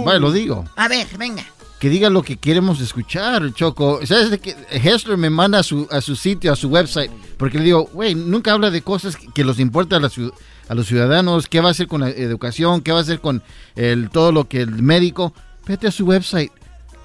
Vale, 0.04 0.20
lo 0.20 0.30
digo. 0.32 0.64
A 0.76 0.88
ver, 0.88 1.06
venga. 1.18 1.44
Que 1.78 1.88
diga 1.88 2.10
lo 2.10 2.22
que 2.22 2.36
queremos 2.36 2.80
escuchar, 2.80 3.52
Choco. 3.54 4.00
¿Sabes 4.04 4.30
de 4.30 4.38
que 4.40 4.56
Hessler 4.70 5.16
me 5.16 5.30
manda 5.30 5.60
a 5.60 5.62
su, 5.62 5.86
a 5.92 6.00
su 6.00 6.16
sitio, 6.16 6.52
a 6.52 6.56
su 6.56 6.68
website? 6.68 7.10
Porque 7.36 7.58
le 7.58 7.64
digo, 7.64 7.88
güey, 7.92 8.14
nunca 8.16 8.52
habla 8.52 8.70
de 8.70 8.82
cosas 8.82 9.16
que, 9.16 9.28
que 9.32 9.44
los 9.44 9.60
importa 9.60 9.96
a, 9.96 10.00
la 10.00 10.10
a 10.68 10.74
los 10.74 10.86
ciudadanos. 10.88 11.46
¿Qué 11.46 11.60
va 11.60 11.68
a 11.68 11.70
hacer 11.72 11.86
con 11.86 12.00
la 12.00 12.10
educación? 12.10 12.80
¿Qué 12.80 12.90
va 12.92 12.98
a 12.98 13.02
hacer 13.02 13.20
con 13.20 13.42
el, 13.76 14.10
todo 14.10 14.32
lo 14.32 14.48
que 14.48 14.60
el 14.62 14.82
médico? 14.82 15.32
Vete 15.66 15.86
a 15.86 15.92
su 15.92 16.04
website. 16.06 16.50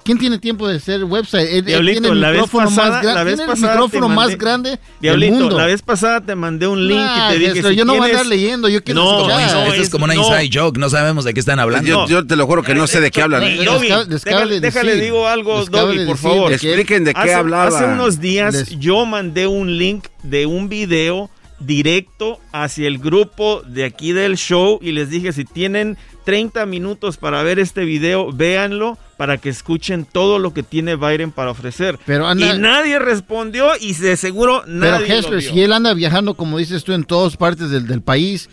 ¿Quién 0.04 0.18
tiene 0.18 0.38
tiempo 0.38 0.68
de 0.68 0.76
hacer 0.76 1.02
website? 1.04 1.48
Él, 1.48 1.56
él 1.56 1.64
Diablito, 1.64 2.00
tiene 2.02 2.14
el 2.14 2.20
la 2.20 2.30
vez 2.30 2.42
micrófono 2.42 2.68
pasada, 2.68 2.90
más 2.90 3.02
grande. 3.02 3.14
la 3.14 3.24
vez 3.24 3.40
el 3.40 3.46
pasada 3.46 3.74
más 4.08 4.28
del 4.28 4.78
Diablito, 5.00 5.34
mundo. 5.34 5.56
la 5.56 5.66
vez 5.66 5.80
pasada 5.82 6.20
te 6.20 6.34
mandé 6.34 6.66
un 6.66 6.86
link 6.86 6.98
Nah, 7.00 7.28
y 7.30 7.32
te 7.32 7.38
dije 7.38 7.50
Hessler, 7.52 7.72
si 7.72 7.76
yo 7.78 7.84
no 7.86 7.94
voy 7.96 8.02
a 8.08 8.10
andar 8.12 8.26
leyendo, 8.26 8.68
yo 8.68 8.84
quiero 8.84 9.02
No, 9.02 9.16
escuchar. 9.28 9.52
no, 9.54 9.64
Esto 9.72 9.82
es 9.82 9.88
como 9.90 10.04
una 10.04 10.14
no. 10.14 10.20
inside 10.20 10.50
joke, 10.52 10.78
no 10.78 10.90
sabemos 10.90 11.24
de 11.24 11.32
qué 11.32 11.40
están 11.40 11.58
hablando. 11.58 11.88
Yo, 11.88 12.06
yo 12.06 12.26
te 12.26 12.36
lo 12.36 12.46
juro 12.46 12.62
que 12.62 12.74
no 12.74 12.86
sé 12.86 13.00
de 13.00 13.10
qué 13.10 13.22
hablan. 13.22 13.44
¿eh? 13.44 13.58
Acaba 13.62 13.78
déjale, 14.04 14.60
déjale 14.60 14.90
decir. 14.90 15.04
digo 15.04 15.26
algo, 15.26 15.64
de 15.64 16.04
por 16.06 16.18
favor. 16.18 16.48
que- 16.50 16.54
Expliquen 16.56 17.04
de 17.04 17.14
qué 17.14 17.20
hace, 17.20 17.34
hablaba. 17.34 17.68
Hace 17.68 17.84
unos 17.86 18.20
días 18.20 18.54
Les- 18.54 18.78
yo 18.78 19.06
mandé 19.06 19.46
un 19.46 19.78
link 19.78 20.06
de 20.22 20.44
un 20.44 20.68
video 20.68 21.30
directo 21.60 22.38
hacia 22.52 22.86
el 22.88 22.98
grupo 22.98 23.62
de 23.66 23.84
aquí 23.84 24.12
del 24.12 24.36
show 24.36 24.78
y 24.82 24.92
les 24.92 25.08
dije 25.08 25.32
si 25.32 25.44
tienen 25.44 25.96
30 26.24 26.66
minutos 26.66 27.16
para 27.16 27.42
ver 27.42 27.58
este 27.58 27.84
video, 27.84 28.30
véanlo 28.32 28.98
para 29.16 29.38
que 29.38 29.48
escuchen 29.48 30.04
todo 30.04 30.38
lo 30.38 30.52
que 30.52 30.62
tiene 30.62 30.96
Biden 30.96 31.30
para 31.32 31.50
ofrecer. 31.50 31.98
Pero 32.06 32.26
anda- 32.26 32.54
y 32.54 32.58
nadie 32.58 32.98
respondió 32.98 33.70
y 33.80 33.92
de 33.94 34.16
seguro 34.16 34.62
Pero 34.64 34.78
nadie 34.78 35.18
Hessler, 35.18 35.40
vio. 35.40 35.52
si 35.52 35.60
él 35.62 35.72
anda 35.72 35.94
viajando, 35.94 36.34
como 36.34 36.58
dices 36.58 36.84
tú, 36.84 36.92
en 36.92 37.04
todas 37.04 37.36
partes 37.36 37.70
del, 37.70 37.86
del 37.86 38.02
país, 38.02 38.48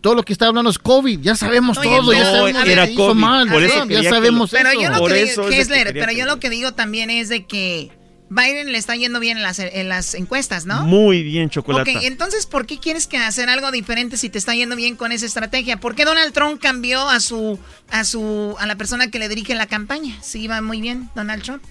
todo 0.00 0.14
lo 0.14 0.22
que 0.22 0.32
está 0.32 0.46
hablando 0.46 0.70
es 0.70 0.78
COVID. 0.78 1.20
Ya 1.20 1.34
sabemos 1.34 1.76
Oye, 1.78 1.88
todo. 1.90 2.12
ya 2.12 2.20
no, 2.24 2.30
sabemos 2.30 2.66
era 2.68 2.86
que 2.86 2.92
hizo 2.92 3.06
COVID, 3.08 3.20
mal. 3.20 3.48
por 3.50 3.62
eso 3.62 3.84
ya 3.86 4.02
sabemos 4.08 4.50
Pero 4.50 4.68
eso. 4.70 4.80
yo 4.80 4.90
lo 4.90 4.98
Por 4.98 5.12
que 5.12 5.22
eso 5.22 5.42
digo, 5.42 5.42
es 5.42 5.48
de 5.48 5.50
que 5.50 5.56
Kessler, 5.58 5.86
quería 5.88 6.06
pero 6.06 6.18
yo 6.18 6.26
lo 6.26 6.38
que 6.40 6.50
digo 6.50 6.72
también 6.72 7.10
es 7.10 7.28
de 7.28 7.44
que 7.46 7.90
Biden 8.30 8.72
le 8.72 8.78
está 8.78 8.94
yendo 8.94 9.20
bien 9.20 9.38
en 9.38 9.42
las, 9.42 9.58
en 9.58 9.88
las 9.88 10.14
encuestas, 10.14 10.66
¿no? 10.66 10.82
Muy 10.84 11.22
bien, 11.22 11.48
chocolate. 11.48 11.96
Ok, 11.96 12.02
entonces, 12.04 12.44
¿por 12.46 12.66
qué 12.66 12.78
quieres 12.78 13.06
que 13.06 13.16
hacer 13.16 13.48
algo 13.48 13.70
diferente 13.70 14.16
si 14.18 14.28
te 14.28 14.36
está 14.38 14.54
yendo 14.54 14.76
bien 14.76 14.96
con 14.96 15.12
esa 15.12 15.24
estrategia? 15.26 15.78
¿Por 15.78 15.94
qué 15.94 16.04
Donald 16.04 16.32
Trump 16.34 16.60
cambió 16.60 17.08
a 17.08 17.20
su, 17.20 17.58
a 17.90 18.04
su, 18.04 18.54
a 18.58 18.66
la 18.66 18.76
persona 18.76 19.10
que 19.10 19.18
le 19.18 19.28
dirige 19.30 19.54
la 19.54 19.66
campaña? 19.66 20.16
Sí, 20.20 20.42
iba 20.42 20.60
muy 20.60 20.80
bien, 20.82 21.08
Donald 21.14 21.42
Trump. 21.42 21.62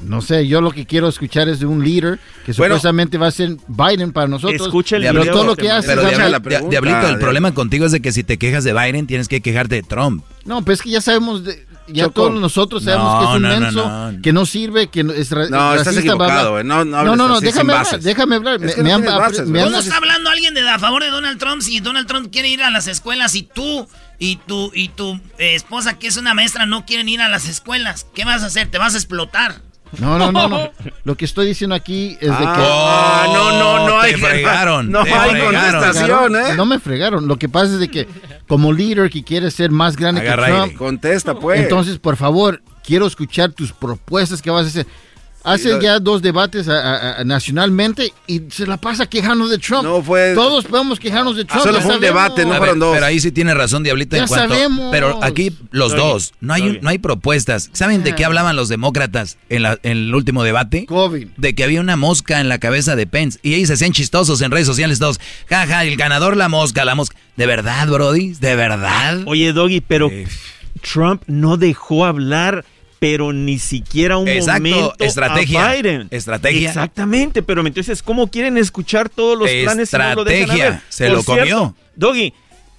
No 0.00 0.20
sé, 0.22 0.46
yo 0.46 0.60
lo 0.60 0.70
que 0.70 0.86
quiero 0.86 1.08
escuchar 1.08 1.48
es 1.48 1.58
de 1.58 1.66
un 1.66 1.82
líder 1.82 2.20
que 2.46 2.52
Bueno. 2.52 2.76
supuestamente 2.76 3.18
va 3.18 3.26
a 3.26 3.30
ser 3.32 3.56
Biden 3.66 4.12
para 4.12 4.28
nosotros. 4.28 4.62
Escucha 4.68 4.94
el 4.94 5.02
pero 5.02 5.20
video 5.22 5.32
todo 5.34 5.44
lo 5.44 5.56
que 5.56 5.72
hace 5.72 5.88
Pero 5.88 6.02
Diablito, 6.08 6.40
pregunta, 6.42 6.70
Diablito, 6.70 7.08
el 7.08 7.18
problema 7.18 7.52
contigo 7.52 7.84
es 7.84 7.90
de 7.90 8.00
que 8.00 8.12
si 8.12 8.22
te 8.22 8.38
quejas 8.38 8.62
de 8.62 8.72
Biden, 8.74 9.08
tienes 9.08 9.26
que 9.26 9.40
quejarte 9.40 9.74
de 9.74 9.82
Trump. 9.82 10.22
No, 10.44 10.64
pues 10.64 10.78
es 10.78 10.82
que 10.84 10.90
ya 10.90 11.00
sabemos, 11.00 11.42
de- 11.44 11.66
ya 11.92 12.04
Choco. 12.04 12.22
todos 12.28 12.40
nosotros 12.40 12.84
sabemos 12.84 13.12
No, 13.14 13.18
que 13.20 13.24
es 13.24 13.36
un 13.36 13.42
no, 13.42 13.48
no, 13.48 13.60
menso, 13.60 13.88
no. 14.12 14.22
que 14.22 14.32
no 14.32 14.46
sirve, 14.46 14.88
que 14.88 15.04
no- 15.04 15.12
es 15.12 15.30
ra- 15.30 15.48
No, 15.48 15.74
estás 15.74 15.94
racista, 15.94 16.14
bla, 16.14 16.26
bla. 16.26 16.34
equivocado. 16.36 16.64
No, 16.64 16.84
no 16.84 16.84
no, 16.84 16.96
hables 16.98 17.16
no, 17.16 17.28
no, 17.28 17.34
así, 17.36 17.44
déjame 17.46 17.72
hablar, 17.72 18.00
déjame 18.00 18.34
hablar. 18.36 18.54
Es 18.56 18.60
Me- 18.62 18.74
que 18.74 18.82
me 18.82 19.06
bases, 19.10 19.48
me 19.48 19.62
¿Cómo 19.64 19.78
está 19.78 19.96
hablando 19.96 20.30
alguien 20.30 20.54
de 20.54 20.68
a 20.68 20.78
favor 20.78 21.02
de 21.02 21.10
Donald 21.10 21.38
Trump 21.38 21.62
si 21.62 21.80
Donald 21.80 22.06
Trump 22.06 22.30
quiere 22.32 22.48
ir 22.48 22.62
a 22.62 22.70
las 22.70 22.86
escuelas 22.86 23.34
y 23.34 23.42
tú 23.42 23.88
y 24.18 24.36
tu 24.36 24.70
y 24.74 24.88
tu 24.88 25.14
eh, 25.38 25.54
esposa 25.54 25.98
que 25.98 26.08
es 26.08 26.16
una 26.16 26.34
maestra 26.34 26.66
no 26.66 26.84
quieren 26.86 27.08
ir 27.08 27.20
a 27.20 27.28
las 27.28 27.48
escuelas? 27.48 28.06
¿Qué 28.14 28.24
vas 28.24 28.42
a 28.42 28.46
hacer? 28.46 28.68
¿Te 28.70 28.78
vas 28.78 28.94
a 28.94 28.98
explotar? 28.98 29.62
No, 29.98 30.18
no, 30.18 30.30
no, 30.32 30.48
no. 30.48 30.70
Lo 31.04 31.16
que 31.16 31.24
estoy 31.24 31.46
diciendo 31.46 31.74
aquí 31.74 32.16
es 32.20 32.30
de 32.30 32.36
que... 32.44 32.44
Ah, 32.46 33.26
no, 33.32 33.52
no, 33.58 33.86
no 33.88 34.00
te 34.00 34.06
hay- 34.08 34.14
fregaron, 34.14 34.90
no 34.90 35.04
te 35.04 35.12
hay 35.12 35.30
fregaron. 35.30 35.80
contestación, 35.82 36.36
¿eh? 36.36 36.54
No 36.56 36.66
me 36.66 36.78
fregaron. 36.78 37.26
Lo 37.28 37.36
que 37.38 37.48
pasa 37.48 37.72
es 37.74 37.78
de 37.80 37.88
que 37.88 38.08
como 38.46 38.72
líder 38.72 39.10
que 39.10 39.22
quiere 39.24 39.50
ser 39.50 39.70
más 39.70 39.96
grande 39.96 40.20
Agarra 40.20 40.46
que 40.46 40.52
aire. 40.52 40.64
Trump, 40.66 40.78
Contesta, 40.78 41.34
pues. 41.34 41.60
entonces, 41.60 41.98
por 41.98 42.16
favor, 42.16 42.62
quiero 42.84 43.06
escuchar 43.06 43.52
tus 43.52 43.72
propuestas 43.72 44.40
que 44.42 44.50
vas 44.50 44.64
a 44.64 44.68
hacer. 44.68 44.86
Hace 45.52 45.70
lo- 45.70 45.80
ya 45.80 45.98
dos 46.00 46.22
debates 46.22 46.68
a- 46.68 46.80
a- 46.80 47.20
a- 47.20 47.24
nacionalmente 47.24 48.12
y 48.26 48.42
se 48.50 48.66
la 48.66 48.76
pasa 48.76 49.06
quejando 49.06 49.48
de 49.48 49.58
Trump. 49.58 49.84
No 49.84 50.02
fue- 50.02 50.34
Todos 50.34 50.64
podemos 50.64 50.98
quejarnos 51.00 51.36
de 51.36 51.44
Trump. 51.44 51.62
Solo 51.62 51.78
ya 51.78 51.84
fue 51.84 51.94
un 51.96 52.00
debate, 52.00 52.44
no 52.44 52.54
fueron 52.56 52.78
dos. 52.78 52.94
Pero 52.94 53.06
ahí 53.06 53.20
sí 53.20 53.32
tiene 53.32 53.54
razón, 53.54 53.82
Diablito, 53.82 54.16
Ya 54.16 54.22
en 54.22 54.28
cuanto. 54.28 54.54
sabemos. 54.54 54.88
Pero 54.90 55.18
aquí 55.22 55.52
los 55.70 55.94
bien, 55.94 56.04
dos, 56.06 56.32
no 56.40 56.54
hay, 56.54 56.62
un- 56.62 56.78
no 56.82 56.88
hay 56.90 56.98
propuestas. 56.98 57.70
¿Saben 57.72 58.02
de 58.04 58.14
qué 58.14 58.24
hablaban 58.24 58.56
los 58.56 58.68
demócratas 58.68 59.38
en, 59.48 59.62
la, 59.62 59.78
en 59.82 59.92
el 59.92 60.14
último 60.14 60.42
debate? 60.44 60.86
COVID. 60.86 61.28
De 61.36 61.54
que 61.54 61.64
había 61.64 61.80
una 61.80 61.96
mosca 61.96 62.40
en 62.40 62.48
la 62.48 62.58
cabeza 62.58 62.96
de 62.96 63.06
Pence. 63.06 63.38
Y 63.42 63.54
ellos 63.54 63.68
se 63.68 63.74
hacían 63.74 63.92
chistosos 63.92 64.40
en 64.42 64.50
redes 64.50 64.66
sociales 64.66 64.98
todos. 64.98 65.20
Jaja, 65.48 65.84
el 65.84 65.96
ganador 65.96 66.36
la 66.36 66.48
mosca, 66.48 66.84
la 66.84 66.94
mosca. 66.94 67.16
¿De 67.36 67.46
verdad, 67.46 67.86
Brody? 67.88 68.34
¿De 68.40 68.56
verdad? 68.56 69.20
Oye, 69.26 69.52
Doggy, 69.52 69.80
pero 69.80 70.08
Eh. 70.10 70.26
Trump 70.80 71.22
no 71.26 71.56
dejó 71.56 72.04
hablar, 72.04 72.64
pero 72.98 73.32
ni 73.32 73.58
siquiera 73.58 74.18
un 74.18 74.28
Exacto, 74.28 74.62
momento 74.68 74.94
estrategia, 74.98 75.70
a 75.70 75.74
Biden. 75.74 76.08
estrategia. 76.10 76.68
Exactamente, 76.68 77.42
pero 77.42 77.64
entonces, 77.66 78.02
¿cómo 78.02 78.26
quieren 78.28 78.56
escuchar 78.58 79.08
todos 79.08 79.38
los 79.38 79.48
planes 79.50 79.90
si 79.90 79.96
no 79.96 80.14
lo 80.16 80.24
dejan 80.24 80.82
se 80.88 81.06
Por 81.06 81.16
lo 81.16 81.22
cierto, 81.22 81.40
comió. 81.40 81.74
Doggy, 81.96 82.32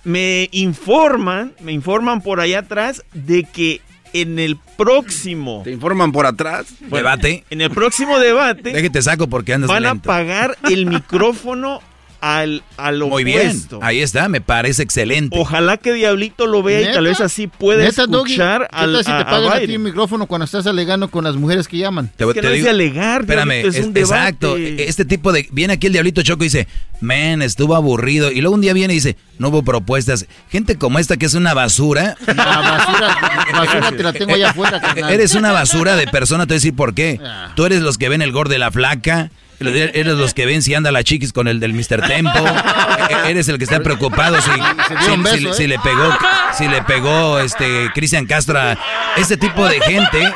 me 0.03 0.49
informan, 0.51 1.53
me 1.61 1.71
informan 1.71 2.21
por 2.21 2.39
allá 2.39 2.59
atrás 2.59 3.03
de 3.13 3.43
que 3.43 3.81
en 4.11 4.39
el 4.39 4.57
próximo 4.77 5.61
¿Te 5.63 5.71
informan 5.71 6.11
por 6.11 6.25
atrás? 6.25 6.65
Debate. 6.79 7.43
en 7.51 7.61
el 7.61 7.69
próximo 7.69 8.17
debate 8.17 8.71
Déjate 8.73 9.01
saco 9.03 9.27
porque 9.27 9.53
andas 9.53 9.69
van 9.69 9.85
a 9.85 9.89
lento. 9.93 10.07
pagar 10.07 10.57
el 10.69 10.85
micrófono 10.87 11.79
al, 12.21 12.63
al 12.77 12.99
Muy 13.05 13.23
bien. 13.23 13.61
Ahí 13.81 14.01
está, 14.01 14.27
me 14.27 14.41
parece 14.41 14.83
excelente. 14.83 15.37
Ojalá 15.39 15.77
que 15.77 15.93
Diablito 15.93 16.47
lo 16.47 16.61
vea 16.61 16.81
y 16.81 16.83
¿Neta? 16.83 16.95
tal 16.95 17.05
vez 17.05 17.21
así 17.21 17.47
pueda 17.47 17.83
Neta, 17.83 18.03
escuchar 18.03 18.67
¿qué 18.69 18.75
al, 18.75 18.91
tal 18.93 19.03
si 19.05 19.11
te 19.11 19.17
a 19.17 19.25
pagan 19.25 19.53
a 19.53 19.59
ti 19.59 19.73
el 19.73 19.79
micrófono 19.79 20.25
cuando 20.27 20.45
estás 20.45 20.67
alegando 20.67 21.09
con 21.09 21.23
las 21.23 21.35
mujeres 21.35 21.67
que 21.67 21.77
llaman? 21.77 22.09
Te, 22.17 22.25
Es 22.25 22.33
que 22.33 22.41
te 22.41 22.47
no 22.47 22.53
es 22.53 22.55
digo- 22.55 22.65
de 22.65 22.69
alegar, 22.71 23.21
Espérame, 23.21 23.47
Diablito, 23.49 23.69
es 23.69 23.75
es- 23.75 23.85
un 23.85 23.93
debate. 23.93 24.15
exacto. 24.15 24.57
Este 24.57 25.05
tipo 25.05 25.31
de. 25.31 25.47
Viene 25.51 25.73
aquí 25.73 25.87
el 25.87 25.93
Diablito 25.93 26.21
Choco 26.21 26.43
y 26.43 26.47
dice, 26.47 26.67
man, 27.01 27.41
estuvo 27.41 27.75
aburrido. 27.75 28.31
Y 28.31 28.41
luego 28.41 28.55
un 28.55 28.61
día 28.61 28.73
viene 28.73 28.93
y 28.93 28.97
dice, 28.97 29.15
no 29.37 29.47
hubo 29.49 29.63
propuestas. 29.63 30.25
Gente 30.51 30.77
como 30.77 30.99
esta 30.99 31.15
que 31.17 31.25
es 31.25 31.33
una 31.35 31.53
basura. 31.53 32.17
La 32.27 32.33
basura, 32.59 33.17
basura 33.53 33.91
te 33.91 34.03
la 34.03 34.13
tengo 34.13 34.33
allá 34.33 34.49
afuera, 34.49 34.81
carnal. 34.81 35.11
Eres 35.11 35.35
una 35.35 35.51
basura 35.51 35.95
de 35.95 36.07
persona, 36.07 36.45
te 36.45 36.49
voy 36.49 36.55
a 36.55 36.59
decir 36.59 36.75
por 36.75 36.93
qué. 36.93 37.19
Ah. 37.23 37.53
Tú 37.55 37.65
eres 37.65 37.81
los 37.81 37.97
que 37.97 38.09
ven 38.09 38.21
el 38.21 38.31
gordo 38.33 38.51
de 38.51 38.59
la 38.59 38.71
flaca. 38.71 39.31
Eres 39.59 40.13
los 40.17 40.33
que 40.33 40.45
ven 40.45 40.61
si 40.61 40.73
anda 40.73 40.91
la 40.91 41.03
chiquis 41.03 41.33
con 41.33 41.47
el 41.47 41.59
del 41.59 41.73
Mr. 41.73 42.07
Tempo. 42.07 42.31
E- 42.37 43.31
Eres 43.31 43.47
el 43.49 43.57
que 43.57 43.63
está 43.65 43.79
preocupado 43.81 44.37
si, 44.41 44.49
beso, 45.23 45.49
¿eh? 45.51 45.53
si 45.53 45.67
le 45.67 45.77
pegó, 45.79 46.15
si 46.57 46.67
le 46.67 46.81
pegó 46.83 47.39
este 47.39 47.89
Cristian 47.93 48.25
Castro. 48.25 48.59
a- 48.59 48.77
Este 49.17 49.37
tipo 49.37 49.65
de 49.67 49.79
gente 49.81 50.33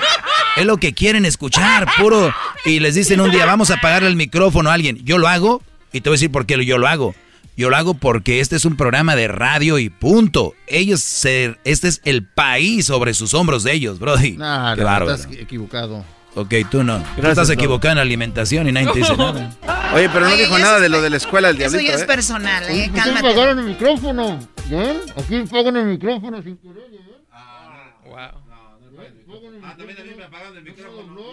es 0.58 0.66
lo 0.66 0.78
que 0.78 0.94
quieren 0.94 1.26
escuchar, 1.26 1.88
puro. 1.98 2.34
Y 2.66 2.80
les 2.80 2.96
dicen 2.96 3.22
un 3.22 3.32
día, 3.32 3.46
vamos 3.46 3.72
a 3.72 3.76
apagarle 3.76 4.08
el 4.10 4.16
micrófono 4.16 4.70
a 4.70 4.74
alguien. 4.74 5.00
Yo 5.04 5.18
lo 5.18 5.28
hago 5.28 5.62
y 5.92 6.02
te 6.02 6.10
voy 6.10 6.16
a 6.16 6.18
decir 6.18 6.32
por 6.32 6.46
qué 6.46 6.64
yo 6.66 6.78
lo 6.78 6.88
hago. 6.88 7.16
Yo 7.56 7.70
lo 7.70 7.76
hago 7.78 7.94
porque 7.94 8.40
este 8.40 8.56
es 8.56 8.66
un 8.66 8.78
programa 8.78 9.16
de 9.16 9.28
radio 9.28 9.78
y 9.78 9.90
punto. 9.90 10.56
Ellos 10.66 11.02
ser, 11.02 11.60
este 11.66 11.88
es 11.88 12.02
el 12.04 12.26
país 12.26 12.88
sobre 12.88 13.14
sus 13.14 13.36
hombros 13.36 13.64
de 13.64 13.74
ellos, 13.74 14.00
Brody. 14.00 14.32
Nah, 14.38 14.74
Qué 14.74 14.82
no, 14.82 14.88
bárbaro. 14.88 15.14
estás 15.14 15.32
estás 15.32 16.04
Ok, 16.36 16.54
tú 16.72 16.84
no. 16.84 16.98
tú 16.98 17.04
Gracias, 17.18 17.30
estás 17.30 17.48
Brody. 17.48 17.54
equivocado 17.60 17.92
en 17.92 17.96
la 17.98 18.02
alimentación 18.02 18.68
y 18.68 18.72
nadie 18.72 18.92
te 18.92 19.00
dice 19.00 19.16
nada. 19.18 19.52
Oye, 19.94 20.10
pero 20.10 20.22
no 20.26 20.34
Oye, 20.34 20.42
dijo 20.44 20.56
eso 20.58 20.66
nada 20.66 20.76
es- 20.78 20.82
de 20.82 20.90
lo 20.90 21.02
de 21.02 21.10
la 21.12 21.18
escuela 21.18 21.48
del 21.50 21.62
Eso 21.62 21.70
diablito, 21.72 21.92
ya 21.92 21.96
es 21.98 22.02
¿eh? 22.02 22.06
personal, 22.08 22.64
eh, 22.64 22.68
¿Por 22.68 22.76
qué 22.76 22.92
cálmate. 23.00 23.28
pagaron 23.30 23.60
el 23.60 23.66
micrófono? 23.66 24.40
¿Ven? 24.70 25.02
Aquí 25.18 25.40
pagan 25.52 25.78
el 25.78 25.86
micrófono 25.86 26.42
sin 26.42 26.58
querer, 26.58 26.78
¿eh? 26.94 27.00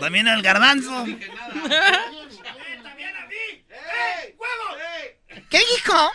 También 0.01 0.29
al 0.29 0.43
garbanzo. 0.43 1.05
¿Qué 5.49 5.59
dijo? 5.59 5.95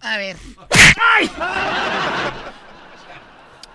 A 0.00 0.16
ver. 0.18 0.36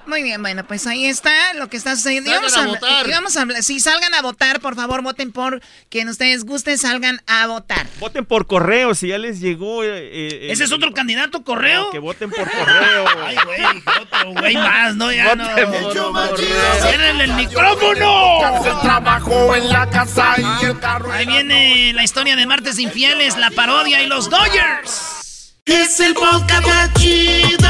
Muy 0.10 0.24
bien, 0.24 0.42
bueno, 0.42 0.66
pues 0.66 0.88
ahí 0.88 1.06
está 1.06 1.54
lo 1.54 1.70
que 1.70 1.78
está 1.78 1.96
sucediendo. 1.96 2.32
Salgan 2.32 2.42
Vamos 2.42 2.58
a 2.58 2.62
a, 2.64 3.46
votar. 3.46 3.58
a 3.60 3.62
si 3.62 3.80
salgan 3.80 4.14
a 4.16 4.22
votar, 4.22 4.60
por 4.60 4.76
favor, 4.76 5.02
voten 5.04 5.32
por 5.32 5.62
quien 5.90 6.10
ustedes 6.10 6.44
gusten, 6.46 6.78
salgan 6.78 7.22
a 7.28 7.46
votar. 7.48 7.86
Voten 8.00 8.26
por 8.26 8.48
correo, 8.48 8.96
si 8.96 9.10
ya 9.10 9.18
les 9.18 9.40
llegó. 9.40 9.84
eh, 9.84 9.90
eh, 10.12 10.48
¿Ese 10.52 10.64
es 10.64 10.72
el- 10.72 10.76
otro 10.78 10.94
candidato, 10.94 11.44
correo? 11.44 11.84
No, 11.86 11.90
que 11.92 12.00
voten 12.00 12.30
por 12.32 12.50
correo. 12.50 13.06
Ay, 13.26 13.38
güey, 13.46 13.62
otro 14.02 14.32
güey 14.34 14.56
más, 14.56 14.96
¿no? 14.96 15.12
Ya 15.12 15.36
no. 15.36 15.48
Voten 15.48 16.02
por. 16.14 16.40
¡Ciérrenle 16.82 17.24
el 17.26 17.34
micrófono! 17.34 18.40
El 18.66 18.80
trabajo 18.82 19.56
en 19.56 19.70
la 19.70 19.90
casa 19.90 20.36
y 20.62 20.66
el 20.66 20.80
carro. 20.80 21.12
Ahí 21.12 21.26
viene 21.26 21.94
la 21.94 22.04
historia 22.04 22.36
de 22.36 22.46
Martes 22.46 22.80
Infieles, 22.80 23.38
la 23.38 23.52
parodia 23.52 24.02
y 24.02 24.08
los 24.08 24.30
Dodgers. 24.30 25.54
Es 25.66 26.00
el 26.00 26.14
podcast 26.16 26.66
más 26.66 26.94
chido. 26.96 27.70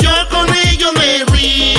Yo 0.00 0.10
con 0.30 0.48
ello 0.54 0.92
me 0.94 1.24
río. 1.26 1.75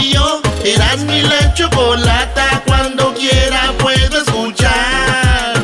Eras 0.67 0.99
mi 1.05 1.21
la 1.21 1.53
chocolata. 1.53 2.61
Cuando 2.65 3.13
quiera 3.13 3.71
puedo 3.79 4.21
escuchar. 4.21 5.63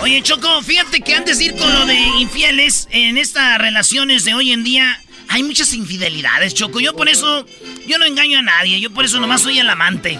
Oye, 0.00 0.20
Choco, 0.22 0.60
fíjate 0.62 1.02
que 1.02 1.14
antes 1.14 1.38
de 1.38 1.44
ir 1.44 1.56
con 1.56 1.72
lo 1.72 1.86
de 1.86 1.94
infieles, 1.94 2.88
en 2.90 3.16
estas 3.16 3.58
relaciones 3.58 4.24
de 4.24 4.34
hoy 4.34 4.50
en 4.50 4.64
día 4.64 5.00
hay 5.28 5.44
muchas 5.44 5.72
infidelidades, 5.72 6.52
Choco. 6.54 6.80
Yo 6.80 6.96
por 6.96 7.08
eso, 7.08 7.46
yo 7.86 7.96
no 7.98 8.04
engaño 8.06 8.40
a 8.40 8.42
nadie, 8.42 8.80
yo 8.80 8.90
por 8.90 9.04
eso 9.04 9.20
nomás 9.20 9.42
soy 9.42 9.60
el 9.60 9.70
amante. 9.70 10.18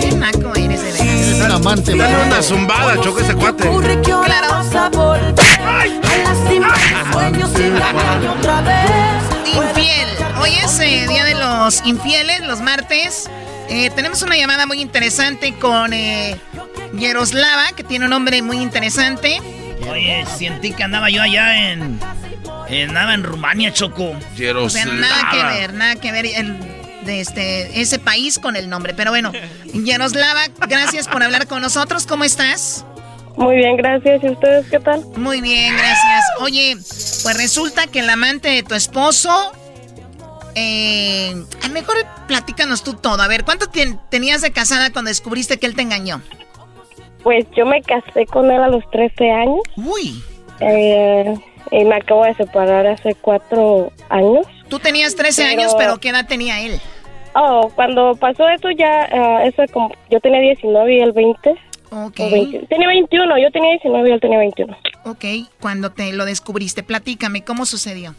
Qué 0.00 0.12
naco 0.12 0.54
eres 0.54 0.80
de 0.80 0.92
veras. 0.92 1.38
Ser 1.38 1.50
amante, 1.50 1.96
Dale 1.96 2.24
una 2.24 2.40
zumbada, 2.40 3.00
choco 3.00 3.18
ese 3.18 3.34
cuate. 3.34 3.68
Infiel. 9.46 10.08
Hoy 10.40 10.50
es 10.62 10.78
eh, 10.80 11.06
Día 11.08 11.24
de 11.24 11.34
los 11.34 11.82
Infieles, 11.84 12.40
los 12.40 12.60
martes. 12.60 13.30
Eh, 13.68 13.90
tenemos 13.94 14.22
una 14.22 14.36
llamada 14.36 14.66
muy 14.66 14.80
interesante 14.80 15.54
con 15.54 15.92
eh, 15.92 16.36
Yaroslava, 16.94 17.72
que 17.74 17.82
tiene 17.84 18.04
un 18.06 18.10
nombre 18.10 18.42
muy 18.42 18.58
interesante. 18.58 19.40
Oye, 19.90 20.24
sentí 20.38 20.72
que 20.72 20.82
andaba 20.82 21.10
yo 21.10 21.22
allá 21.22 21.70
en... 21.72 21.98
Andaba 22.88 23.14
en 23.14 23.22
Rumania, 23.22 23.72
Choco. 23.72 24.14
O 24.64 24.70
sea, 24.70 24.86
nada 24.86 25.28
que 25.30 25.36
ver, 25.60 25.74
nada 25.74 25.96
que 25.96 26.12
ver 26.12 26.26
el- 26.26 26.58
de 27.04 27.20
este, 27.20 27.82
ese 27.82 27.98
país 27.98 28.38
con 28.38 28.56
el 28.56 28.70
nombre. 28.70 28.94
Pero 28.94 29.10
bueno, 29.10 29.30
Yaroslava, 29.74 30.46
gracias 30.66 31.06
por 31.06 31.22
hablar 31.22 31.46
con 31.46 31.60
nosotros. 31.60 32.06
¿Cómo 32.06 32.24
estás? 32.24 32.84
Muy 33.36 33.56
bien, 33.56 33.76
gracias. 33.76 34.22
¿Y 34.22 34.28
ustedes 34.30 34.66
qué 34.70 34.78
tal? 34.80 35.04
Muy 35.16 35.40
bien, 35.40 35.74
gracias. 35.76 36.24
Oye, 36.40 36.74
pues 36.76 37.36
resulta 37.36 37.86
que 37.88 38.00
el 38.00 38.10
amante 38.10 38.48
de 38.48 38.62
tu 38.62 38.74
esposo... 38.74 39.52
Eh, 40.56 41.34
a 41.64 41.66
lo 41.66 41.74
mejor 41.74 41.96
platícanos 42.28 42.84
tú 42.84 42.94
todo. 42.94 43.20
A 43.20 43.26
ver, 43.26 43.44
¿cuánto 43.44 43.66
tenías 44.08 44.40
de 44.40 44.52
casada 44.52 44.92
cuando 44.92 45.08
descubriste 45.08 45.58
que 45.58 45.66
él 45.66 45.74
te 45.74 45.82
engañó? 45.82 46.22
Pues 47.24 47.44
yo 47.56 47.66
me 47.66 47.82
casé 47.82 48.24
con 48.26 48.50
él 48.50 48.62
a 48.62 48.68
los 48.68 48.88
13 48.92 49.30
años. 49.32 49.58
Uy. 49.76 50.22
Eh, 50.60 51.34
y 51.72 51.84
me 51.84 51.96
acabo 51.96 52.24
de 52.24 52.34
separar 52.34 52.86
hace 52.86 53.14
cuatro 53.16 53.90
años. 54.10 54.46
Tú 54.68 54.78
tenías 54.78 55.16
13 55.16 55.42
Pero- 55.42 55.60
años, 55.60 55.74
pero 55.76 55.98
¿qué 55.98 56.10
edad 56.10 56.26
tenía 56.28 56.60
él? 56.60 56.80
Oh, 57.34 57.68
cuando 57.74 58.14
pasó 58.14 58.48
eso 58.48 58.70
ya, 58.70 59.08
ah, 59.10 59.44
eso 59.44 59.64
como, 59.72 59.90
yo 60.08 60.20
tenía 60.20 60.38
19 60.40 60.94
y 60.94 61.00
él 61.00 61.10
20. 61.10 61.54
Ok. 61.90 62.20
O 62.20 62.30
20. 62.30 62.66
Tenía 62.66 62.88
21, 62.88 63.38
yo 63.38 63.50
tenía 63.50 63.70
19 63.72 64.08
y 64.08 64.12
él 64.12 64.20
tenía 64.20 64.38
21. 64.38 64.76
Ok, 65.06 65.24
cuando 65.60 65.90
te 65.90 66.12
lo 66.12 66.24
descubriste, 66.24 66.82
platícame, 66.82 67.44
¿cómo 67.44 67.66
sucedió? 67.66 68.14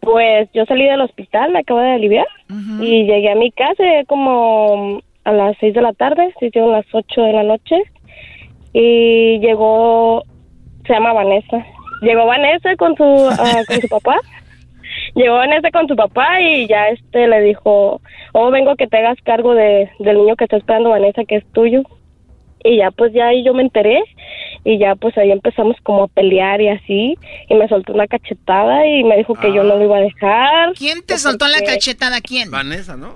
Pues 0.00 0.48
yo 0.52 0.64
salí 0.66 0.84
del 0.84 1.00
hospital, 1.00 1.52
me 1.52 1.60
acabo 1.60 1.80
de 1.80 1.92
aliviar 1.92 2.26
y 2.80 3.04
llegué 3.04 3.30
a 3.30 3.36
mi 3.36 3.52
casa 3.52 3.84
como 4.08 5.00
a 5.24 5.32
las 5.32 5.56
6 5.60 5.74
de 5.74 5.80
la 5.80 5.92
tarde, 5.92 6.34
se 6.38 6.46
hicieron 6.46 6.72
las 6.72 6.84
8 6.92 7.22
de 7.22 7.32
la 7.32 7.44
noche 7.44 7.76
y 8.72 9.38
llegó, 9.38 10.24
se 10.86 10.92
llama 10.92 11.12
Vanessa, 11.12 11.64
llegó 12.02 12.26
Vanessa 12.26 12.74
con 12.76 12.96
su, 12.96 13.04
ah, 13.04 13.62
con 13.66 13.80
su 13.80 13.88
papá, 13.90 14.16
llegó 15.14 15.36
Vanessa 15.36 15.70
con 15.70 15.86
su 15.86 15.94
papá 15.94 16.40
y 16.40 16.66
ya 16.66 16.88
este 16.88 17.28
le 17.28 17.40
dijo, 17.40 18.00
oh 18.32 18.50
vengo 18.50 18.74
que 18.74 18.88
te 18.88 18.98
hagas 18.98 19.18
cargo 19.22 19.54
de, 19.54 19.88
del 20.00 20.18
niño 20.18 20.36
que 20.36 20.44
está 20.44 20.56
esperando 20.56 20.90
Vanessa 20.90 21.24
que 21.24 21.36
es 21.36 21.46
tuyo 21.52 21.84
y 22.64 22.78
ya 22.78 22.90
pues 22.90 23.12
ya 23.12 23.26
ahí 23.28 23.44
yo 23.44 23.54
me 23.54 23.62
enteré 23.62 24.02
y 24.64 24.78
ya 24.78 24.94
pues 24.94 25.16
ahí 25.18 25.30
empezamos 25.30 25.76
como 25.82 26.04
a 26.04 26.08
pelear 26.08 26.60
y 26.60 26.68
así 26.68 27.16
y 27.48 27.54
me 27.54 27.68
soltó 27.68 27.92
una 27.92 28.06
cachetada 28.06 28.86
y 28.86 29.02
me 29.04 29.16
dijo 29.16 29.34
que 29.34 29.52
yo 29.52 29.62
no 29.64 29.76
lo 29.76 29.84
iba 29.84 29.96
a 29.96 30.00
dejar. 30.00 30.72
¿Quién 30.74 31.02
te 31.04 31.18
soltó 31.18 31.46
la 31.48 31.60
cachetada? 31.62 32.20
¿Quién? 32.20 32.50
Vanessa, 32.50 32.96
¿no? 32.96 33.14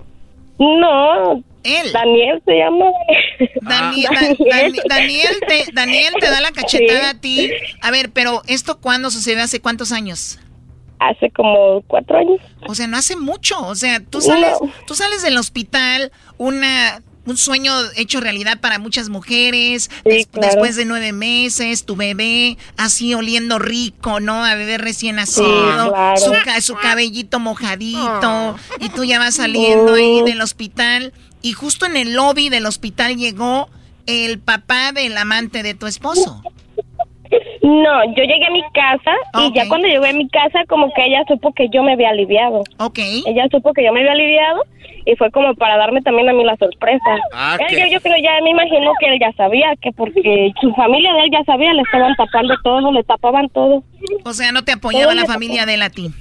No. 0.58 1.42
Él. 1.64 1.92
Daniel 1.92 2.40
se 2.44 2.56
llama. 2.58 2.86
Daniel, 3.62 4.08
Da- 4.14 4.44
Dani- 4.58 4.80
Daniel, 4.88 5.36
te, 5.46 5.64
Daniel 5.72 6.14
te 6.20 6.26
da 6.30 6.40
la 6.40 6.52
cachetada 6.52 7.10
a 7.10 7.20
ti. 7.20 7.50
A 7.82 7.90
ver, 7.90 8.10
pero 8.12 8.42
¿esto 8.46 8.78
cuándo 8.80 9.10
sucedió? 9.10 9.42
¿Hace 9.42 9.60
cuántos 9.60 9.92
años? 9.92 10.38
Hace 10.98 11.30
como 11.30 11.82
cuatro 11.82 12.16
años. 12.18 12.40
O 12.68 12.74
sea, 12.74 12.86
no 12.86 12.96
hace 12.96 13.16
mucho. 13.16 13.60
O 13.66 13.74
sea, 13.74 14.00
tú 14.00 14.20
sales, 14.20 14.56
No. 14.62 14.70
tú 14.86 14.94
sales 14.94 15.22
del 15.22 15.36
hospital, 15.36 16.10
una, 16.38 17.02
un 17.26 17.36
sueño 17.36 17.72
hecho 17.96 18.20
realidad 18.20 18.60
para 18.60 18.78
muchas 18.78 19.08
mujeres. 19.08 19.90
des- 20.04 20.26
claro. 20.26 20.46
Después 20.48 20.76
de 20.76 20.84
nueve 20.84 21.12
meses, 21.12 21.84
tu 21.84 21.96
bebé 21.96 22.56
así 22.76 23.12
oliendo 23.14 23.58
rico, 23.58 24.20
¿no? 24.20 24.44
A 24.44 24.54
bebé 24.54 24.78
recién 24.78 25.16
nacido, 25.16 25.90
claro. 25.90 26.16
su, 26.20 26.32
ca- 26.44 26.60
su 26.60 26.74
cabellito 26.76 27.38
mojadito, 27.40 28.56
y 28.80 28.88
tú 28.90 29.04
ya 29.04 29.18
vas 29.18 29.34
saliendo 29.36 29.94
ahí 29.94 30.22
del 30.22 30.40
hospital. 30.40 31.12
Y 31.42 31.52
justo 31.52 31.86
en 31.86 31.96
el 31.96 32.14
lobby 32.14 32.48
del 32.48 32.66
hospital 32.66 33.16
llegó 33.16 33.68
el 34.06 34.38
papá 34.38 34.92
del 34.92 35.16
amante 35.18 35.62
de 35.62 35.74
tu 35.74 35.86
esposo. 35.86 36.42
No, 37.66 38.04
yo 38.14 38.22
llegué 38.22 38.46
a 38.46 38.50
mi 38.50 38.62
casa 38.72 39.12
y 39.40 39.52
ya 39.52 39.66
cuando 39.66 39.88
llegué 39.88 40.10
a 40.10 40.12
mi 40.12 40.28
casa 40.28 40.64
como 40.68 40.86
que 40.94 41.04
ella 41.04 41.24
supo 41.26 41.52
que 41.52 41.68
yo 41.68 41.82
me 41.82 41.94
había 41.94 42.10
aliviado. 42.10 42.62
Ok. 42.78 43.00
Ella 43.26 43.48
supo 43.50 43.72
que 43.72 43.84
yo 43.84 43.92
me 43.92 44.00
había 44.00 44.12
aliviado 44.12 44.62
y 45.04 45.16
fue 45.16 45.32
como 45.32 45.52
para 45.56 45.76
darme 45.76 46.00
también 46.02 46.28
a 46.28 46.32
mí 46.32 46.44
la 46.44 46.56
sorpresa. 46.58 47.04
Ah, 47.32 47.58
Él, 47.68 47.76
yo, 47.76 47.86
yo 47.94 48.00
creo 48.00 48.14
ya 48.22 48.40
me 48.44 48.50
imagino 48.50 48.92
que 49.00 49.06
él 49.06 49.18
ya 49.20 49.32
sabía 49.32 49.74
que 49.82 49.90
porque 49.90 50.52
su 50.60 50.72
familia 50.74 51.12
de 51.14 51.20
él 51.22 51.30
ya 51.32 51.42
sabía, 51.42 51.72
le 51.72 51.82
estaban 51.82 52.14
tapando 52.14 52.54
todo, 52.62 52.92
le 52.92 53.02
tapaban 53.02 53.48
todo. 53.48 53.82
O 54.24 54.32
sea, 54.32 54.52
no 54.52 54.62
te 54.62 54.70
apoyaba 54.70 55.06
Todo 55.06 55.14
la 55.14 55.26
familia 55.26 55.66
de 55.66 55.74
él 55.74 55.82
a 55.82 55.90
ti. 55.90 56.12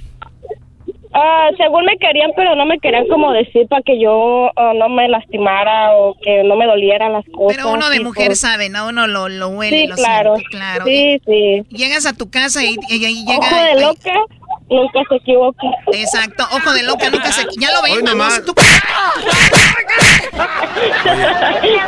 Ah, 1.18 1.48
según 1.56 1.84
me 1.86 1.96
querían, 1.96 2.30
pero 2.36 2.54
no 2.56 2.66
me 2.66 2.78
querían 2.78 3.06
como 3.08 3.32
decir 3.32 3.66
para 3.68 3.80
que 3.82 3.98
yo 3.98 4.50
ah, 4.54 4.72
no 4.74 4.90
me 4.90 5.08
lastimara 5.08 5.92
o 5.96 6.14
que 6.22 6.42
no 6.44 6.56
me 6.56 6.66
dolieran 6.66 7.14
las 7.14 7.24
cosas. 7.32 7.56
Pero 7.56 7.70
uno 7.72 7.88
de 7.88 7.96
y 7.96 8.00
mujer 8.00 8.26
por- 8.28 8.36
sabe, 8.36 8.68
¿no? 8.68 8.88
Uno 8.88 9.06
lo, 9.06 9.28
lo 9.30 9.48
huele, 9.48 9.80
Sí, 9.82 9.86
lo 9.86 9.96
claro. 9.96 10.34
siente, 10.36 10.56
claro. 10.56 10.84
Sí, 10.84 11.20
sí. 11.24 11.62
Llegas 11.70 12.04
a 12.04 12.12
tu 12.12 12.28
casa 12.28 12.62
y, 12.62 12.76
y 12.88 13.04
ahí 13.06 13.24
llega... 13.24 13.38
Ojo 13.38 13.54
de 13.56 13.70
ahí- 13.70 13.80
loca, 13.80 14.12
nunca 14.68 15.00
se 15.08 15.16
equivoca. 15.16 15.66
Exacto, 15.92 16.44
ojo 16.52 16.72
de 16.74 16.82
loca, 16.82 17.08
nunca 17.08 17.32
se... 17.32 17.46
Ya 17.58 17.70
lo 17.72 17.80
vamos, 17.80 18.02
nomás. 18.02 18.44
tú- 18.44 18.52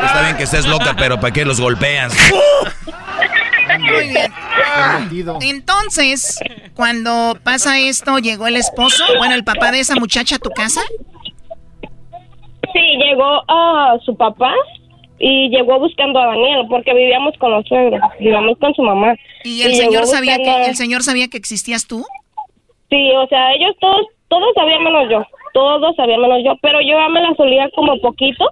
Está 0.07 0.23
bien 0.23 0.37
que 0.39 0.45
estés 0.45 0.67
loca, 0.67 0.95
pero 0.99 1.21
¿para 1.21 1.33
qué 1.35 1.45
los 1.45 1.61
golpeas? 1.61 2.17
Muy 3.81 4.09
bien. 4.09 4.33
Entonces, 5.43 6.39
cuando 6.75 7.37
pasa 7.43 7.79
esto, 7.79 8.19
llegó 8.19 8.47
el 8.47 8.57
esposo, 8.57 9.05
bueno, 9.19 9.35
el 9.35 9.45
papá 9.45 9.71
de 9.73 9.81
esa 9.81 9.95
muchacha 9.97 10.37
a 10.37 10.39
tu 10.39 10.51
casa. 10.51 10.81
Sí, 12.73 12.81
llegó 12.99 13.43
a 13.49 13.99
su 14.05 14.17
papá 14.17 14.53
y 15.19 15.49
llegó 15.49 15.79
buscando 15.79 16.21
a 16.21 16.27
Daniel 16.27 16.67
porque 16.69 16.93
vivíamos 16.95 17.37
con 17.39 17.51
los 17.51 17.67
suegros, 17.67 18.01
vivíamos 18.21 18.59
con 18.59 18.75
su 18.75 18.83
mamá. 18.83 19.15
Y 19.45 19.63
el 19.63 19.75
señor 19.75 20.07
sabía 20.07 20.37
buscando- 20.37 20.65
que 20.65 20.71
el 20.71 20.77
señor 20.77 21.03
sabía 21.03 21.29
que 21.29 21.37
existías 21.39 21.87
tú. 21.87 22.05
Sí, 22.91 23.11
o 23.17 23.27
sea, 23.29 23.53
ellos 23.55 23.75
todos, 23.81 24.07
todos 24.29 24.49
sabían 24.55 24.83
menos 24.85 25.05
yo, 25.11 25.25
todos 25.59 25.97
sabían 25.97 26.21
menos 26.21 26.39
yo, 26.45 26.53
pero 26.63 26.81
yo 26.81 26.97
ya 26.97 27.09
me 27.09 27.21
la 27.21 27.35
solía 27.35 27.69
como 27.75 28.01
poquito, 28.01 28.45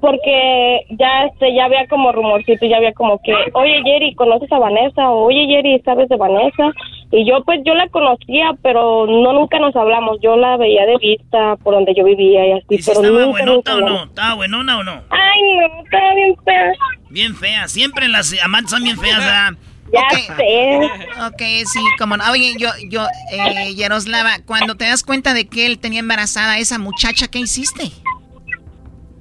porque 0.00 0.86
ya 0.90 1.24
este, 1.24 1.52
ya 1.56 1.64
había 1.64 1.88
como 1.88 2.12
rumorcito, 2.12 2.66
ya 2.66 2.76
había 2.76 2.92
como 2.92 3.20
que, 3.20 3.34
oye 3.54 3.82
Jerry, 3.84 4.14
¿conoces 4.14 4.50
a 4.52 4.60
Vanessa? 4.60 5.10
O, 5.10 5.24
oye 5.26 5.44
Jerry, 5.48 5.80
¿sabes 5.84 6.08
de 6.08 6.16
Vanessa? 6.16 6.70
Y 7.10 7.28
yo 7.28 7.42
pues 7.44 7.62
yo 7.64 7.74
la 7.74 7.88
conocía, 7.88 8.52
pero 8.62 9.06
no 9.06 9.32
nunca 9.32 9.58
nos 9.58 9.74
hablamos, 9.74 10.18
yo 10.22 10.36
la 10.36 10.56
veía 10.56 10.86
de 10.86 10.98
vista 10.98 11.56
por 11.64 11.74
donde 11.74 11.94
yo 11.96 12.04
vivía 12.04 12.46
y 12.46 12.52
así, 12.52 12.66
¿Y 12.70 12.78
si 12.78 12.90
pero 12.92 13.02
estaba 13.02 13.26
nunca, 13.26 13.30
buenota 13.30 13.74
o 13.74 13.80
no? 13.80 14.04
¿Estaba 14.04 14.34
buenona 14.34 14.78
o 14.78 14.84
no? 14.84 15.02
Ay, 15.10 15.42
no, 15.56 15.82
estaba 15.82 16.14
bien 16.14 16.36
fea. 16.44 16.72
Bien 17.10 17.34
fea. 17.34 17.66
Siempre 17.66 18.06
las 18.06 18.40
amantes 18.40 18.70
son 18.70 18.84
bien 18.84 18.96
feas, 18.98 19.18
¿verdad? 19.18 19.54
Ya 19.92 20.08
sé. 20.36 20.78
Ok, 21.26 21.42
sí, 21.66 21.80
como 21.98 22.16
no. 22.16 22.24
Oye, 22.30 22.54
yo, 22.58 22.70
yo, 22.88 23.06
eh, 23.30 23.74
Yaroslava, 23.74 24.38
cuando 24.46 24.74
te 24.76 24.86
das 24.86 25.02
cuenta 25.02 25.34
de 25.34 25.46
que 25.46 25.66
él 25.66 25.78
tenía 25.78 26.00
embarazada 26.00 26.52
a 26.54 26.58
esa 26.58 26.78
muchacha, 26.78 27.28
¿qué 27.28 27.38
hiciste? 27.40 27.84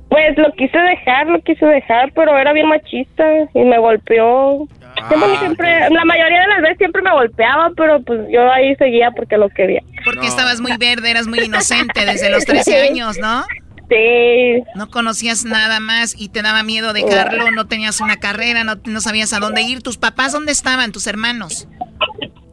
Pues 0.10 0.38
lo 0.38 0.52
quise 0.54 0.78
dejar, 0.78 1.28
lo 1.28 1.42
quise 1.42 1.66
dejar, 1.66 2.12
pero 2.14 2.38
era 2.38 2.52
bien 2.52 2.68
machista 2.68 3.24
y 3.54 3.60
me 3.60 3.78
golpeó. 3.80 4.68
Siempre, 5.08 5.40
siempre- 5.40 5.90
la 5.90 6.04
mayoría 6.04 6.42
de 6.42 6.48
las 6.48 6.62
veces 6.64 6.78
siempre 6.80 7.02
me 7.02 7.12
golpeaba, 7.12 7.70
pero 7.78 8.02
pues 8.02 8.20
yo 8.30 8.52
ahí 8.52 8.76
seguía 8.76 9.12
porque 9.12 9.38
lo 9.38 9.48
quería. 9.50 9.82
Porque 10.04 10.28
estabas 10.28 10.60
muy 10.60 10.76
verde, 10.78 11.12
eras 11.12 11.28
muy 11.28 11.40
inocente 11.40 12.06
desde 12.06 12.30
los 12.30 12.44
13 12.46 12.82
años, 12.90 13.18
¿no? 13.20 13.44
Sí. 13.92 14.64
No 14.76 14.90
conocías 14.90 15.44
nada 15.44 15.82
más 15.82 16.16
y 16.18 16.30
te 16.30 16.42
daba 16.42 16.64
miedo 16.64 16.94
dejarlo, 16.94 17.52
no 17.52 17.68
tenías 17.68 18.00
una 18.00 18.16
carrera, 18.18 18.64
no, 18.64 18.76
no 18.86 19.02
sabías 19.02 19.34
a 19.34 19.40
dónde 19.40 19.64
ir. 19.64 19.84
¿Tus 19.84 19.98
papás 19.98 20.32
dónde 20.32 20.54
estaban, 20.54 20.94
tus 20.94 21.08
hermanos? 21.08 21.68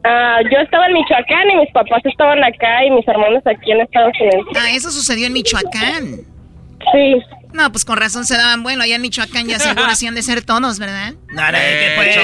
Ah, 0.03 0.39
yo 0.51 0.57
estaba 0.59 0.87
en 0.87 0.93
Michoacán 0.93 1.49
y 1.51 1.55
mis 1.55 1.71
papás 1.71 2.01
estaban 2.05 2.43
acá 2.43 2.83
y 2.85 2.91
mis 2.91 3.07
hermanos 3.07 3.41
aquí 3.45 3.71
en 3.71 3.79
Estados 3.79 4.13
Unidos. 4.19 4.47
Ah, 4.57 4.69
eso 4.73 4.91
sucedió 4.91 5.27
en 5.27 5.33
Michoacán. 5.33 6.25
Sí. 6.91 7.23
No, 7.51 7.71
pues 7.71 7.83
con 7.83 7.97
razón 7.97 8.25
se 8.25 8.35
daban 8.37 8.63
bueno. 8.63 8.83
Allá 8.83 8.95
en 8.95 9.01
Michoacán 9.01 9.47
ya 9.47 9.59
seguro 9.59 9.85
hacían 9.89 10.15
de 10.15 10.21
ser 10.21 10.43
tonos, 10.43 10.79
¿verdad? 10.79 11.13
No, 11.29 11.51
no, 11.51 11.57
¿qué 11.57 11.93
pues, 11.95 12.15
Sí, 12.15 12.21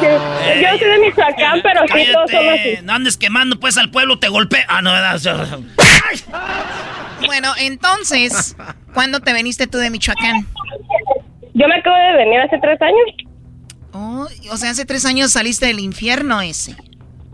sí. 0.00 0.62
Yo 0.62 0.78
soy 0.78 0.88
de 0.88 0.98
Michoacán, 0.98 1.60
pero 1.62 1.80
sí 1.86 2.12
todos 2.12 2.30
son 2.30 2.48
así. 2.48 2.78
No 2.82 2.92
andes 2.94 3.16
quemando 3.16 3.58
pues 3.60 3.76
al 3.78 3.90
pueblo, 3.90 4.18
te 4.18 4.28
golpea. 4.28 4.66
Ah, 4.68 4.82
no, 4.82 4.92
¿verdad? 4.92 5.58
Bueno, 7.26 7.52
entonces, 7.60 8.56
¿cuándo 8.94 9.20
te 9.20 9.34
veniste 9.34 9.66
tú 9.66 9.76
de 9.76 9.90
Michoacán? 9.90 10.46
Yo 11.52 11.68
me 11.68 11.74
acabo 11.74 11.96
de 11.96 12.16
venir 12.16 12.40
hace 12.40 12.58
tres 12.58 12.80
años. 12.80 13.30
Oh, 13.92 14.26
o 14.50 14.56
sea, 14.56 14.70
hace 14.70 14.86
tres 14.86 15.04
años 15.04 15.32
saliste 15.32 15.66
del 15.66 15.80
infierno 15.80 16.40
ese. 16.40 16.76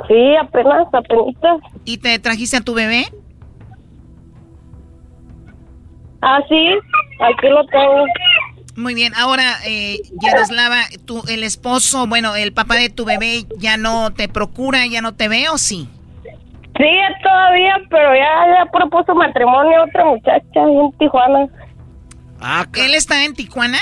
Sí, 0.08 0.36
apenas, 0.40 0.86
apenas. 0.92 1.34
¿Y 1.84 1.98
te 1.98 2.18
trajiste 2.18 2.56
a 2.56 2.60
tu 2.60 2.74
bebé? 2.74 3.06
Ah, 6.22 6.40
sí, 6.48 6.70
aquí 7.20 7.48
lo 7.48 7.66
tengo. 7.66 8.04
Muy 8.76 8.94
bien, 8.94 9.14
ahora, 9.14 9.54
eh, 9.66 10.00
Yaroslava, 10.20 10.82
tú, 11.06 11.22
el 11.28 11.44
esposo, 11.44 12.06
bueno, 12.06 12.36
el 12.36 12.52
papá 12.52 12.74
de 12.76 12.90
tu 12.90 13.06
bebé 13.06 13.44
ya 13.58 13.78
no 13.78 14.12
te 14.12 14.28
procura, 14.28 14.86
ya 14.86 15.00
no 15.00 15.14
te 15.14 15.28
ve 15.28 15.48
o 15.48 15.56
sí? 15.56 15.88
Sí, 16.76 16.88
todavía, 17.22 17.74
pero 17.88 18.14
ya, 18.14 18.64
ya 18.64 18.70
propuso 18.70 19.14
matrimonio 19.14 19.80
a 19.80 19.84
otra 19.84 20.04
muchacha 20.04 20.44
en 20.54 20.92
Tijuana. 20.98 21.48
¿Él 22.74 22.94
está 22.94 23.24
en 23.24 23.32
Tijuana? 23.32 23.78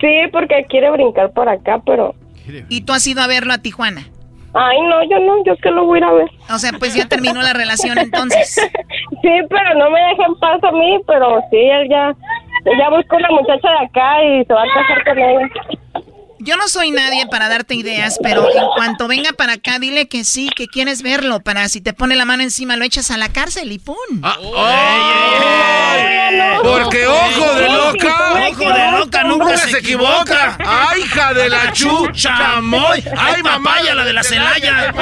Sí, 0.00 0.12
porque 0.30 0.64
quiere 0.68 0.90
brincar 0.92 1.32
por 1.32 1.48
acá, 1.48 1.80
pero... 1.84 2.14
¿Y 2.68 2.82
tú 2.82 2.92
has 2.92 3.04
ido 3.08 3.22
a 3.22 3.26
verlo 3.26 3.52
a 3.52 3.58
Tijuana? 3.58 4.06
Ay, 4.58 4.80
no, 4.80 5.02
yo 5.04 5.18
no, 5.20 5.44
yo 5.44 5.54
que 5.56 5.70
lo 5.70 5.84
voy 5.84 5.96
a 5.96 5.98
ir 5.98 6.04
a 6.04 6.12
ver. 6.12 6.30
O 6.50 6.58
sea, 6.58 6.72
pues 6.78 6.94
ya 6.94 7.06
terminó 7.06 7.42
la 7.42 7.52
relación 7.52 7.98
entonces. 7.98 8.56
Sí, 9.22 9.30
pero 9.48 9.74
no 9.74 9.90
me 9.90 10.00
deja 10.00 10.26
en 10.26 10.34
paz 10.36 10.62
a 10.62 10.72
mí, 10.72 10.98
pero 11.06 11.40
sí, 11.50 11.56
él 11.56 11.88
ya, 11.88 12.14
ya 12.78 12.90
buscó 12.90 13.16
una 13.16 13.30
muchacha 13.30 13.68
de 13.70 13.86
acá 13.86 14.24
y 14.24 14.44
se 14.44 14.52
va 14.52 14.62
a 14.62 14.66
casar 14.66 15.04
con 15.04 15.18
ella. 15.18 15.48
Yo 16.38 16.56
no 16.56 16.68
soy 16.68 16.90
nadie 16.90 17.26
para 17.26 17.48
darte 17.48 17.74
ideas, 17.74 18.18
pero 18.22 18.48
en 18.54 18.66
cuanto 18.76 19.08
venga 19.08 19.32
para 19.32 19.54
acá, 19.54 19.78
dile 19.78 20.06
que 20.06 20.24
sí, 20.24 20.50
que 20.54 20.66
quieres 20.66 21.02
verlo, 21.02 21.40
para 21.40 21.68
si 21.68 21.80
te 21.80 21.92
pone 21.92 22.14
la 22.14 22.24
mano 22.24 22.42
encima 22.42 22.76
lo 22.76 22.84
echas 22.84 23.10
a 23.10 23.16
la 23.16 23.30
cárcel 23.30 23.72
y 23.72 23.78
¡pum! 23.78 23.96
Porque 26.62 27.06
ojo 27.06 27.54
de 27.54 27.68
loca. 27.68 28.48
Ojo 28.50 28.72
de 28.72 28.92
loca 28.98 29.24
nunca 29.24 29.56
se 29.56 29.78
equivoca. 29.78 30.58
¡Ay, 30.58 31.02
hija 31.02 31.32
de 31.32 31.48
la 31.48 31.72
chucha! 31.72 32.36
¡Chamoy! 32.36 33.02
¡Ay, 33.16 33.42
mamaya, 33.42 33.94
la 33.94 34.04
de 34.04 34.12
la 34.12 34.22
Celaya! 34.22 34.92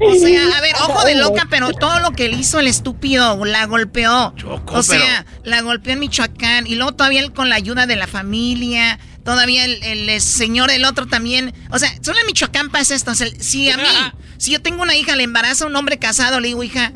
O 0.00 0.14
sea, 0.14 0.56
a 0.56 0.60
ver, 0.60 0.74
ojo 0.76 1.04
de 1.04 1.14
loca, 1.14 1.46
pero 1.50 1.72
todo 1.72 2.00
lo 2.00 2.12
que 2.12 2.28
le 2.28 2.36
hizo 2.36 2.58
el 2.58 2.66
estúpido, 2.66 3.44
la 3.44 3.66
golpeó. 3.66 4.34
o 4.66 4.82
sea, 4.82 5.26
la 5.44 5.60
golpeó 5.60 5.92
en 5.92 6.00
Michoacán 6.00 6.66
y 6.66 6.74
luego 6.74 6.92
todavía 6.92 7.20
él 7.20 7.32
con 7.32 7.48
la 7.48 7.56
ayuda 7.56 7.86
de 7.86 7.96
la 7.96 8.06
familia, 8.06 8.98
todavía 9.24 9.64
el, 9.64 9.82
el 9.82 10.20
señor, 10.20 10.70
el 10.70 10.84
otro 10.86 11.06
también. 11.06 11.54
O 11.70 11.78
sea, 11.78 11.92
solo 12.02 12.18
en 12.18 12.26
Michoacán 12.26 12.70
pasa 12.70 12.94
esto. 12.94 13.10
O 13.10 13.14
sea, 13.14 13.28
si 13.38 13.70
a 13.70 13.76
mí, 13.76 13.82
si 14.38 14.52
yo 14.52 14.62
tengo 14.62 14.82
una 14.82 14.96
hija, 14.96 15.16
le 15.16 15.24
embaraza 15.24 15.64
a 15.64 15.66
un 15.68 15.76
hombre 15.76 15.98
casado, 15.98 16.40
le 16.40 16.48
digo, 16.48 16.62
hija, 16.62 16.92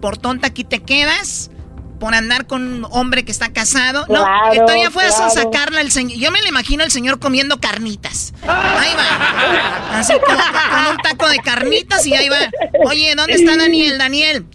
por 0.00 0.18
tonta 0.18 0.48
aquí 0.48 0.64
te 0.64 0.80
quedas. 0.80 1.50
Por 1.98 2.14
andar 2.14 2.46
con 2.46 2.62
un 2.62 2.86
hombre 2.90 3.24
que 3.24 3.32
está 3.32 3.52
casado. 3.52 4.06
no, 4.08 4.22
Claro, 4.24 4.54
todavía 4.66 4.90
fue 4.90 5.04
a 5.04 5.08
claro. 5.08 5.30
sacarla 5.30 5.80
el 5.80 5.90
señor. 5.90 6.18
Yo 6.18 6.30
me 6.30 6.40
lo 6.42 6.48
imagino 6.48 6.84
el 6.84 6.90
señor 6.90 7.18
comiendo 7.18 7.58
carnitas. 7.60 8.32
Ahí 8.42 8.94
va. 8.96 9.98
Así 9.98 10.12
con, 10.24 10.36
con 10.36 10.86
un 10.92 10.96
taco 11.02 11.28
de 11.28 11.38
carnitas 11.38 12.06
y 12.06 12.14
ahí 12.14 12.28
va. 12.28 12.38
Oye, 12.86 13.14
¿dónde 13.16 13.34
está 13.34 13.56
Daniel? 13.56 13.98
Daniel. 13.98 14.46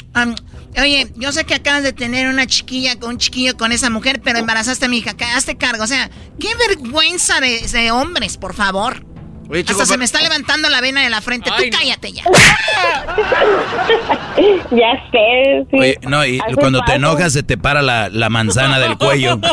oye, 0.80 1.12
yo 1.16 1.32
sé 1.32 1.44
que 1.46 1.56
acabas 1.56 1.84
de 1.84 1.92
tener 1.94 2.28
una 2.28 2.48
chiquilla, 2.48 2.96
un 3.02 3.18
chiquillo 3.18 3.58
con 3.58 3.72
esa 3.72 3.90
mujer, 3.90 4.22
pero 4.24 4.40
embarazaste 4.40 4.86
a 4.86 4.90
mi 4.90 5.00
hija. 5.00 5.12
Hazte 5.36 5.58
cargo. 5.58 5.84
O 5.84 5.88
sea, 5.88 6.10
qué 6.40 6.50
vergüenza 6.68 7.40
de, 7.42 7.60
de 7.68 7.92
hombres, 7.92 8.38
por 8.38 8.54
favor. 8.54 9.06
Oye, 9.50 9.64
Hasta 9.68 9.86
se 9.86 9.98
me 9.98 10.06
está 10.06 10.22
levantando 10.22 10.70
la 10.70 10.80
vena 10.82 11.02
de 11.04 11.10
la 11.10 11.22
frente. 11.22 11.50
Tú 11.56 11.64
cállate 11.72 12.12
ya. 12.14 12.24
Ya 14.72 14.94
sé, 15.12 15.66
sí. 15.70 15.78
Oye, 15.78 15.98
no, 16.08 16.26
y 16.26 16.40
Hace 16.40 16.56
cuando 16.56 16.80
te 16.80 16.86
falta. 16.92 16.96
enojas 16.96 17.34
se 17.34 17.44
te 17.44 17.56
para 17.58 17.82
la, 17.84 18.10
la 18.10 18.30
manzana 18.30 18.80
del 18.80 18.98
cuello. 18.98 19.40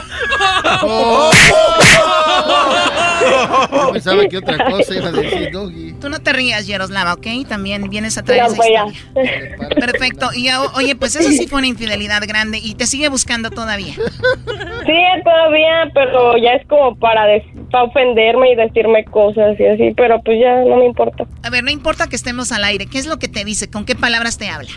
Yo 3.70 3.92
pensaba 3.92 4.26
que 4.26 4.38
otra 4.38 4.64
cosa 4.70 4.94
iba 4.94 5.08
a 5.08 5.12
decir, 5.12 5.50
Doggy. 5.52 5.92
Tú 6.00 6.08
no 6.08 6.18
te 6.20 6.32
rías, 6.32 6.66
Yaroslava, 6.66 7.12
¿ok? 7.14 7.26
También 7.48 7.88
vienes 7.90 8.16
a 8.18 8.22
traer 8.22 8.40
Ya, 8.42 8.46
esa 8.46 8.56
pues, 8.56 8.68
ya. 8.72 8.86
historia. 8.86 9.68
Perfecto. 9.78 10.30
Y 10.34 10.48
a- 10.48 10.62
oye, 10.62 10.96
pues 10.96 11.14
eso 11.16 11.28
sí 11.30 11.46
fue 11.46 11.58
una 11.58 11.68
infidelidad 11.68 12.22
grande 12.26 12.58
y 12.62 12.74
te 12.74 12.86
sigue 12.86 13.08
buscando 13.08 13.50
todavía. 13.50 13.94
Sí, 13.94 14.98
todavía, 15.24 15.90
pero 15.94 16.36
ya 16.38 16.52
es 16.52 16.66
como 16.66 16.96
para, 16.96 17.26
des- 17.26 17.44
para 17.70 17.84
ofenderme 17.84 18.52
y 18.52 18.56
decirme 18.56 19.04
cosas 19.04 19.58
y 19.60 19.66
así, 19.66 19.79
pero 19.96 20.20
pues 20.22 20.38
ya 20.40 20.64
no 20.64 20.76
me 20.76 20.86
importa. 20.86 21.24
A 21.42 21.50
ver, 21.50 21.64
no 21.64 21.70
importa 21.70 22.08
que 22.08 22.16
estemos 22.16 22.52
al 22.52 22.64
aire. 22.64 22.86
¿Qué 22.86 22.98
es 22.98 23.06
lo 23.06 23.18
que 23.18 23.28
te 23.28 23.44
dice? 23.44 23.70
¿Con 23.70 23.84
qué 23.84 23.94
palabras 23.94 24.38
te 24.38 24.48
habla? 24.48 24.70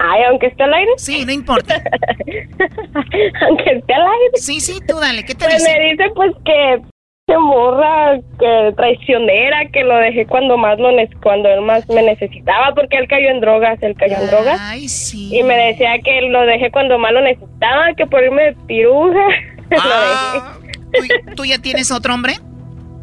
Ay, 0.00 0.22
aunque 0.28 0.46
esté 0.46 0.62
al 0.62 0.74
aire. 0.74 0.92
Sí, 0.96 1.24
no 1.24 1.32
importa. 1.32 1.74
aunque 3.48 3.70
esté 3.72 3.94
al 3.94 4.02
aire. 4.02 4.36
Sí, 4.36 4.60
sí, 4.60 4.80
tú 4.86 4.96
dale. 4.98 5.24
¿Qué 5.24 5.34
te 5.34 5.44
Pues 5.44 5.58
dice? 5.58 5.72
me 5.78 5.90
dice 5.90 6.04
pues 6.14 6.32
que 6.44 6.82
se 7.26 7.36
morra, 7.36 8.18
que 8.38 8.72
traicionera, 8.76 9.68
que 9.72 9.84
lo 9.84 9.96
dejé 9.96 10.24
cuando 10.26 10.56
más 10.56 10.78
lo 10.78 10.88
cuando 11.20 11.48
él 11.50 11.60
más 11.62 11.86
me 11.88 12.02
necesitaba, 12.02 12.74
porque 12.74 12.96
él 12.96 13.06
cayó 13.08 13.28
en 13.28 13.40
drogas, 13.40 13.82
él 13.82 13.94
cayó 13.98 14.16
en 14.16 14.28
drogas. 14.28 14.58
Ay, 14.62 14.88
sí. 14.88 15.36
Y 15.36 15.42
me 15.42 15.54
decía 15.54 15.98
que 16.02 16.22
lo 16.22 16.42
dejé 16.46 16.70
cuando 16.70 16.98
más 16.98 17.12
lo 17.12 17.20
necesitaba, 17.20 17.92
que 17.96 18.06
por 18.06 18.22
irme 18.24 18.42
de 18.44 18.52
piruja. 18.66 19.26
Ah. 19.76 20.54
lo 20.92 21.00
dejé. 21.02 21.18
¿Tú, 21.28 21.34
tú 21.34 21.44
ya 21.44 21.58
tienes 21.58 21.90
otro 21.90 22.14
hombre? 22.14 22.34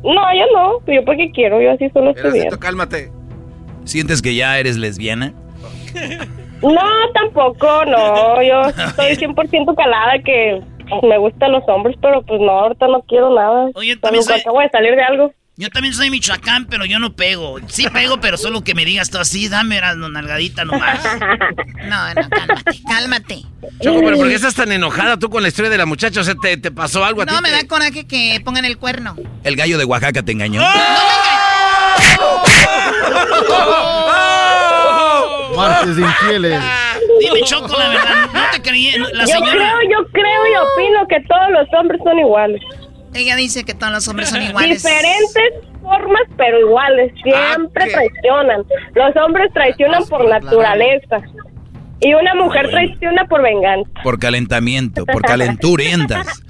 No, 0.05 0.21
yo 0.35 0.45
no, 0.53 0.93
yo 0.93 1.03
porque 1.03 1.31
quiero, 1.31 1.59
yo 1.61 1.71
así 1.71 1.89
solo 1.89 2.11
estoy 2.11 2.31
bien. 2.33 2.49
Cálmate. 2.59 3.11
¿Sientes 3.85 4.21
que 4.21 4.35
ya 4.35 4.57
eres 4.59 4.77
lesbiana? 4.77 5.33
No, 6.61 6.81
tampoco, 7.13 7.85
no, 7.85 8.41
yo 8.41 8.61
estoy 8.87 9.15
100% 9.15 9.75
calada 9.75 10.19
que 10.23 10.61
me 11.03 11.17
gustan 11.17 11.51
los 11.51 11.63
hombres, 11.67 11.95
pero 12.01 12.21
pues 12.23 12.39
no, 12.41 12.51
ahorita 12.51 12.87
no 12.87 13.01
quiero 13.03 13.33
nada. 13.33 13.69
Oye, 13.75 13.95
también 13.97 14.23
soy- 14.23 14.39
acabo 14.39 14.59
de 14.61 14.69
salir 14.69 14.95
de 14.95 15.03
algo. 15.03 15.33
Yo 15.57 15.69
también 15.69 15.93
soy 15.93 16.09
Michoacán, 16.09 16.65
pero 16.65 16.83
yo 16.83 16.99
no 16.99 17.15
pego. 17.15 17.59
Sí 17.67 17.87
pego, 17.89 18.19
pero 18.19 18.35
solo 18.37 18.61
que 18.65 18.75
me 18.75 18.83
digas 18.83 19.09
tú 19.09 19.19
así, 19.19 19.47
dame 19.47 19.79
la 19.79 19.95
nalgadita 19.95 20.65
nomás. 20.65 20.99
No, 21.85 22.13
no, 22.13 22.29
cálmate, 22.29 22.79
cálmate. 22.85 23.41
Choco, 23.81 24.01
pero 24.03 24.17
¿por 24.17 24.27
qué 24.27 24.33
estás 24.35 24.53
tan 24.55 24.73
enojada 24.73 25.17
tú 25.17 25.29
con 25.29 25.41
la 25.41 25.47
historia 25.47 25.71
de 25.71 25.77
la 25.77 25.85
muchacha? 25.85 26.19
O 26.19 26.23
sea, 26.25 26.35
¿te, 26.35 26.57
te 26.57 26.71
pasó 26.71 27.05
algo 27.05 27.21
a 27.21 27.25
ti? 27.25 27.33
No, 27.33 27.39
me 27.41 27.51
te- 27.51 27.55
da 27.55 27.67
coraje 27.67 28.05
que 28.05 28.41
pongan 28.43 28.65
el 28.65 28.77
cuerno. 28.77 29.15
El 29.45 29.55
gallo 29.55 29.77
de 29.77 29.85
Oaxaca 29.85 30.23
te 30.23 30.33
engañó. 30.33 30.61
Martes 35.55 35.95
de 35.95 36.01
infieles. 36.01 36.61
Dime, 37.21 37.41
Choco, 37.45 37.77
la 37.77 37.87
verdad, 37.89 38.29
no 38.33 38.41
te 38.51 38.61
creí. 38.61 38.91
La 39.13 39.25
yo 39.25 39.39
creo, 39.39 39.81
yo 39.89 40.05
creo 40.11 40.47
y 40.47 40.55
opino 40.57 41.07
que 41.07 41.21
todos 41.27 41.49
los 41.51 41.67
hombres 41.79 42.01
son 42.03 42.19
iguales. 42.19 42.61
Ella 43.15 43.35
dice 43.37 43.63
que 43.63 43.73
todos 43.73 43.93
los 43.93 44.07
hombres 44.07 44.29
son 44.29 44.41
iguales. 44.49 44.83
Diferentes 44.83 45.53
formas, 45.81 46.21
pero 46.37 46.59
iguales. 46.59 47.13
Siempre 47.23 47.89
traicionan. 47.89 48.63
Los 48.93 49.15
hombres 49.15 49.51
traicionan 49.53 50.05
por 50.05 50.27
naturaleza. 50.27 51.21
Y 52.01 52.13
una 52.13 52.35
mujer 52.35 52.69
traiciona 52.69 53.25
por 53.25 53.41
venganza. 53.41 53.89
Por 54.03 54.19
calentamiento, 54.19 55.05
por 55.05 55.21
calenturientas. 55.25 56.43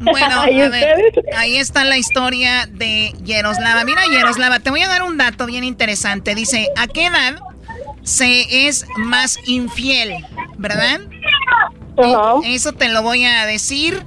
Bueno, 0.00 0.40
a 0.40 0.50
¿Y 0.50 0.56
ver, 0.56 1.12
ahí 1.36 1.56
está 1.56 1.84
la 1.84 1.98
historia 1.98 2.66
de 2.66 3.12
Yeroslava. 3.22 3.84
Mira, 3.84 4.02
Yeroslava, 4.10 4.60
te 4.60 4.70
voy 4.70 4.80
a 4.82 4.88
dar 4.88 5.02
un 5.02 5.18
dato 5.18 5.46
bien 5.46 5.64
interesante. 5.64 6.34
Dice, 6.34 6.68
¿a 6.76 6.86
qué 6.86 7.06
edad 7.06 7.36
se 8.02 8.68
es 8.68 8.86
más 8.96 9.38
infiel? 9.46 10.24
¿Verdad? 10.56 11.00
Ajá. 11.98 12.34
Eso 12.44 12.72
te 12.72 12.88
lo 12.88 13.02
voy 13.02 13.24
a 13.24 13.44
decir 13.46 14.02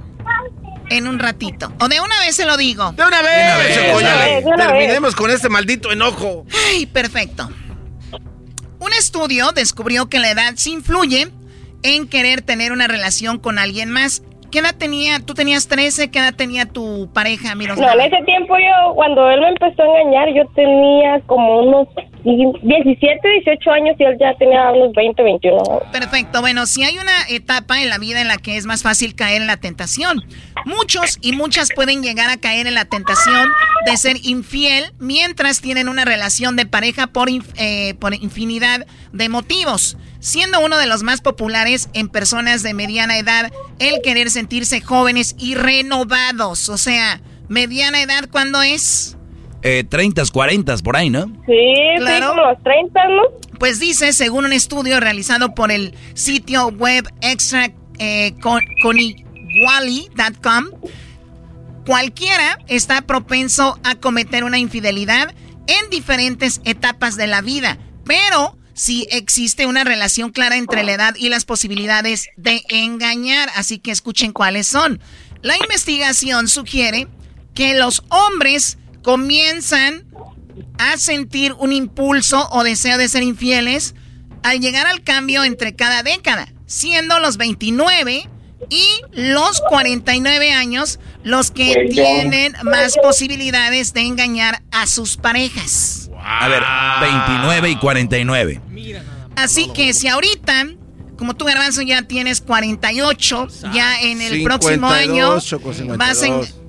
en 0.90 1.06
un 1.06 1.18
ratito. 1.18 1.72
O 1.80 1.88
de 1.88 2.00
una 2.00 2.18
vez 2.20 2.36
se 2.36 2.44
lo 2.44 2.56
digo. 2.56 2.92
De 2.92 3.04
una 3.04 3.22
vez, 3.22 4.44
Terminemos 4.44 5.14
con 5.16 5.30
este 5.30 5.48
maldito 5.48 5.90
enojo. 5.90 6.44
Ay, 6.68 6.86
perfecto. 6.86 7.48
Un 8.78 8.92
estudio 8.98 9.52
descubrió 9.52 10.08
que 10.08 10.18
la 10.18 10.30
edad 10.30 10.52
sí 10.56 10.72
influye 10.72 11.28
en 11.82 12.08
querer 12.08 12.42
tener 12.42 12.72
una 12.72 12.86
relación 12.88 13.38
con 13.38 13.58
alguien 13.58 13.90
más. 13.90 14.22
¿Qué 14.50 14.58
edad 14.58 14.74
tenía? 14.76 15.20
¿Tú 15.20 15.34
tenías 15.34 15.68
13? 15.68 16.10
¿Qué 16.10 16.18
edad 16.18 16.34
tenía 16.34 16.66
tu 16.66 17.08
pareja, 17.12 17.54
Miroslava? 17.54 17.94
No, 17.94 18.00
en 18.00 18.12
ese 18.12 18.24
tiempo 18.24 18.56
yo, 18.58 18.94
cuando 18.94 19.30
él 19.30 19.40
me 19.40 19.48
empezó 19.48 19.82
a 19.82 20.00
engañar, 20.00 20.28
yo 20.34 20.44
tenía 20.54 21.20
como 21.26 21.60
unos 21.60 21.88
17, 22.24 23.28
18 23.44 23.70
años 23.70 23.96
y 23.98 24.04
él 24.04 24.16
ya 24.20 24.34
tenía 24.38 24.70
unos 24.72 24.92
20, 24.94 25.22
21. 25.22 25.62
Perfecto. 25.92 26.40
Bueno, 26.40 26.66
si 26.66 26.82
hay 26.82 26.98
una 26.98 27.12
etapa 27.28 27.82
en 27.82 27.88
la 27.88 27.98
vida 27.98 28.20
en 28.20 28.28
la 28.28 28.36
que 28.36 28.56
es 28.56 28.66
más 28.66 28.82
fácil 28.82 29.14
caer 29.14 29.40
en 29.40 29.46
la 29.46 29.56
tentación. 29.56 30.22
Muchos 30.64 31.18
y 31.22 31.32
muchas 31.32 31.70
pueden 31.74 32.02
llegar 32.02 32.30
a 32.30 32.36
caer 32.36 32.66
en 32.66 32.74
la 32.74 32.84
tentación 32.84 33.48
de 33.86 33.96
ser 33.96 34.16
infiel 34.22 34.92
mientras 34.98 35.60
tienen 35.60 35.88
una 35.88 36.04
relación 36.04 36.56
de 36.56 36.66
pareja 36.66 37.06
por, 37.06 37.28
eh, 37.56 37.94
por 37.98 38.14
infinidad 38.14 38.86
de 39.12 39.28
motivos 39.28 39.96
siendo 40.20 40.60
uno 40.60 40.76
de 40.76 40.86
los 40.86 41.02
más 41.02 41.22
populares 41.22 41.88
en 41.94 42.08
personas 42.08 42.62
de 42.62 42.74
mediana 42.74 43.18
edad 43.18 43.50
el 43.78 44.02
querer 44.02 44.30
sentirse 44.30 44.80
jóvenes 44.80 45.34
y 45.38 45.54
renovados. 45.54 46.68
O 46.68 46.76
sea, 46.76 47.20
mediana 47.48 48.02
edad, 48.02 48.28
¿cuándo 48.30 48.62
es? 48.62 49.16
Eh, 49.62 49.84
30, 49.84 50.22
40, 50.32 50.76
por 50.78 50.96
ahí, 50.96 51.10
¿no? 51.10 51.26
Sí, 51.46 51.74
claro. 51.98 52.28
como 52.28 52.42
los 52.42 52.62
30, 52.62 53.08
¿no? 53.08 53.22
Pues 53.58 53.78
dice, 53.78 54.12
según 54.12 54.46
un 54.46 54.52
estudio 54.52 55.00
realizado 55.00 55.54
por 55.54 55.70
el 55.70 55.94
sitio 56.14 56.68
web 56.68 57.06
extra 57.20 57.70
eh, 57.98 58.34
cualquiera 61.84 62.58
está 62.68 63.02
propenso 63.02 63.78
a 63.84 63.96
cometer 63.96 64.44
una 64.44 64.58
infidelidad 64.58 65.34
en 65.66 65.90
diferentes 65.90 66.62
etapas 66.64 67.16
de 67.16 67.26
la 67.26 67.42
vida, 67.42 67.78
pero 68.04 68.56
si 68.72 69.06
existe 69.10 69.66
una 69.66 69.84
relación 69.84 70.30
clara 70.30 70.56
entre 70.56 70.82
la 70.84 70.92
edad 70.92 71.14
y 71.14 71.28
las 71.28 71.44
posibilidades 71.44 72.30
de 72.38 72.62
engañar. 72.70 73.50
Así 73.54 73.78
que 73.78 73.90
escuchen 73.90 74.32
cuáles 74.32 74.66
son. 74.66 75.00
La 75.42 75.54
investigación 75.58 76.48
sugiere 76.48 77.06
que 77.54 77.74
los 77.74 78.02
hombres 78.08 78.78
comienzan 79.02 80.04
a 80.78 80.96
sentir 80.96 81.52
un 81.54 81.72
impulso 81.72 82.48
o 82.50 82.64
deseo 82.64 82.98
de 82.98 83.08
ser 83.08 83.22
infieles 83.22 83.94
al 84.42 84.60
llegar 84.60 84.86
al 84.86 85.02
cambio 85.02 85.44
entre 85.44 85.74
cada 85.74 86.02
década, 86.02 86.48
siendo 86.66 87.18
los 87.18 87.36
29 87.36 88.28
y 88.68 88.84
los 89.12 89.60
49 89.68 90.52
años 90.52 90.98
los 91.22 91.50
que 91.50 91.88
tienen 91.90 92.54
más 92.64 92.96
posibilidades 93.02 93.92
de 93.92 94.02
engañar 94.02 94.62
a 94.70 94.86
sus 94.86 95.16
parejas. 95.16 96.10
A 96.22 96.48
ver, 96.48 96.62
29 97.00 97.70
y 97.70 97.76
49. 97.76 98.60
Así 99.36 99.70
que 99.72 99.94
si 99.94 100.08
ahorita, 100.08 100.68
como 101.16 101.34
tú, 101.34 101.46
Garbanzo, 101.46 101.82
ya 101.82 102.02
tienes 102.02 102.40
48, 102.40 103.48
ya 103.72 104.00
en 104.02 104.20
el 104.20 104.42
próximo 104.42 104.88
año 104.88 105.38
vas 105.96 106.22
en... 106.22 106.59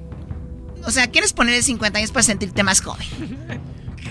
O 0.86 0.92
sea, 0.92 1.08
¿quieres 1.08 1.34
poner 1.34 1.56
el 1.56 1.64
50 1.64 2.00
años 2.00 2.12
para 2.12 2.24
sentirte 2.24 2.64
más 2.64 2.82
joven? 2.82 3.08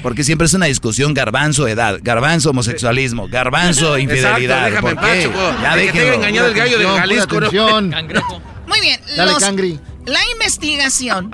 Porque 0.03 0.25
siempre 0.25 0.47
es 0.47 0.55
una 0.55 0.67
discusión 0.67 1.13
garbanzo 1.15 1.69
edad, 1.69 1.99
garbanzo 2.03 2.51
homosexualismo, 2.51 3.29
garbanzo 3.29 3.99
infidelidad. 3.99 4.69
Exacto, 4.69 4.89
déjame 4.89 4.95
¿Por 4.95 5.05
qué? 5.05 5.63
Ya 5.63 5.77
déjame. 5.77 6.15
engañado 6.15 6.49
el 6.49 6.55
gallo 6.55 6.79
de 6.79 6.87
Jalisco. 6.87 7.41
Muy 8.67 8.81
bien. 8.81 9.01
Dale, 9.17 9.33
cangri. 9.39 9.81
La 10.07 10.21
investigación 10.33 11.31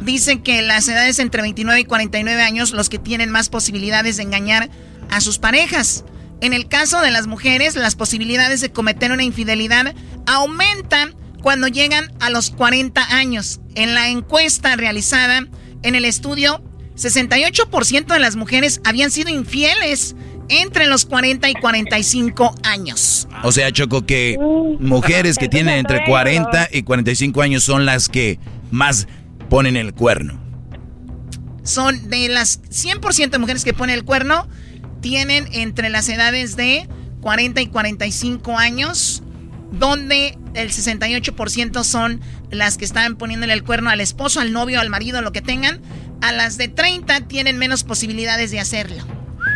dice 0.00 0.42
que 0.42 0.62
las 0.62 0.88
edades 0.88 1.18
entre 1.18 1.42
29 1.42 1.80
y 1.80 1.84
49 1.84 2.42
años 2.42 2.72
los 2.72 2.88
que 2.88 2.98
tienen 2.98 3.30
más 3.30 3.48
posibilidades 3.48 4.16
de 4.16 4.24
engañar 4.24 4.68
a 5.10 5.20
sus 5.20 5.38
parejas. 5.38 6.04
En 6.40 6.52
el 6.52 6.66
caso 6.66 7.00
de 7.00 7.12
las 7.12 7.28
mujeres, 7.28 7.76
las 7.76 7.94
posibilidades 7.94 8.60
de 8.60 8.72
cometer 8.72 9.12
una 9.12 9.22
infidelidad 9.22 9.94
aumentan 10.26 11.14
cuando 11.42 11.68
llegan 11.68 12.12
a 12.20 12.30
los 12.30 12.50
40 12.50 13.16
años. 13.16 13.60
En 13.74 13.94
la 13.94 14.08
encuesta 14.08 14.76
realizada 14.76 15.46
en 15.82 15.94
el 15.94 16.04
estudio, 16.04 16.62
68% 16.96 18.06
de 18.06 18.18
las 18.18 18.36
mujeres 18.36 18.80
habían 18.84 19.10
sido 19.10 19.30
infieles 19.30 20.14
entre 20.48 20.86
los 20.86 21.04
40 21.04 21.48
y 21.50 21.54
45 21.54 22.54
años. 22.64 23.28
O 23.42 23.52
sea, 23.52 23.72
Choco, 23.72 24.06
que 24.06 24.38
mujeres 24.80 25.38
que 25.38 25.48
tienen 25.48 25.78
entre 25.78 26.04
40 26.04 26.68
y 26.72 26.82
45 26.82 27.42
años 27.42 27.64
son 27.64 27.86
las 27.86 28.08
que 28.08 28.38
más 28.70 29.08
ponen 29.48 29.76
el 29.76 29.94
cuerno? 29.94 30.40
Son 31.64 32.08
de 32.10 32.28
las 32.28 32.60
100% 32.62 33.30
de 33.30 33.38
mujeres 33.38 33.64
que 33.64 33.72
ponen 33.72 33.94
el 33.94 34.04
cuerno, 34.04 34.48
tienen 35.00 35.48
entre 35.52 35.90
las 35.90 36.08
edades 36.08 36.56
de 36.56 36.88
40 37.20 37.60
y 37.60 37.66
45 37.68 38.58
años, 38.58 39.22
donde 39.72 40.38
el 40.54 40.70
68% 40.70 41.82
son 41.82 42.20
las 42.50 42.78
que 42.78 42.84
están 42.84 43.16
poniéndole 43.16 43.52
el 43.54 43.64
cuerno 43.64 43.90
al 43.90 44.00
esposo, 44.00 44.40
al 44.40 44.52
novio, 44.52 44.80
al 44.80 44.90
marido, 44.90 45.22
lo 45.22 45.32
que 45.32 45.40
tengan. 45.40 45.80
A 46.20 46.32
las 46.32 46.56
de 46.56 46.68
30 46.68 47.22
tienen 47.22 47.58
menos 47.58 47.82
posibilidades 47.82 48.50
de 48.50 48.60
hacerlo. 48.60 49.02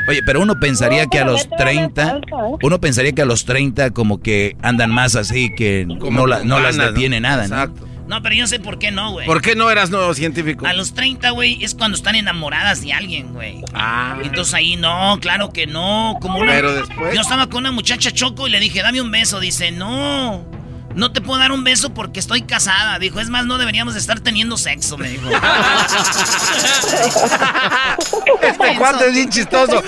Oye, 0.09 0.21
pero 0.25 0.41
uno 0.41 0.59
pensaría 0.59 1.07
que 1.07 1.19
a 1.19 1.25
los 1.25 1.49
30, 1.49 2.09
¿eh? 2.09 2.21
uno 2.63 2.81
pensaría 2.81 3.13
que 3.13 3.23
a 3.23 3.25
los 3.25 3.45
30 3.45 3.91
como 3.91 4.21
que 4.21 4.57
andan 4.63 4.91
más 4.91 5.17
así, 5.17 5.55
que 5.55 5.87
no, 5.87 6.27
no 6.27 6.61
las 6.61 6.77
detiene 6.77 7.21
nada, 7.21 7.47
¿no? 7.49 7.55
Exacto. 7.57 7.96
No, 8.07 8.23
pero 8.23 8.35
yo 8.35 8.47
sé 8.47 8.61
por 8.61 8.79
qué 8.79 8.91
no, 8.91 9.13
güey. 9.13 9.27
¿Por 9.27 9.43
qué 9.43 9.57
no 9.57 9.71
eras 9.71 9.91
nuevo 9.91 10.15
científico? 10.15 10.67
A 10.67 10.73
los 10.73 10.95
30, 10.95 11.31
güey, 11.31 11.63
es 11.65 11.75
cuando 11.75 11.97
están 11.97 12.15
enamoradas 12.15 12.83
de 12.83 12.93
alguien, 12.93 13.33
güey. 13.33 13.63
Ah. 13.75 14.17
Entonces 14.23 14.55
ahí 14.55 14.77
no, 14.77 15.19
claro 15.21 15.53
que 15.53 15.67
no. 15.67 16.17
Como 16.21 16.41
Pero 16.41 16.73
después. 16.73 17.15
Yo 17.15 17.21
estaba 17.21 17.49
con 17.49 17.59
una 17.59 17.73
muchacha 17.73 18.13
choco 18.13 18.47
y 18.47 18.51
le 18.51 18.61
dije, 18.61 18.83
dame 18.83 19.01
un 19.01 19.11
beso. 19.11 19.41
Dice, 19.41 19.73
no. 19.73 20.47
No 20.95 21.13
te 21.13 21.21
puedo 21.21 21.39
dar 21.39 21.53
un 21.53 21.63
beso 21.63 21.93
porque 21.93 22.21
estoy 22.21 22.43
casada. 22.43 22.99
Dijo, 22.99 23.21
es 23.21 23.29
más, 23.29 23.45
no 23.45 23.59
deberíamos 23.59 23.97
estar 23.97 24.21
teniendo 24.21 24.57
sexo, 24.57 24.97
me 24.97 25.11
dijo. 25.11 25.29
este 28.41 28.77
cuarto 28.79 29.05
es 29.05 29.13
bien 29.13 29.29
chistoso. 29.29 29.83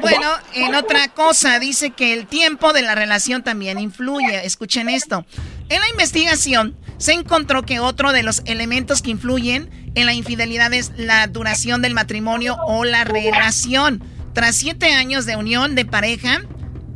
Bueno, 0.00 0.28
en 0.54 0.74
otra 0.74 1.06
cosa, 1.08 1.60
dice 1.60 1.90
que 1.90 2.14
el 2.14 2.26
tiempo 2.26 2.72
de 2.72 2.82
la 2.82 2.96
relación 2.96 3.44
también 3.44 3.78
influye. 3.78 4.44
Escuchen 4.44 4.88
esto. 4.88 5.24
En 5.68 5.80
la 5.80 5.88
investigación 5.88 6.76
se 6.98 7.12
encontró 7.12 7.64
que 7.64 7.80
otro 7.80 8.12
de 8.12 8.22
los 8.22 8.42
elementos 8.44 9.02
que 9.02 9.10
influyen 9.10 9.70
en 9.94 10.06
la 10.06 10.14
infidelidad 10.14 10.72
es 10.72 10.92
la 10.96 11.26
duración 11.26 11.82
del 11.82 11.94
matrimonio 11.94 12.56
o 12.66 12.84
la 12.84 13.04
relación. 13.04 14.02
Tras 14.32 14.56
siete 14.56 14.92
años 14.92 15.26
de 15.26 15.36
unión 15.36 15.74
de 15.74 15.84
pareja, 15.84 16.42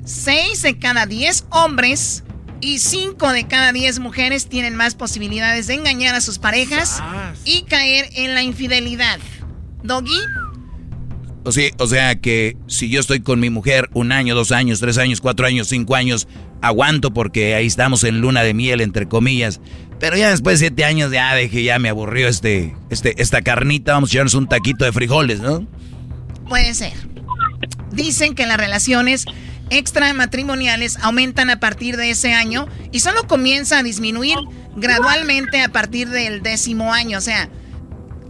6 0.05 0.62
de 0.62 0.78
cada 0.78 1.07
10 1.07 1.47
hombres 1.51 2.24
y 2.61 2.78
5 2.78 3.32
de 3.32 3.47
cada 3.47 3.73
10 3.73 4.01
mujeres 4.01 4.49
tienen 4.49 4.74
más 4.74 4.95
posibilidades 4.95 5.66
de 5.66 5.74
engañar 5.74 6.15
a 6.15 6.20
sus 6.20 6.39
parejas 6.39 7.03
y 7.45 7.62
caer 7.62 8.09
en 8.15 8.35
la 8.35 8.43
infidelidad. 8.43 9.19
¿Doggy? 9.82 10.19
O 11.49 11.53
sea, 11.53 11.70
o 11.79 11.87
sea 11.87 12.15
que 12.20 12.59
si 12.66 12.91
yo 12.91 13.01
estoy 13.01 13.20
con 13.20 13.41
mi 13.41 13.49
mujer 13.49 13.89
un 13.95 14.12
año, 14.12 14.35
dos 14.35 14.53
años, 14.53 14.81
tres 14.81 14.99
años, 14.99 15.23
cuatro 15.23 15.47
años, 15.47 15.69
cinco 15.69 15.95
años, 15.95 16.29
aguanto 16.61 17.15
porque 17.15 17.55
ahí 17.55 17.66
estamos 17.66 18.05
en 18.05 18.20
luna 18.20 18.43
de 18.43 18.53
miel, 18.53 18.83
entre 18.83 19.09
comillas. 19.09 19.59
Pero 19.99 20.19
ya 20.19 20.29
después 20.29 20.61
de 20.61 20.66
siete 20.66 20.85
años 20.85 21.11
ya 21.11 21.35
dije, 21.35 21.62
ya 21.62 21.79
me 21.79 21.89
aburrió 21.89 22.29
este, 22.29 22.77
este, 22.91 23.15
esta 23.23 23.41
carnita, 23.41 23.95
vamos 23.95 24.11
a 24.11 24.12
echarnos 24.12 24.35
un 24.35 24.47
taquito 24.47 24.85
de 24.85 24.93
frijoles, 24.93 25.41
¿no? 25.41 25.66
Puede 26.51 26.75
ser. 26.75 26.93
Dicen 27.93 28.35
que 28.35 28.45
las 28.45 28.59
relaciones 28.59 29.25
extramatrimoniales 29.70 30.99
aumentan 30.99 31.49
a 31.49 31.61
partir 31.61 31.97
de 31.97 32.11
ese 32.11 32.35
año 32.35 32.69
y 32.93 33.01
solo 33.01 33.27
comienza 33.27 33.79
a 33.79 33.83
disminuir 33.83 34.37
gradualmente 34.77 35.62
a 35.62 35.70
partir 35.70 36.11
del 36.11 36.43
décimo 36.43 36.93
año. 36.93 37.16
O 37.16 37.23
sea, 37.23 37.49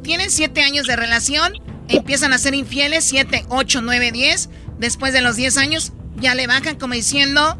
tienen 0.04 0.30
siete 0.30 0.62
años 0.62 0.86
de 0.86 0.94
relación, 0.94 1.52
empiezan 1.88 2.32
a 2.32 2.38
ser 2.38 2.54
infieles, 2.54 3.04
siete, 3.04 3.44
ocho, 3.48 3.80
nueve, 3.80 4.12
diez. 4.12 4.50
Después 4.78 5.12
de 5.12 5.22
los 5.22 5.36
diez 5.36 5.56
años, 5.56 5.92
ya 6.16 6.34
le 6.34 6.46
bajan 6.46 6.76
como 6.76 6.94
diciendo, 6.94 7.58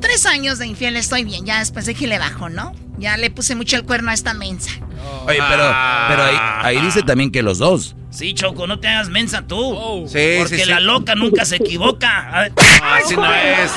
tres 0.00 0.26
años 0.26 0.58
de 0.58 0.66
infiel 0.66 0.96
estoy 0.96 1.24
bien, 1.24 1.44
ya 1.44 1.58
después 1.58 1.86
de 1.86 1.94
que 1.94 2.06
le 2.06 2.18
bajo, 2.18 2.48
¿no? 2.48 2.74
Ya 2.98 3.16
le 3.16 3.30
puse 3.30 3.54
mucho 3.54 3.76
el 3.76 3.84
cuerno 3.84 4.10
a 4.10 4.14
esta 4.14 4.34
mensa. 4.34 4.70
Oye, 5.26 5.38
pero, 5.48 5.74
pero 6.08 6.22
ahí, 6.62 6.80
dice 6.80 7.02
también 7.02 7.30
que 7.30 7.42
los 7.42 7.58
dos. 7.58 7.94
Sí, 8.10 8.34
Choco, 8.34 8.66
no 8.66 8.80
te 8.80 8.88
hagas 8.88 9.08
mensa 9.08 9.46
tú. 9.46 9.58
Oh. 9.58 10.08
Sí, 10.08 10.36
porque 10.38 10.66
la 10.66 10.80
loca 10.80 11.14
nunca 11.14 11.44
se 11.44 11.56
equivoca. 11.56 12.50
Así 12.82 13.14
no 13.14 13.32
es. 13.32 13.70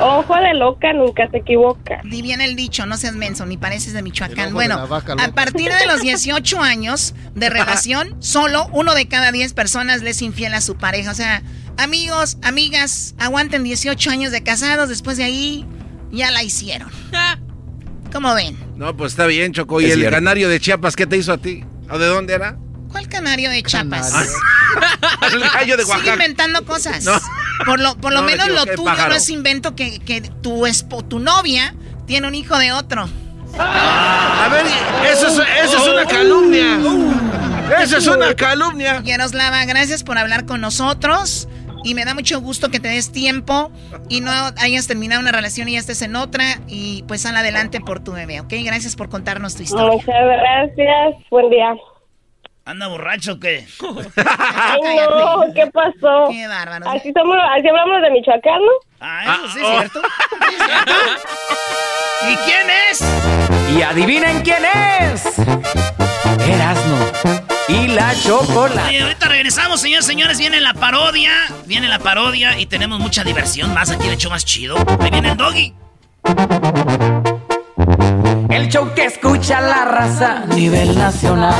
Ojo 0.00 0.34
de 0.36 0.54
loca 0.54 0.92
nunca 0.92 1.28
se 1.30 1.38
equivoca. 1.38 2.00
Di 2.04 2.22
bien 2.22 2.40
el 2.40 2.54
dicho, 2.56 2.86
no 2.86 2.96
seas 2.96 3.14
menso, 3.14 3.46
ni 3.46 3.56
pareces 3.56 3.92
de 3.92 4.02
Michoacán. 4.02 4.52
Bueno, 4.52 4.78
a 4.78 5.28
partir 5.32 5.72
de 5.72 5.86
los 5.86 6.00
18 6.02 6.62
años 6.62 7.14
de 7.34 7.50
relación, 7.50 8.16
solo 8.20 8.68
uno 8.72 8.94
de 8.94 9.08
cada 9.08 9.32
10 9.32 9.54
personas 9.54 10.02
le 10.02 10.10
es 10.10 10.22
infiel 10.22 10.54
a 10.54 10.60
su 10.60 10.76
pareja. 10.76 11.10
O 11.10 11.14
sea, 11.14 11.42
amigos, 11.76 12.38
amigas, 12.42 13.14
aguanten 13.18 13.64
18 13.64 14.10
años 14.10 14.30
de 14.32 14.42
casados, 14.42 14.88
después 14.88 15.16
de 15.16 15.24
ahí 15.24 15.66
ya 16.12 16.30
la 16.30 16.42
hicieron. 16.42 16.90
¿Cómo 18.12 18.34
ven? 18.34 18.56
No, 18.76 18.96
pues 18.96 19.12
está 19.12 19.26
bien, 19.26 19.52
Choco. 19.52 19.80
¿Y 19.80 19.86
Es 19.86 19.92
el 19.92 19.98
cierto. 20.00 20.16
canario 20.16 20.48
de 20.48 20.60
Chiapas 20.60 20.96
qué 20.96 21.06
te 21.06 21.16
hizo 21.16 21.32
a 21.32 21.38
ti? 21.38 21.64
¿O 21.90 21.98
de 21.98 22.06
dónde 22.06 22.34
era? 22.34 22.56
¿Cuál 22.90 23.08
canario 23.08 23.50
de 23.50 23.62
Chiapas? 23.62 24.12
el 25.32 25.40
gallo 25.40 25.76
de 25.76 25.82
Sigue 25.84 25.94
Oaxaca. 25.96 26.12
inventando 26.14 26.64
cosas. 26.64 27.04
No. 27.04 27.12
Por 27.66 27.80
lo, 27.80 27.96
por 27.96 28.12
lo 28.12 28.20
No, 28.20 28.26
me 28.26 28.32
menos 28.32 28.48
lo 28.48 28.64
tuyo 28.66 28.84
pájaro. 28.84 29.10
no 29.10 29.14
es 29.16 29.28
invento 29.30 29.74
que, 29.74 29.98
que 30.00 30.20
tu, 30.20 30.66
espo- 30.66 31.06
tu 31.06 31.18
novia 31.18 31.74
tiene 32.06 32.26
un 32.28 32.34
hijo 32.34 32.56
de 32.58 32.72
otro. 32.72 33.08
A 33.58 34.48
ver, 34.52 34.64
eso 35.12 35.26
es, 35.28 35.38
eso 35.64 35.78
es 35.78 35.88
una 35.88 36.04
calumnia. 36.06 36.78
Eso 37.80 37.96
es 37.98 38.06
una 38.06 38.34
calumnia. 38.34 39.02
Yaroslava, 39.04 39.64
gracias 39.64 40.04
por 40.04 40.18
hablar 40.18 40.46
con 40.46 40.60
nosotros. 40.60 41.48
Y 41.84 41.94
me 41.94 42.04
da 42.04 42.12
mucho 42.14 42.40
gusto 42.40 42.70
que 42.70 42.80
te 42.80 42.88
des 42.88 43.12
tiempo 43.12 43.70
y 44.08 44.20
no 44.20 44.30
hayas 44.56 44.86
terminado 44.88 45.20
una 45.20 45.30
relación 45.32 45.68
y 45.68 45.72
ya 45.72 45.78
estés 45.78 46.02
en 46.02 46.16
otra. 46.16 46.60
Y 46.66 47.04
pues 47.08 47.22
sal 47.22 47.36
adelante 47.36 47.80
por 47.80 48.00
tu 48.00 48.12
bebé, 48.12 48.40
¿ok? 48.40 48.52
Gracias 48.64 48.96
por 48.96 49.08
contarnos 49.08 49.54
tu 49.54 49.62
historia. 49.62 49.90
Muchas 49.92 50.06
gracias. 50.08 51.24
Buen 51.30 51.50
día. 51.50 51.74
¿Anda 52.68 52.86
borracho 52.86 53.32
o 53.32 53.40
qué? 53.40 53.66
Ay, 54.16 54.80
no, 55.08 55.54
¿qué 55.54 55.66
pasó? 55.68 56.28
Qué 56.30 56.46
bárbaro. 56.46 56.90
Así, 56.90 57.10
somos, 57.16 57.38
así 57.56 57.66
hablamos 57.66 58.02
de 58.02 58.10
Michoacán, 58.10 58.60
¿no? 58.60 58.72
Ah, 59.00 59.38
eso 59.38 59.48
sí 59.54 59.60
es 59.62 59.66
cierto. 59.66 60.02
Sí 60.02 60.54
es 60.54 60.66
cierto. 60.66 60.94
¿Y 62.28 62.36
quién 62.44 62.66
es? 62.90 63.74
Y 63.74 63.80
adivinen 63.80 64.42
quién 64.42 64.62
es. 65.00 65.38
Erasno 66.46 66.96
y 67.68 67.88
la 67.88 68.14
chocolate. 68.22 68.86
Oye, 68.86 69.02
ahorita 69.02 69.28
regresamos, 69.28 69.80
señores, 69.80 70.04
señores. 70.04 70.38
Viene 70.38 70.60
la 70.60 70.74
parodia. 70.74 71.32
Viene 71.64 71.88
la 71.88 72.00
parodia 72.00 72.58
y 72.58 72.66
tenemos 72.66 73.00
mucha 73.00 73.24
diversión 73.24 73.72
más 73.72 73.90
aquí, 73.90 74.08
de 74.08 74.12
hecho 74.12 74.28
más 74.28 74.44
chido. 74.44 74.76
Ahí 75.00 75.10
viene 75.10 75.30
el 75.30 75.38
doggy. 75.38 75.74
El 78.50 78.68
show 78.68 78.92
que 78.94 79.06
escucha 79.06 79.62
la 79.62 79.86
raza 79.86 80.42
a 80.42 80.46
nivel 80.54 80.98
nacional. 80.98 81.54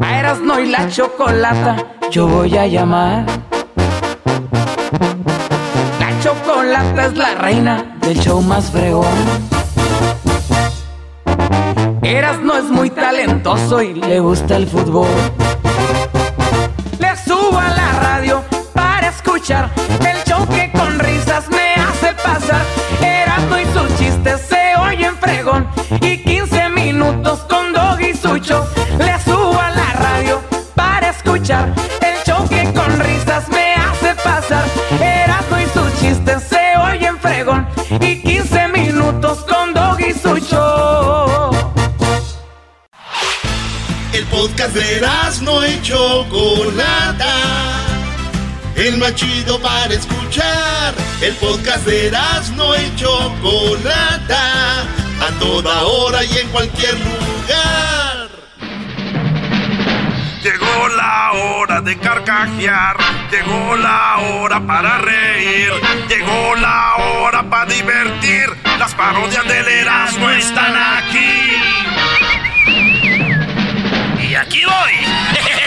A 0.00 0.18
Erasno 0.18 0.60
y 0.60 0.66
la 0.68 0.88
chocolata 0.88 1.76
yo 2.10 2.26
voy 2.26 2.56
a 2.56 2.66
llamar. 2.66 3.24
La 6.00 6.20
chocolata 6.20 7.06
es 7.06 7.16
la 7.16 7.34
reina 7.36 7.96
del 8.00 8.18
show 8.18 8.42
más 8.42 8.68
fregón. 8.70 9.06
Erasno 12.02 12.56
es 12.56 12.64
muy 12.64 12.90
talentoso 12.90 13.80
y 13.80 13.94
le 13.94 14.18
gusta 14.18 14.56
el 14.56 14.66
fútbol. 14.66 15.06
Le 16.98 17.16
subo 17.16 17.56
a 17.56 17.68
la 17.68 17.92
radio 18.00 18.42
para 18.74 19.08
escuchar 19.08 19.70
el 20.00 20.24
show 20.24 20.44
que 20.48 20.72
con 20.72 20.98
risas 20.98 21.48
me 21.50 21.74
hace 21.80 22.12
pasar. 22.14 22.64
Erasmo 23.00 23.56
y 23.56 23.64
sus 23.66 23.98
chistes 23.98 24.40
se 24.40 24.74
oyen 24.80 25.14
fregón. 25.18 25.68
Y 26.00 26.16
15 26.24 26.29
minutos 27.10 27.40
con 27.48 27.72
Dog 27.72 28.00
y 28.00 28.14
Sucho. 28.14 28.66
Le 28.98 29.18
subo 29.24 29.58
a 29.58 29.70
la 29.70 29.92
radio 29.94 30.40
para 30.74 31.10
escuchar 31.10 31.72
el 32.00 32.22
show 32.24 32.48
que 32.48 32.72
con 32.72 33.00
risas 33.00 33.48
me 33.48 33.74
hace 33.74 34.14
pasar. 34.22 34.64
Erasmo 35.00 35.58
y 35.58 35.66
sus 35.66 36.00
chistes 36.00 36.42
se 36.44 36.76
oyen 36.76 37.18
fregón. 37.18 37.66
Y 38.00 38.22
15 38.22 38.68
minutos 38.68 39.38
con 39.48 39.74
Dog 39.74 40.00
y 40.00 40.12
Sucho. 40.12 41.50
El 44.12 44.24
podcast 44.26 44.74
de 44.74 45.02
no 45.42 45.66
y 45.66 45.82
Chocolata. 45.82 47.34
El 48.76 48.98
más 48.98 49.14
chido 49.14 49.60
para 49.60 49.92
escuchar. 49.92 50.94
El 51.20 51.34
podcast 51.36 51.84
de 51.86 52.12
no 52.56 52.76
y 52.76 52.94
Chocolata. 52.96 54.86
A 55.20 55.30
toda 55.38 55.82
hora 55.82 56.24
y 56.24 56.38
en 56.38 56.48
cualquier 56.48 56.94
lugar. 56.94 58.28
Llegó 60.42 60.88
la 60.88 61.32
hora 61.32 61.80
de 61.82 61.98
carcajear, 61.98 62.96
llegó 63.30 63.76
la 63.76 64.18
hora 64.18 64.60
para 64.66 64.98
reír, 64.98 65.70
llegó 66.08 66.54
la 66.56 66.96
hora 66.96 67.42
para 67.42 67.66
divertir. 67.66 68.48
Las 68.78 68.94
parodias 68.94 69.46
del 69.46 69.68
Erasmo 69.68 70.30
están 70.30 70.74
aquí. 70.74 71.28
Y 74.26 74.34
aquí 74.34 74.62
voy. 74.64 75.50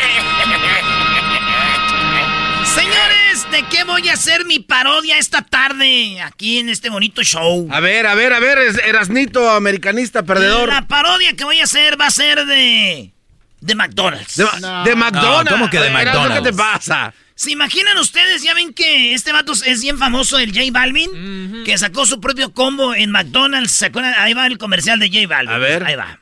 ¿de 3.54 3.64
qué 3.68 3.84
voy 3.84 4.10
a 4.10 4.14
hacer 4.14 4.46
mi 4.46 4.60
parodia 4.60 5.20
esta 5.20 5.44
tarde 5.44 6.20
aquí 6.22 6.58
en 6.58 6.70
este 6.70 6.90
bonito 6.90 7.22
show? 7.22 7.68
A 7.72 7.80
ver, 7.80 8.08
a 8.08 8.16
ver, 8.16 8.34
a 8.34 8.40
ver, 8.40 8.58
Erasnito, 8.84 9.48
americanista, 9.52 10.24
perdedor. 10.24 10.70
La 10.70 10.88
parodia 10.88 11.36
que 11.36 11.44
voy 11.44 11.60
a 11.60 11.66
hacer 11.66 12.00
va 12.02 12.08
a 12.08 12.12
ser 12.12 12.46
de. 12.48 13.14
de 13.62 13.76
McDonald's. 13.76 14.38
De, 14.38 14.46
de 14.86 14.96
McDonald's. 14.96 15.52
¿cómo 15.52 15.70
que 15.70 15.80
de 15.80 15.92
McDonald's? 15.92 16.42
¿Qué 16.42 16.52
te 16.52 16.58
pasa? 16.58 17.14
¿Se 17.36 17.52
imaginan 17.52 17.96
ustedes? 18.00 18.42
Ya 18.42 18.56
ven 18.56 18.74
que 18.74 19.14
este 19.14 19.32
vato 19.32 19.54
es 19.54 19.82
bien 19.82 20.00
famoso, 20.00 20.40
el 20.40 20.52
J 20.52 20.66
Balvin, 20.72 21.64
que 21.64 21.78
sacó 21.78 22.08
su 22.08 22.20
propio 22.20 22.54
combo 22.54 22.96
en 22.96 23.12
McDonald's. 23.12 23.72
¿Se 23.72 23.88
acuerdan? 23.88 24.16
Ahí 24.18 24.34
va 24.34 24.48
el 24.48 24.58
comercial 24.58 25.00
de 25.00 25.10
J 25.10 25.28
Balvin. 25.28 25.54
A 25.54 25.60
ver. 25.60 25.84
Ahí 25.84 25.96
va. 25.96 26.20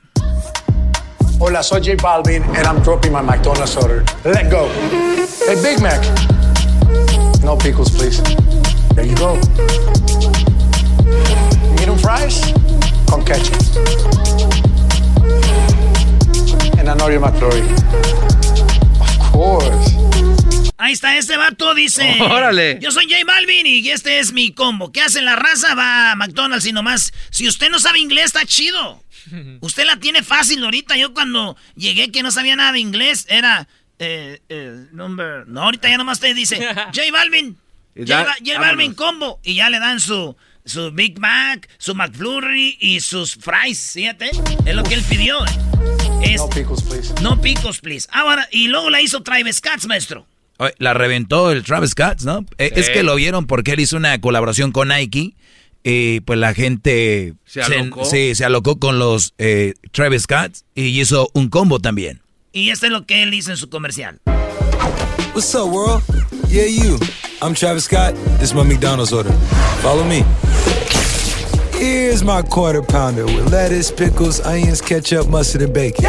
Hola, 1.39 1.63
soy 1.63 1.81
J 1.81 1.95
Balvin 2.01 2.43
and 2.43 2.65
I'm 2.65 2.83
dropping 2.83 3.13
my 3.13 3.21
McDonald's 3.21 3.77
order. 3.77 4.03
Let 4.25 4.51
go. 4.51 4.69
Hey, 5.47 5.55
Big 5.63 5.79
Mac. 5.79 6.01
No 7.43 7.57
pickles, 7.57 7.89
please. 7.89 8.21
There 8.93 9.05
you 9.05 9.15
go. 9.15 9.35
Medium 11.75 11.97
fries 11.97 12.53
con 13.09 13.25
ketchup. 13.25 13.57
And 16.77 16.87
an 16.87 16.99
Oreo 16.99 17.19
McFlurry. 17.19 17.63
Of 19.01 19.31
course. 19.31 19.97
Ahí 20.77 20.93
está, 20.93 21.15
este 21.15 21.37
vato 21.37 21.75
dice... 21.75 22.17
Órale. 22.21 22.79
Yo 22.81 22.91
soy 22.91 23.05
J 23.05 23.23
Balvin 23.25 23.67
y 23.67 23.87
este 23.89 24.19
es 24.19 24.33
mi 24.33 24.51
combo. 24.51 24.91
¿Qué 24.91 25.01
hace 25.01 25.21
la 25.21 25.35
raza? 25.35 25.75
Va 25.75 26.11
a 26.11 26.15
McDonald's 26.15 26.65
y 26.65 26.73
nomás... 26.73 27.13
Si 27.29 27.47
usted 27.47 27.69
no 27.69 27.79
sabe 27.79 27.99
inglés, 27.99 28.25
está 28.25 28.45
chido. 28.45 29.03
Usted 29.61 29.85
la 29.85 29.97
tiene 29.97 30.23
fácil 30.23 30.63
ahorita. 30.63 30.97
Yo 30.97 31.13
cuando 31.13 31.55
llegué 31.75 32.11
que 32.11 32.23
no 32.23 32.31
sabía 32.31 32.55
nada 32.55 32.71
de 32.71 32.79
inglés, 32.79 33.25
era... 33.29 33.67
Eh, 34.03 34.41
eh, 34.49 34.85
number... 34.91 35.47
No, 35.47 35.63
ahorita 35.63 35.87
ya 35.89 35.97
nomás 35.97 36.19
te 36.19 36.33
dice... 36.33 36.57
J 36.93 37.01
Balvin. 37.11 37.55
J, 37.95 38.25
Balvin 38.59 38.93
combo. 38.95 39.39
Y 39.43 39.55
ya 39.55 39.69
le 39.69 39.79
dan 39.79 39.99
su... 39.99 40.35
Su 40.63 40.91
Big 40.91 41.19
Mac, 41.19 41.67
su 41.79 41.95
McFlurry 41.95 42.77
y 42.79 42.99
sus 42.99 43.33
fries, 43.35 43.93
fíjate. 43.93 44.29
Es 44.63 44.75
lo 44.75 44.83
que 44.83 44.93
él 44.93 45.03
pidió. 45.09 45.39
Es, 46.21 46.37
No 46.37 46.49
pickles, 46.49 46.81
please. 46.83 47.13
no 47.23 47.41
picos, 47.41 47.79
please. 47.81 48.07
Ahora, 48.11 48.47
y 48.51 48.67
luego 48.67 48.91
la 48.91 49.01
hizo 49.01 49.23
Travis 49.23 49.55
Scott, 49.55 49.85
maestro. 49.85 50.27
La 50.77 50.93
reventó 50.93 51.51
el 51.51 51.63
Travis 51.63 51.91
Scott, 51.91 52.21
¿no? 52.21 52.45
Eh, 52.59 52.71
Es 52.75 52.91
que 52.91 53.01
lo 53.01 53.15
vieron 53.15 53.47
porque 53.47 53.71
él 53.71 53.79
hizo 53.79 53.97
una 53.97 54.21
colaboración 54.21 54.71
con 54.71 54.89
Nike. 54.89 55.33
Y 55.83 56.19
pues 56.21 56.37
la 56.37 56.53
gente 56.53 57.33
¿Se 57.45 57.63
alocó? 57.63 58.05
sí, 58.05 58.35
se 58.35 58.45
alocó 58.45 58.77
con 58.77 58.99
los 58.99 59.33
eh, 59.39 59.73
Travis 59.91 60.23
Scott 60.23 60.57
y 60.75 61.01
hizo 61.01 61.31
un 61.33 61.49
combo 61.49 61.79
también. 61.79 62.20
Y 62.53 62.69
esto 62.69 62.85
es 62.87 62.91
lo 62.91 63.05
que 63.05 63.23
él 63.23 63.33
hizo 63.33 63.51
en 63.51 63.57
su 63.57 63.69
comercial. 63.69 64.19
What's 65.33 65.53
up, 65.55 65.69
world? 65.71 66.03
Yeah, 66.49 66.65
you. 66.65 66.99
I'm 67.41 67.53
Travis 67.53 67.85
Scott. 67.85 68.13
This 68.39 68.49
is 68.49 68.53
my 68.53 68.63
McDonald's 68.63 69.13
order. 69.13 69.31
Follow 69.81 70.03
me. 70.03 70.23
Here's 71.79 72.23
my 72.23 72.41
quarter 72.43 72.81
pounder 72.83 73.25
with 73.25 73.49
lettuce, 73.51 73.89
pickles, 73.91 74.39
onions, 74.41 74.81
ketchup, 74.81 75.27
mustard, 75.29 75.61
and 75.63 75.73
bacon. 75.73 76.05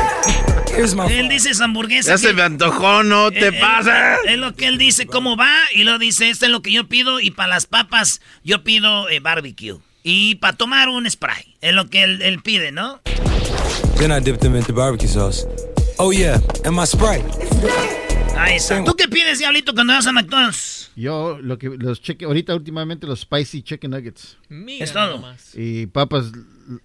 Here's 0.68 0.94
my. 0.94 1.06
Él 1.06 1.28
dice 1.28 1.50
esa 1.50 1.64
hamburguesa. 1.64 2.10
Ya 2.10 2.18
se 2.18 2.28
que- 2.28 2.32
me 2.34 2.42
antojó, 2.42 3.04
no 3.04 3.28
Eh, 3.28 3.32
te 3.32 3.48
eh, 3.48 3.52
pases. 3.60 3.94
Es 4.26 4.38
lo 4.38 4.54
que 4.54 4.66
él 4.66 4.78
dice, 4.78 5.06
cómo 5.06 5.36
va, 5.36 5.50
y 5.74 5.84
luego 5.84 5.98
dice, 6.00 6.28
esto 6.28 6.46
es 6.46 6.50
lo 6.50 6.60
que 6.60 6.72
yo 6.72 6.88
pido, 6.88 7.20
y 7.20 7.30
para 7.30 7.48
las 7.50 7.66
papas 7.66 8.20
yo 8.42 8.64
pido 8.64 9.08
eh, 9.08 9.20
barbecue. 9.20 9.76
Y 10.02 10.34
para 10.36 10.56
tomar 10.56 10.88
un 10.88 11.08
spray, 11.08 11.56
es 11.60 11.72
lo 11.72 11.88
que 11.88 12.02
él, 12.02 12.20
él 12.22 12.42
pide, 12.42 12.72
¿no? 12.72 13.00
Then 13.98 14.10
I 14.10 14.18
dip 14.20 14.40
them 14.40 14.56
into 14.56 14.72
barbecue 14.74 15.06
sauce. 15.08 15.46
Oh 15.98 16.12
yeah, 16.12 16.40
and 16.64 16.74
my 16.74 16.84
Sprite. 16.86 17.24
Ahí 18.36 18.56
está. 18.56 18.82
¿Tú 18.84 18.94
qué 18.94 19.08
pides, 19.08 19.38
Diablito, 19.38 19.74
cuando 19.74 19.92
vas 19.92 20.06
a 20.06 20.12
McDonald's? 20.12 20.90
Yo, 20.96 21.38
lo 21.40 21.58
que 21.58 21.68
los 21.68 22.00
cheque, 22.00 22.24
ahorita 22.24 22.54
últimamente 22.54 23.06
los 23.06 23.20
spicy 23.20 23.62
chicken 23.62 23.90
nuggets. 23.92 24.36
Es 24.66 24.92
todo. 24.92 25.22
Y 25.54 25.86
papas 25.86 26.32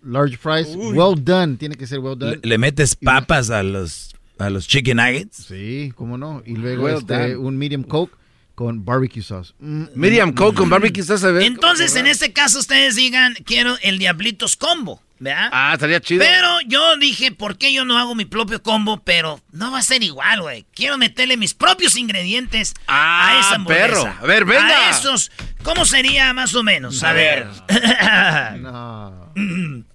large 0.04 0.38
fries, 0.38 0.76
well 0.76 1.16
done, 1.16 1.58
tiene 1.58 1.76
que 1.76 1.88
ser 1.88 2.00
well 2.00 2.18
done. 2.18 2.40
Le, 2.44 2.50
le 2.50 2.58
metes 2.58 2.96
papas 2.96 3.50
a 3.50 3.64
los 3.64 4.14
a 4.38 4.50
los 4.50 4.68
chicken 4.68 4.98
nuggets. 4.98 5.46
Sí, 5.48 5.94
cómo 5.96 6.18
no. 6.18 6.44
Y 6.46 6.56
luego 6.56 6.84
Well 6.84 6.98
este, 6.98 7.38
un 7.38 7.58
medium 7.58 7.84
coke 7.84 8.16
con 8.58 8.84
barbecue 8.84 9.22
sauce. 9.22 9.54
Mm, 9.60 9.84
Medium 9.94 10.30
mm, 10.30 10.34
Coke 10.34 10.58
con 10.58 10.70
barbecue 10.70 11.04
sauce, 11.04 11.28
a 11.28 11.32
ver. 11.32 11.44
Entonces, 11.44 11.96
en 11.96 12.08
este 12.08 12.34
caso, 12.34 12.58
ustedes 12.58 12.96
digan, 12.96 13.36
quiero 13.46 13.76
el 13.84 14.00
Diablitos 14.00 14.56
Combo, 14.56 15.00
¿verdad? 15.20 15.50
Ah, 15.52 15.72
estaría 15.74 16.00
chido. 16.02 16.24
Pero 16.26 16.62
yo 16.68 16.98
dije, 16.98 17.32
¿por 17.32 17.58
qué 17.58 17.74
yo 17.74 17.86
no 17.86 17.98
hago 17.98 18.16
mi 18.16 18.26
propio 18.26 18.62
combo? 18.62 19.02
Pero 19.04 19.40
no 19.52 19.72
va 19.72 19.80
a 19.80 19.84
ser 19.84 20.04
igual, 20.04 20.42
güey. 20.42 20.66
Quiero 20.76 20.98
meterle 20.98 21.38
mis 21.38 21.54
propios 21.54 21.96
ingredientes 21.98 22.74
Ah, 22.88 23.30
a 23.30 23.40
esa 23.40 23.56
hamburguesa. 23.56 23.88
perro. 23.88 24.16
A 24.22 24.26
ver, 24.28 24.46
venga. 24.46 24.88
A 24.88 24.90
esos 24.92 25.32
¿Cómo 25.64 25.86
sería 25.86 26.34
más 26.34 26.56
o 26.56 26.64
menos? 26.64 27.04
A, 27.04 27.12
ver. 27.14 27.48
no. 28.60 29.32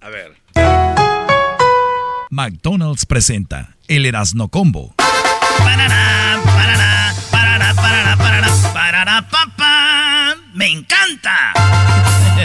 A 0.01 0.09
ver. 0.09 0.35
McDonald's 2.29 3.05
presenta 3.05 3.75
el 3.87 4.05
Erasno 4.05 4.49
Combo. 4.49 4.93
Parará, 5.57 6.39
parará, 6.45 7.13
parará, 7.31 7.73
parará, 7.75 8.17
parará, 8.17 8.49
parará, 8.73 9.29
papá. 9.29 10.35
¡Me 10.53 10.67
encanta! 10.67 11.53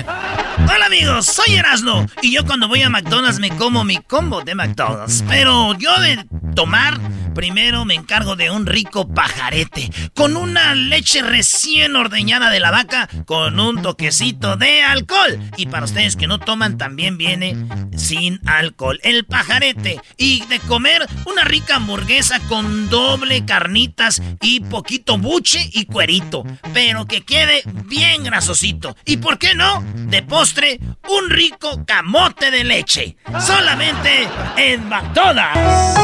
Hola 0.07 0.87
amigos, 0.87 1.27
soy 1.27 1.55
Erasno 1.55 2.07
y 2.23 2.33
yo 2.33 2.45
cuando 2.45 2.69
voy 2.69 2.83
a 2.83 2.91
McDonald's 2.91 3.39
me 3.39 3.51
como 3.51 3.85
mi 3.85 3.99
combo 3.99 4.43
de 4.43 4.55
McDonald's. 4.55 5.25
Pero 5.29 5.75
yo 5.79 5.99
de 6.01 6.25
tomar, 6.55 6.99
primero 7.35 7.85
me 7.85 7.95
encargo 7.95 8.37
de 8.37 8.51
un 8.51 8.67
rico 8.67 9.09
pajarete 9.09 9.91
con 10.15 10.37
una 10.37 10.75
leche 10.75 11.23
recién 11.23 11.97
ordeñada 11.97 12.51
de 12.51 12.61
la 12.61 12.71
vaca 12.71 13.09
con 13.25 13.61
un 13.61 13.81
toquecito 13.83 14.57
de 14.57 14.83
alcohol. 14.83 15.39
Y 15.57 15.67
para 15.67 15.85
ustedes 15.85 16.17
que 16.17 16.27
no 16.27 16.39
toman 16.39 16.79
también 16.79 17.17
viene 17.17 17.57
sin 17.97 18.41
alcohol. 18.47 19.01
El 19.03 19.25
pajarete 19.25 20.01
y 20.17 20.45
de 20.47 20.59
comer 20.61 21.07
una 21.27 21.45
rica 21.45 21.77
hamburguesa 21.77 22.41
con 22.49 22.91
doble 22.91 23.45
carnitas 23.47 24.21
y 24.43 24.61
poquito 24.61 25.19
buche 25.19 25.71
y 25.73 25.87
cuerito. 25.87 26.45
Pero 26.75 27.07
que 27.07 27.23
quede 27.23 27.63
bien 27.87 28.25
grasosito. 28.25 28.97
¿Y 29.05 29.19
por 29.19 29.39
qué 29.39 29.55
no? 29.55 29.85
De 29.95 30.23
postre 30.23 30.79
un 31.09 31.31
rico 31.31 31.85
camote 31.87 32.51
de 32.51 32.65
leche. 32.65 33.17
Solamente 33.41 34.29
en 34.57 34.89
McDonald's. 34.89 35.99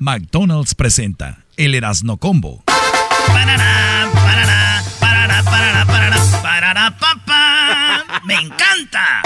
McDonald's 0.00 0.74
presenta 0.74 1.44
el 1.56 1.74
Erasno 1.74 2.16
Combo. 2.18 2.62
Parará, 3.26 4.08
parará, 4.14 4.82
parará, 5.00 5.42
parará, 5.42 5.84
parará, 5.86 6.16
parará, 6.42 6.96
papá. 6.98 8.04
¡Me 8.24 8.34
encanta! 8.34 9.22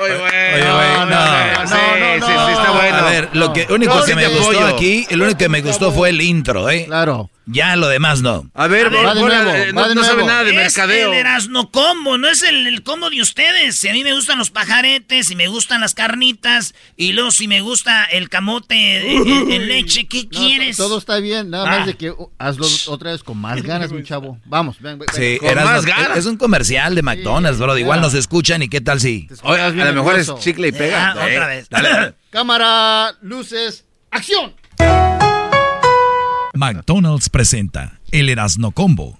Oye, 0.00 0.14
Oye, 0.14 0.22
güey, 0.22 1.10
no. 1.10 1.66
Sí, 1.66 1.74
sí, 2.20 2.26
sí, 2.26 2.52
está 2.52 2.70
bueno. 2.72 2.96
A 2.98 3.02
ver, 3.10 3.30
lo 3.32 3.52
que 3.52 3.66
único 3.70 3.94
No, 3.94 4.04
que 4.04 4.06
sí 4.12 4.14
me 4.14 4.28
gustó 4.28 4.66
aquí, 4.66 5.06
el 5.10 5.22
único 5.22 5.38
que 5.38 5.48
me 5.48 5.62
gustó 5.62 5.90
fue 5.92 6.10
el 6.10 6.20
intro, 6.20 6.68
¿eh? 6.70 6.84
Claro. 6.86 7.30
Ya 7.48 7.76
lo 7.76 7.86
demás 7.86 8.22
no. 8.22 8.50
A 8.54 8.66
ver, 8.66 8.86
Va 8.92 9.14
de 9.14 9.20
Bola, 9.20 9.42
nuevo, 9.44 9.56
eh, 9.56 9.70
va 9.72 9.82
no, 9.82 9.88
de 9.90 9.94
no 9.94 10.02
sabe 10.02 10.24
nada 10.24 10.42
de 10.42 10.50
es 10.50 10.56
mercadeo. 10.56 11.12
el 11.12 11.18
Erasno 11.18 11.70
Combo, 11.70 12.18
no 12.18 12.28
es 12.28 12.42
el, 12.42 12.66
el 12.66 12.82
combo 12.82 13.08
de 13.08 13.22
ustedes. 13.22 13.76
Si 13.76 13.88
a 13.88 13.92
mí 13.92 14.02
me 14.02 14.14
gustan 14.14 14.36
los 14.38 14.50
pajaretes, 14.50 15.28
si 15.28 15.36
me 15.36 15.46
gustan 15.46 15.80
las 15.80 15.94
carnitas, 15.94 16.74
y 16.96 17.12
luego 17.12 17.30
si 17.30 17.46
me 17.46 17.60
gusta 17.60 18.04
el 18.04 18.28
camote 18.30 19.12
en, 19.16 19.52
en 19.52 19.68
leche, 19.68 20.08
¿qué 20.08 20.24
No, 20.24 20.28
quieres? 20.30 20.76
Todo 20.76 20.98
está 20.98 21.18
bien, 21.20 21.50
nada 21.50 21.66
Ah. 21.72 21.78
más 21.78 21.86
de 21.86 21.94
que 21.94 22.10
uh, 22.10 22.30
hazlo 22.38 22.66
otra 22.88 23.12
vez 23.12 23.22
con 23.22 23.38
más 23.38 23.62
ganas, 23.62 23.92
mi 23.92 24.02
chavo. 24.02 24.38
Vamos, 24.46 24.80
ven, 24.80 24.98
ven, 24.98 25.08
Sí. 25.14 25.38
Erasno- 25.40 25.64
más 25.64 25.86
ganas. 25.86 26.16
es 26.18 26.26
un 26.26 26.36
comercial 26.38 26.96
de 26.96 27.02
McDonald's, 27.02 27.60
bro. 27.60 27.78
Igual 27.78 28.00
nos 28.00 28.14
escuchan 28.14 28.62
y 28.64 28.68
qué 28.68 28.80
tal 28.80 29.00
si... 29.00 29.28
Oye, 29.42 29.60
a 29.60 29.70
lo 29.70 29.92
mejor 29.92 30.18
es 30.18 30.34
chicle 30.40 30.68
y 30.68 30.72
pega. 30.72 31.10
Ah, 31.12 31.12
otra 31.12 31.46
vez. 31.46 31.68
Cámara, 32.30 33.14
luces, 33.22 33.84
acción. 34.10 34.52
McDonald's 36.56 37.28
presenta 37.28 38.00
el 38.10 38.28
Erasno 38.28 38.70
Combo. 38.72 39.18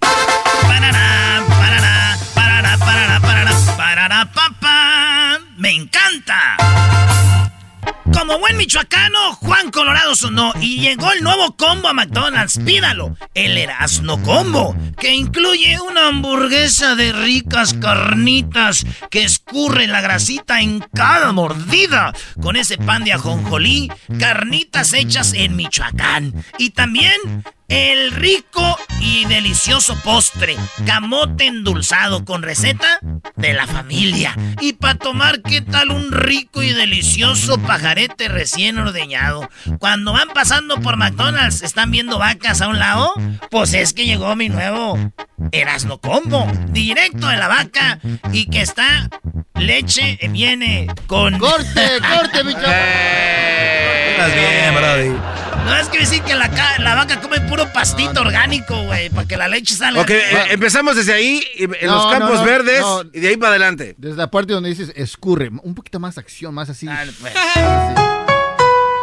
¡Me 5.58 5.70
encanta! 5.70 6.56
Como 8.12 8.38
buen 8.38 8.56
michoacano, 8.56 9.34
Juan 9.34 9.70
Colorado 9.70 10.14
sonó 10.14 10.52
y 10.60 10.80
llegó 10.80 11.12
el 11.12 11.22
nuevo 11.22 11.56
combo 11.56 11.88
a 11.88 11.92
McDonald's. 11.92 12.58
Pídalo, 12.64 13.16
el 13.34 13.58
Erasno 13.58 14.22
Combo, 14.22 14.76
que 14.98 15.14
incluye 15.14 15.78
una 15.80 16.08
hamburguesa 16.08 16.94
de 16.94 17.12
ricas 17.12 17.74
carnitas 17.74 18.86
que 19.10 19.24
escurre 19.24 19.86
la 19.86 20.00
grasita 20.00 20.60
en 20.60 20.80
cada 20.94 21.32
mordida, 21.32 22.12
con 22.40 22.56
ese 22.56 22.78
pan 22.78 23.04
de 23.04 23.12
ajonjolí, 23.12 23.92
carnitas 24.18 24.92
hechas 24.92 25.32
en 25.34 25.56
Michoacán. 25.56 26.32
Y 26.58 26.70
también 26.70 27.44
el 27.68 28.12
rico 28.12 28.76
y 29.00 29.24
delicioso 29.26 29.96
postre, 30.02 30.56
camote 30.84 31.46
endulzado 31.46 32.24
con 32.24 32.42
receta 32.42 33.00
de 33.36 33.52
la 33.54 33.66
familia. 33.66 34.36
Y 34.60 34.74
para 34.74 34.94
tomar, 34.96 35.42
¿qué 35.42 35.60
tal 35.60 35.90
un 35.90 36.12
rico 36.12 36.62
y 36.62 36.72
delicioso 36.72 37.58
pajarete 37.58 38.28
recién 38.28 38.78
ordeñado? 38.78 39.48
Cuando 39.78 40.12
van 40.12 40.28
pasando 40.28 40.80
por 40.80 40.96
McDonald's, 40.96 41.62
¿están 41.62 41.90
viendo 41.90 42.18
vacas 42.18 42.60
a 42.60 42.68
un 42.68 42.78
lado? 42.78 43.12
Pues 43.50 43.74
es 43.74 43.92
que 43.92 44.06
llegó 44.06 44.34
mi 44.36 44.48
nuevo 44.48 44.98
Erasno 45.52 45.98
Combo, 45.98 46.46
directo 46.68 47.26
de 47.28 47.36
la 47.36 47.48
vaca 47.48 48.00
y 48.32 48.46
que 48.46 48.62
está 48.62 49.08
leche, 49.58 50.18
viene 50.30 50.86
con... 51.06 51.38
Corte, 51.38 51.98
corte, 52.14 52.44
mi 52.44 52.52
chavo. 52.52 52.66
Estás 54.10 54.34
bien, 54.34 54.74
brody. 54.74 55.08
No 55.64 55.76
es 55.76 55.88
que 55.88 55.98
decir 55.98 56.22
que 56.22 56.34
la, 56.34 56.48
la 56.78 56.94
vaca 56.94 57.20
come 57.20 57.40
puro 57.40 57.72
pastito 57.72 58.20
orgánico, 58.20 58.84
güey, 58.84 59.10
para 59.10 59.26
que 59.26 59.36
la 59.36 59.48
leche 59.48 59.74
salga. 59.74 60.00
Ok, 60.02 60.10
eh, 60.10 60.44
empezamos 60.50 60.94
desde 60.94 61.12
ahí, 61.12 61.42
en 61.56 61.72
No, 61.86 61.94
los 61.96 62.06
campos 62.12 62.38
no, 62.40 62.44
verdes, 62.44 62.80
no. 62.80 63.02
y 63.12 63.18
de 63.20 63.28
ahí 63.30 63.36
para 63.36 63.50
adelante. 63.50 63.94
Desde 63.98 64.16
la 64.16 64.30
parte 64.30 64.52
donde 64.52 64.68
dices 64.68 64.92
escurre, 64.94 65.50
un 65.62 65.74
poquito 65.74 65.98
más 65.98 66.18
acción, 66.18 66.54
más 66.54 66.70
así. 66.70 66.86
pues. 67.20 67.32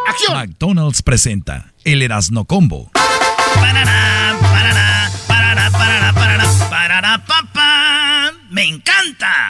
¡Acción! 0.07 0.37
McDonald's 0.37 1.01
presenta 1.01 1.73
el 1.83 2.01
Erasno 2.01 2.45
Combo. 2.45 2.91
Parará, 3.55 4.35
parará, 4.41 5.11
parará, 5.27 5.71
parará, 5.71 6.13
parará, 6.13 6.45
parará, 6.69 7.25
papá. 7.25 8.31
¡Me 8.49 8.63
encanta! 8.63 9.49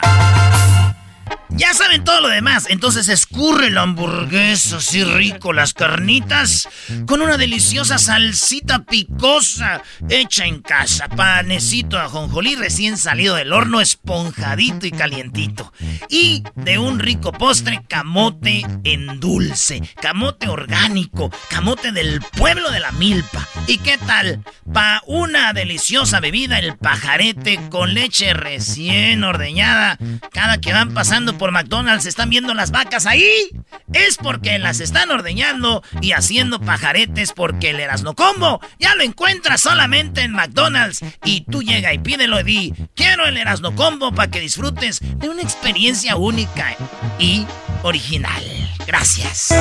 Ya 1.56 1.72
saben 1.72 2.02
todo 2.02 2.20
lo 2.20 2.28
demás, 2.28 2.66
entonces 2.68 3.08
escurre 3.08 3.70
la 3.70 3.82
hamburguesa 3.82 4.78
así 4.78 5.04
rico, 5.04 5.52
las 5.52 5.72
carnitas, 5.72 6.68
con 7.06 7.22
una 7.22 7.36
deliciosa 7.36 7.98
salsita 7.98 8.84
picosa 8.84 9.80
hecha 10.08 10.46
en 10.46 10.62
casa, 10.62 11.08
panecito 11.08 11.96
ajonjolí 11.98 12.56
recién 12.56 12.98
salido 12.98 13.36
del 13.36 13.52
horno, 13.52 13.80
esponjadito 13.80 14.86
y 14.86 14.90
calientito. 14.90 15.72
Y 16.08 16.42
de 16.56 16.78
un 16.78 16.98
rico 16.98 17.30
postre, 17.30 17.84
camote 17.88 18.66
en 18.82 19.20
dulce, 19.20 19.80
camote 20.02 20.48
orgánico, 20.48 21.30
camote 21.48 21.92
del 21.92 22.20
pueblo 22.36 22.72
de 22.72 22.80
la 22.80 22.90
milpa. 22.92 23.46
¿Y 23.68 23.78
qué 23.78 23.96
tal? 23.98 24.42
Pa' 24.74 25.02
una 25.06 25.52
deliciosa 25.52 26.18
bebida, 26.18 26.58
el 26.58 26.76
pajarete 26.76 27.60
con 27.70 27.94
leche 27.94 28.34
recién 28.34 29.22
ordeñada. 29.22 29.96
Cada 30.32 30.60
que 30.60 30.72
van 30.72 30.92
pasando 30.92 31.38
por 31.38 31.52
McDonald's 31.52 32.06
están 32.06 32.28
viendo 32.28 32.54
las 32.54 32.72
vacas 32.72 33.06
ahí. 33.06 33.50
Es 33.92 34.16
porque 34.16 34.58
las 34.58 34.80
están 34.80 35.12
ordeñando 35.12 35.84
y 36.00 36.10
haciendo 36.10 36.60
pajaretes 36.60 37.32
porque 37.32 37.70
el 37.70 37.78
Erasno 37.78 38.16
Combo 38.16 38.60
ya 38.80 38.96
lo 38.96 39.04
encuentras 39.04 39.60
solamente 39.60 40.22
en 40.22 40.32
McDonald's. 40.32 41.04
Y 41.24 41.42
tú 41.42 41.62
llega 41.62 41.94
y 41.94 41.98
pídelo 41.98 42.42
di, 42.42 42.74
quiero 42.96 43.26
el 43.26 43.36
Erasno 43.36 43.76
Combo 43.76 44.12
para 44.12 44.28
que 44.28 44.40
disfrutes 44.40 45.00
de 45.20 45.28
una 45.28 45.42
experiencia 45.42 46.16
única 46.16 46.76
y 47.20 47.46
original. 47.84 48.42
Gracias. 48.88 49.54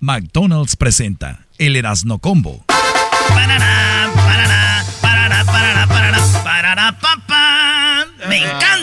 McDonald's 0.00 0.76
presenta 0.76 1.46
el 1.58 1.74
Erasno 1.74 2.20
Combo. 2.20 2.64
¡Me 8.28 8.36
encanta! 8.36 8.79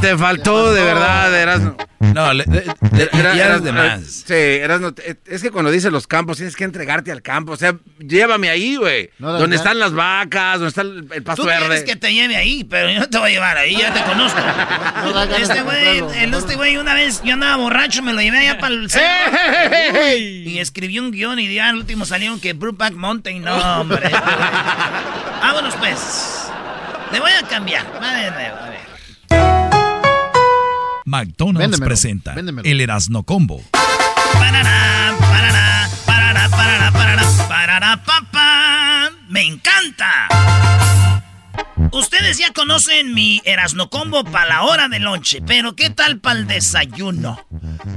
Te, 0.00 0.08
te 0.08 0.14
fal- 0.14 0.16
te 0.16 0.18
faltó, 0.18 0.72
de 0.72 0.82
verdad, 0.82 1.34
Erasno. 1.40 1.76
No, 2.00 2.32
le- 2.34 2.44
de- 2.44 2.60
de- 2.90 3.08
Era- 3.12 3.34
ya 3.34 3.46
Erasno, 3.46 3.56
es 3.56 3.62
de 3.64 3.72
más. 3.72 4.02
Sí, 4.26 4.34
Erasno, 4.34 4.92
te- 4.92 5.16
es 5.26 5.40
que 5.42 5.50
cuando 5.50 5.70
dices 5.70 5.90
los 5.92 6.06
campos 6.06 6.36
tienes 6.36 6.56
que 6.56 6.64
entregarte 6.64 7.10
al 7.12 7.22
campo. 7.22 7.52
O 7.52 7.56
sea, 7.56 7.74
llévame 8.00 8.50
ahí, 8.50 8.76
güey. 8.76 9.10
No, 9.18 9.32
donde 9.38 9.56
están 9.56 9.78
las 9.78 9.92
vacas, 9.92 10.54
donde 10.54 10.68
está 10.68 10.82
el, 10.82 11.06
el 11.12 11.22
pasto 11.22 11.42
Tú 11.42 11.48
quieres 11.48 11.68
verde. 11.68 11.84
que 11.84 11.96
te 11.96 12.12
lleve 12.12 12.36
ahí, 12.36 12.64
pero 12.64 12.90
yo 12.90 13.00
no 13.00 13.08
te 13.08 13.18
voy 13.18 13.30
a 13.30 13.32
llevar 13.34 13.56
ahí, 13.56 13.76
ya 13.76 13.92
te 13.94 14.02
conozco. 14.02 14.40
No 15.02 15.22
Este 15.36 15.62
güey, 15.62 16.02
este 16.14 16.54
güey 16.56 16.76
una 16.76 16.94
vez 16.94 17.22
yo 17.24 17.34
andaba 17.34 17.56
borracho, 17.56 18.02
me 18.02 18.12
lo 18.12 18.20
llevé 18.20 18.38
allá 18.38 18.58
para 18.58 18.74
el 18.74 18.88
cerro. 18.90 19.36
¡Ey! 19.94 20.48
Y 20.48 20.58
escribí 20.58 20.98
un 20.98 21.10
guion 21.10 21.38
y 21.38 21.52
ya 21.54 21.68
al 21.70 21.76
último 21.76 22.04
salieron 22.04 22.40
que 22.40 22.52
Brookback 22.52 22.92
Mountain. 22.94 23.42
No, 23.42 23.80
hombre. 23.80 24.10
Vámonos 25.42 25.74
pues. 25.76 26.48
Le 27.12 27.20
voy 27.20 27.30
a 27.32 27.46
cambiar. 27.46 27.86
A 28.00 28.14
ver. 28.14 28.71
McDonald's 31.04 31.60
Véndemelo, 31.60 31.86
presenta 31.86 32.34
véndemelo. 32.34 32.68
el 32.68 32.80
Erasno 32.80 33.22
Combo. 33.24 33.62
Parará, 34.32 35.14
parará, 35.20 35.88
parará, 36.06 36.48
parará, 36.48 36.92
parará, 36.92 37.22
parará, 37.48 38.02
papá. 38.04 39.10
¡Me 39.28 39.42
encanta! 39.42 40.28
Ustedes 41.92 42.38
ya 42.38 42.52
conocen 42.54 43.12
mi 43.12 43.42
Erasno 43.44 43.90
Combo 43.90 44.24
para 44.24 44.46
la 44.46 44.62
hora 44.62 44.88
de 44.88 44.98
lonche, 44.98 45.42
pero 45.46 45.76
¿qué 45.76 45.90
tal 45.90 46.20
para 46.20 46.40
el 46.40 46.46
desayuno? 46.46 47.46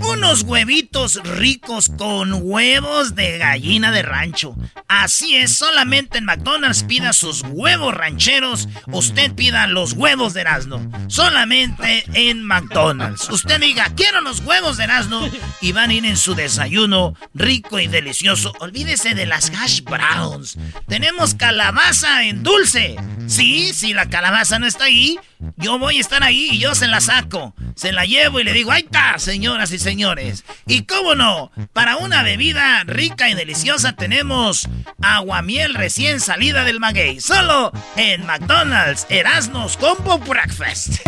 Unos 0.01 0.43
huevitos 0.43 1.21
ricos 1.23 1.89
con 1.97 2.33
huevos 2.41 3.15
de 3.15 3.37
gallina 3.37 3.91
de 3.91 4.01
rancho. 4.01 4.55
Así 4.87 5.37
es, 5.37 5.55
solamente 5.55 6.17
en 6.17 6.25
McDonald's 6.25 6.83
pida 6.83 7.13
sus 7.13 7.43
huevos 7.47 7.93
rancheros. 7.93 8.67
Usted 8.87 9.33
pida 9.33 9.65
los 9.67 9.93
huevos 9.93 10.33
de 10.33 10.41
Erasmo. 10.41 10.91
Solamente 11.07 12.03
en 12.13 12.43
McDonald's. 12.43 13.29
Usted 13.29 13.59
diga, 13.61 13.91
quiero 13.95 14.21
los 14.21 14.41
huevos 14.41 14.77
de 14.77 14.83
Erasmo. 14.83 15.29
Y 15.61 15.71
van 15.71 15.89
a 15.89 15.93
ir 15.93 16.05
en 16.05 16.17
su 16.17 16.35
desayuno 16.35 17.15
rico 17.33 17.79
y 17.79 17.87
delicioso. 17.87 18.53
Olvídese 18.59 19.15
de 19.15 19.25
las 19.25 19.51
hash 19.51 19.81
browns. 19.81 20.57
Tenemos 20.87 21.33
calabaza 21.33 22.23
en 22.23 22.43
dulce. 22.43 22.95
Sí, 23.27 23.73
si 23.85 23.93
la 23.93 24.09
calabaza 24.09 24.57
no 24.57 24.65
está 24.65 24.85
ahí, 24.85 25.19
yo 25.57 25.77
voy 25.77 25.97
a 25.97 26.01
estar 26.01 26.23
ahí 26.23 26.49
y 26.53 26.57
yo 26.57 26.73
se 26.73 26.87
la 26.87 27.01
saco. 27.01 27.53
Se 27.75 27.91
la 27.91 28.05
llevo 28.05 28.39
y 28.39 28.43
le 28.43 28.51
digo, 28.51 28.71
ahí 28.71 28.81
está, 28.81 29.19
señoras 29.19 29.71
y 29.71 29.77
señores. 29.77 30.43
Y 30.65 30.85
cómo 30.85 31.13
no, 31.13 31.51
para 31.71 31.97
una 31.97 32.23
bebida 32.23 32.83
rica 32.85 33.29
y 33.29 33.35
deliciosa 33.35 33.93
tenemos 33.93 34.67
aguamiel 35.03 35.75
recién 35.75 36.19
salida 36.19 36.63
del 36.63 36.79
maguey. 36.79 37.21
Solo 37.21 37.71
en 37.95 38.25
McDonald's 38.25 39.05
Erasmus 39.09 39.77
Combo 39.77 40.17
Breakfast. 40.17 41.05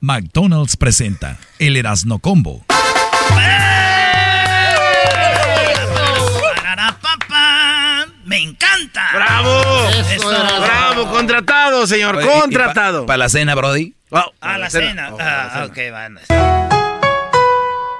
McDonald's 0.00 0.76
presenta 0.76 1.38
el 1.60 1.76
Erasno 1.76 2.18
Combo. 2.18 2.64
¡Me 8.26 8.38
encanta! 8.42 9.08
¡Bravo! 9.14 9.62
¡Bravo! 10.60 11.10
Contratado, 11.12 11.86
señor, 11.86 12.20
contratado. 12.20 13.06
¿Para 13.06 13.18
la 13.18 13.28
cena, 13.28 13.54
Brody? 13.54 13.94
a 14.40 14.58
la 14.58 14.68
cena. 14.68 15.12
ah, 15.20 15.66
ok, 15.68 15.78
van. 15.92 16.18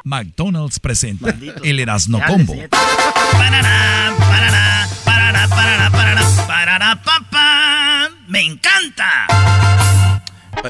McDonald's 0.02 0.80
presenta 0.80 1.32
el 1.62 1.78
Erasno 1.78 2.20
Combo. 2.26 2.54
Parará, 2.70 4.14
parará, 4.18 4.88
parará, 5.04 5.48
parará, 5.48 5.90
parará, 5.90 6.22
parará, 6.48 7.02
papá. 7.02 8.08
¡Me 8.26 8.40
encanta! 8.40 9.26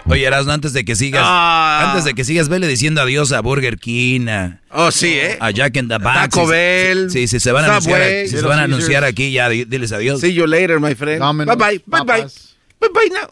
Oye, 0.07 0.25
Erasno, 0.25 0.53
antes 0.53 0.73
de 0.73 0.85
que 0.85 0.95
sigas, 0.97 1.23
Ah. 1.25 1.89
antes 1.89 2.05
de 2.05 2.15
que 2.15 2.25
sigas, 2.25 2.49
vele 2.49 2.67
diciendo 2.69 3.01
adiós 3.01 3.33
a 3.33 3.41
Burger 3.41 3.79
King, 3.79 4.29
a, 4.29 4.61
Oh, 4.71 4.91
sí, 4.91 5.09
¿eh? 5.15 5.37
a 5.41 5.51
Jack 5.51 5.77
in 5.77 5.89
the 5.89 5.99
Box. 5.99 6.15
Taco 6.15 6.45
sí, 6.45 6.51
Bell, 6.51 7.11
Sí, 7.11 7.29
sí, 7.29 7.41
se 7.41 7.53
van 7.53 7.65
a 7.65 7.69
anunciar, 7.69 8.01
se 8.29 8.41
van 8.43 8.59
a 8.59 8.63
anunciar 8.65 9.05
aquí, 9.05 9.33
ya, 9.33 9.49
di- 9.49 9.65
diles 9.65 9.93
adiós. 9.93 10.21
See 10.21 10.35
you 10.35 10.47
later, 10.47 10.81
my 10.81 10.95
friend. 10.95 11.21
Domino's, 11.21 11.57
bye 11.57 11.67
bye, 11.69 11.83
bye 11.87 12.01
bye. 12.01 12.07
papas. 12.23 12.57
Bye 12.81 12.91
bye 12.91 13.11
now. 13.11 13.31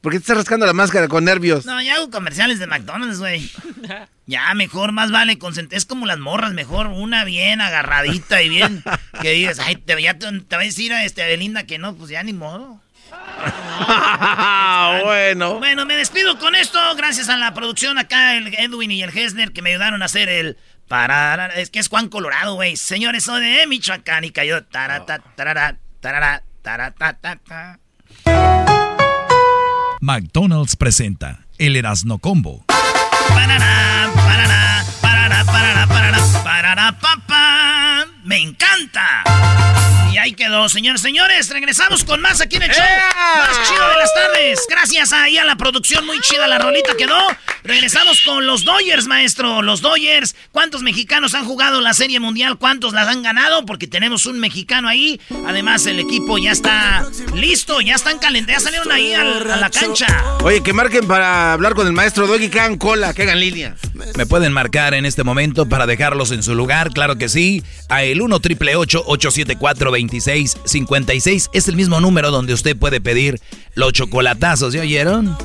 ¿Por 0.00 0.12
qué 0.12 0.18
te 0.18 0.22
estás 0.22 0.38
rascando 0.38 0.64
la 0.64 0.72
máscara 0.72 1.08
con 1.08 1.24
nervios? 1.26 1.66
No, 1.66 1.80
ya 1.82 1.96
hago 1.96 2.10
comerciales 2.10 2.58
de 2.58 2.66
McDonald's, 2.66 3.18
güey. 3.18 3.50
Ya, 4.26 4.54
mejor, 4.54 4.92
más 4.92 5.10
vale. 5.10 5.38
Es 5.72 5.84
como 5.84 6.06
las 6.06 6.18
morras, 6.18 6.54
mejor 6.54 6.86
una 6.86 7.24
bien 7.24 7.60
agarradita 7.60 8.42
y 8.42 8.48
bien. 8.48 8.82
Que 9.20 9.32
digas, 9.32 9.58
ay, 9.58 9.76
te, 9.76 10.00
ya 10.00 10.18
te, 10.18 10.26
te 10.40 10.56
va 10.56 10.62
a 10.62 10.64
decir 10.64 10.94
a 10.94 11.04
este, 11.04 11.22
a 11.22 11.26
Belinda 11.26 11.64
que 11.66 11.76
no, 11.78 11.94
pues 11.96 12.10
ya 12.10 12.22
ni 12.22 12.32
modo. 12.32 12.80
bueno. 15.04 15.58
Bueno, 15.58 15.86
me 15.86 15.96
despido 15.96 16.38
con 16.38 16.54
esto. 16.54 16.78
Gracias 16.96 17.28
a 17.28 17.36
la 17.36 17.54
producción 17.54 17.98
acá, 17.98 18.36
el 18.36 18.54
Edwin 18.54 18.90
y 18.90 19.02
el 19.02 19.16
Hesner, 19.16 19.52
que 19.52 19.62
me 19.62 19.70
ayudaron 19.70 20.02
a 20.02 20.06
hacer 20.06 20.28
el. 20.28 20.56
Para, 20.88 21.46
es 21.54 21.70
que 21.70 21.78
es 21.78 21.88
Juan 21.88 22.08
Colorado, 22.08 22.54
güey. 22.54 22.76
Señores, 22.76 23.24
soy 23.24 23.44
de 23.44 23.66
Michoacán 23.66 24.24
y 24.24 24.30
cayó. 24.30 24.64
Tarata, 24.64 25.20
tarara, 25.36 25.78
tarara, 26.00 26.42
tarata, 26.62 27.16
ta, 27.20 27.36
ta. 27.36 27.78
McDonald's 30.00 30.76
presenta 30.76 31.46
el 31.58 31.76
Erasno 31.76 32.18
Combo. 32.18 32.64
Parará, 33.28 34.10
parará, 34.14 34.84
parará, 35.00 35.44
parará, 35.44 35.86
parará, 35.86 36.42
parará, 36.42 36.98
papá. 36.98 38.06
¡Me 38.24 38.38
encanta! 38.38 39.22
Y 40.12 40.18
ahí 40.18 40.32
quedó, 40.32 40.68
señores, 40.68 41.00
señores. 41.00 41.48
Regresamos 41.50 42.04
con 42.04 42.20
más 42.20 42.40
aquí 42.40 42.56
en 42.56 42.62
el 42.64 42.70
show. 42.70 42.84
Más 43.36 43.68
chido 43.68 43.88
de 43.88 43.96
las 43.96 44.12
tardes. 44.14 44.60
Gracias 44.68 45.12
ahí 45.12 45.38
a 45.38 45.44
la 45.44 45.56
producción, 45.56 46.04
muy 46.04 46.20
chida 46.20 46.48
la 46.48 46.58
rolita 46.58 46.92
quedó. 46.98 47.16
Regresamos 47.62 48.20
con 48.22 48.46
los 48.46 48.64
Dodgers, 48.64 49.06
maestro. 49.06 49.62
Los 49.62 49.80
Dodgers. 49.82 50.34
¿Cuántos 50.50 50.82
mexicanos 50.82 51.34
han 51.34 51.44
jugado 51.44 51.80
la 51.80 51.94
Serie 51.94 52.18
Mundial? 52.18 52.58
¿Cuántos 52.58 52.92
las 52.92 53.06
han 53.06 53.22
ganado? 53.22 53.64
Porque 53.66 53.86
tenemos 53.86 54.26
un 54.26 54.40
mexicano 54.40 54.88
ahí. 54.88 55.20
Además, 55.46 55.86
el 55.86 56.00
equipo 56.00 56.38
ya 56.38 56.52
está 56.52 57.04
listo. 57.34 57.80
Ya 57.80 57.94
están 57.94 58.18
calentados. 58.18 58.40
Ya 58.50 58.64
salieron 58.64 58.90
ahí 58.90 59.12
al- 59.14 59.48
a, 59.50 59.56
la 59.58 59.70
cancha. 59.70 60.06
Oye, 60.42 60.62
que 60.62 60.72
marquen 60.72 61.06
para 61.06 61.52
hablar 61.52 61.74
con 61.74 61.86
el 61.86 61.92
maestro 61.92 62.26
Doggy, 62.26 62.48
que 62.48 62.58
hagan 62.58 62.78
cola, 62.78 63.14
que 63.14 63.22
hagan 63.22 63.38
línea. 63.38 63.76
Me 64.16 64.26
pueden 64.26 64.52
marcar 64.52 64.94
en 64.94 65.04
este 65.06 65.22
momento 65.22 65.68
para 65.68 65.86
dejarlos 65.86 66.32
en 66.32 66.42
su 66.42 66.54
lugar, 66.54 66.90
claro 66.90 67.16
que 67.16 67.28
sí. 67.28 67.62
A 67.88 68.02
el 68.02 68.22
1 68.22 68.40
triple 68.40 68.74
874 68.76 69.90
2656 70.06 71.50
es 71.52 71.68
el 71.68 71.76
mismo 71.76 72.00
número 72.00 72.30
donde 72.30 72.54
usted 72.54 72.76
puede 72.76 73.00
pedir 73.00 73.40
los 73.74 73.92
chocolatazos, 73.92 74.72
¿ya 74.72 74.82
oyeron? 74.82 75.36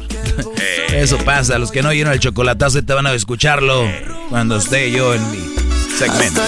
Eso 0.94 1.18
pasa, 1.19 1.57
los 1.57 1.72
que 1.72 1.82
no 1.82 1.90
oyeron 1.90 2.14
el 2.14 2.19
chocolatazo 2.19 2.84
te 2.84 2.94
van 2.94 3.07
a 3.07 3.14
escucharlo 3.14 3.90
cuando 4.30 4.57
esté 4.57 4.91
yo 4.91 5.14
en 5.14 5.32
mi 5.32 5.40
segmento. 5.98 6.41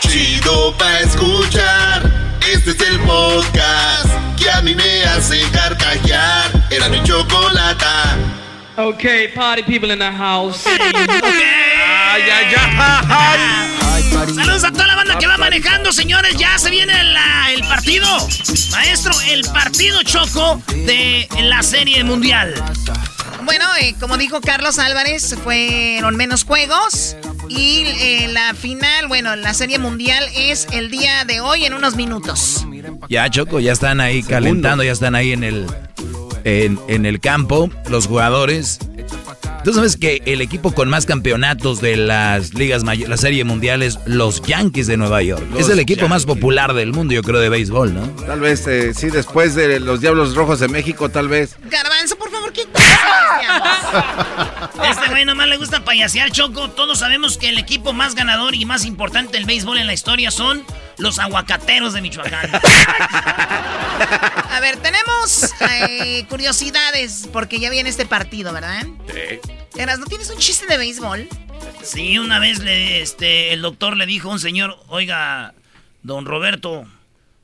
Chido 0.00 0.76
pa' 0.76 1.00
escuchar. 1.00 2.38
Este 2.52 2.70
es 2.72 2.80
el 2.80 2.98
podcast 3.00 4.08
que 4.36 4.50
a 4.50 4.60
mí 4.62 4.74
me 4.74 5.04
hace 5.04 5.40
carcajear. 5.52 6.50
Era 6.70 6.88
mi 6.88 7.02
chocolata. 7.02 8.16
Okay, 8.76 9.28
party 9.34 9.62
people 9.62 9.90
in 9.90 9.98
the 9.98 10.10
house. 10.10 10.64
Ay, 10.66 10.80
ay, 12.22 12.54
ay. 13.10 14.02
Saludos 14.34 14.64
a 14.64 14.70
toda 14.72 14.86
la 14.86 14.94
banda 14.96 15.18
que 15.18 15.26
va 15.26 15.36
manejando, 15.36 15.92
señores. 15.92 16.36
Ya 16.36 16.58
se 16.58 16.70
viene 16.70 16.92
la- 17.04 17.52
el 17.52 17.62
partido. 17.64 18.06
Maestro, 18.70 19.12
el 19.28 19.42
partido 19.52 20.02
choco 20.02 20.62
de 20.86 21.28
la 21.42 21.62
Serie 21.62 22.02
Mundial. 22.04 22.54
Bueno, 23.44 23.64
eh, 23.80 23.94
como 24.00 24.16
dijo 24.16 24.40
Carlos 24.40 24.78
Álvarez, 24.78 25.36
fueron 25.42 26.16
menos 26.16 26.44
juegos. 26.44 27.16
Y 27.48 27.84
eh, 27.86 28.28
la 28.30 28.54
final, 28.54 29.08
bueno, 29.08 29.36
la 29.36 29.52
serie 29.52 29.78
mundial 29.78 30.24
es 30.34 30.66
el 30.72 30.90
día 30.90 31.24
de 31.26 31.40
hoy 31.42 31.66
en 31.66 31.74
unos 31.74 31.96
minutos. 31.96 32.64
Ya, 33.10 33.28
Choco, 33.28 33.60
ya 33.60 33.72
están 33.72 34.00
ahí 34.00 34.22
calentando, 34.22 34.82
ya 34.82 34.92
están 34.92 35.14
ahí 35.14 35.32
en 35.32 35.44
el, 35.44 35.66
en, 36.44 36.78
en 36.88 37.06
el 37.06 37.20
campo 37.20 37.70
los 37.88 38.06
jugadores. 38.06 38.78
Tú 39.64 39.72
sabes 39.72 39.96
que 39.96 40.22
el 40.26 40.40
equipo 40.40 40.72
con 40.72 40.88
más 40.88 41.06
campeonatos 41.06 41.80
de 41.80 41.96
las 41.96 42.52
ligas 42.54 42.82
mayores, 42.82 43.08
la 43.08 43.16
serie 43.16 43.44
mundial 43.44 43.82
es 43.82 43.98
los 44.06 44.42
Yankees 44.42 44.88
de 44.88 44.96
Nueva 44.96 45.22
York. 45.22 45.44
Los 45.52 45.60
es 45.60 45.68
el 45.68 45.78
equipo 45.78 46.08
más 46.08 46.26
popular 46.26 46.74
del 46.74 46.92
mundo, 46.92 47.14
yo 47.14 47.22
creo, 47.22 47.38
de 47.40 47.48
béisbol, 47.48 47.94
¿no? 47.94 48.02
Tal 48.26 48.40
vez, 48.40 48.66
eh, 48.66 48.92
sí, 48.92 49.08
después 49.08 49.54
de 49.54 49.78
los 49.78 50.00
Diablos 50.00 50.34
Rojos 50.34 50.58
de 50.58 50.66
México, 50.66 51.10
tal 51.10 51.28
vez. 51.28 51.56
Garbanzo, 51.70 52.16
por 52.16 52.30
favor, 52.30 52.52
¿qué 52.52 52.62
Este 54.84 55.08
güey 55.08 55.24
nomás 55.24 55.48
le 55.48 55.56
gusta 55.56 55.84
payasear, 55.84 56.30
Choco. 56.30 56.70
Todos 56.70 56.98
sabemos 56.98 57.36
que 57.36 57.48
el 57.48 57.58
equipo 57.58 57.92
más 57.92 58.14
ganador 58.14 58.54
y 58.54 58.64
más 58.64 58.84
importante 58.84 59.32
del 59.32 59.44
béisbol 59.44 59.78
en 59.78 59.86
la 59.86 59.92
historia 59.92 60.30
son 60.30 60.64
los 60.98 61.18
aguacateros 61.18 61.92
de 61.94 62.00
Michoacán. 62.00 62.50
A 64.50 64.58
ver, 64.60 64.76
tenemos 64.76 65.52
eh, 65.60 66.24
curiosidades 66.28 67.28
porque 67.32 67.58
ya 67.60 67.70
viene 67.70 67.88
este 67.88 68.06
partido, 68.06 68.52
¿verdad? 68.52 68.86
Eras, 69.76 69.98
¿no 69.98 70.06
tienes 70.06 70.30
un 70.30 70.38
chiste 70.38 70.66
de 70.66 70.76
béisbol? 70.76 71.28
Sí, 71.82 72.18
una 72.18 72.38
vez 72.38 72.60
le, 72.60 73.00
este, 73.02 73.52
el 73.52 73.62
doctor 73.62 73.96
le 73.96 74.06
dijo 74.06 74.28
a 74.28 74.32
un 74.32 74.40
señor, 74.40 74.78
oiga, 74.88 75.54
don 76.02 76.26
Roberto, 76.26 76.86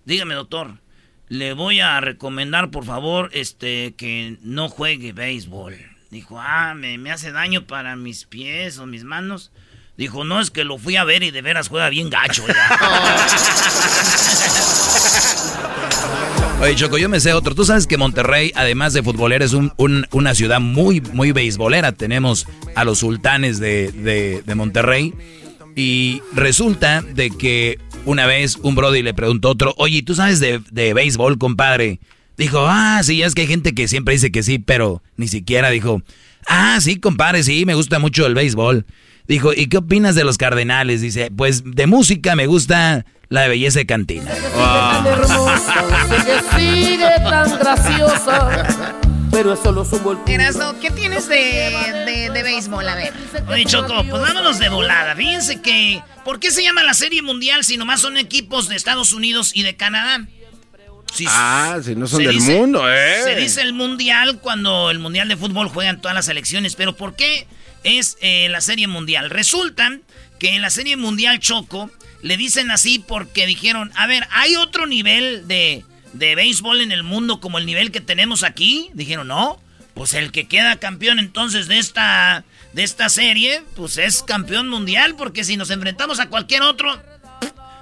dígame 0.05 0.35
doctor, 0.35 0.75
le 1.29 1.53
voy 1.53 1.81
a 1.81 2.01
recomendar 2.01 2.71
por 2.71 2.85
favor 2.85 3.31
este, 3.33 3.95
que 3.97 4.37
no 4.43 4.69
juegue 4.69 5.13
béisbol. 5.13 5.77
Dijo, 6.11 6.39
ah, 6.41 6.75
me, 6.75 6.97
me 6.99 7.11
hace 7.11 7.33
daño 7.33 7.67
para 7.67 7.95
mis 7.97 8.25
pies 8.25 8.79
o 8.79 8.87
mis 8.87 9.05
manos. 9.05 9.51
Dijo, 9.99 10.25
no, 10.25 10.41
es 10.41 10.51
que 10.51 10.65
lo 10.65 10.79
fui 10.79 10.97
a 10.97 11.05
ver 11.05 11.23
y 11.25 11.31
de 11.33 11.43
veras 11.43 11.69
juega 11.69 11.89
bien 11.91 12.09
gacho. 12.09 12.45
Oye, 16.61 16.75
Choco, 16.75 16.99
yo 16.99 17.09
me 17.09 17.21
sé 17.21 17.33
otro. 17.35 17.55
Tú 17.55 17.65
sabes 17.65 17.87
que 17.87 17.97
Monterrey, 17.97 18.53
además 18.57 18.93
de 18.93 19.03
futbolera, 19.03 19.45
es 19.45 19.53
un- 19.53 19.73
un- 19.77 20.07
una 20.11 20.35
ciudad 20.35 20.61
muy, 20.61 21.01
muy 21.01 21.31
beisbolera. 21.33 21.93
Tenemos 21.93 22.47
a 22.75 22.85
los 22.85 22.99
sultanes 22.99 23.61
de, 23.61 23.93
de- 23.93 24.43
de 24.45 24.55
Monterrey. 24.57 25.15
Y 25.79 26.23
resulta 26.33 27.03
de 27.03 27.31
que 27.31 27.79
una 28.05 28.27
vez 28.27 28.57
un 28.63 28.75
Brody 28.75 29.01
le 29.01 29.15
preguntó 29.15 29.47
a 29.47 29.53
otro, 29.53 29.75
oye, 29.77 30.03
¿tú 30.03 30.17
sabes 30.17 30.41
de, 30.41 30.61
de 30.73 30.93
béisbol, 30.93 31.39
compadre? 31.39 32.01
Dijo, 32.37 32.67
ah, 32.67 33.01
sí, 33.05 33.23
es 33.23 33.33
que 33.37 33.43
hay 33.43 33.47
gente 33.47 33.77
que 33.77 33.87
siempre 33.87 34.15
dice 34.15 34.33
que 34.33 34.43
sí, 34.43 34.59
pero 34.59 35.05
ni 35.17 35.29
siquiera 35.29 35.71
dijo, 35.71 36.03
ah, 36.49 36.79
sí, 36.81 36.97
compadre, 36.97 37.45
sí, 37.45 37.65
me 37.65 37.77
gusta 37.77 38.01
mucho 38.01 38.27
el 38.27 38.35
béisbol. 38.35 38.87
Dijo, 39.29 39.53
¿y 39.53 39.69
qué 39.69 39.77
opinas 39.77 40.17
de 40.17 40.25
los 40.25 40.37
Cardenales? 40.37 41.01
Dice, 41.01 41.31
pues 41.31 41.63
de 41.65 41.87
música 41.87 42.35
me 42.35 42.49
gusta 42.49 43.07
la 43.29 43.43
de 43.43 43.49
belleza 43.49 43.79
de 43.79 43.87
cantina. 43.87 44.33
tan 44.57 45.07
hermosa, 45.07 45.75
sigue 46.59 47.11
tan 47.23 47.57
graciosa, 47.57 48.97
pero 49.39 49.53
es 49.53 49.61
solo 49.61 49.85
su 49.85 50.01
volcán. 50.01 50.29
Erasno, 50.29 50.81
¿qué 50.81 50.91
tienes 50.91 51.29
de, 51.29 51.37
de, 51.37 52.31
de 52.35 52.43
béisbol? 52.43 52.89
A 52.89 52.97
ver. 52.97 53.13
Oye, 53.49 53.65
Choco, 53.67 54.05
pues 54.11 54.21
vámonos 54.21 54.59
de 54.59 54.69
volada. 54.69 55.15
Fíjense 55.15 55.63
que. 55.63 56.03
¿Por 56.25 56.41
qué 56.41 56.51
se 56.51 56.65
llama 56.65 56.83
la 56.83 56.93
Serie 56.93 57.23
Mundial 57.23 57.63
si 57.63 57.77
nomás 57.77 58.01
son 58.01 58.17
equipos 58.17 58.69
de 58.69 58.75
Estados 58.75 59.13
Unidos 59.13 59.53
y 59.55 59.63
de 59.63 59.77
Canadá? 59.77 60.27
ah, 61.29 61.79
si 61.85 61.95
no 61.95 62.09
son 62.09 62.25
del 62.25 62.35
dice- 62.35 62.53
mundo, 62.59 62.93
¿eh? 62.93 63.21
Se 63.23 63.37
dice 63.37 63.63
el 63.63 63.75
mundial 63.75 64.41
cuando 64.41 64.91
el 64.91 64.99
mundial 64.99 65.29
de 65.29 65.37
fútbol 65.37 65.69
juegan 65.69 66.01
todas 66.01 66.17
las 66.17 66.25
selecciones, 66.27 66.75
pero 66.75 66.97
¿por 66.97 67.15
qué 67.15 67.47
es 67.85 68.19
eh, 68.21 68.49
la 68.51 68.61
serie 68.61 68.89
mundial? 68.89 69.31
Resulta 69.31 69.99
que 70.41 70.57
en 70.57 70.63
la 70.63 70.71
serie 70.71 70.97
mundial 70.97 71.39
Choco 71.39 71.91
le 72.23 72.37
dicen 72.37 72.73
así 72.73 72.99
porque 72.99 73.47
dijeron, 73.47 73.93
a 73.95 74.09
ver, 74.09 74.27
¿hay 74.33 74.57
otro 74.57 74.87
nivel 74.87 75.47
de, 75.47 75.85
de 76.19 76.35
béisbol 76.35 76.81
en 76.81 76.93
el 76.93 77.03
mundo 77.03 77.41
como 77.41 77.59
el 77.59 77.67
nivel 77.67 77.93
que 77.93 78.01
tenemos 78.01 78.43
aquí? 78.43 78.91
Dijeron, 78.95 79.29
no, 79.29 79.61
pues 79.95 80.15
el 80.15 80.33
que 80.33 80.47
queda 80.47 80.77
campeón 80.77 81.19
entonces 81.19 81.69
de 81.69 81.79
esta, 81.79 82.45
de 82.73 82.83
esta 82.83 83.09
serie, 83.09 83.63
pues 83.77 83.99
es 83.99 84.23
campeón 84.23 84.69
mundial, 84.69 85.17
porque 85.17 85.45
si 85.45 85.57
nos 85.57 85.71
enfrentamos 85.71 86.21
a 86.21 86.29
cualquier 86.29 86.63
otro, 86.63 87.01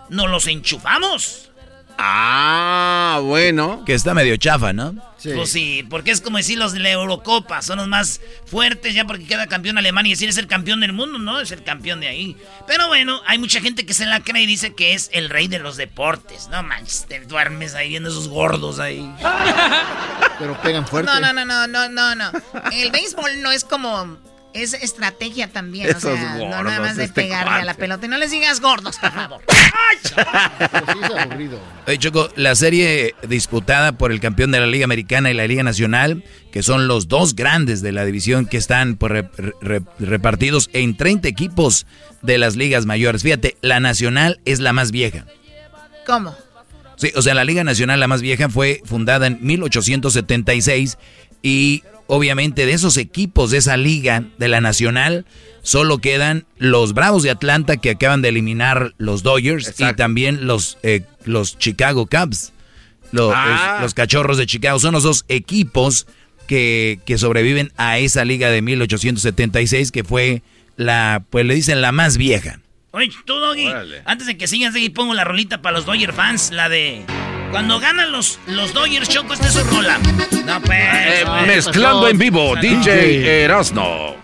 nos 0.09 0.31
los 0.31 0.47
enchufamos. 0.47 1.51
Ah, 1.99 3.21
bueno. 3.23 3.85
Que 3.85 3.95
está 3.95 4.15
medio 4.15 4.37
chafa, 4.37 4.73
¿no? 4.73 4.95
Pues 5.23 5.51
sí, 5.51 5.85
porque 5.89 6.11
es 6.11 6.21
como 6.21 6.37
decir 6.37 6.59
los 6.59 6.73
de 6.73 6.81
la 6.81 6.91
Eurocopa, 6.91 7.63
son 7.63 7.79
los 7.79 7.89
más 7.89 8.21
fuertes 8.45 8.95
ya 8.95 9.07
porque 9.07 9.25
queda 9.25 9.47
campeón 9.47 9.79
Alemania 9.79 10.11
y 10.11 10.13
decir 10.13 10.29
es 10.29 10.37
el 10.37 10.47
campeón 10.47 10.81
del 10.81 10.93
mundo, 10.93 11.19
no, 11.19 11.41
es 11.41 11.51
el 11.51 11.63
campeón 11.63 12.01
de 12.01 12.09
ahí. 12.09 12.37
Pero 12.67 12.87
bueno, 12.89 13.21
hay 13.27 13.39
mucha 13.39 13.61
gente 13.61 13.87
que 13.87 13.95
se 13.95 14.07
la 14.07 14.21
cree 14.21 14.43
y 14.43 14.47
dice 14.47 14.75
que 14.75 14.95
es 14.95 15.11
el 15.13 15.31
rey 15.31 15.49
de 15.49 15.59
los 15.59 15.77
deportes. 15.77 16.49
No 16.49 16.63
manches, 16.63 17.07
te 17.09 17.21
duermes 17.21 17.75
ahí 17.75 17.89
viendo 17.89 18.09
esos 18.09 18.29
gordos 18.29 18.79
ahí. 18.79 19.11
Pero 20.39 20.61
pegan 20.61 20.87
fuerte. 20.87 21.11
No, 21.11 21.19
no, 21.21 21.33
no, 21.33 21.45
no, 21.45 21.67
no, 21.67 21.89
no, 21.89 22.15
no. 22.15 22.31
El 22.73 22.91
béisbol 22.91 23.43
no 23.43 23.51
es 23.51 23.65
como. 23.65 24.19
Es 24.57 24.73
estrategia 24.75 25.49
también. 25.53 25.89
Esos 25.89 26.05
o 26.05 26.17
sea, 26.17 26.35
no 26.39 26.63
nada 26.65 26.81
más 26.81 26.97
de 26.97 27.05
este 27.05 27.23
pegarle 27.23 27.61
a 27.61 27.65
la 27.65 27.75
pelota. 27.75 28.07
Y 28.07 28.09
no 28.09 28.17
les 28.17 28.31
digas 28.31 28.61
gordos, 28.61 28.97
por 28.99 29.13
favor. 29.13 29.43
Oye, 31.87 31.99
Choco, 31.99 32.29
la 32.37 32.55
serie 32.55 33.15
disputada 33.29 33.93
por 33.93 34.13
el 34.13 34.21
campeón 34.21 34.51
de 34.53 34.61
la 34.61 34.67
Liga 34.67 34.85
Americana 34.85 35.31
y 35.31 35.35
la 35.35 35.47
Liga 35.47 35.63
Nacional, 35.63 36.25
que 36.53 36.63
son 36.63 36.89
los 36.89 37.09
dos 37.09 37.35
grandes 37.37 37.83
de 37.83 37.93
la 37.93 38.05
división 38.05 38.47
que 38.47 38.57
están 38.57 38.97
pues, 38.97 39.13
re- 39.13 39.31
re- 39.61 39.83
repartidos 39.99 40.71
en 40.73 40.97
30 40.97 41.29
equipos 41.29 41.87
de 42.23 42.39
las 42.39 42.57
ligas 42.57 42.87
mayores. 42.87 43.23
Fíjate, 43.23 43.57
la 43.61 43.81
Nacional 43.81 44.41
es 44.45 44.61
la 44.61 44.73
más 44.73 44.91
vieja. 44.91 45.27
¿Cómo? 46.07 46.35
Sí, 46.97 47.13
o 47.15 47.23
sea, 47.23 47.35
la 47.35 47.45
Liga 47.45 47.63
Nacional, 47.63 48.01
la 48.01 48.09
más 48.09 48.23
vieja, 48.23 48.49
fue 48.49 48.81
fundada 48.85 49.27
en 49.27 49.39
1876 49.43 50.97
y 51.43 51.83
obviamente 52.09 52.67
de 52.67 52.73
esos 52.73 52.97
equipos 52.97 53.51
de 53.51 53.59
esa 53.59 53.77
liga, 53.77 54.25
de 54.39 54.49
la 54.49 54.61
Nacional, 54.61 55.25
solo 55.63 55.99
quedan 55.99 56.47
los 56.59 56.93
Bravos 56.95 57.23
de 57.23 57.31
Atlanta 57.31 57.77
que 57.77 57.91
acaban 57.91 58.23
de 58.23 58.29
eliminar 58.29 58.95
los 58.99 59.23
Dodgers 59.23 59.75
y 59.81 59.93
también 59.95 60.47
los, 60.47 60.79
eh, 60.83 61.03
los 61.25 61.59
Chicago 61.59 62.07
Cubs, 62.07 62.53
Lo- 63.13 63.33
Ah. 63.35 63.75
los, 63.75 63.83
los 63.83 63.95
Cachorros 63.95 64.37
de 64.39 64.47
Chicago. 64.47 64.79
Son 64.81 64.93
los 64.93 65.03
dos 65.05 65.25
equipos 65.29 66.07
que, 66.49 66.99
que 67.07 67.19
sobreviven 67.19 67.73
a 67.77 67.99
esa 67.99 68.25
liga 68.25 68.51
de 68.51 68.63
1876 68.63 69.91
que 69.93 70.05
fue 70.05 70.43
la, 70.77 71.25
pues 71.31 71.47
le 71.47 71.55
dicen 71.55 71.81
la 71.81 71.93
más 71.93 72.17
vieja. 72.17 72.61
Oye, 72.97 73.11
tú, 73.27 73.35
Doggy, 73.35 73.69
antes 74.07 74.27
de 74.27 74.39
que 74.39 74.49
sigas 74.49 74.75
ahí, 74.75 74.89
pongo 74.89 75.13
la 75.13 75.23
rolita 75.23 75.61
para 75.61 75.77
los 75.77 75.85
Dodger 75.85 76.15
fans, 76.15 76.51
la 76.51 76.71
de... 76.71 77.05
Cuando 77.51 77.79
ganan 77.79 78.11
los, 78.11 78.39
los 78.47 78.73
Dodgers, 78.73 79.07
Choco, 79.11 79.35
esta 79.35 79.49
es 79.49 79.53
su 79.53 79.65
rola. 79.65 79.99
No, 80.47 80.63
pues... 80.63 80.79
Eh, 80.81 81.25
pues. 81.27 81.47
mezclando 81.47 82.09
en 82.09 82.17
vivo, 82.17 82.57
DJ 82.57 83.45
Erasno. 83.45 84.17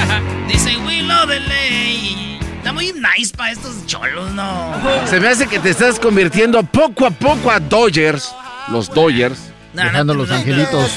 Dice, 0.48 0.74
we 0.86 1.02
love 1.02 1.28
the 1.28 1.38
lay. 1.38 2.38
Está 2.56 2.72
muy 2.72 2.94
nice 2.94 3.36
para 3.36 3.52
estos 3.52 3.84
cholos, 3.84 4.30
¿no? 4.30 4.72
Se 5.04 5.20
me 5.20 5.28
hace 5.28 5.46
que 5.46 5.58
te 5.58 5.68
estás 5.68 6.00
convirtiendo 6.00 6.62
poco 6.62 7.04
a 7.04 7.10
poco 7.10 7.50
a 7.50 7.60
Dodgers. 7.60 8.34
Los 8.68 8.88
Dodgers. 8.88 9.52
Dejando 9.74 10.14
los 10.14 10.30
angelitos. 10.30 10.92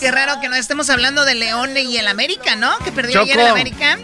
Qué 0.00 0.10
raro 0.10 0.40
que 0.40 0.48
no 0.48 0.56
estemos 0.56 0.90
hablando 0.90 1.24
de 1.24 1.34
León 1.34 1.76
y 1.76 1.96
el 1.96 2.08
América, 2.08 2.56
¿no? 2.56 2.76
Que 2.84 2.90
perdió 2.92 3.20
Choco. 3.20 3.24
ayer 3.24 3.40
el 3.40 3.46
América. 3.46 3.98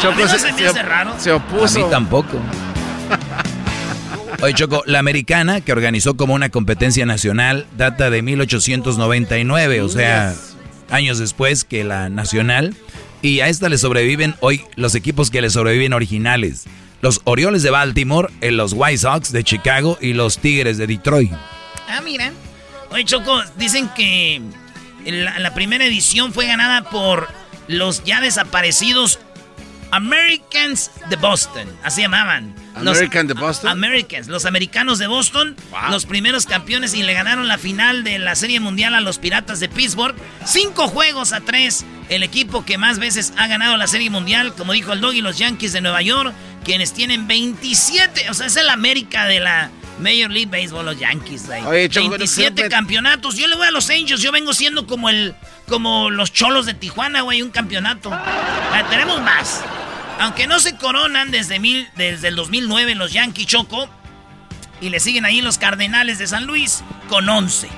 Choco 0.00 0.20
no 0.20 0.28
se, 0.28 0.38
se 0.38 0.72
se 0.72 0.82
raro. 0.82 1.14
se 1.18 1.32
opuso. 1.32 1.80
A 1.80 1.84
mí 1.84 1.90
tampoco. 1.90 2.40
Oye, 4.40 4.54
Choco, 4.54 4.84
la 4.86 5.00
americana 5.00 5.60
que 5.60 5.72
organizó 5.72 6.16
como 6.16 6.34
una 6.34 6.48
competencia 6.50 7.04
nacional 7.06 7.66
data 7.76 8.08
de 8.08 8.22
1899, 8.22 9.80
o 9.82 9.88
sea, 9.88 10.32
años 10.90 11.18
después 11.18 11.64
que 11.64 11.82
la 11.82 12.08
nacional. 12.08 12.74
Y 13.20 13.40
a 13.40 13.48
esta 13.48 13.68
le 13.68 13.78
sobreviven 13.78 14.36
hoy 14.38 14.64
los 14.76 14.94
equipos 14.94 15.30
que 15.30 15.40
le 15.40 15.50
sobreviven 15.50 15.92
originales. 15.92 16.66
Los 17.00 17.20
Orioles 17.24 17.64
de 17.64 17.70
Baltimore, 17.70 18.28
eh, 18.40 18.52
los 18.52 18.74
White 18.74 18.98
Sox 18.98 19.32
de 19.32 19.42
Chicago 19.42 19.98
y 20.00 20.12
los 20.12 20.38
Tigres 20.38 20.78
de 20.78 20.86
Detroit. 20.86 21.32
Ah, 21.88 22.00
mira. 22.04 22.30
Oye, 22.90 23.04
Choco, 23.04 23.42
dicen 23.56 23.88
que 23.94 24.40
la, 25.04 25.38
la 25.38 25.54
primera 25.54 25.84
edición 25.84 26.32
fue 26.32 26.46
ganada 26.46 26.82
por 26.90 27.28
los 27.68 28.02
ya 28.04 28.20
desaparecidos 28.20 29.18
Americans 29.90 30.90
de 31.08 31.16
Boston. 31.16 31.66
Así 31.82 32.02
llamaban. 32.02 32.54
Los- 32.82 32.96
American 32.98 33.26
de 33.26 33.34
Boston. 33.34 33.70
Americans, 33.70 34.28
los 34.28 34.44
americanos 34.44 34.98
de 34.98 35.06
Boston, 35.06 35.56
los 35.90 36.06
primeros 36.06 36.46
campeones 36.46 36.94
y 36.94 37.02
le 37.02 37.12
ganaron 37.14 37.48
la 37.48 37.58
final 37.58 38.04
de 38.04 38.18
la 38.18 38.34
Serie 38.36 38.60
Mundial 38.60 38.94
a 38.94 39.00
los 39.00 39.18
Piratas 39.18 39.60
de 39.60 39.68
Pittsburgh. 39.68 40.14
Cinco 40.44 40.88
juegos 40.88 41.32
a 41.32 41.40
tres. 41.40 41.84
El 42.08 42.22
equipo 42.22 42.64
que 42.64 42.78
más 42.78 42.98
veces 42.98 43.32
ha 43.36 43.48
ganado 43.48 43.76
la 43.76 43.86
Serie 43.86 44.10
Mundial, 44.10 44.54
como 44.54 44.72
dijo 44.74 44.92
el 44.92 45.00
Doggy, 45.00 45.20
los 45.22 45.38
Yankees 45.38 45.72
de 45.72 45.80
Nueva 45.80 46.02
York, 46.02 46.32
quienes 46.64 46.92
tienen 46.92 47.26
27. 47.26 48.30
O 48.30 48.34
sea, 48.34 48.46
es 48.46 48.56
el 48.56 48.68
América 48.70 49.26
de 49.26 49.40
la 49.40 49.70
Major 50.00 50.30
League 50.30 50.46
Baseball, 50.50 50.84
los 50.86 50.98
Yankees. 50.98 51.46
güey. 51.46 51.64
Oye, 51.64 51.88
Choco, 51.88 52.10
27 52.10 52.54
creo 52.54 52.68
que- 52.68 52.74
campeonatos. 52.74 53.36
Yo 53.36 53.46
le 53.46 53.56
voy 53.56 53.66
a 53.66 53.70
los 53.70 53.88
Angels. 53.90 54.20
Yo 54.22 54.32
vengo 54.32 54.52
siendo 54.54 54.86
como 54.86 55.08
el 55.08 55.34
como 55.68 56.10
los 56.10 56.32
cholos 56.32 56.66
de 56.66 56.74
Tijuana, 56.74 57.20
güey, 57.22 57.42
un 57.42 57.50
campeonato. 57.50 58.10
Ah, 58.12 58.86
tenemos 58.90 59.20
más. 59.22 59.60
Aunque 60.20 60.46
no 60.46 60.58
se 60.60 60.76
coronan 60.76 61.30
desde, 61.30 61.58
mil, 61.60 61.86
desde 61.96 62.28
el 62.28 62.36
2009 62.36 62.94
los 62.94 63.12
Yankees 63.12 63.46
Choco. 63.46 63.88
Y 64.80 64.90
le 64.90 65.00
siguen 65.00 65.24
ahí 65.24 65.40
los 65.42 65.58
Cardenales 65.58 66.18
de 66.18 66.26
San 66.28 66.46
Luis 66.46 66.82
con 67.08 67.28
11. 67.28 67.68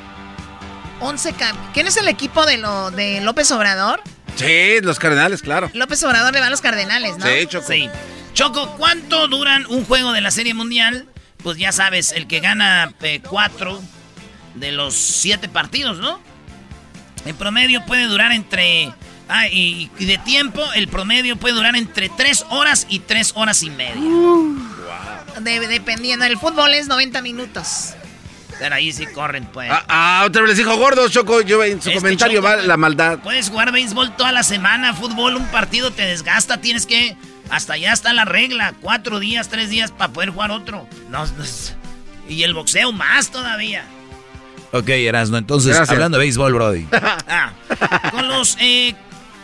11 1.00 1.34
cam- 1.34 1.56
¿Quién 1.72 1.86
es 1.86 1.96
el 1.96 2.08
equipo 2.08 2.44
de, 2.44 2.58
lo, 2.58 2.90
de 2.90 3.20
López 3.22 3.50
Obrador? 3.52 4.02
Sí, 4.36 4.80
los 4.82 4.98
Cardenales, 4.98 5.40
claro. 5.42 5.70
López 5.74 6.02
Obrador 6.04 6.32
le 6.34 6.40
va 6.40 6.46
a 6.46 6.50
los 6.50 6.60
Cardenales, 6.60 7.16
¿no? 7.18 7.26
Sí, 7.26 7.46
Choco. 7.48 7.66
Sí. 7.66 7.88
Choco, 8.34 8.76
¿cuánto 8.76 9.26
duran 9.28 9.66
un 9.68 9.84
juego 9.84 10.12
de 10.12 10.20
la 10.20 10.30
Serie 10.30 10.54
Mundial? 10.54 11.06
Pues 11.42 11.56
ya 11.58 11.72
sabes, 11.72 12.12
el 12.12 12.26
que 12.26 12.40
gana 12.40 12.92
eh, 13.02 13.20
cuatro 13.26 13.80
de 14.54 14.72
los 14.72 14.94
siete 14.94 15.48
partidos, 15.48 15.98
¿no? 15.98 16.20
En 17.24 17.36
promedio 17.36 17.84
puede 17.86 18.04
durar 18.04 18.32
entre... 18.32 18.92
Ah, 19.28 19.46
y, 19.46 19.90
y 19.98 20.04
de 20.06 20.18
tiempo, 20.18 20.60
el 20.74 20.88
promedio 20.88 21.36
puede 21.36 21.54
durar 21.54 21.76
entre 21.76 22.08
tres 22.08 22.44
horas 22.50 22.86
y 22.88 22.98
tres 22.98 23.32
horas 23.36 23.62
y 23.62 23.70
media. 23.70 24.02
De- 25.40 25.68
dependiendo. 25.68 26.24
El 26.24 26.36
fútbol 26.36 26.74
es 26.74 26.88
90 26.88 27.22
minutos. 27.22 27.90
Pero 28.58 28.74
ahí 28.74 28.92
sí 28.92 29.06
corren, 29.06 29.46
pues. 29.46 29.70
Ah, 29.70 29.84
ah, 29.88 30.22
otra 30.26 30.42
vez 30.42 30.50
les 30.50 30.58
dijo 30.58 30.76
gordos, 30.76 31.12
Choco. 31.12 31.40
Yo 31.42 31.62
en 31.62 31.80
su 31.80 31.90
Este 31.90 32.00
comentario 32.00 32.40
Choco, 32.40 32.48
va 32.48 32.56
la 32.56 32.76
maldad. 32.76 33.20
Puedes 33.20 33.48
jugar 33.48 33.70
béisbol 33.72 34.16
toda 34.16 34.32
la 34.32 34.42
semana, 34.42 34.92
fútbol, 34.94 35.36
un 35.36 35.46
partido 35.46 35.92
te 35.92 36.02
desgasta, 36.04 36.60
tienes 36.60 36.84
que... 36.86 37.16
Hasta 37.50 37.74
allá 37.74 37.92
está 37.92 38.12
la 38.12 38.24
regla, 38.24 38.74
cuatro 38.80 39.18
días, 39.18 39.48
tres 39.48 39.70
días 39.70 39.90
para 39.90 40.12
poder 40.12 40.30
jugar 40.30 40.50
otro. 40.50 40.86
No, 41.10 41.24
y 42.28 42.44
el 42.44 42.54
boxeo 42.54 42.92
más 42.92 43.30
todavía. 43.30 43.84
Ok, 44.72 44.88
Erasno, 44.88 45.36
entonces, 45.36 45.74
Gracias. 45.74 45.90
hablando 45.90 46.16
de 46.18 46.24
béisbol, 46.24 46.54
Brody. 46.54 46.86
Ah, 47.28 47.52
con 48.12 48.28
los... 48.28 48.56
eh, 48.60 48.94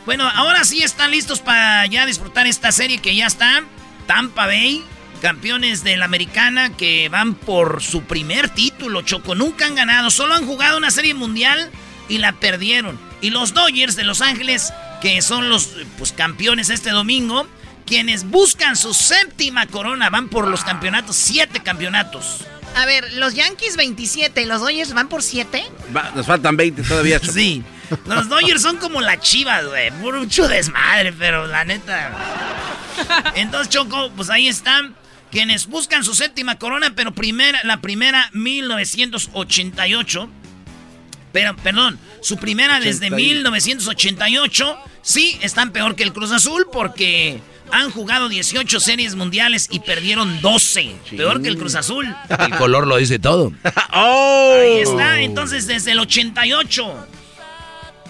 bueno, 0.04 0.28
ahora 0.28 0.64
sí 0.64 0.82
están 0.82 1.10
listos 1.10 1.40
para 1.40 1.84
ya 1.86 2.06
disfrutar 2.06 2.46
esta 2.46 2.70
serie 2.70 2.98
que 2.98 3.16
ya 3.16 3.26
está. 3.26 3.64
Tampa 4.06 4.46
Bay, 4.46 4.84
campeones 5.20 5.82
de 5.82 5.96
la 5.96 6.04
americana 6.04 6.70
que 6.70 7.08
van 7.08 7.34
por 7.34 7.82
su 7.82 8.02
primer 8.04 8.48
título, 8.50 9.02
Choco. 9.02 9.34
Nunca 9.34 9.66
han 9.66 9.74
ganado, 9.74 10.10
solo 10.10 10.34
han 10.34 10.46
jugado 10.46 10.78
una 10.78 10.92
serie 10.92 11.14
mundial 11.14 11.70
y 12.08 12.18
la 12.18 12.32
perdieron. 12.32 12.96
Y 13.20 13.30
los 13.30 13.52
Dodgers 13.52 13.96
de 13.96 14.04
Los 14.04 14.20
Ángeles, 14.20 14.72
que 15.02 15.20
son 15.22 15.48
los 15.48 15.70
pues, 15.98 16.12
campeones 16.12 16.70
este 16.70 16.90
domingo, 16.90 17.48
quienes 17.86 18.24
buscan 18.28 18.76
su 18.76 18.92
séptima 18.92 19.66
corona, 19.66 20.10
van 20.10 20.28
por 20.28 20.48
los 20.48 20.64
campeonatos, 20.64 21.16
siete 21.16 21.62
campeonanatos. 21.62 22.44
A 22.74 22.84
ver, 22.84 23.10
los 23.14 23.34
Yankees 23.34 23.76
27 23.76 24.42
y 24.42 24.44
los 24.44 24.60
Dodgers 24.60 24.92
van 24.92 25.08
por 25.08 25.22
7. 25.22 25.64
Va, 25.96 26.12
nos 26.14 26.26
faltan 26.26 26.58
20 26.58 26.82
todavía, 26.82 27.18
Choco. 27.18 27.32
Sí. 27.36 27.64
Los 28.04 28.28
Dodgers 28.28 28.60
son 28.60 28.76
como 28.76 29.00
la 29.00 29.18
chivas, 29.18 29.64
güey. 29.66 29.90
Mucho 29.92 30.46
desmadre, 30.46 31.12
pero 31.12 31.46
la 31.46 31.64
neta. 31.64 32.12
Entonces, 33.34 33.70
Choco, 33.70 34.10
pues 34.14 34.28
ahí 34.28 34.48
están. 34.48 34.94
Quienes 35.30 35.66
buscan 35.68 36.04
su 36.04 36.14
séptima 36.14 36.58
corona, 36.58 36.92
pero 36.94 37.14
primera, 37.14 37.60
la 37.64 37.80
primera, 37.80 38.28
1988. 38.32 40.28
Pero, 41.32 41.56
perdón, 41.56 41.98
su 42.20 42.36
primera 42.36 42.78
desde 42.80 43.10
1988. 43.10 44.78
Sí, 45.02 45.38
están 45.40 45.70
peor 45.72 45.94
que 45.94 46.02
el 46.02 46.12
Cruz 46.12 46.32
Azul 46.32 46.66
porque 46.70 47.40
han 47.72 47.90
jugado 47.90 48.28
18 48.28 48.80
series 48.80 49.14
mundiales 49.14 49.68
y 49.70 49.80
perdieron 49.80 50.40
12. 50.40 50.96
Peor 51.16 51.42
que 51.42 51.48
el 51.48 51.58
Cruz 51.58 51.74
Azul. 51.74 52.14
El 52.28 52.56
color 52.56 52.86
lo 52.86 52.96
dice 52.96 53.18
todo. 53.18 53.52
Oh. 53.92 54.58
Ahí 54.60 54.80
está. 54.80 55.20
Entonces, 55.20 55.66
desde 55.66 55.92
el 55.92 55.98
88, 55.98 57.06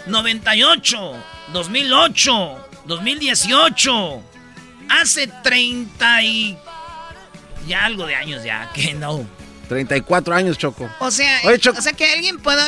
98, 0.07 1.15
2008, 1.53 2.69
2018, 2.87 4.23
hace 4.89 5.29
30 5.43 6.23
y... 6.23 6.59
Ya 7.67 7.85
algo 7.85 8.07
de 8.07 8.15
años 8.15 8.45
ya, 8.45 8.71
que 8.73 8.95
no. 8.95 9.27
34 9.69 10.35
años, 10.35 10.57
Choco. 10.57 10.89
O 11.01 11.11
sea, 11.11 11.41
Oye, 11.45 11.59
Choco. 11.59 11.81
o 11.81 11.83
sea 11.83 11.93
que 11.93 12.13
alguien 12.13 12.39
pueda, 12.39 12.65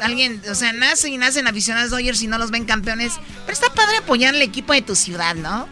alguien, 0.00 0.42
o 0.50 0.54
sea, 0.56 0.72
nace 0.72 1.08
y 1.08 1.16
nacen 1.16 1.46
aficionados 1.46 1.90
Dodgers 1.90 2.20
y 2.22 2.26
no 2.26 2.38
los 2.38 2.50
ven 2.50 2.64
campeones, 2.64 3.12
pero 3.46 3.52
está 3.52 3.72
padre 3.72 3.98
apoyar 3.98 4.34
al 4.34 4.42
equipo 4.42 4.72
de 4.72 4.82
tu 4.82 4.96
ciudad, 4.96 5.36
¿no? 5.36 5.68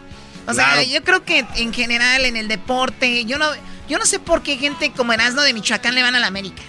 O 0.47 0.53
sea, 0.53 0.83
yo 0.83 1.03
creo 1.03 1.23
que 1.23 1.45
en 1.55 1.73
general 1.73 2.25
en 2.25 2.35
el 2.35 2.47
deporte, 2.47 3.25
yo 3.25 3.37
no, 3.37 3.47
yo 3.87 3.97
no 3.99 4.05
sé 4.05 4.19
por 4.19 4.41
qué 4.43 4.57
gente 4.57 4.91
como 4.91 5.13
Erasmo 5.13 5.41
de 5.41 5.53
Michoacán 5.53 5.95
le 5.95 6.01
van 6.01 6.15
a 6.15 6.19
la 6.19 6.27
América. 6.27 6.61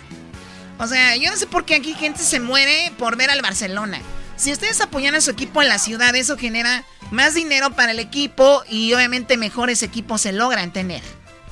O 0.78 0.86
sea, 0.86 1.16
yo 1.16 1.30
no 1.30 1.36
sé 1.36 1.46
por 1.46 1.64
qué 1.64 1.76
aquí 1.76 1.94
gente 1.94 2.22
se 2.22 2.40
muere 2.40 2.92
por 2.98 3.16
ver 3.16 3.30
al 3.30 3.42
Barcelona. 3.42 4.00
Si 4.36 4.50
ustedes 4.50 4.80
apoyan 4.80 5.14
a 5.14 5.20
su 5.20 5.30
equipo 5.30 5.62
en 5.62 5.68
la 5.68 5.78
ciudad, 5.78 6.14
eso 6.16 6.36
genera 6.36 6.84
más 7.10 7.34
dinero 7.34 7.70
para 7.70 7.92
el 7.92 8.00
equipo 8.00 8.64
y 8.68 8.92
obviamente 8.92 9.36
mejores 9.36 9.82
equipos 9.82 10.22
se 10.22 10.32
logran 10.32 10.72
tener. 10.72 11.02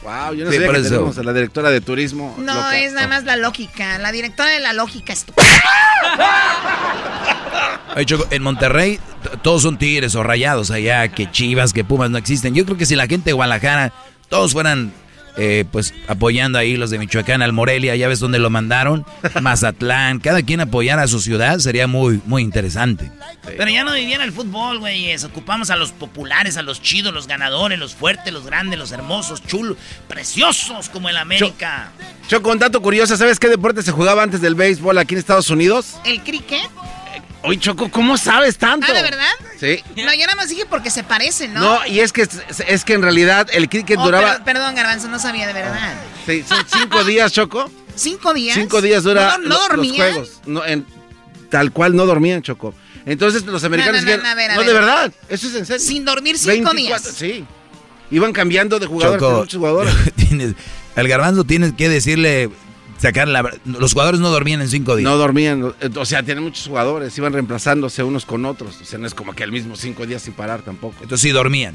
Wow, 0.03 0.33
yo 0.35 0.47
no 0.47 0.51
Sí, 0.51 0.57
sabía 0.57 0.73
que 0.73 0.81
tenemos 0.83 1.19
a 1.19 1.23
la 1.23 1.33
directora 1.35 1.71
de 1.71 1.81
turismo. 1.83 2.35
No, 2.39 2.55
loca. 2.55 2.79
es 2.79 2.93
nada 2.95 3.07
más 3.07 3.25
la 3.25 3.37
lógica. 3.37 3.99
La 3.99 4.13
directora 4.13 4.49
de 4.51 4.61
la 4.61 4.73
lógica 4.73 5.13
es 5.13 5.27
Oye, 7.97 8.07
Choco, 8.07 8.27
en 8.31 8.43
Monterrey 8.43 8.99
todos 9.43 9.63
son 9.63 9.79
tigres 9.79 10.15
o 10.15 10.23
rayados 10.23 10.71
allá, 10.71 11.09
que 11.09 11.31
chivas, 11.31 11.73
que 11.73 11.85
pumas 11.85 12.11
no 12.11 12.19
existen. 12.19 12.55
Yo 12.55 12.65
creo 12.65 12.77
que 12.79 12.87
si 12.87 12.97
la 12.97 13.07
gente 13.07 13.31
de 13.31 13.35
Guadalajara, 13.35 13.93
todos 14.29 14.53
fueran 14.53 14.93
eh, 15.43 15.65
pues 15.73 15.95
apoyando 16.07 16.59
ahí 16.59 16.77
los 16.77 16.91
de 16.91 16.99
Michoacán 16.99 17.41
al 17.41 17.55
Morelia, 17.55 17.97
ya 17.97 18.09
ves 18.09 18.21
dónde 18.21 18.39
lo 18.39 18.51
mandaron, 18.51 19.07
Mazatlán, 19.41 20.21
cada 20.21 20.43
quien 20.43 20.61
apoyara 20.61 21.05
a 21.05 21.09
su 21.09 21.19
ciudad 21.19 21.59
sería 21.61 21.87
muy, 21.87 22.21
muy 22.27 22.43
interesante. 22.43 23.11
Pero 23.47 23.71
ya 23.71 23.83
no 23.83 23.95
vivían 23.95 24.21
el 24.21 24.33
fútbol, 24.33 24.81
güeyes. 24.81 25.25
Ocupamos 25.25 25.71
a 25.71 25.77
los 25.77 25.93
populares, 25.93 26.59
a 26.59 26.63
los 26.63 26.83
chidos, 26.83 27.15
los 27.15 27.27
ganadores, 27.27 27.79
los 27.79 27.95
fuertes, 27.95 28.31
los 28.35 28.45
grandes, 28.45 28.79
los 28.79 28.93
hermosos, 28.93 29.43
chulos, 29.43 29.79
preciosos 30.09 30.91
como 30.91 31.09
el 31.09 31.17
América. 31.17 31.91
Choco, 32.29 32.53
un 32.53 32.59
dato 32.59 32.83
curioso, 32.83 33.17
¿sabes 33.17 33.41
qué 33.41 33.49
deporte 33.49 33.83
se 33.83 33.93
jugaba 33.93 34.23
antes 34.23 34.43
del 34.43 34.55
béisbol 34.55 34.99
aquí 34.99 35.15
en 35.15 35.21
Estados 35.21 35.49
Unidos? 35.49 35.99
¿El 36.05 36.21
cricket? 36.23 36.69
Oye, 37.43 37.59
Choco, 37.59 37.91
¿cómo 37.91 38.19
sabes 38.19 38.59
tanto? 38.59 38.87
Ah, 38.91 38.93
¿de 38.93 39.03
verdad? 39.03 39.31
Sí. 39.59 39.83
No, 39.97 40.13
yo 40.13 40.21
nada 40.27 40.35
más 40.37 40.49
dije 40.51 40.67
porque 40.69 40.91
se 40.91 41.03
parecen, 41.03 41.55
¿no? 41.55 41.61
No, 41.61 41.87
y 41.87 42.01
es 42.01 42.13
que, 42.13 42.29
es 42.69 42.85
que 42.85 42.93
en 42.93 43.03
realidad 43.03 43.49
el 43.53 43.69
cricket 43.71 43.99
Oh, 43.99 44.05
duraba... 44.05 44.35
per- 44.35 44.45
perdón, 44.45 44.75
Garbanzo, 44.75 45.09
no 45.09 45.19
sabía 45.19 45.47
de 45.47 45.55
verdad. 45.55 45.95
Sí, 46.27 46.45
son 46.47 46.59
cinco 46.71 47.03
días, 47.05 47.33
Choco. 47.33 47.71
¿Cinco 47.95 48.35
días? 48.35 48.57
Cinco 48.57 48.83
días 48.83 49.03
dura 49.05 49.39
¿No, 49.39 49.39
no 49.39 49.45
lo- 49.49 49.49
los 49.59 49.69
dormían? 49.69 50.13
juegos. 50.13 50.41
No, 50.47 50.65
en- 50.67 50.87
tal 51.49 51.73
cual 51.73 51.97
no 51.97 52.05
dormían, 52.05 52.43
Choco. 52.43 52.75
Entonces 53.07 53.45
los 53.47 53.65
americanos 53.65 54.03
No, 54.05 54.11
no, 54.11 54.17
no, 54.17 54.19
dijeron, 54.19 54.23
no, 54.25 54.31
a 54.31 54.35
ver, 54.35 54.51
a 54.51 54.55
no, 54.55 54.61
ver. 54.61 54.69
de 54.69 54.75
verdad, 54.75 55.13
eso 55.31 55.47
es 55.49 55.55
en 55.55 55.65
serio. 55.67 55.87
Sin 55.87 56.05
dormir 56.05 56.37
cinco 56.37 56.73
24, 56.75 56.77
días. 56.77 57.03
Sí. 57.17 57.45
Iban 58.11 58.33
cambiando 58.35 58.79
de 58.79 58.87
jugadores, 58.87 59.21
Choco, 59.23 59.39
muchos 59.39 59.59
jugadores. 59.59 59.95
tienes, 60.17 60.55
al 60.95 61.09
garbanzo 61.09 61.45
tienes 61.45 61.73
que 61.73 61.89
decirle, 61.89 62.51
sacar 63.01 63.29
la... 63.29 63.51
Los 63.65 63.93
jugadores 63.93 64.21
no 64.21 64.29
dormían 64.31 64.61
en 64.61 64.69
cinco 64.69 64.97
días. 64.97 65.09
No 65.11 65.17
dormían, 65.17 65.73
o 65.97 66.05
sea, 66.05 66.23
tienen 66.23 66.45
muchos 66.45 66.67
jugadores, 66.67 67.17
iban 67.19 67.33
reemplazándose 67.33 68.03
unos 68.03 68.25
con 68.27 68.45
otros. 68.45 68.79
O 68.81 68.85
sea, 68.85 68.99
no 68.99 69.07
es 69.07 69.15
como 69.15 69.33
que 69.35 69.43
al 69.45 69.53
mismo 69.53 69.77
cinco 69.77 70.07
días 70.07 70.23
sin 70.23 70.35
parar 70.35 70.63
tampoco. 70.63 70.97
Entonces 71.03 71.21
sí 71.21 71.31
dormían. 71.31 71.75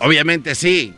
Obviamente 0.00 0.54
sí. 0.54 0.94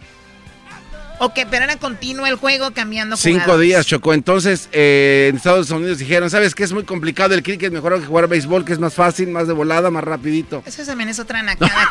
Ok, 1.20 1.40
pero 1.50 1.64
era 1.64 1.74
continuo 1.76 2.26
el 2.26 2.36
juego 2.36 2.70
cambiando 2.72 3.16
Cinco 3.16 3.40
jugadas. 3.40 3.60
días, 3.60 3.86
Chocó. 3.86 4.14
Entonces, 4.14 4.68
eh, 4.70 5.26
en 5.30 5.36
Estados 5.36 5.68
Unidos 5.70 5.98
dijeron, 5.98 6.30
¿sabes 6.30 6.54
qué? 6.54 6.62
Es 6.62 6.72
muy 6.72 6.84
complicado 6.84 7.34
el 7.34 7.42
cricket, 7.42 7.72
mejor 7.72 7.98
que 7.98 8.06
jugar 8.06 8.28
béisbol, 8.28 8.64
que 8.64 8.72
es 8.72 8.78
más 8.78 8.94
fácil, 8.94 9.28
más 9.28 9.48
de 9.48 9.52
volada, 9.52 9.90
más 9.90 10.04
rapidito. 10.04 10.62
Eso 10.64 10.84
también 10.84 11.08
es 11.08 11.18
otra 11.18 11.42
nacada. 11.42 11.88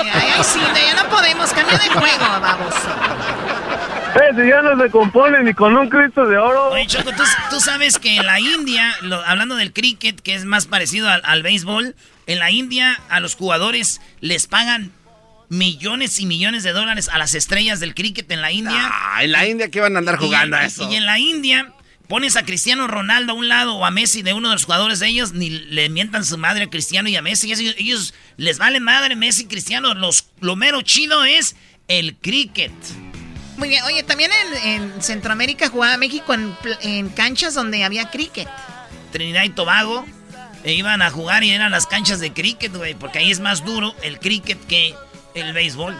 Ay, 0.00 0.08
ay, 0.12 0.44
sí, 0.44 0.60
ya 0.60 1.02
no 1.02 1.08
podemos 1.10 1.50
cambiar 1.52 1.82
de 1.82 1.88
juego, 1.88 2.24
baboso. 2.40 2.88
Eh, 4.14 4.34
si 4.42 4.48
ya 4.48 4.60
no 4.62 4.82
se 4.82 4.90
compone 4.90 5.42
ni 5.42 5.54
con 5.54 5.76
un 5.76 5.88
Cristo 5.88 6.26
de 6.26 6.36
oro. 6.36 6.70
Oye, 6.70 6.86
Choco, 6.86 7.10
¿tú, 7.12 7.22
tú 7.50 7.60
sabes 7.60 7.98
que 7.98 8.16
en 8.16 8.26
la 8.26 8.40
India, 8.40 8.94
lo- 9.02 9.22
hablando 9.24 9.56
del 9.56 9.72
cricket, 9.72 10.20
que 10.20 10.34
es 10.34 10.44
más 10.44 10.66
parecido 10.66 11.08
al, 11.08 11.22
al 11.24 11.42
béisbol, 11.42 11.94
en 12.26 12.38
la 12.38 12.50
India 12.50 13.00
a 13.08 13.20
los 13.20 13.34
jugadores 13.34 14.00
les 14.20 14.46
pagan 14.46 14.92
millones 15.48 16.18
y 16.20 16.26
millones 16.26 16.62
de 16.62 16.72
dólares 16.72 17.08
a 17.10 17.18
las 17.18 17.34
estrellas 17.34 17.80
del 17.80 17.94
cricket 17.94 18.30
en 18.30 18.40
la 18.42 18.52
India. 18.52 18.74
Ah, 18.90 19.22
en 19.24 19.32
la 19.32 19.46
India 19.46 19.70
que 19.70 19.80
van 19.80 19.96
a 19.96 19.98
andar 20.00 20.16
jugando 20.18 20.56
y, 20.56 20.60
a 20.60 20.64
eso. 20.64 20.90
Y 20.90 20.96
en 20.96 21.06
la 21.06 21.18
India 21.18 21.72
pones 22.08 22.36
a 22.36 22.44
Cristiano 22.44 22.86
Ronaldo 22.88 23.32
a 23.32 23.36
un 23.36 23.48
lado 23.48 23.74
o 23.76 23.84
a 23.86 23.90
Messi 23.90 24.22
de 24.22 24.34
uno 24.34 24.48
de 24.50 24.54
los 24.56 24.64
jugadores 24.64 24.98
de 25.00 25.08
ellos, 25.08 25.32
ni 25.32 25.48
le 25.50 25.88
mientan 25.88 26.24
su 26.24 26.36
madre 26.38 26.64
a 26.64 26.70
Cristiano 26.70 27.08
y 27.08 27.16
a 27.16 27.22
Messi. 27.22 27.50
Ellos, 27.52 27.74
ellos 27.78 28.14
les 28.36 28.58
vale 28.58 28.80
madre 28.80 29.16
Messi 29.16 29.42
y 29.42 29.46
Cristiano. 29.46 29.94
Los, 29.94 30.26
lo 30.40 30.54
mero 30.56 30.82
chido 30.82 31.24
es 31.24 31.56
el 31.88 32.16
cricket. 32.16 32.72
Muy 33.56 33.68
bien, 33.68 33.84
oye, 33.84 34.02
también 34.02 34.30
en, 34.64 34.82
en 34.82 35.02
Centroamérica 35.02 35.68
jugaba 35.68 35.96
México 35.96 36.34
en 36.34 37.08
canchas 37.10 37.54
donde 37.54 37.84
había 37.84 38.10
cricket. 38.10 38.48
Trinidad 39.12 39.44
y 39.44 39.50
Tobago 39.50 40.04
e 40.64 40.72
iban 40.74 41.02
a 41.02 41.10
jugar 41.10 41.44
y 41.44 41.50
eran 41.50 41.70
las 41.70 41.86
canchas 41.86 42.20
de 42.20 42.32
cricket, 42.32 42.74
güey, 42.74 42.94
porque 42.94 43.18
ahí 43.18 43.30
es 43.30 43.40
más 43.40 43.64
duro 43.64 43.94
el 44.02 44.18
cricket 44.18 44.58
que 44.66 44.94
el 45.34 45.52
béisbol. 45.52 45.96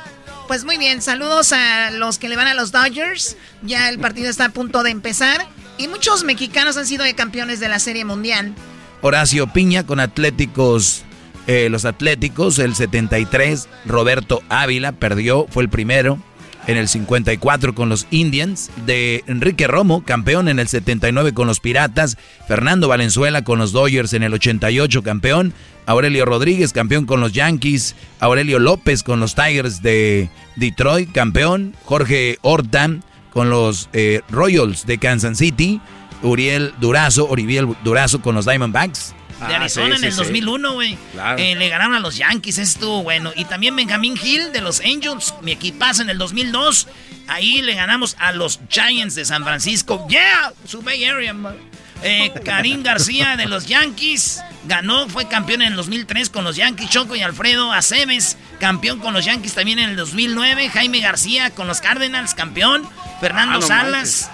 Pues 0.48 0.64
muy 0.64 0.76
bien, 0.76 1.02
saludos 1.02 1.52
a 1.52 1.90
los 1.90 2.18
que 2.18 2.28
le 2.28 2.36
van 2.36 2.46
a 2.46 2.54
los 2.54 2.72
Dodgers. 2.72 3.36
Ya 3.62 3.88
el 3.88 3.98
partido 3.98 4.28
está 4.28 4.46
a 4.46 4.48
punto 4.50 4.82
de 4.82 4.90
empezar. 4.90 5.46
Y 5.78 5.88
muchos 5.88 6.24
mexicanos 6.24 6.76
han 6.76 6.86
sido 6.86 7.04
campeones 7.16 7.60
de 7.60 7.68
la 7.68 7.78
Serie 7.78 8.04
Mundial. 8.04 8.54
Horacio 9.00 9.46
Piña 9.52 9.86
con 9.86 9.98
Atléticos, 9.98 11.04
eh, 11.46 11.68
los 11.70 11.84
Atléticos, 11.84 12.58
el 12.58 12.74
73. 12.74 13.68
Roberto 13.86 14.42
Ávila 14.48 14.92
perdió, 14.92 15.46
fue 15.48 15.62
el 15.62 15.70
primero. 15.70 16.22
En 16.66 16.76
el 16.76 16.88
54 16.88 17.74
con 17.74 17.88
los 17.88 18.06
Indians. 18.10 18.70
De 18.86 19.24
Enrique 19.26 19.66
Romo, 19.66 20.04
campeón 20.04 20.48
en 20.48 20.58
el 20.58 20.68
79 20.68 21.32
con 21.32 21.46
los 21.46 21.60
Piratas. 21.60 22.16
Fernando 22.46 22.88
Valenzuela 22.88 23.42
con 23.42 23.58
los 23.58 23.72
Dodgers 23.72 24.12
en 24.12 24.22
el 24.22 24.34
88, 24.34 25.02
campeón. 25.02 25.52
Aurelio 25.86 26.24
Rodríguez, 26.24 26.72
campeón 26.72 27.06
con 27.06 27.20
los 27.20 27.32
Yankees. 27.32 27.96
Aurelio 28.20 28.58
López 28.58 29.02
con 29.02 29.18
los 29.18 29.34
Tigers 29.34 29.82
de 29.82 30.30
Detroit, 30.56 31.10
campeón. 31.12 31.74
Jorge 31.84 32.38
Horta 32.42 32.90
con 33.32 33.50
los 33.50 33.88
eh, 33.92 34.20
Royals 34.30 34.86
de 34.86 34.98
Kansas 34.98 35.38
City. 35.38 35.80
Uriel 36.22 36.72
Durazo, 36.80 37.28
Oribiel 37.28 37.74
Durazo 37.82 38.22
con 38.22 38.34
los 38.34 38.46
Diamondbacks. 38.46 39.14
De 39.48 39.54
Arizona 39.54 39.96
en 39.96 40.04
el 40.04 40.14
2001, 40.16 40.72
güey. 40.72 40.98
Claro. 41.12 41.38
Eh, 41.38 41.54
le 41.54 41.68
ganaron 41.68 41.94
a 41.94 42.00
los 42.00 42.16
Yankees, 42.16 42.58
estuvo 42.58 43.02
bueno. 43.02 43.32
Y 43.34 43.44
también 43.44 43.74
Benjamin 43.76 44.18
Hill 44.22 44.52
de 44.52 44.60
los 44.60 44.80
Angels, 44.80 45.34
mi 45.42 45.52
equipazo 45.52 46.02
en 46.02 46.10
el 46.10 46.18
2002. 46.18 46.88
Ahí 47.28 47.62
le 47.62 47.74
ganamos 47.74 48.16
a 48.18 48.32
los 48.32 48.60
Giants 48.68 49.14
de 49.14 49.24
San 49.24 49.44
Francisco. 49.44 50.06
¡Yeah! 50.08 50.52
Su 50.66 50.82
Bay 50.82 51.04
Area, 51.04 51.32
man. 51.32 51.56
Eh, 52.04 52.32
Karim 52.44 52.82
García 52.82 53.36
de 53.36 53.46
los 53.46 53.66
Yankees 53.66 54.42
ganó, 54.64 55.08
fue 55.08 55.28
campeón 55.28 55.62
en 55.62 55.68
el 55.68 55.76
2003 55.76 56.30
con 56.30 56.42
los 56.42 56.56
Yankees. 56.56 56.90
Choco 56.90 57.14
y 57.14 57.22
Alfredo 57.22 57.72
Aceves, 57.72 58.36
campeón 58.58 58.98
con 58.98 59.14
los 59.14 59.24
Yankees 59.24 59.54
también 59.54 59.78
en 59.78 59.90
el 59.90 59.96
2009. 59.96 60.68
Jaime 60.68 60.98
García 60.98 61.50
con 61.50 61.68
los 61.68 61.80
Cardinals, 61.80 62.34
campeón. 62.34 62.88
Fernando 63.20 63.58
Ah, 63.58 63.60
no 63.60 63.66
Salas. 63.66 64.30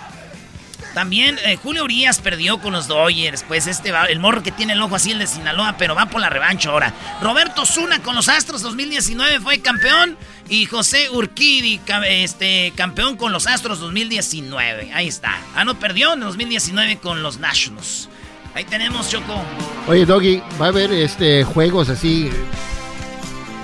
También 0.94 1.38
eh, 1.44 1.56
Julio 1.56 1.84
Urias 1.84 2.20
perdió 2.20 2.58
con 2.58 2.72
los 2.72 2.88
Dodgers. 2.88 3.44
Pues 3.46 3.66
este 3.66 3.92
va, 3.92 4.06
el 4.06 4.18
morro 4.18 4.42
que 4.42 4.52
tiene 4.52 4.72
el 4.72 4.82
ojo 4.82 4.96
así, 4.96 5.12
el 5.12 5.18
de 5.18 5.26
Sinaloa, 5.26 5.76
pero 5.78 5.94
va 5.94 6.06
por 6.06 6.20
la 6.20 6.30
revancha 6.30 6.70
ahora. 6.70 6.92
Roberto 7.22 7.64
Zuna 7.66 8.02
con 8.02 8.14
los 8.14 8.28
Astros 8.28 8.62
2019 8.62 9.40
fue 9.40 9.60
campeón. 9.60 10.16
Y 10.48 10.64
José 10.64 11.10
Urquidi, 11.10 11.78
este, 12.06 12.72
campeón 12.74 13.16
con 13.16 13.32
los 13.32 13.46
Astros 13.46 13.80
2019. 13.80 14.92
Ahí 14.94 15.08
está. 15.08 15.36
Ah, 15.54 15.64
no, 15.64 15.78
perdió 15.78 16.14
en 16.14 16.20
2019 16.20 16.98
con 16.98 17.22
los 17.22 17.38
Nationals. 17.38 18.08
Ahí 18.54 18.64
tenemos, 18.64 19.10
Choco. 19.10 19.44
Oye, 19.86 20.06
Doggy, 20.06 20.42
¿va 20.60 20.66
a 20.66 20.68
haber 20.70 20.90
este 20.92 21.44
juegos 21.44 21.90
así 21.90 22.30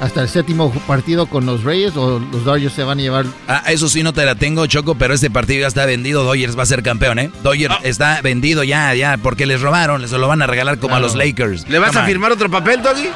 hasta 0.01 0.23
el 0.23 0.29
séptimo 0.29 0.71
partido 0.87 1.27
con 1.27 1.47
los 1.47 1.63
Reyes 1.65 1.97
o 1.97 2.19
los 2.19 2.45
Dodgers 2.45 2.73
se 2.75 2.83
van 2.85 2.99
a 2.99 3.03
llevar? 3.03 3.27
Ah, 3.49 3.63
eso 3.69 3.89
sí 3.89 4.03
no 4.03 4.13
te 4.13 4.25
la 4.25 4.35
tengo, 4.35 4.67
Choco, 4.67 4.95
pero 4.97 5.15
este 5.15 5.31
partido 5.31 5.63
ya 5.63 5.67
está 5.69 5.87
vendido. 5.87 6.25
Dodgers 6.25 6.59
va 6.59 6.63
a 6.65 6.67
ser 6.67 6.83
campeón, 6.83 7.19
¿eh? 7.19 7.31
Dodgers 7.43 7.75
está 7.85 8.21
vendido 8.23 8.65
ya, 8.65 8.95
ya, 8.95 9.17
porque 9.17 9.47
les 9.47 9.61
robaron, 9.61 10.03
les 10.03 10.11
lo 10.11 10.29
van 10.29 10.43
a 10.43 10.47
regalar 10.47 10.79
como 10.79 10.97
a 10.97 11.01
los 11.01 11.15
Lakers. 11.15 11.69
¿Le 11.69 11.79
vas 11.79 11.89
Come 11.89 12.01
a 12.01 12.03
on. 12.03 12.09
firmar 12.09 12.33
otro 12.33 12.51
papel, 12.51 12.83
Doggy? 12.83 13.09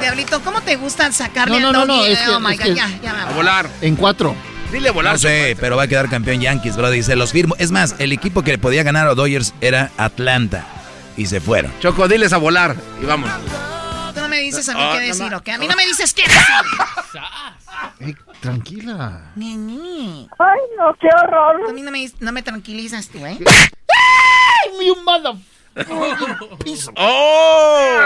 Diablito, 0.00 0.40
¿cómo 0.42 0.60
te 0.60 0.76
gusta 0.76 1.10
sacarle 1.10 1.58
No, 1.60 1.68
al 1.68 1.72
no, 1.72 1.86
no, 1.86 1.86
doggy? 1.96 1.98
no, 2.00 2.06
es 2.06 2.18
que- 2.18 2.28
oh 2.30 2.40
my 2.40 2.52
es 2.52 2.58
God, 2.58 2.64
que- 2.66 2.74
ya, 2.74 2.90
ya 3.02 3.12
vamos. 3.14 3.34
volar. 3.34 3.68
En 3.80 3.96
cuatro. 3.96 4.34
Dile 4.72 4.88
a 4.90 4.92
volar. 4.92 5.12
No 5.14 5.18
sé, 5.18 5.56
pero 5.58 5.76
va 5.76 5.84
a 5.84 5.88
quedar 5.88 6.08
campeón 6.10 6.40
Yankees, 6.40 6.76
bro. 6.76 6.90
Dice, 6.90 7.16
los 7.16 7.32
firmo. 7.32 7.54
Es 7.58 7.70
más, 7.70 7.94
el 7.98 8.12
equipo 8.12 8.42
que 8.42 8.50
le 8.52 8.58
podía 8.58 8.82
ganar 8.82 9.06
a 9.08 9.14
Dodgers 9.14 9.54
era 9.60 9.90
Atlanta. 9.96 10.66
y 11.18 11.24
se 11.24 11.40
fueron. 11.40 11.72
Choco, 11.80 12.08
diles 12.08 12.34
a 12.34 12.36
volar 12.36 12.76
y 13.02 13.06
vamos. 13.06 13.30
Me 14.36 14.42
dices 14.42 14.68
a 14.68 14.74
mí 14.74 14.80
Ah, 14.82 14.90
qué 14.92 15.00
no 15.00 15.06
decir, 15.06 15.34
¿ok? 15.34 15.48
A 15.48 15.58
mí 15.58 15.66
no 15.66 15.74
me 15.76 15.86
dices 15.86 16.12
qué 16.12 16.24
decir. 16.24 18.14
tranquila. 18.40 19.32
Ay, 20.38 20.60
no, 20.76 20.94
qué 21.00 21.08
horror. 21.08 21.70
A 21.70 21.72
mí 21.72 21.80
no 21.80 21.90
me, 21.90 22.10
no 22.20 22.32
me 22.32 22.42
tranquilizas 22.42 23.08
tú, 23.08 23.24
¿eh? 23.24 23.38
¡Ay, 23.44 24.86
you 24.86 24.94
mother... 25.04 25.36
¡Oh! 26.96 27.98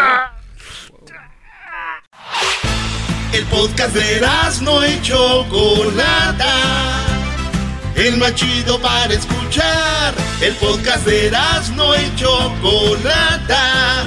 El 3.32 3.44
podcast 3.46 3.92
de 3.92 4.20
no 4.62 4.86
y 4.86 5.02
Chocolata. 5.02 6.54
El 7.96 8.18
más 8.18 8.36
chido 8.36 8.80
para 8.80 9.12
escuchar. 9.12 10.14
El 10.40 10.54
podcast 10.54 11.04
de 11.06 11.32
no 11.74 11.96
y 11.96 12.14
Chocolata. 12.14 14.06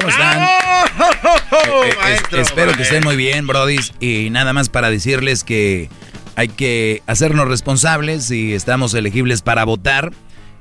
¿Cómo 0.00 0.08
están? 0.08 0.42
Eh, 0.42 1.90
eh, 2.06 2.16
es- 2.32 2.38
espero 2.38 2.72
que 2.74 2.82
estén 2.82 3.04
muy 3.04 3.16
bien, 3.16 3.46
brodis. 3.46 3.92
Y 4.00 4.30
nada 4.30 4.52
más 4.52 4.68
para 4.68 4.90
decirles 4.90 5.44
que 5.44 5.88
hay 6.36 6.48
que 6.48 7.02
hacernos 7.06 7.48
responsables 7.48 8.30
y 8.30 8.54
estamos 8.54 8.94
elegibles 8.94 9.42
para 9.42 9.64
votar. 9.64 10.12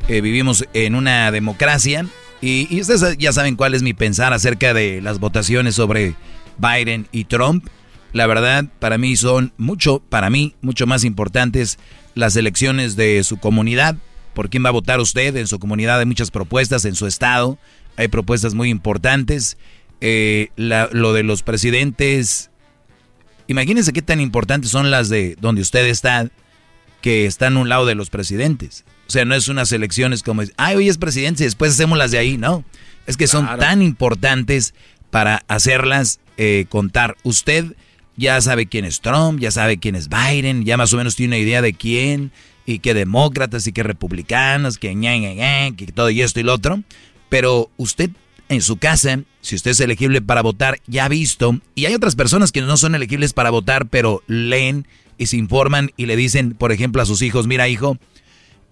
Eh, 0.07 0.22
vivimos 0.22 0.66
en 0.74 0.95
una 0.95 1.32
democracia. 1.32 2.06
Y, 2.41 2.68
y 2.74 2.82
ustedes 2.82 3.18
ya 3.18 3.34
saben 3.34 3.56
cuál 3.56 3.74
es 3.74 3.84
mi 3.84 3.94
pensar 3.94 4.34
acerca 4.34 4.74
de 4.74 5.02
las 5.02 5.20
votaciones 5.20 5.76
sobre 5.76 6.16
Biden 6.57 7.07
y 7.11 7.26
Trump. 7.26 7.68
La 8.14 8.26
verdad, 8.28 8.66
para 8.80 8.98
mí 8.98 9.16
son 9.18 9.53
mucho, 9.57 9.99
para 10.10 10.30
mí, 10.30 10.56
mucho 10.61 10.88
más 10.88 11.03
importantes 11.03 11.78
las 12.16 12.36
elecciones 12.36 12.95
de 12.95 13.24
su 13.24 13.38
comunidad. 13.38 13.95
¿Por 14.34 14.49
quién 14.49 14.64
va 14.64 14.70
a 14.70 14.74
votar 14.74 14.99
usted? 14.99 15.36
En 15.36 15.48
su 15.48 15.60
comunidad 15.60 15.99
hay 15.99 16.06
muchas 16.06 16.32
propuestas, 16.32 16.86
en 16.86 16.95
su 16.95 17.07
estado 17.07 17.57
hay 18.00 18.08
propuestas 18.08 18.54
muy 18.54 18.70
importantes. 18.70 19.58
Eh, 20.02 20.50
la- 20.56 20.90
lo 20.94 21.12
de 21.14 21.24
los 21.24 21.44
presidentes, 21.44 22.50
imagínense 23.48 23.94
qué 23.94 24.02
tan 24.02 24.20
importantes 24.20 24.72
son 24.72 24.90
las 24.92 25.10
de 25.10 25.36
donde 25.40 25.62
usted 25.62 25.86
está, 25.86 26.30
que 27.02 27.26
están 27.26 27.58
a 27.58 27.60
un 27.60 27.70
lado 27.70 27.86
de 27.86 27.96
los 27.96 28.10
presidentes. 28.10 28.86
O 29.08 29.12
sea, 29.12 29.26
no 29.26 29.36
es 29.36 29.48
unas 29.48 29.72
elecciones 29.72 30.22
como, 30.24 30.44
ay, 30.58 30.76
hoy 30.76 30.90
es 30.90 30.98
presidente 30.98 31.44
y 31.44 31.48
después 31.48 31.74
hacemos 31.74 31.98
las 31.98 32.12
de 32.12 32.20
ahí, 32.20 32.38
no. 32.38 32.64
Es 33.08 33.18
que 33.18 33.28
son 33.28 33.46
Claro. 33.46 33.60
tan 33.60 33.82
importantes 33.82 34.74
para 35.10 35.44
hacerlas 35.48 36.20
eh, 36.38 36.68
contar. 36.70 37.18
Usted 37.24 37.66
ya 38.16 38.40
sabe 38.40 38.68
quién 38.68 38.86
es 38.86 39.02
Trump, 39.02 39.40
ya 39.42 39.52
sabe 39.52 39.78
quién 39.78 39.96
es 39.96 40.08
Biden, 40.08 40.64
ya 40.64 40.78
más 40.78 40.94
o 40.94 40.98
menos 40.98 41.16
tiene 41.18 41.36
una 41.36 41.44
idea 41.44 41.62
de 41.62 41.74
quién, 41.74 42.32
y 42.66 42.80
que 42.80 42.94
demócratas 42.94 43.66
y 43.68 43.72
que 43.74 43.82
republicanos, 43.84 44.78
que 44.78 44.94
ña, 44.96 45.18
ña, 45.18 45.34
ña, 45.34 45.76
que 45.76 45.88
todo 45.88 46.10
y 46.12 46.22
esto 46.22 46.40
y 46.40 46.44
lo 46.44 46.54
otro. 46.54 46.84
Pero 47.30 47.70
usted 47.78 48.10
en 48.50 48.62
su 48.62 48.78
casa, 48.78 49.22
si 49.42 49.56
usted 49.56 49.72
es 49.72 49.80
elegible 49.80 50.22
para 50.22 50.42
votar, 50.42 50.80
ya 50.88 51.06
ha 51.06 51.10
visto, 51.10 51.60
y 51.76 51.86
hay 51.86 51.94
otras 51.94 52.16
personas 52.16 52.52
que 52.52 52.62
no 52.62 52.76
son 52.78 52.96
elegibles 52.96 53.34
para 53.34 53.52
votar, 53.52 53.88
pero 53.88 54.24
leen 54.28 54.88
y 55.18 55.28
se 55.28 55.38
informan 55.38 55.92
y 55.98 56.08
le 56.08 56.16
dicen, 56.16 56.56
por 56.56 56.72
ejemplo, 56.72 57.02
a 57.02 57.06
sus 57.06 57.22
hijos, 57.22 57.46
mira 57.46 57.70
hijo, 57.70 57.98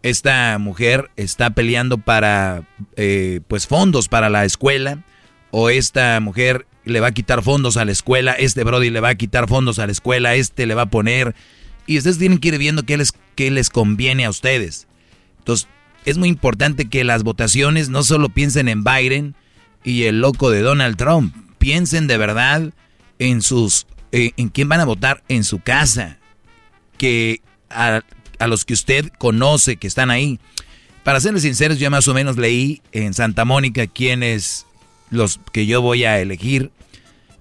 esta 0.02 0.58
mujer 0.60 1.12
está 1.16 1.52
peleando 1.52 2.00
para, 2.00 2.64
eh, 2.96 3.42
pues, 3.48 3.68
fondos 3.68 4.08
para 4.08 4.30
la 4.30 4.46
escuela, 4.46 5.04
o 5.52 5.70
esta 5.70 6.20
mujer 6.20 6.66
le 6.84 7.00
va 7.00 7.08
a 7.08 7.12
quitar 7.12 7.44
fondos 7.44 7.78
a 7.78 7.86
la 7.86 7.92
escuela, 7.92 8.34
este 8.34 8.64
Brody 8.64 8.90
le 8.90 9.00
va 9.00 9.10
a 9.10 9.16
quitar 9.16 9.48
fondos 9.48 9.78
a 9.78 9.86
la 9.86 9.92
escuela, 9.92 10.36
este 10.36 10.66
le 10.66 10.74
va 10.74 10.84
a 10.84 10.90
poner, 10.90 11.36
y 11.86 11.98
ustedes 11.98 12.18
tienen 12.18 12.40
que 12.40 12.50
ir 12.50 12.58
viendo 12.58 12.84
qué 12.84 12.98
les, 12.98 13.14
qué 13.36 13.52
les 13.52 13.70
conviene 13.70 14.26
a 14.26 14.30
ustedes. 14.30 14.88
Entonces, 15.40 15.68
es 16.08 16.18
muy 16.18 16.30
importante 16.30 16.88
que 16.88 17.04
las 17.04 17.24
votaciones 17.24 17.90
no 17.90 18.02
solo 18.02 18.30
piensen 18.30 18.70
en 18.70 18.86
Biden 18.86 19.36
y 19.84 20.04
el 20.04 20.22
loco 20.22 20.50
de 20.50 20.62
Donald 20.62 20.96
Trump, 20.96 21.36
piensen 21.58 22.08
de 22.08 22.18
verdad 22.18 22.74
en 23.20 23.42
sus, 23.42 23.88
eh, 24.14 24.32
en 24.38 24.48
quién 24.48 24.70
van 24.70 24.80
a 24.80 24.86
votar 24.86 25.22
en 25.28 25.44
su 25.44 25.60
casa, 25.60 26.18
que 26.98 27.42
a, 27.70 28.04
a 28.40 28.48
los 28.48 28.64
que 28.64 28.74
usted 28.74 29.12
conoce 29.18 29.76
que 29.76 29.88
están 29.88 30.10
ahí. 30.10 30.40
Para 31.04 31.20
serles 31.20 31.44
sinceros, 31.44 31.78
yo 31.78 31.92
más 31.92 32.08
o 32.08 32.14
menos 32.14 32.38
leí 32.38 32.82
en 32.94 33.14
Santa 33.14 33.44
Mónica 33.44 33.86
quiénes 33.86 34.66
los 35.10 35.42
que 35.52 35.66
yo 35.66 35.82
voy 35.82 36.06
a 36.06 36.22
elegir, 36.22 36.72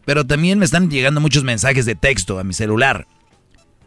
pero 0.04 0.26
también 0.26 0.58
me 0.58 0.64
están 0.64 0.90
llegando 0.90 1.20
muchos 1.20 1.44
mensajes 1.44 1.86
de 1.86 1.94
texto 1.94 2.40
a 2.40 2.44
mi 2.44 2.52
celular. 2.52 3.06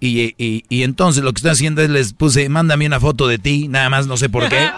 Y, 0.02 0.34
y- 0.38 0.64
y 0.70 0.84
entonces 0.84 1.24
lo 1.24 1.34
que 1.34 1.40
estoy 1.40 1.52
haciendo 1.52 1.82
es 1.82 1.90
les 1.90 2.14
puse, 2.14 2.48
mándame 2.50 2.86
una 2.88 3.00
foto 3.00 3.28
de 3.28 3.38
ti, 3.38 3.68
nada 3.68 3.90
más, 3.90 4.08
no 4.08 4.16
sé 4.18 4.30
por 4.30 4.48
qué. 4.48 4.70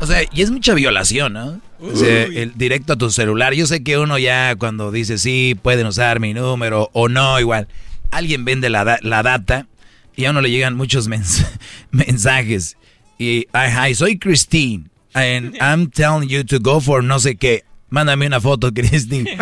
O 0.00 0.06
sea, 0.06 0.22
y 0.32 0.42
es 0.42 0.50
mucha 0.50 0.74
violación, 0.74 1.32
¿no? 1.32 1.60
O 1.80 1.96
sea, 1.96 2.24
el 2.24 2.52
directo 2.56 2.92
a 2.92 2.96
tu 2.96 3.10
celular. 3.10 3.54
Yo 3.54 3.66
sé 3.66 3.82
que 3.82 3.98
uno 3.98 4.18
ya 4.18 4.54
cuando 4.56 4.90
dice 4.90 5.18
sí, 5.18 5.56
pueden 5.60 5.86
usar 5.86 6.20
mi 6.20 6.34
número 6.34 6.90
o 6.92 7.08
no, 7.08 7.40
igual. 7.40 7.68
Alguien 8.10 8.44
vende 8.44 8.70
la, 8.70 8.98
la 9.02 9.22
data 9.22 9.66
y 10.14 10.26
a 10.26 10.30
uno 10.30 10.40
le 10.40 10.50
llegan 10.50 10.76
muchos 10.76 11.08
mens- 11.08 11.46
mensajes. 11.90 12.76
Y, 13.18 13.46
hi, 13.54 13.94
soy 13.94 14.18
Christine. 14.18 14.84
And 15.14 15.54
I'm 15.60 15.90
telling 15.90 16.28
you 16.28 16.44
to 16.44 16.58
go 16.60 16.80
for 16.80 17.02
no 17.02 17.18
sé 17.18 17.36
qué. 17.36 17.64
Mándame 17.94 18.26
una 18.26 18.40
foto, 18.40 18.72
Christine. 18.74 19.38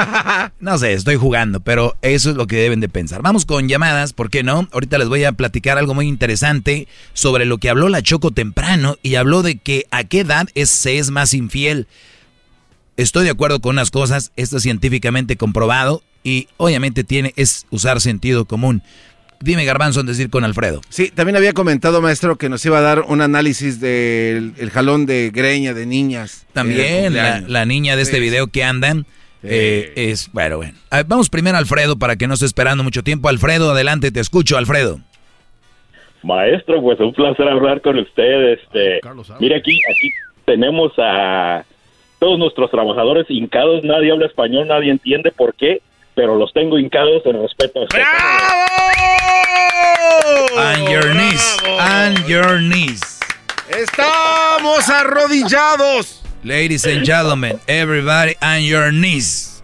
No 0.61 0.77
sé, 0.77 0.93
estoy 0.93 1.17
jugando, 1.17 1.61
pero 1.61 1.97
eso 2.03 2.29
es 2.29 2.37
lo 2.37 2.47
que 2.47 2.57
deben 2.57 2.81
de 2.81 2.89
pensar. 2.91 3.23
Vamos 3.23 3.47
con 3.47 3.67
llamadas, 3.67 4.13
¿por 4.13 4.29
qué 4.29 4.43
no? 4.43 4.69
Ahorita 4.73 4.99
les 4.99 5.09
voy 5.09 5.25
a 5.25 5.33
platicar 5.33 5.79
algo 5.79 5.95
muy 5.95 6.07
interesante 6.07 6.87
sobre 7.15 7.47
lo 7.47 7.57
que 7.57 7.71
habló 7.71 7.89
la 7.89 8.03
Choco 8.03 8.31
temprano 8.31 8.99
y 9.03 9.15
habló 9.15 9.43
de 9.43 9.57
que 9.57 9.87
a 9.91 10.05
qué 10.05 10.21
edad 10.21 10.49
es, 10.55 10.69
se 10.69 10.99
es 10.99 11.11
más 11.11 11.33
infiel. 11.33 11.87
Estoy 12.99 13.25
de 13.25 13.31
acuerdo 13.31 13.61
con 13.61 13.77
unas 13.77 13.91
cosas, 13.91 14.33
esto 14.37 14.59
es 14.59 14.65
científicamente 14.65 15.39
comprobado 15.39 16.03
y 16.23 16.49
obviamente 16.59 17.05
tiene 17.05 17.33
es 17.37 17.65
usar 17.71 18.03
sentido 18.03 18.45
común. 18.45 18.83
Dime, 19.43 19.65
Garbanzo, 19.65 20.01
en 20.01 20.07
decir 20.07 20.31
con 20.31 20.45
Alfredo. 20.45 20.81
Sí, 20.89 21.11
también 21.11 21.37
había 21.37 21.53
comentado, 21.53 22.01
maestro, 22.01 22.37
que 22.37 22.49
nos 22.49 22.65
iba 22.65 22.79
a 22.79 22.83
dar 22.83 23.01
un 23.09 23.21
análisis 23.21 23.81
del 23.81 24.55
el 24.59 24.71
jalón 24.71 25.05
de 25.07 25.31
greña 25.33 25.75
de 25.75 25.85
niñas. 25.87 26.47
También 26.53 26.81
Eh, 26.81 27.03
la, 27.11 27.23
cumpleaños. 27.23 27.51
la 27.51 27.65
niña 27.67 27.97
de 27.97 28.03
este 28.03 28.17
Sí. 28.17 28.23
video 28.23 28.47
que 28.47 28.65
andan 28.65 29.05
eh, 29.45 29.93
es, 29.97 30.31
bueno, 30.33 30.59
bueno. 30.59 30.75
A 30.91 30.99
ver, 30.99 31.07
vamos 31.07 31.29
primero 31.29 31.57
a 31.57 31.59
Alfredo 31.59 31.99
para 31.99 32.15
que 32.15 32.29
no 32.29 32.35
esté 32.35 32.47
esperando 32.47 32.85
mucho 32.85 33.03
tiempo. 33.03 33.29
Alfredo, 33.29 33.73
adelante, 33.73 34.13
te 34.13 34.21
escucho, 34.21 34.57
Alfredo. 34.57 35.01
Maestro, 36.23 36.81
pues 36.81 37.01
un 37.01 37.13
placer 37.13 37.49
hablar 37.49 37.81
con 37.81 37.99
usted. 37.99 38.53
Este, 38.53 39.01
mire 39.41 39.57
aquí, 39.57 39.77
aquí 39.91 40.11
tenemos 40.45 40.93
a 40.99 41.65
todos 42.21 42.39
nuestros 42.39 42.71
trabajadores 42.71 43.27
hincados. 43.29 43.83
Nadie 43.83 44.13
habla 44.13 44.27
español, 44.27 44.69
nadie 44.69 44.93
entiende 44.93 45.33
por 45.33 45.55
qué, 45.55 45.83
pero 46.15 46.37
los 46.37 46.53
tengo 46.53 46.79
hincados 46.79 47.23
en 47.27 47.41
respeto. 47.41 47.81
On 50.57 50.91
your 50.91 51.15
knees, 51.15 51.57
on 51.65 52.27
your 52.27 52.59
knees. 52.61 53.21
Estamos 53.69 54.89
arrodillados. 54.89 56.23
Ladies 56.45 56.85
and 56.87 57.05
gentlemen, 57.05 57.61
everybody 57.67 58.35
on 58.43 58.63
your 58.63 58.93
knees. 58.93 59.63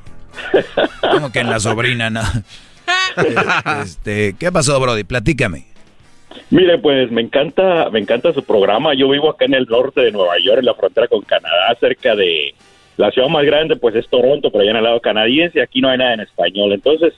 Como 1.01 1.31
que 1.33 1.41
en 1.41 1.51
la 1.51 1.61
sobrina, 1.61 2.11
no. 2.11 2.23
Este, 3.83 4.35
¿qué 4.39 4.51
pasó, 4.51 4.81
Brody? 4.81 5.05
Platícame. 5.05 5.67
Mire, 6.51 6.79
pues 6.79 7.11
me 7.11 7.21
encanta, 7.21 7.91
me 7.91 7.99
encanta 7.99 8.33
su 8.33 8.43
programa. 8.43 8.95
Yo 8.95 9.09
vivo 9.11 9.29
acá 9.31 9.45
en 9.45 9.55
el 9.55 9.67
norte 9.67 10.01
de 10.01 10.13
Nueva 10.13 10.35
York, 10.43 10.61
en 10.61 10.65
la 10.65 10.75
frontera 10.75 11.09
con 11.09 11.21
Canadá, 11.23 11.77
cerca 11.79 12.15
de 12.17 12.55
la 12.99 13.11
ciudad 13.11 13.29
más 13.29 13.45
grande, 13.47 13.77
pues 13.77 13.95
es 13.95 14.07
Toronto, 14.09 14.51
pero 14.51 14.63
allá 14.63 14.73
en 14.73 14.77
el 14.77 14.85
lado 14.85 15.01
canadiense. 15.01 15.63
Aquí 15.63 15.81
no 15.81 15.89
hay 15.89 15.97
nada 15.99 16.13
en 16.15 16.21
español. 16.21 16.73
Entonces, 16.73 17.15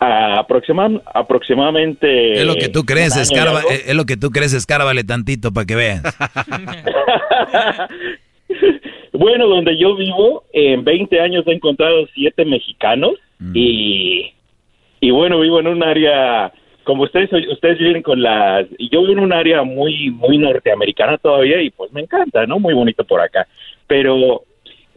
a- 0.00 0.38
aproxima- 0.40 1.00
aproximadamente. 1.14 2.32
Es 2.32 2.44
lo 2.44 2.56
que 2.56 2.68
tú 2.68 2.84
crees, 2.84 3.16
escarba, 3.16 3.62
es 3.70 3.94
lo 3.94 4.04
que 4.04 4.16
tú 4.18 4.30
crees, 4.30 4.52
escárbale 4.52 5.04
tantito 5.04 5.52
para 5.52 5.64
que 5.66 5.74
veas. 5.76 6.02
Bueno, 9.12 9.46
donde 9.48 9.76
yo 9.78 9.94
vivo, 9.96 10.44
en 10.52 10.84
20 10.84 11.20
años 11.20 11.44
he 11.46 11.52
encontrado 11.52 12.06
siete 12.14 12.44
mexicanos 12.44 13.12
y, 13.54 14.32
y 15.00 15.10
bueno, 15.10 15.40
vivo 15.40 15.60
en 15.60 15.68
un 15.68 15.82
área 15.82 16.52
como 16.82 17.04
ustedes 17.04 17.30
ustedes 17.50 17.78
viven 17.78 18.02
con 18.02 18.20
las 18.22 18.66
yo 18.78 19.00
vivo 19.00 19.12
en 19.12 19.18
un 19.20 19.32
área 19.32 19.62
muy 19.62 20.10
muy 20.10 20.36
norteamericana 20.36 21.16
todavía 21.16 21.62
y 21.62 21.70
pues 21.70 21.90
me 21.92 22.02
encanta 22.02 22.44
no 22.46 22.58
muy 22.58 22.74
bonito 22.74 23.04
por 23.04 23.20
acá 23.22 23.46
pero 23.86 24.42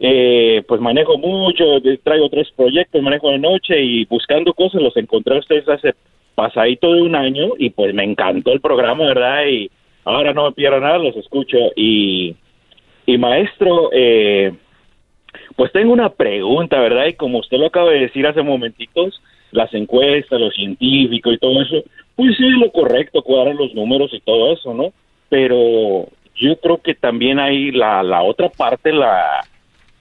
eh, 0.00 0.62
pues 0.68 0.80
manejo 0.80 1.18
mucho 1.18 1.64
traigo 2.04 2.28
tres 2.28 2.48
proyectos 2.56 3.02
manejo 3.02 3.30
de 3.30 3.38
noche 3.38 3.80
y 3.82 4.04
buscando 4.04 4.54
cosas 4.54 4.80
los 4.80 4.96
encontré 4.96 5.36
a 5.36 5.40
ustedes 5.40 5.68
hace 5.68 5.94
pasadito 6.34 6.94
de 6.94 7.02
un 7.02 7.16
año 7.16 7.48
y 7.58 7.70
pues 7.70 7.92
me 7.94 8.04
encantó 8.04 8.52
el 8.52 8.60
programa 8.60 9.06
verdad 9.06 9.46
y 9.46 9.70
ahora 10.04 10.32
no 10.32 10.44
me 10.44 10.52
pierdo 10.52 10.80
nada 10.80 10.98
los 10.98 11.16
escucho. 11.16 11.58
Y 11.74 12.36
y 13.06 13.16
maestro 13.16 13.90
eh, 13.92 14.52
pues 15.56 15.72
tengo 15.72 15.92
una 15.92 16.10
pregunta 16.10 16.78
verdad 16.78 17.06
y 17.06 17.14
como 17.14 17.38
usted 17.38 17.56
lo 17.56 17.66
acaba 17.66 17.90
de 17.90 18.00
decir 18.00 18.26
hace 18.26 18.42
momentitos 18.42 19.20
las 19.50 19.72
encuestas, 19.72 20.38
los 20.38 20.54
científicos 20.54 21.34
y 21.34 21.38
todo 21.38 21.62
eso, 21.62 21.82
pues 22.14 22.36
sí, 22.36 22.48
lo 22.50 22.70
correcto, 22.70 23.22
cuadrar 23.22 23.54
los 23.54 23.74
números 23.74 24.12
y 24.12 24.20
todo 24.20 24.52
eso, 24.52 24.74
¿no? 24.74 24.92
Pero 25.30 26.06
yo 26.36 26.56
creo 26.60 26.78
que 26.82 26.94
también 26.94 27.38
hay 27.38 27.70
la, 27.70 28.02
la 28.02 28.22
otra 28.22 28.50
parte, 28.50 28.92
la, 28.92 29.40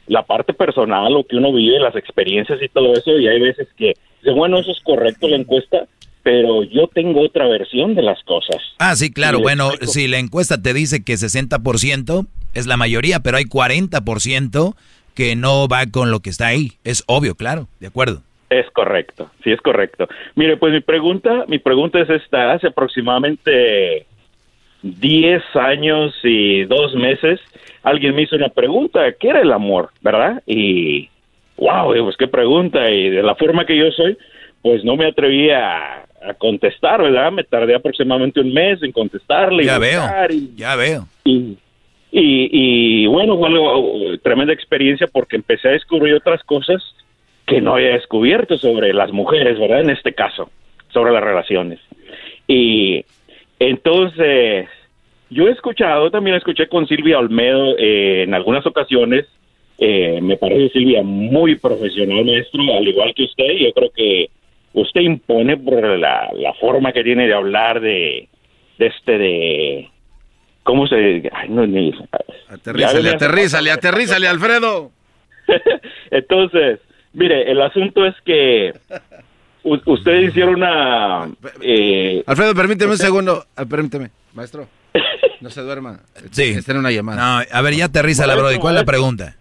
la 0.08 0.24
parte 0.24 0.54
personal, 0.54 1.14
lo 1.14 1.26
que 1.26 1.36
uno 1.36 1.54
vive, 1.54 1.80
las 1.80 1.96
experiencias 1.96 2.62
y 2.62 2.70
todo 2.70 2.94
eso, 2.94 3.18
y 3.18 3.28
hay 3.28 3.40
veces 3.40 3.68
que, 3.78 3.94
bueno, 4.34 4.60
eso 4.60 4.72
es 4.72 4.80
correcto 4.82 5.28
la 5.28 5.38
encuesta, 5.38 5.88
pero 6.24 6.64
yo 6.64 6.88
tengo 6.88 7.22
otra 7.22 7.48
versión 7.48 7.96
de 7.96 8.02
las 8.02 8.22
cosas. 8.24 8.58
Ah, 8.80 8.96
sí, 8.96 9.12
claro, 9.12 9.40
bueno, 9.40 9.70
si 9.82 10.08
la 10.08 10.20
encuesta 10.20 10.62
te 10.62 10.74
dice 10.74 11.04
que 11.04 11.14
60% 11.14 12.28
es 12.54 12.68
la 12.68 12.78
mayoría, 12.78 13.20
pero 13.22 13.38
hay 13.38 13.46
40% 13.46 14.76
que 15.14 15.36
no 15.36 15.68
va 15.68 15.86
con 15.88 16.12
lo 16.12 16.20
que 16.20 16.30
está 16.30 16.48
ahí, 16.48 16.74
es 16.84 17.04
obvio, 17.08 17.36
claro, 17.36 17.68
de 17.80 17.88
acuerdo. 17.88 18.24
Es 18.50 18.70
correcto, 18.72 19.30
sí 19.44 19.52
es 19.52 19.60
correcto. 19.62 20.08
Mire, 20.36 20.58
pues 20.58 20.72
mi 20.72 20.80
pregunta, 20.80 21.46
mi 21.48 21.60
pregunta 21.60 22.00
es 22.00 22.10
esta, 22.10 22.54
hace 22.54 22.68
aproximadamente 22.68 24.06
10 24.82 25.44
años 25.56 26.14
y 26.24 26.64
dos 26.66 26.94
meses, 26.96 27.40
alguien 27.84 28.16
me 28.16 28.24
hizo 28.24 28.36
una 28.36 28.50
pregunta, 28.50 29.12
¿qué 29.20 29.30
era 29.30 29.42
el 29.42 29.52
amor? 29.52 29.90
¿Verdad? 30.02 30.42
Y, 30.46 31.10
wow, 31.58 31.94
pues 32.04 32.18
qué 32.18 32.28
pregunta, 32.28 32.90
y 32.90 33.10
de 33.10 33.24
la 33.24 33.36
forma 33.36 33.66
que 33.66 33.78
yo 33.78 33.92
soy, 33.92 34.18
pues 34.62 34.84
no 34.84 34.96
me 34.96 35.08
atreví 35.08 35.50
a, 35.50 36.04
contestar, 36.40 37.02
¿verdad? 37.02 37.32
Me 37.32 37.44
tardé 37.44 37.76
aproximadamente 37.76 38.42
un 38.42 38.52
mes 38.52 38.82
en 38.84 38.92
contestarle. 38.92 39.64
Ya 39.64 39.78
veo, 39.78 40.02
ya 40.56 40.76
veo. 40.76 41.08
Y, 41.24 41.58
y, 42.12 42.50
y 42.52 43.08
bueno, 43.08 43.38
bueno, 43.38 44.18
tremenda 44.24 44.52
experiencia 44.52 45.08
porque 45.08 45.38
empecé 45.38 45.70
a 45.70 45.72
descubrir 45.72 46.16
otras 46.16 46.44
cosas 46.44 46.84
que 47.46 47.62
no 47.62 47.76
había 47.76 47.94
descubierto 47.94 48.58
sobre 48.58 48.94
las 48.94 49.12
mujeres, 49.14 49.58
¿verdad? 49.58 49.82
En 49.82 49.90
este 49.92 50.14
caso, 50.14 50.50
sobre 50.90 51.14
las 51.14 51.24
relaciones. 51.24 51.80
Y 52.46 53.06
entonces, 53.60 54.68
yo 55.30 55.48
he 55.48 55.52
escuchado, 55.52 56.12
también 56.12 56.36
escuché 56.36 56.68
con 56.68 56.88
Silvia 56.88 57.20
Olmedo 57.20 57.78
eh, 57.78 58.24
en 58.24 58.34
algunas 58.34 58.66
ocasiones, 58.66 59.26
eh, 59.80 60.20
me 60.22 60.38
parece 60.38 60.70
Silvia 60.70 61.04
muy 61.04 61.56
profesional, 61.56 62.26
maestro, 62.26 62.62
al 62.76 62.88
igual 62.88 63.14
que 63.14 63.24
usted, 63.24 63.52
yo 63.60 63.72
creo 63.74 63.92
que 63.92 64.30
usted 64.74 65.02
impone 65.02 65.58
por 65.58 65.98
la, 65.98 66.30
forma 66.60 66.92
que 66.92 67.04
tiene 67.04 67.28
de 67.28 67.34
hablar 67.34 67.80
de, 67.80 68.28
de 68.78 68.86
este, 68.86 69.18
de... 69.18 69.90
¿Cómo 70.64 70.86
se...? 70.88 71.30
Ay, 71.32 71.50
no, 71.50 71.66
ni, 71.66 71.94
aterrízale, 72.50 73.10
aterrízale, 73.10 73.72
aterrízale, 73.72 74.28
Alfredo. 74.28 74.92
Entonces, 76.12 76.80
Mire, 77.18 77.50
el 77.50 77.60
asunto 77.62 78.06
es 78.06 78.14
que 78.26 78.74
ustedes 79.64 80.30
hicieron 80.30 80.56
una... 80.56 81.30
Eh, 81.62 82.24
Alfredo, 82.26 82.54
permíteme 82.56 82.92
un 82.94 82.98
segundo. 82.98 83.46
Ah, 83.56 83.66
permíteme, 83.66 84.12
maestro. 84.34 84.68
No 85.42 85.50
se 85.50 85.62
duerma. 85.62 86.00
Sí. 86.32 86.44
Está 86.44 86.72
en 86.74 86.80
una 86.80 86.92
llamada. 86.92 87.18
No, 87.44 87.46
a 87.52 87.62
ver, 87.62 87.76
ya 87.76 87.86
aterriza 87.86 88.28
la 88.28 88.36
brody. 88.36 88.58
¿Cuál 88.58 88.76
es 88.76 88.82
la 88.82 88.86
pregunta? 88.86 89.36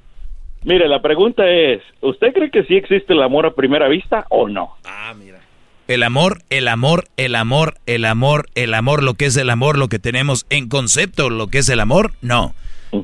Mire, 0.64 0.88
la 0.88 1.00
pregunta 1.00 1.48
es, 1.48 1.80
¿usted 2.00 2.32
cree 2.32 2.50
que 2.50 2.64
sí 2.64 2.74
existe 2.74 3.12
el 3.12 3.22
amor 3.22 3.46
a 3.46 3.54
primera 3.54 3.88
vista 3.88 4.26
o 4.30 4.48
no? 4.48 4.76
Ah, 4.84 5.14
mira. 5.16 5.40
El 5.86 6.02
amor, 6.02 6.42
el 6.50 6.66
amor, 6.66 7.04
el 7.16 7.36
amor, 7.36 7.76
el 7.86 8.04
amor, 8.04 8.48
el 8.56 8.74
amor, 8.74 9.04
lo 9.04 9.14
que 9.14 9.26
es 9.26 9.36
el 9.36 9.48
amor, 9.50 9.78
lo 9.78 9.88
que 9.88 10.00
tenemos 10.00 10.44
en 10.50 10.68
concepto, 10.68 11.30
lo 11.30 11.46
que 11.46 11.58
es 11.58 11.68
el 11.68 11.78
amor, 11.78 12.12
no. 12.20 12.54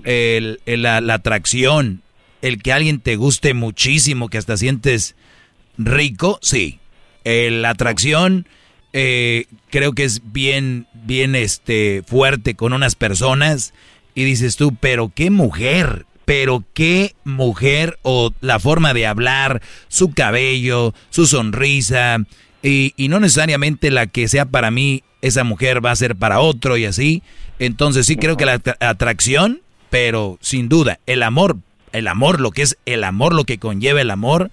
El, 0.05 0.59
la, 0.66 1.01
la 1.01 1.14
atracción, 1.14 2.02
el 2.40 2.60
que 2.60 2.72
alguien 2.72 2.98
te 3.01 3.14
guste 3.14 3.55
muchísimo, 3.55 4.28
que 4.28 4.39
hasta 4.39 4.56
sientes 4.56 5.14
rico, 5.78 6.40
sí. 6.43 6.80
La 7.24 7.70
atracción 7.70 8.47
eh, 8.93 9.47
creo 9.70 9.93
que 9.93 10.05
es 10.05 10.20
bien, 10.32 10.86
bien 10.93 11.35
este, 11.35 12.03
fuerte 12.07 12.55
con 12.55 12.73
unas 12.73 12.94
personas 12.94 13.73
y 14.15 14.24
dices 14.24 14.57
tú, 14.57 14.74
pero 14.78 15.11
qué 15.15 15.31
mujer, 15.31 16.05
pero 16.24 16.65
qué 16.74 17.15
mujer 17.24 17.99
o 18.03 18.32
la 18.40 18.59
forma 18.59 18.93
de 18.93 19.07
hablar, 19.07 19.62
su 19.89 20.12
cabello, 20.12 20.94
su 21.11 21.27
sonrisa 21.27 22.19
y, 22.62 22.93
y 22.97 23.09
no 23.09 23.20
necesariamente 23.20 23.90
la 23.90 24.07
que 24.07 24.28
sea 24.28 24.44
para 24.44 24.70
mí, 24.70 25.03
esa 25.23 25.44
mujer 25.44 25.85
va 25.85 25.90
a 25.90 25.97
ser 25.97 26.16
para 26.16 26.40
otro 26.40 26.77
y 26.77 26.85
así. 26.85 27.23
Entonces 27.59 28.07
sí 28.07 28.16
creo 28.16 28.36
que 28.36 28.47
la 28.47 28.61
atracción, 28.81 29.62
pero 29.89 30.39
sin 30.40 30.69
duda, 30.69 30.99
el 31.07 31.23
amor 31.23 31.57
el 31.93 32.09
amor, 32.09 32.40
lo 32.40 32.51
que 32.51 32.62
es 32.62 32.78
el 32.86 33.05
amor, 33.05 33.35
lo 33.35 33.44
que 33.44 33.59
conlleva 33.59 34.01
el 34.01 34.11
amor, 34.11 34.51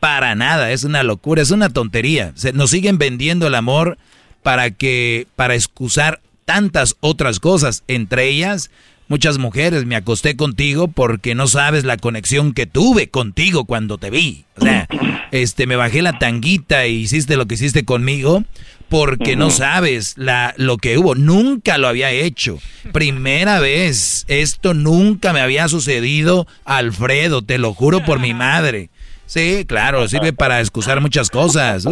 para 0.00 0.34
nada, 0.34 0.72
es 0.72 0.84
una 0.84 1.02
locura, 1.02 1.42
es 1.42 1.50
una 1.50 1.68
tontería. 1.68 2.32
Se, 2.34 2.52
nos 2.52 2.70
siguen 2.70 2.98
vendiendo 2.98 3.46
el 3.46 3.54
amor 3.54 3.98
para 4.42 4.70
que, 4.70 5.26
para 5.36 5.54
excusar 5.54 6.20
tantas 6.46 6.96
otras 7.00 7.38
cosas, 7.38 7.84
entre 7.86 8.28
ellas 8.28 8.70
muchas 9.08 9.38
mujeres, 9.38 9.84
me 9.86 9.96
acosté 9.96 10.36
contigo 10.36 10.88
porque 10.88 11.34
no 11.34 11.48
sabes 11.48 11.84
la 11.84 11.96
conexión 11.96 12.54
que 12.54 12.66
tuve 12.66 13.10
contigo 13.10 13.64
cuando 13.64 13.98
te 13.98 14.08
vi. 14.08 14.44
O 14.56 14.62
sea, 14.62 14.86
este, 15.32 15.66
me 15.66 15.76
bajé 15.76 16.00
la 16.00 16.18
tanguita 16.18 16.86
y 16.86 16.94
hiciste 16.94 17.36
lo 17.36 17.46
que 17.46 17.56
hiciste 17.56 17.84
conmigo 17.84 18.44
porque 18.88 19.36
no 19.36 19.50
sabes 19.50 20.14
la, 20.16 20.54
lo 20.56 20.76
que 20.76 20.96
hubo. 20.96 21.14
Nunca 21.14 21.78
lo 21.78 21.88
había 21.88 22.10
hecho. 22.10 22.58
Primera 22.92 23.60
vez. 23.60 24.24
Esto 24.28 24.74
nunca 24.74 25.32
me 25.32 25.40
había 25.40 25.68
sucedido, 25.68 26.46
Alfredo, 26.64 27.42
te 27.42 27.58
lo 27.58 27.74
juro 27.74 28.04
por 28.04 28.18
mi 28.18 28.32
madre. 28.34 28.90
Sí, 29.30 29.64
claro, 29.64 30.08
sirve 30.08 30.32
para 30.32 30.58
excusar 30.58 31.00
muchas 31.00 31.30
cosas. 31.30 31.86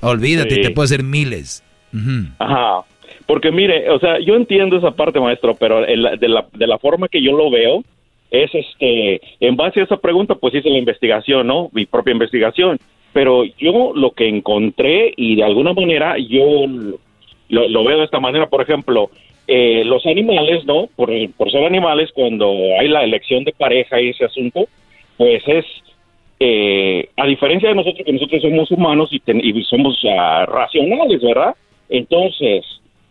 olvídate, 0.00 0.58
te 0.58 0.70
puedo 0.70 0.84
hacer 0.84 1.02
miles. 1.02 1.64
Ajá. 2.38 2.82
Porque 3.26 3.50
mire, 3.50 3.90
o 3.90 3.98
sea, 3.98 4.20
yo 4.20 4.36
entiendo 4.36 4.76
esa 4.76 4.92
parte, 4.92 5.18
maestro, 5.18 5.56
pero 5.56 5.80
de, 5.80 5.96
la, 5.96 6.46
de 6.52 6.66
la 6.68 6.78
forma 6.78 7.08
que 7.08 7.20
yo 7.20 7.32
lo 7.32 7.50
veo, 7.50 7.82
es 8.30 8.54
este, 8.54 9.20
en 9.40 9.56
base 9.56 9.80
a 9.80 9.82
esa 9.82 9.96
pregunta, 9.96 10.36
pues 10.36 10.54
hice 10.54 10.70
la 10.70 10.78
investigación, 10.78 11.48
¿no? 11.48 11.70
Mi 11.72 11.86
propia 11.86 12.12
investigación. 12.12 12.78
Pero 13.12 13.42
yo 13.58 13.90
lo 13.92 14.12
que 14.12 14.28
encontré 14.28 15.12
y 15.16 15.34
de 15.34 15.42
alguna 15.42 15.72
manera 15.72 16.14
yo 16.18 16.66
lo, 17.48 17.84
veo 17.84 17.98
de 17.98 18.04
esta 18.04 18.20
manera, 18.20 18.46
por 18.46 18.62
ejemplo, 18.62 19.10
eh, 19.48 19.82
los 19.84 20.06
animales, 20.06 20.64
¿no? 20.66 20.86
Por, 20.94 21.10
por 21.36 21.50
ser 21.50 21.64
animales, 21.64 22.10
cuando 22.14 22.52
hay 22.78 22.86
la 22.86 23.02
elección 23.02 23.42
de 23.42 23.50
pareja 23.50 24.00
y 24.00 24.10
ese 24.10 24.24
asunto, 24.24 24.68
pues 25.16 25.42
es, 25.48 25.64
eh, 26.40 27.08
a 27.16 27.26
diferencia 27.26 27.68
de 27.68 27.74
nosotros, 27.74 28.04
que 28.04 28.12
nosotros 28.12 28.42
somos 28.42 28.70
humanos 28.70 29.10
y, 29.12 29.22
y 29.26 29.64
somos 29.64 30.02
uh, 30.04 30.46
racionales, 30.46 31.22
¿verdad? 31.22 31.54
Entonces, 31.88 32.64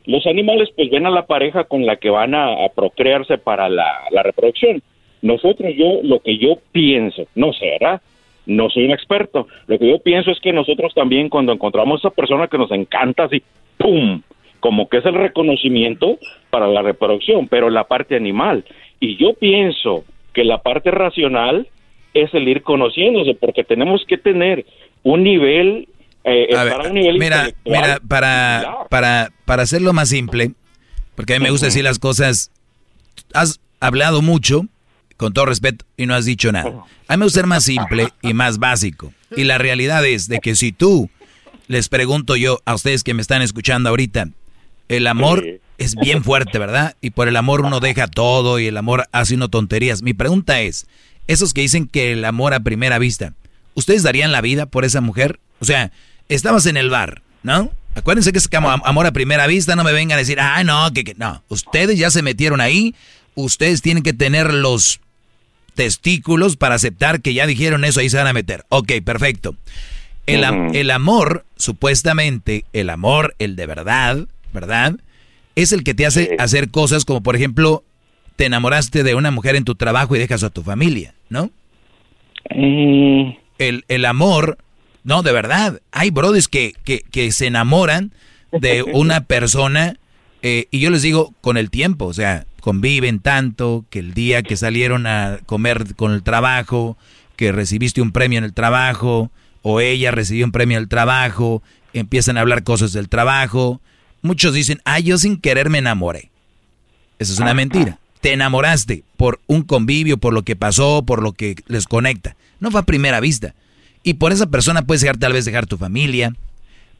los 0.05 0.25
animales 0.27 0.69
pues 0.75 0.89
ven 0.89 1.05
a 1.05 1.09
la 1.09 1.25
pareja 1.25 1.63
con 1.63 1.85
la 1.85 1.95
que 1.95 2.09
van 2.09 2.35
a, 2.35 2.55
procrearse 2.75 3.37
para 3.37 3.69
la, 3.69 4.23
reproducción. 4.23 4.81
Nosotros, 5.21 5.73
yo, 5.77 6.01
lo 6.03 6.19
que 6.19 6.37
yo 6.37 6.57
pienso, 6.71 7.23
no 7.35 7.53
sé, 7.53 7.77
¿verdad? 7.79 8.01
No 8.45 8.69
soy 8.69 8.85
un 8.85 8.91
experto. 8.91 9.47
Lo 9.67 9.79
que 9.79 9.89
yo 9.89 9.99
pienso 9.99 10.31
es 10.31 10.39
que 10.41 10.51
nosotros 10.51 10.93
también 10.93 11.29
cuando 11.29 11.53
encontramos 11.53 12.03
a 12.03 12.07
esa 12.07 12.15
persona 12.15 12.47
que 12.47 12.57
nos 12.57 12.71
encanta 12.71 13.23
así, 13.23 13.41
¡pum! 13.77 14.21
Como 14.59 14.89
que 14.89 14.97
es 14.97 15.05
el 15.05 15.13
reconocimiento 15.13 16.17
para 16.49 16.67
la 16.67 16.81
reproducción, 16.81 17.47
pero 17.47 17.69
la 17.69 17.85
parte 17.85 18.17
animal. 18.17 18.65
Y 18.99 19.15
yo 19.15 19.33
pienso 19.33 20.03
que 20.33 20.43
la 20.43 20.61
parte 20.61 20.91
racional 20.91 21.67
es 22.13 22.33
el 22.33 22.47
ir 22.47 22.61
conociéndose, 22.63 23.35
porque 23.35 23.63
tenemos 23.63 24.03
que 24.07 24.17
tener 24.17 24.65
un 25.03 25.23
nivel 25.23 25.87
eh, 26.25 26.47
mira, 27.15 27.49
mira, 27.65 27.99
para, 28.07 28.87
para, 28.89 29.31
para 29.45 29.63
hacerlo 29.63 29.91
más 29.91 30.07
simple, 30.09 30.51
porque 31.15 31.35
a 31.35 31.39
mí 31.39 31.43
me 31.43 31.51
gusta 31.51 31.65
decir 31.65 31.83
las 31.83 31.99
cosas, 31.99 32.49
has 33.33 33.59
hablado 33.81 34.21
mucho, 34.21 34.65
con 35.17 35.33
todo 35.33 35.47
respeto, 35.47 35.85
y 35.97 36.05
no 36.05 36.15
has 36.15 36.25
dicho 36.25 36.51
nada. 36.51 36.85
A 37.07 37.13
mí 37.13 37.19
me 37.19 37.25
gusta 37.25 37.41
ser 37.41 37.47
más 37.47 37.65
simple 37.65 38.07
y 38.21 38.33
más 38.33 38.57
básico. 38.57 39.13
Y 39.35 39.43
la 39.43 39.57
realidad 39.57 40.05
es 40.05 40.27
de 40.27 40.39
que 40.39 40.55
si 40.55 40.71
tú, 40.71 41.09
les 41.67 41.89
pregunto 41.89 42.35
yo 42.35 42.59
a 42.65 42.73
ustedes 42.73 43.03
que 43.03 43.13
me 43.13 43.21
están 43.21 43.41
escuchando 43.41 43.89
ahorita, 43.89 44.29
el 44.87 45.07
amor 45.07 45.43
es 45.77 45.95
bien 45.95 46.23
fuerte, 46.23 46.59
¿verdad? 46.59 46.95
Y 47.01 47.11
por 47.11 47.27
el 47.27 47.35
amor 47.35 47.61
uno 47.61 47.79
deja 47.79 48.07
todo 48.07 48.59
y 48.59 48.67
el 48.67 48.77
amor 48.77 49.05
hace 49.11 49.35
uno 49.35 49.49
tonterías. 49.49 50.03
Mi 50.03 50.13
pregunta 50.13 50.61
es, 50.61 50.87
esos 51.27 51.53
que 51.53 51.61
dicen 51.61 51.87
que 51.87 52.13
el 52.13 52.25
amor 52.25 52.53
a 52.53 52.61
primera 52.61 52.99
vista, 52.99 53.33
¿ustedes 53.73 54.03
darían 54.03 54.31
la 54.31 54.41
vida 54.41 54.65
por 54.65 54.85
esa 54.85 55.01
mujer? 55.01 55.39
O 55.59 55.65
sea, 55.65 55.91
estabas 56.29 56.65
en 56.65 56.77
el 56.77 56.89
bar, 56.89 57.21
¿no? 57.43 57.71
Acuérdense 57.95 58.31
que 58.31 58.39
es 58.39 58.47
como 58.47 58.69
amor 58.69 59.05
a 59.05 59.11
primera 59.11 59.45
vista, 59.47 59.75
no 59.75 59.83
me 59.83 59.93
vengan 59.93 60.17
a 60.17 60.19
decir, 60.19 60.39
ah, 60.39 60.63
no, 60.63 60.91
que, 60.93 61.03
que 61.03 61.13
no. 61.15 61.43
Ustedes 61.47 61.97
ya 61.97 62.09
se 62.09 62.23
metieron 62.23 62.59
ahí, 62.59 62.95
ustedes 63.35 63.81
tienen 63.81 64.03
que 64.03 64.13
tener 64.13 64.53
los 64.53 64.99
testículos 65.75 66.57
para 66.57 66.75
aceptar 66.75 67.21
que 67.21 67.33
ya 67.33 67.45
dijeron 67.45 67.85
eso, 67.85 67.99
ahí 67.99 68.09
se 68.09 68.17
van 68.17 68.27
a 68.27 68.33
meter. 68.33 68.65
Ok, 68.69 68.93
perfecto. 69.03 69.55
El, 70.25 70.43
el 70.73 70.91
amor, 70.91 71.45
supuestamente, 71.57 72.65
el 72.73 72.89
amor, 72.89 73.35
el 73.39 73.55
de 73.55 73.65
verdad, 73.65 74.25
¿verdad? 74.53 74.95
Es 75.55 75.71
el 75.71 75.83
que 75.83 75.93
te 75.93 76.05
hace 76.05 76.35
hacer 76.39 76.69
cosas 76.69 77.05
como, 77.05 77.21
por 77.21 77.35
ejemplo, 77.35 77.83
te 78.35 78.45
enamoraste 78.45 79.03
de 79.03 79.15
una 79.15 79.31
mujer 79.31 79.55
en 79.55 79.63
tu 79.63 79.75
trabajo 79.75 80.15
y 80.15 80.19
dejas 80.19 80.43
a 80.43 80.49
tu 80.49 80.63
familia, 80.63 81.13
¿no? 81.29 81.51
Mm. 82.53 83.35
El, 83.59 83.85
el 83.87 84.05
amor, 84.05 84.57
no, 85.03 85.23
de 85.23 85.31
verdad, 85.31 85.81
hay 85.91 86.09
brothers 86.09 86.47
que, 86.47 86.73
que, 86.83 86.99
que 86.99 87.31
se 87.31 87.47
enamoran 87.47 88.11
de 88.51 88.83
una 88.93 89.21
persona 89.21 89.97
eh, 90.41 90.67
y 90.71 90.79
yo 90.79 90.89
les 90.89 91.01
digo 91.01 91.33
con 91.39 91.55
el 91.55 91.69
tiempo, 91.69 92.05
o 92.05 92.13
sea, 92.13 92.45
conviven 92.59 93.19
tanto 93.19 93.85
que 93.89 93.99
el 93.99 94.13
día 94.13 94.43
que 94.43 94.57
salieron 94.57 95.07
a 95.07 95.39
comer 95.45 95.95
con 95.95 96.11
el 96.11 96.21
trabajo, 96.21 96.97
que 97.37 97.53
recibiste 97.53 98.01
un 98.01 98.11
premio 98.11 98.39
en 98.39 98.43
el 98.43 98.53
trabajo, 98.53 99.31
o 99.61 99.79
ella 99.79 100.11
recibió 100.11 100.45
un 100.45 100.51
premio 100.51 100.77
en 100.77 100.83
el 100.83 100.89
trabajo, 100.89 101.63
empiezan 101.93 102.37
a 102.37 102.41
hablar 102.41 102.63
cosas 102.63 102.91
del 102.91 103.07
trabajo. 103.07 103.79
Muchos 104.21 104.53
dicen, 104.53 104.81
ah, 104.83 104.99
yo 104.99 105.17
sin 105.17 105.37
querer 105.37 105.69
me 105.69 105.77
enamoré. 105.77 106.29
Eso 107.19 107.31
es 107.31 107.39
una 107.39 107.53
mentira 107.53 107.99
te 108.23 108.31
enamoraste 108.31 109.03
por 109.17 109.41
un 109.47 109.63
convivio, 109.63 110.17
por 110.17 110.33
lo 110.33 110.43
que 110.43 110.55
pasó, 110.55 111.03
por 111.05 111.21
lo 111.21 111.33
que 111.33 111.57
les 111.67 111.87
conecta. 111.87 112.37
No 112.61 112.71
fue 112.71 112.79
a 112.79 112.85
primera 112.85 113.19
vista. 113.19 113.53
Y 114.01 114.13
por 114.13 114.31
esa 114.31 114.45
persona 114.45 114.83
puedes 114.83 115.01
dejar, 115.01 115.17
tal 115.17 115.33
vez 115.33 115.43
dejar 115.43 115.65
tu 115.65 115.77
familia. 115.77 116.33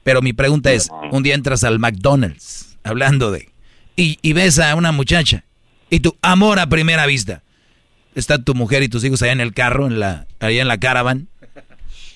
Pero 0.03 0.21
mi 0.21 0.33
pregunta 0.33 0.73
es, 0.73 0.89
un 1.13 1.23
día 1.23 1.33
entras 1.33 1.63
al 1.63 1.79
McDonald's, 1.79 2.75
hablando 2.83 3.31
de, 3.31 3.47
y, 3.95 4.33
ves 4.33 4.59
a 4.59 4.75
una 4.75 4.91
muchacha, 4.91 5.45
y 5.89 6.01
tu 6.01 6.17
amor 6.21 6.59
a 6.59 6.67
primera 6.67 7.05
vista. 7.05 7.41
Está 8.15 8.37
tu 8.43 8.53
mujer 8.53 8.83
y 8.83 8.89
tus 8.89 9.05
hijos 9.05 9.21
allá 9.21 9.31
en 9.31 9.39
el 9.39 9.53
carro, 9.53 9.87
en 9.87 10.01
la, 10.01 10.27
allá 10.41 10.61
en 10.61 10.67
la 10.67 10.77
caravan. 10.77 11.29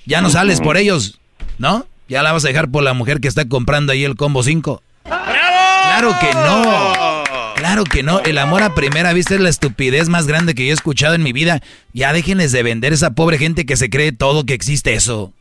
Ya 0.05 0.21
no 0.21 0.29
sales 0.29 0.59
por 0.59 0.75
ellos, 0.75 1.21
¿no? 1.59 1.87
Ya 2.09 2.23
la 2.23 2.33
vas 2.33 2.43
a 2.43 2.49
dejar 2.49 2.69
por 2.71 2.83
la 2.83 2.93
mujer 2.93 3.21
que 3.21 3.29
está 3.29 3.47
comprando 3.47 3.93
ahí 3.93 4.03
el 4.03 4.17
combo 4.17 4.43
5. 4.43 4.83
Claro 5.05 6.13
que 6.19 6.33
no. 6.33 7.16
Claro 7.57 7.85
que 7.85 8.03
no, 8.03 8.19
el 8.19 8.37
amor 8.37 8.61
a 8.61 8.75
primera 8.75 9.13
vista 9.13 9.33
es 9.33 9.41
la 9.41 9.49
estupidez 9.49 10.09
más 10.09 10.27
grande 10.27 10.53
que 10.53 10.63
yo 10.63 10.69
he 10.69 10.73
escuchado 10.73 11.15
en 11.15 11.23
mi 11.23 11.33
vida. 11.33 11.59
Ya 11.91 12.13
déjenles 12.13 12.51
de 12.51 12.61
vender 12.61 12.93
esa 12.93 13.15
pobre 13.15 13.39
gente 13.39 13.65
que 13.65 13.75
se 13.75 13.89
cree 13.89 14.11
todo 14.11 14.45
que 14.45 14.53
existe 14.53 14.93
eso. 14.93 15.33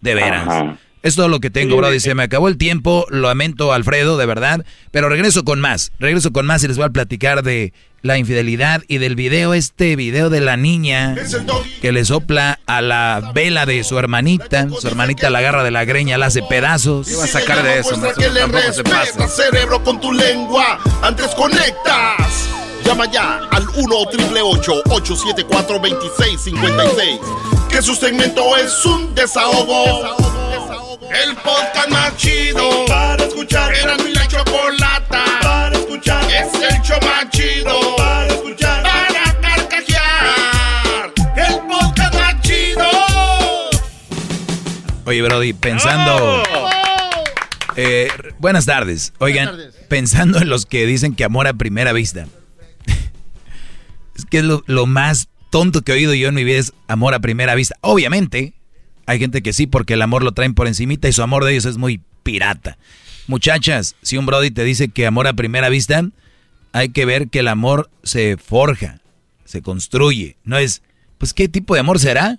De 0.00 0.14
veras. 0.14 0.76
Es 1.02 1.16
todo 1.16 1.26
lo 1.26 1.40
que 1.40 1.50
tengo, 1.50 1.76
bro. 1.76 1.90
Dice, 1.90 2.14
me 2.14 2.22
acabó 2.22 2.46
el 2.46 2.58
tiempo, 2.58 3.06
lo 3.10 3.26
lamento, 3.26 3.72
Alfredo, 3.72 4.16
de 4.16 4.26
verdad. 4.26 4.64
Pero 4.92 5.08
regreso 5.08 5.44
con 5.44 5.60
más. 5.60 5.90
Regreso 5.98 6.32
con 6.32 6.46
más 6.46 6.62
y 6.62 6.68
les 6.68 6.76
voy 6.76 6.86
a 6.86 6.90
platicar 6.90 7.42
de 7.42 7.72
la 8.02 8.16
infidelidad 8.18 8.82
y 8.88 8.98
del 8.98 9.16
video, 9.16 9.54
este 9.54 9.96
video 9.96 10.30
de 10.30 10.40
la 10.40 10.56
niña 10.56 11.16
que 11.80 11.92
le 11.92 12.04
sopla 12.04 12.60
a 12.66 12.80
la 12.80 13.32
vela 13.34 13.66
de 13.66 13.82
su 13.84 13.98
hermanita. 13.98 14.68
Su 14.80 14.86
hermanita 14.86 15.30
la 15.30 15.38
agarra 15.38 15.64
de 15.64 15.70
la 15.70 15.84
greña, 15.84 16.18
la 16.18 16.26
hace 16.26 16.42
pedazos. 16.42 17.08
¿Qué 17.08 17.16
va 17.16 17.24
a 17.24 17.28
sacar 17.28 17.62
de 17.62 17.80
eso? 17.80 18.00
Que 18.16 18.28
le 18.30 18.46
respeta, 18.46 19.28
cerebro 19.28 19.82
con 19.82 20.00
tu 20.00 20.12
lengua. 20.12 20.78
Antes 21.02 21.28
conectas. 21.34 22.48
Llama 22.84 23.10
ya 23.10 23.40
al 23.50 23.68
1 23.68 23.96
874 23.96 25.78
2656 25.78 27.20
Que 27.68 27.82
su 27.82 27.94
segmento 27.94 28.56
es 28.56 28.84
un 28.86 29.14
desahogo. 29.14 30.16
El 31.10 31.36
podcast 31.36 31.88
más 31.90 32.16
chido 32.16 32.86
para 32.86 33.24
escuchar. 33.24 33.74
Era 33.74 33.96
mi 33.98 34.12
la 34.12 34.26
chocolata 34.26 35.24
para 35.42 35.77
escuchar. 35.88 36.24
Es 36.30 36.54
el 36.54 36.82
show 36.82 36.98
más 37.02 37.30
chido 37.30 37.96
para 37.96 38.26
escuchar. 38.26 38.82
Para 38.82 39.40
carcajear. 39.40 41.12
El 41.36 41.54
podcast 41.66 42.14
más 42.14 42.40
chido. 42.42 42.84
Oye, 45.04 45.22
Brody, 45.22 45.52
pensando. 45.54 46.42
Eh, 47.76 48.08
buenas 48.38 48.66
tardes. 48.66 49.12
Oigan, 49.18 49.56
pensando 49.88 50.38
en 50.38 50.48
los 50.48 50.66
que 50.66 50.84
dicen 50.86 51.14
que 51.14 51.24
amor 51.24 51.46
a 51.46 51.54
primera 51.54 51.92
vista. 51.92 52.26
es 54.16 54.24
que 54.26 54.38
es 54.38 54.44
lo, 54.44 54.62
lo 54.66 54.86
más 54.86 55.28
tonto 55.50 55.82
que 55.82 55.92
he 55.92 55.94
oído 55.94 56.12
yo 56.12 56.28
en 56.28 56.34
mi 56.34 56.44
vida 56.44 56.58
es 56.58 56.74
amor 56.86 57.14
a 57.14 57.20
primera 57.20 57.54
vista. 57.54 57.76
Obviamente, 57.80 58.52
hay 59.06 59.18
gente 59.18 59.42
que 59.42 59.54
sí, 59.54 59.66
porque 59.66 59.94
el 59.94 60.02
amor 60.02 60.22
lo 60.22 60.32
traen 60.32 60.54
por 60.54 60.66
encimita 60.66 61.08
y 61.08 61.12
su 61.12 61.22
amor 61.22 61.44
de 61.44 61.52
ellos 61.52 61.64
es 61.64 61.78
muy 61.78 62.02
pirata. 62.22 62.76
Muchachas, 63.28 63.94
si 64.00 64.16
un 64.16 64.24
Brody 64.24 64.50
te 64.50 64.64
dice 64.64 64.88
que 64.88 65.06
amor 65.06 65.26
a 65.26 65.34
primera 65.34 65.68
vista, 65.68 66.02
hay 66.72 66.88
que 66.88 67.04
ver 67.04 67.28
que 67.28 67.40
el 67.40 67.48
amor 67.48 67.90
se 68.02 68.38
forja, 68.38 69.02
se 69.44 69.60
construye. 69.60 70.38
No 70.44 70.56
es, 70.56 70.80
pues, 71.18 71.34
¿qué 71.34 71.46
tipo 71.46 71.74
de 71.74 71.80
amor 71.80 71.98
será? 71.98 72.38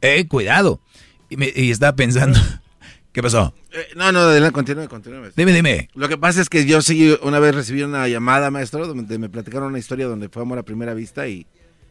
Eh, 0.00 0.28
cuidado. 0.28 0.80
Y, 1.28 1.36
me, 1.36 1.52
estaba 1.56 1.96
pensando, 1.96 2.38
¿qué 3.12 3.24
pasó? 3.24 3.54
Eh, 3.72 3.88
no, 3.96 4.12
no, 4.12 4.20
adelante, 4.20 4.52
continúe, 4.52 4.86
continúe. 4.86 5.32
Dime, 5.34 5.52
dime. 5.52 5.88
Lo 5.94 6.08
que 6.08 6.16
pasa 6.16 6.40
es 6.40 6.48
que 6.48 6.64
yo 6.64 6.80
sí, 6.80 7.16
una 7.22 7.40
vez 7.40 7.52
recibí 7.52 7.82
una 7.82 8.06
llamada, 8.06 8.52
maestro, 8.52 8.86
donde 8.86 9.18
me 9.18 9.28
platicaron 9.28 9.70
una 9.70 9.80
historia 9.80 10.06
donde 10.06 10.28
fue 10.28 10.42
amor 10.42 10.60
a 10.60 10.62
primera 10.62 10.94
vista 10.94 11.26
y 11.26 11.44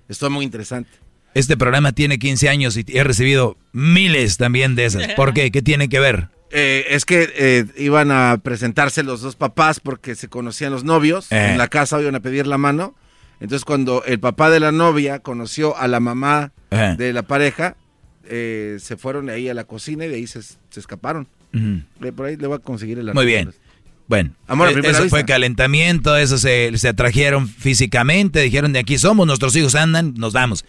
estuvo 0.07 0.29
muy 0.29 0.45
interesante. 0.45 0.89
Este 1.33 1.57
programa 1.57 1.91
tiene 1.91 2.19
15 2.19 2.47
años 2.47 2.77
y 2.77 2.85
he 2.87 3.03
recibido 3.03 3.57
miles 3.73 4.37
también 4.37 4.75
de 4.75 4.85
esas. 4.85 5.09
¿Por 5.15 5.33
qué? 5.33 5.51
¿Qué 5.51 5.61
tiene 5.61 5.89
que 5.89 5.99
ver? 5.99 6.29
Eh, 6.51 6.87
es 6.89 7.05
que 7.05 7.29
eh, 7.35 7.65
iban 7.77 8.11
a 8.11 8.37
presentarse 8.43 9.03
los 9.03 9.21
dos 9.21 9.35
papás 9.35 9.79
porque 9.79 10.15
se 10.15 10.27
conocían 10.27 10.71
los 10.71 10.83
novios. 10.83 11.31
Eh. 11.31 11.51
En 11.51 11.57
la 11.57 11.69
casa 11.69 12.01
iban 12.01 12.15
a 12.15 12.19
pedir 12.19 12.47
la 12.47 12.57
mano. 12.57 12.95
Entonces 13.39 13.65
cuando 13.65 14.03
el 14.05 14.19
papá 14.19 14.49
de 14.49 14.59
la 14.59 14.71
novia 14.71 15.19
conoció 15.19 15.77
a 15.77 15.87
la 15.87 15.99
mamá 15.99 16.51
de 16.69 17.11
la 17.11 17.23
pareja, 17.23 17.75
se 18.23 18.97
fueron 18.97 19.29
ahí 19.29 19.49
a 19.49 19.53
la 19.53 19.63
cocina 19.63 20.05
y 20.05 20.09
de 20.09 20.15
ahí 20.15 20.27
se, 20.27 20.41
escaparon. 20.75 21.27
Por 22.15 22.27
ahí 22.27 22.37
le 22.37 22.47
voy 22.47 22.57
a 22.57 22.59
conseguir 22.59 22.99
el 22.99 23.13
Muy 23.13 23.25
bien. 23.25 23.51
Bueno, 24.07 24.35
eso 24.83 25.09
fue 25.09 25.25
calentamiento, 25.25 26.17
eso 26.17 26.37
se, 26.37 26.77
se 26.77 26.87
atrajeron 26.87 27.47
físicamente, 27.47 28.41
dijeron 28.41 28.73
de 28.73 28.79
aquí 28.79 28.97
somos, 28.97 29.25
nuestros 29.25 29.55
hijos 29.55 29.73
andan, 29.73 30.13
nos 30.17 30.33
vamos. 30.33 30.65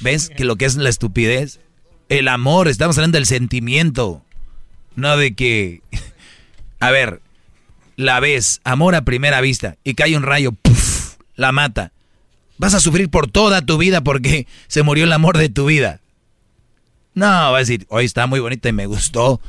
¿Ves 0.00 0.30
que 0.30 0.44
lo 0.44 0.56
que 0.56 0.64
es 0.64 0.76
la 0.76 0.88
estupidez? 0.88 1.60
El 2.08 2.28
amor, 2.28 2.68
estamos 2.68 2.96
hablando 2.96 3.16
del 3.16 3.26
sentimiento. 3.26 4.25
No 4.96 5.16
de 5.16 5.34
que... 5.34 5.82
A 6.80 6.90
ver, 6.90 7.22
la 7.96 8.20
ves, 8.20 8.60
amor 8.64 8.94
a 8.94 9.02
primera 9.02 9.40
vista, 9.40 9.76
y 9.82 9.94
cae 9.94 10.16
un 10.16 10.22
rayo, 10.22 10.52
¡puf! 10.52 11.16
la 11.36 11.52
mata. 11.52 11.92
Vas 12.58 12.74
a 12.74 12.80
sufrir 12.80 13.10
por 13.10 13.30
toda 13.30 13.62
tu 13.62 13.78
vida 13.78 14.00
porque 14.02 14.46
se 14.66 14.82
murió 14.82 15.04
el 15.04 15.12
amor 15.12 15.38
de 15.38 15.48
tu 15.48 15.66
vida. 15.66 16.00
No, 17.14 17.26
va 17.26 17.56
a 17.56 17.60
decir, 17.60 17.86
hoy 17.88 18.04
está 18.04 18.26
muy 18.26 18.40
bonita 18.40 18.68
y 18.68 18.72
me 18.72 18.86
gustó. 18.86 19.40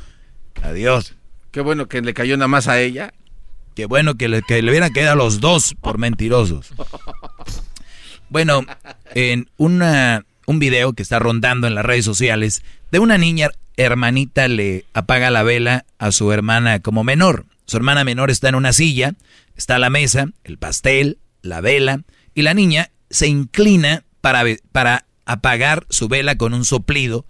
Adiós. 0.62 1.14
Qué 1.50 1.60
bueno 1.60 1.86
que 1.86 2.00
le 2.00 2.14
cayó 2.14 2.36
nada 2.36 2.48
más 2.48 2.68
a 2.68 2.80
ella. 2.80 3.12
Qué 3.74 3.86
bueno 3.86 4.16
que 4.16 4.28
le, 4.28 4.42
que 4.42 4.62
le 4.62 4.70
hubieran 4.70 4.92
quedado 4.92 5.12
a 5.12 5.24
los 5.24 5.40
dos 5.40 5.74
por 5.80 5.98
mentirosos. 5.98 6.70
Bueno, 8.30 8.62
en 9.14 9.48
una, 9.56 10.26
un 10.46 10.58
video 10.58 10.92
que 10.92 11.02
está 11.02 11.18
rondando 11.18 11.66
en 11.66 11.74
las 11.74 11.84
redes 11.84 12.04
sociales 12.04 12.62
de 12.90 12.98
una 12.98 13.16
niña 13.16 13.50
hermanita 13.78 14.48
le 14.48 14.84
apaga 14.92 15.30
la 15.30 15.42
vela 15.42 15.86
a 15.98 16.12
su 16.12 16.30
hermana 16.32 16.80
como 16.80 17.04
menor. 17.04 17.46
Su 17.64 17.76
hermana 17.76 18.04
menor 18.04 18.30
está 18.30 18.48
en 18.48 18.56
una 18.56 18.72
silla, 18.72 19.14
está 19.56 19.78
la 19.78 19.88
mesa, 19.88 20.26
el 20.44 20.58
pastel, 20.58 21.18
la 21.42 21.60
vela, 21.60 22.02
y 22.34 22.42
la 22.42 22.54
niña 22.54 22.90
se 23.08 23.28
inclina 23.28 24.04
para, 24.20 24.42
para 24.72 25.06
apagar 25.24 25.86
su 25.88 26.08
vela 26.08 26.36
con 26.36 26.54
un 26.54 26.64
soplido. 26.64 27.24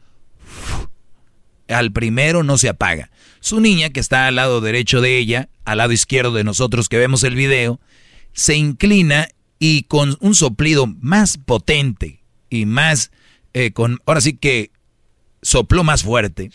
Al 1.68 1.92
primero 1.92 2.42
no 2.42 2.56
se 2.56 2.70
apaga. 2.70 3.10
Su 3.40 3.60
niña, 3.60 3.90
que 3.90 4.00
está 4.00 4.26
al 4.26 4.36
lado 4.36 4.60
derecho 4.60 5.00
de 5.00 5.18
ella, 5.18 5.48
al 5.64 5.78
lado 5.78 5.92
izquierdo 5.92 6.32
de 6.32 6.44
nosotros 6.44 6.88
que 6.88 6.96
vemos 6.96 7.24
el 7.24 7.34
video, 7.34 7.78
se 8.32 8.56
inclina 8.56 9.28
y 9.58 9.82
con 9.82 10.16
un 10.20 10.34
soplido 10.34 10.86
más 10.86 11.36
potente 11.36 12.22
y 12.48 12.64
más, 12.64 13.10
eh, 13.52 13.72
con, 13.72 13.98
ahora 14.06 14.22
sí 14.22 14.34
que 14.34 14.70
sopló 15.42 15.84
más 15.84 16.02
fuerte, 16.02 16.50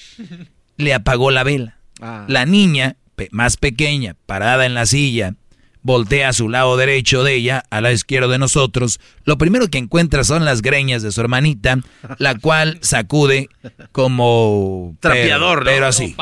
le 0.78 0.94
apagó 0.94 1.32
la 1.32 1.44
vela. 1.44 1.78
Ah. 2.02 2.26
La 2.28 2.46
niña, 2.46 2.98
más 3.32 3.58
pequeña, 3.58 4.16
parada 4.26 4.66
en 4.66 4.74
la 4.74 4.86
silla, 4.86 5.36
voltea 5.82 6.30
a 6.30 6.34
su 6.34 6.50
lado 6.50 6.76
derecho 6.78 7.24
de 7.24 7.36
ella, 7.36 7.64
a 7.70 7.82
la 7.82 7.92
izquierda 7.92 8.28
de 8.28 8.40
nosotros. 8.40 9.00
Lo 9.26 9.38
primero 9.38 9.68
que 9.68 9.78
encuentra 9.78 10.24
son 10.24 10.46
las 10.46 10.62
greñas 10.62 11.04
de 11.04 11.12
su 11.12 11.22
hermanita, 11.22 11.80
la 12.18 12.38
cual 12.38 12.80
sacude 12.82 13.50
como 13.92 14.96
trapeador, 15.00 15.64
pero, 15.66 15.88
así, 15.88 16.16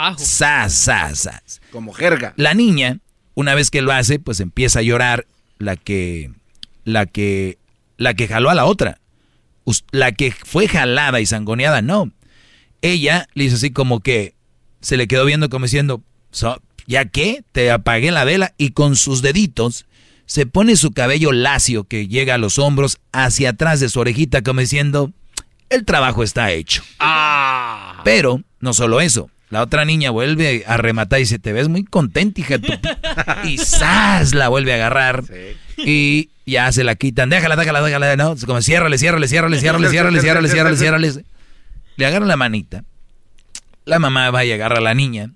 como 1.72 1.94
jerga. 1.94 2.34
La 2.36 2.54
niña, 2.54 3.00
una 3.34 3.56
vez 3.56 3.72
que 3.72 3.82
lo 3.82 3.92
hace, 3.92 4.20
pues 4.20 4.40
empieza 4.40 4.80
a 4.80 4.84
llorar. 4.84 5.26
La 5.58 5.76
que 5.76 6.32
la 6.84 7.06
que, 7.06 7.58
la 7.98 8.14
que 8.14 8.28
jaló 8.28 8.50
a 8.50 8.56
la 8.56 8.66
otra. 8.66 9.00
La 9.92 10.12
que 10.12 10.32
fue 10.32 10.68
jalada 10.68 11.20
y 11.22 11.26
sangoneada, 11.26 11.82
no. 11.82 12.12
Ella 12.82 13.28
le 13.34 13.46
hizo 13.46 13.56
así 13.56 13.72
como 13.72 14.00
que 14.00 14.34
se 14.82 14.98
le 14.98 15.08
quedó 15.08 15.26
viendo 15.26 15.50
como 15.50 15.66
diciendo, 15.66 16.02
¿Ya 16.88 17.06
qué? 17.06 17.44
Te 17.52 17.72
apagué 17.72 18.12
la 18.12 18.24
vela 18.24 18.54
y 18.58 18.72
con 18.72 18.96
sus 18.96 19.22
deditos 19.22 19.86
se 20.26 20.46
pone 20.46 20.76
su 20.76 20.92
cabello 20.92 21.32
lacio 21.32 21.84
que 21.84 22.08
llega 22.08 22.36
a 22.36 22.38
los 22.38 22.58
hombros 22.58 23.00
hacia 23.12 23.50
atrás 23.50 23.80
de 23.80 23.90
su 23.90 24.00
orejita 24.00 24.42
como 24.42 24.62
diciendo, 24.62 25.12
el 25.70 25.86
trabajo 25.86 26.24
está 26.24 26.52
hecho. 26.52 26.84
Ah. 27.00 28.02
Pero 28.04 28.42
no 28.60 28.74
solo 28.74 29.02
eso, 29.02 29.30
la 29.50 29.62
otra 29.62 29.84
niña 29.84 30.10
vuelve 30.12 30.64
a 30.66 30.78
rematar 30.78 31.20
y 31.20 31.24
dice, 31.24 31.38
te 31.38 31.52
ves 31.52 31.68
muy 31.68 31.84
contenta, 31.84 32.40
hija. 32.40 32.56
y 33.44 33.58
¡zas! 33.58 34.34
La 34.34 34.48
vuelve 34.48 34.72
a 34.72 34.76
agarrar. 34.76 35.26
Y 35.78 36.30
ya 36.46 36.72
se 36.72 36.86
la 36.86 36.96
quitan. 36.96 37.30
Déjala, 37.30 37.58
déjala, 37.58 37.82
déjala. 37.82 38.16
No, 38.16 38.36
como 38.46 38.62
ciérrale, 38.62 38.98
ciérrale, 38.98 39.28
ciérrale, 39.28 39.60
ciérrale, 39.60 39.90
ciérrale, 39.90 40.22
ciérrale, 40.22 40.50
ciérrale, 40.50 40.78
ciérrale. 40.78 41.26
Le 42.02 42.08
agarran 42.08 42.30
la 42.30 42.36
manita. 42.36 42.84
La 43.86 44.00
mamá 44.00 44.32
va 44.32 44.44
y 44.44 44.52
agarra 44.52 44.80
a 44.80 44.82
la 44.82 44.96
niña. 44.96 45.36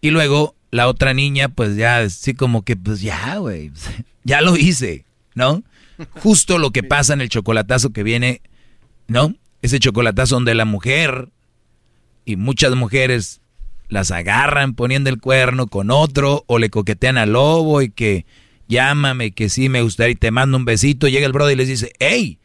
Y 0.00 0.10
luego 0.10 0.54
la 0.70 0.86
otra 0.86 1.12
niña, 1.12 1.48
pues 1.48 1.74
ya, 1.74 1.98
así 1.98 2.34
como 2.34 2.62
que, 2.62 2.76
pues 2.76 3.00
ya, 3.00 3.38
güey. 3.38 3.72
Ya 4.22 4.40
lo 4.40 4.56
hice, 4.56 5.06
¿no? 5.34 5.64
Justo 6.22 6.58
lo 6.58 6.70
que 6.70 6.84
pasa 6.84 7.14
en 7.14 7.20
el 7.20 7.30
chocolatazo 7.30 7.90
que 7.90 8.04
viene, 8.04 8.42
¿no? 9.08 9.34
Ese 9.60 9.80
chocolatazo 9.80 10.36
donde 10.36 10.54
la 10.54 10.66
mujer 10.66 11.30
y 12.24 12.36
muchas 12.36 12.76
mujeres 12.76 13.40
las 13.88 14.12
agarran 14.12 14.74
poniendo 14.74 15.10
el 15.10 15.18
cuerno 15.18 15.66
con 15.66 15.90
otro 15.90 16.44
o 16.46 16.60
le 16.60 16.70
coquetean 16.70 17.18
al 17.18 17.32
lobo 17.32 17.82
y 17.82 17.90
que 17.90 18.24
llámame, 18.68 19.32
que 19.32 19.48
sí 19.48 19.68
me 19.68 19.82
gustaría 19.82 20.12
y 20.12 20.16
te 20.16 20.30
mando 20.30 20.58
un 20.58 20.64
besito. 20.64 21.08
Llega 21.08 21.26
el 21.26 21.32
brother 21.32 21.54
y 21.54 21.56
les 21.56 21.66
dice, 21.68 21.92
hey, 21.98 22.38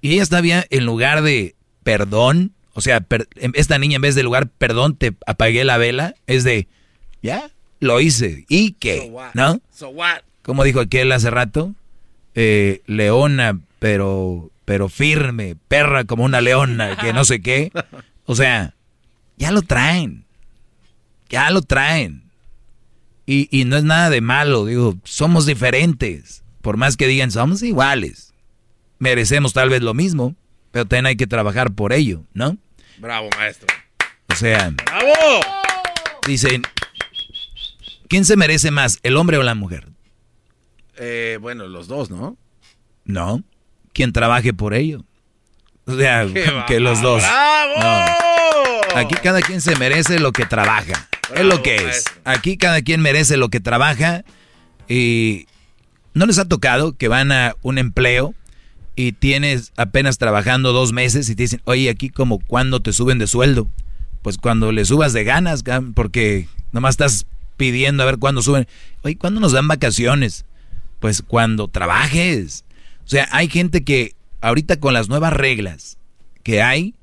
y 0.00 0.12
ella 0.14 0.22
está 0.22 0.40
bien, 0.40 0.64
en 0.70 0.86
lugar 0.86 1.20
de 1.20 1.54
perdón, 1.82 2.53
o 2.74 2.80
sea, 2.80 3.06
esta 3.54 3.78
niña 3.78 3.96
en 3.96 4.02
vez 4.02 4.14
de 4.14 4.22
lugar 4.22 4.48
perdón, 4.48 4.96
te 4.96 5.14
apagué 5.26 5.64
la 5.64 5.78
vela, 5.78 6.14
es 6.26 6.44
de, 6.44 6.68
ya, 7.22 7.50
lo 7.80 8.00
hice. 8.00 8.44
¿Y 8.48 8.72
qué? 8.72 9.12
¿No? 9.34 9.60
Como 10.42 10.64
dijo 10.64 10.80
aquel 10.80 11.12
hace 11.12 11.30
rato, 11.30 11.74
eh, 12.34 12.82
leona, 12.86 13.60
pero, 13.78 14.50
pero 14.64 14.88
firme, 14.88 15.56
perra 15.68 16.04
como 16.04 16.24
una 16.24 16.40
leona, 16.40 16.96
que 16.96 17.12
no 17.12 17.24
sé 17.24 17.40
qué. 17.40 17.70
O 18.26 18.34
sea, 18.34 18.74
ya 19.36 19.52
lo 19.52 19.62
traen. 19.62 20.24
Ya 21.28 21.50
lo 21.50 21.62
traen. 21.62 22.24
Y, 23.26 23.48
y 23.50 23.64
no 23.64 23.76
es 23.76 23.84
nada 23.84 24.10
de 24.10 24.20
malo, 24.20 24.66
digo, 24.66 24.96
somos 25.04 25.46
diferentes. 25.46 26.42
Por 26.60 26.76
más 26.76 26.96
que 26.96 27.06
digan, 27.06 27.30
somos 27.30 27.62
iguales. 27.62 28.34
Merecemos 28.98 29.52
tal 29.52 29.68
vez 29.68 29.82
lo 29.82 29.94
mismo, 29.94 30.34
pero 30.70 30.86
también 30.86 31.06
hay 31.06 31.16
que 31.16 31.26
trabajar 31.26 31.72
por 31.72 31.92
ello, 31.92 32.24
¿no? 32.32 32.58
Bravo, 32.98 33.28
maestro. 33.36 33.66
O 34.28 34.36
sea, 34.36 34.70
¡Bravo! 34.70 35.40
Dicen, 36.26 36.62
¿quién 38.08 38.24
se 38.24 38.36
merece 38.36 38.70
más, 38.70 38.98
el 39.02 39.16
hombre 39.16 39.36
o 39.38 39.42
la 39.42 39.54
mujer? 39.54 39.88
Eh, 40.96 41.38
bueno, 41.40 41.66
los 41.66 41.88
dos, 41.88 42.10
¿no? 42.10 42.36
No, 43.04 43.42
quien 43.92 44.12
trabaje 44.12 44.52
por 44.52 44.74
ello. 44.74 45.04
O 45.86 45.96
sea, 45.96 46.26
que 46.66 46.80
los 46.80 47.02
dos. 47.02 47.22
Aquí 48.94 49.14
cada 49.22 49.40
quien 49.42 49.60
se 49.60 49.76
merece 49.76 50.18
lo 50.18 50.32
que 50.32 50.46
trabaja. 50.46 51.08
es 51.34 51.44
lo 51.44 51.62
que 51.62 51.76
es. 51.76 52.04
Aquí 52.24 52.56
cada 52.56 52.80
quien 52.82 53.00
merece 53.00 53.36
lo 53.36 53.48
que 53.48 53.60
trabaja. 53.60 54.24
Y 54.88 55.46
no 56.12 56.26
les 56.26 56.38
ha 56.38 56.46
tocado 56.46 56.96
que 56.96 57.08
van 57.08 57.32
a 57.32 57.54
un 57.62 57.78
empleo 57.78 58.34
y 58.96 59.12
tienes 59.12 59.72
apenas 59.76 60.18
trabajando 60.18 60.72
dos 60.72 60.92
meses 60.92 61.28
y 61.28 61.34
te 61.34 61.42
dicen, 61.42 61.60
oye, 61.64 61.90
aquí 61.90 62.10
como 62.10 62.38
cuando 62.38 62.80
te 62.80 62.92
suben 62.92 63.18
de 63.18 63.26
sueldo. 63.26 63.68
Pues 64.22 64.38
cuando 64.38 64.72
le 64.72 64.84
subas 64.84 65.12
de 65.12 65.24
ganas, 65.24 65.64
porque 65.94 66.48
nomás 66.72 66.94
estás 66.94 67.26
pidiendo 67.56 68.02
a 68.02 68.06
ver 68.06 68.18
cuándo 68.18 68.40
suben. 68.42 68.66
Oye, 69.02 69.16
¿cuándo 69.16 69.40
nos 69.40 69.52
dan 69.52 69.68
vacaciones? 69.68 70.44
Pues 71.00 71.22
cuando 71.22 71.68
trabajes. 71.68 72.64
O 73.04 73.08
sea, 73.08 73.28
hay 73.32 73.48
gente 73.48 73.84
que 73.84 74.14
ahorita 74.40 74.78
con 74.78 74.94
las 74.94 75.08
nuevas 75.08 75.32
reglas 75.32 75.98
que 76.42 76.62
hay, 76.62 76.94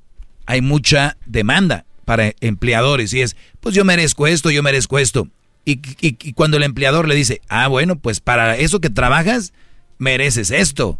hay 0.45 0.61
mucha 0.61 1.17
demanda 1.25 1.85
para 2.05 2.33
empleadores 2.41 3.13
y 3.13 3.21
es, 3.21 3.35
pues 3.59 3.75
yo 3.75 3.85
merezco 3.85 4.27
esto, 4.27 4.49
yo 4.49 4.63
merezco 4.63 4.97
esto. 4.97 5.27
Y, 5.63 5.79
y, 6.01 6.33
cuando 6.33 6.57
el 6.57 6.63
empleador 6.63 7.07
le 7.07 7.13
dice, 7.13 7.39
ah, 7.47 7.67
bueno, 7.67 7.95
pues 7.95 8.19
para 8.19 8.57
eso 8.57 8.81
que 8.81 8.89
trabajas, 8.89 9.53
mereces 9.99 10.49
esto. 10.49 10.99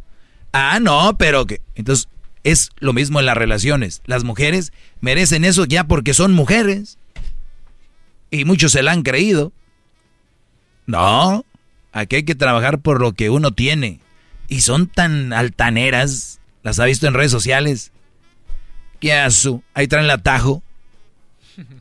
Ah, 0.52 0.80
no, 0.82 1.18
pero 1.18 1.46
que... 1.46 1.62
Entonces, 1.76 2.08
es 2.44 2.70
lo 2.80 2.94
mismo 2.94 3.20
en 3.20 3.26
las 3.26 3.38
relaciones. 3.38 4.02
Las 4.06 4.24
mujeres 4.24 4.74
merecen 5.00 5.46
eso 5.46 5.66
ya 5.66 5.84
porque 5.84 6.14
son 6.14 6.34
mujeres. 6.34 6.98
Y 8.30 8.46
muchos 8.46 8.72
se 8.72 8.84
la 8.84 8.92
han 8.92 9.04
creído. 9.04 9.52
No, 10.86 11.46
aquí 11.92 12.18
hay 12.18 12.24
que 12.24 12.36
trabajar 12.36 12.80
por 12.80 13.02
lo 13.02 13.14
que 13.14 13.30
uno 13.30 13.52
tiene. 13.52 14.00
Y 14.48 14.62
son 14.62 14.88
tan 14.88 15.34
altaneras, 15.34 16.40
las 16.64 16.80
ha 16.80 16.86
visto 16.86 17.08
en 17.08 17.14
redes 17.14 17.32
sociales. 17.32 17.92
¿Qué 19.00 19.14
hace? 19.14 19.60
Ahí 19.74 19.88
traen 19.88 20.06
el 20.06 20.12
atajo, 20.12 20.62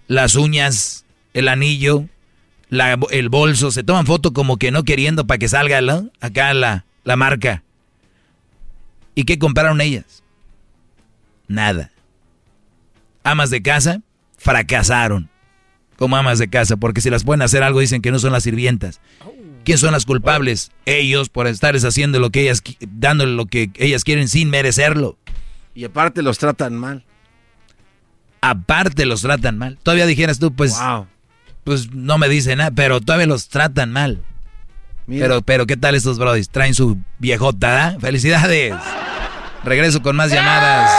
las 0.06 0.36
uñas, 0.36 1.04
el 1.34 1.48
anillo, 1.48 2.04
el 3.10 3.28
bolso. 3.28 3.70
Se 3.70 3.82
toman 3.82 4.06
foto 4.06 4.32
como 4.32 4.56
que 4.56 4.70
no 4.70 4.84
queriendo 4.84 5.26
para 5.26 5.38
que 5.38 5.48
salga 5.48 5.80
acá 6.20 6.54
la, 6.54 6.84
la 7.04 7.16
marca. 7.16 7.62
¿Y 9.14 9.24
qué 9.24 9.38
compraron 9.38 9.80
ellas? 9.80 10.22
Nada. 11.48 11.90
Amas 13.22 13.50
de 13.50 13.62
casa 13.62 14.02
fracasaron 14.36 15.30
como 16.00 16.16
amas 16.16 16.38
de 16.38 16.48
casa, 16.48 16.78
porque 16.78 17.02
si 17.02 17.10
las 17.10 17.24
pueden 17.24 17.42
hacer 17.42 17.62
algo 17.62 17.80
dicen 17.80 18.00
que 18.00 18.10
no 18.10 18.18
son 18.18 18.32
las 18.32 18.42
sirvientas. 18.44 19.02
¿Quién 19.64 19.76
son 19.76 19.92
las 19.92 20.06
culpables? 20.06 20.72
Ellos 20.86 21.28
por 21.28 21.46
estar 21.46 21.76
haciendo 21.76 22.18
lo 22.18 22.30
que 22.30 22.40
ellas, 22.40 22.62
dándole 22.80 23.34
lo 23.34 23.44
que 23.44 23.70
ellas 23.76 24.02
quieren 24.02 24.26
sin 24.26 24.48
merecerlo. 24.48 25.18
Y 25.74 25.84
aparte 25.84 26.22
los 26.22 26.38
tratan 26.38 26.74
mal. 26.74 27.04
Aparte 28.40 29.04
los 29.04 29.20
tratan 29.20 29.58
mal. 29.58 29.78
Todavía 29.82 30.06
dijeras 30.06 30.38
tú, 30.38 30.54
pues, 30.54 30.74
pues 31.64 31.92
no 31.92 32.16
me 32.16 32.30
dice 32.30 32.56
nada, 32.56 32.70
pero 32.70 33.02
todavía 33.02 33.26
los 33.26 33.50
tratan 33.50 33.92
mal. 33.92 34.24
Pero, 35.18 35.42
pero, 35.42 35.66
¿qué 35.66 35.76
tal 35.76 35.94
estos 35.94 36.18
brodis? 36.18 36.48
Traen 36.48 36.74
su 36.74 36.98
viejota, 37.18 37.90
¿eh? 37.90 37.96
¡Felicidades! 38.00 38.74
Regreso 39.64 40.00
con 40.02 40.16
más 40.16 40.30
llamadas. 40.30 40.90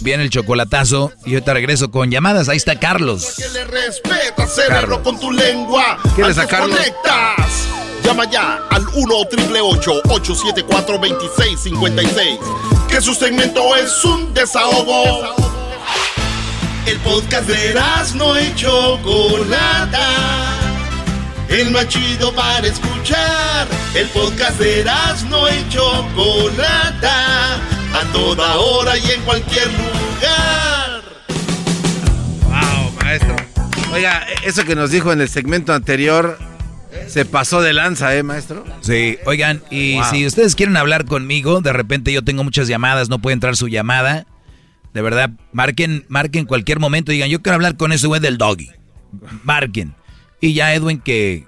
Viene 0.00 0.22
el 0.22 0.30
chocolatazo 0.30 1.12
y 1.24 1.34
ahorita 1.34 1.54
regreso 1.54 1.90
con 1.90 2.10
llamadas. 2.10 2.48
Ahí 2.48 2.56
está 2.56 2.78
Carlos. 2.78 3.36
Cerebro, 4.46 5.02
con 5.02 5.18
tu 5.18 5.32
lengua. 5.32 5.98
¿Quieres 6.14 6.36
sacarlo? 6.36 6.74
conectas. 6.74 7.68
Llama 8.04 8.30
ya 8.30 8.60
al 8.70 8.86
1 8.86 9.14
874 9.16 10.98
2656 10.98 12.38
Que 12.88 13.00
su 13.00 13.14
segmento 13.14 13.74
es 13.76 14.04
un 14.04 14.34
desahogo. 14.34 15.53
El 16.86 16.98
podcast 16.98 17.48
de 17.48 17.74
no 18.14 18.36
hecho 18.36 19.00
Chocolata 19.02 20.54
el 21.48 21.70
más 21.70 21.88
chido 21.88 22.34
para 22.34 22.66
escuchar. 22.66 23.68
El 23.94 24.08
podcast 24.08 24.58
de 24.58 24.84
no 25.28 25.48
y 25.48 25.68
Chocolata, 25.68 27.54
a 27.54 28.12
toda 28.12 28.56
hora 28.56 28.96
y 28.98 29.10
en 29.10 29.20
cualquier 29.22 29.66
lugar. 29.68 31.02
Wow, 32.42 32.92
maestro. 33.02 33.36
Oiga, 33.92 34.26
eso 34.44 34.64
que 34.64 34.74
nos 34.74 34.90
dijo 34.90 35.12
en 35.12 35.20
el 35.20 35.28
segmento 35.28 35.72
anterior, 35.72 36.38
se 37.06 37.24
pasó 37.24 37.62
de 37.62 37.72
lanza, 37.72 38.14
¿eh, 38.16 38.22
maestro? 38.22 38.64
Sí, 38.80 39.18
oigan, 39.24 39.62
y 39.70 40.00
si 40.10 40.26
ustedes 40.26 40.56
quieren 40.56 40.76
hablar 40.76 41.04
conmigo, 41.04 41.60
de 41.60 41.72
repente 41.72 42.12
yo 42.12 42.24
tengo 42.24 42.42
muchas 42.42 42.66
llamadas, 42.66 43.08
no 43.08 43.20
puede 43.20 43.34
entrar 43.34 43.56
su 43.56 43.68
llamada. 43.68 44.26
De 44.94 45.02
verdad, 45.02 45.30
marquen, 45.52 46.04
marquen 46.08 46.46
cualquier 46.46 46.78
momento, 46.78 47.10
digan, 47.10 47.28
yo 47.28 47.42
quiero 47.42 47.56
hablar 47.56 47.76
con 47.76 47.90
ese 47.90 48.06
güey 48.06 48.20
del 48.20 48.38
doggy. 48.38 48.70
Marquen. 49.42 49.92
Y 50.40 50.54
ya 50.54 50.72
Edwin 50.72 51.00
que 51.00 51.44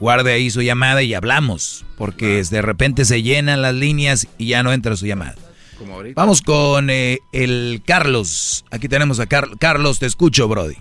guarde 0.00 0.32
ahí 0.32 0.48
su 0.48 0.62
llamada 0.62 1.02
y 1.02 1.12
hablamos, 1.12 1.84
porque 1.98 2.42
de 2.50 2.62
repente 2.62 3.04
se 3.04 3.22
llenan 3.22 3.60
las 3.60 3.74
líneas 3.74 4.26
y 4.38 4.48
ya 4.48 4.62
no 4.62 4.72
entra 4.72 4.96
su 4.96 5.06
llamada. 5.06 5.34
Vamos 6.14 6.40
con 6.40 6.88
eh, 6.88 7.18
el 7.34 7.82
Carlos. 7.86 8.64
Aquí 8.70 8.88
tenemos 8.88 9.20
a 9.20 9.26
Carlos, 9.26 9.98
te 9.98 10.06
escucho, 10.06 10.48
Brody. 10.48 10.76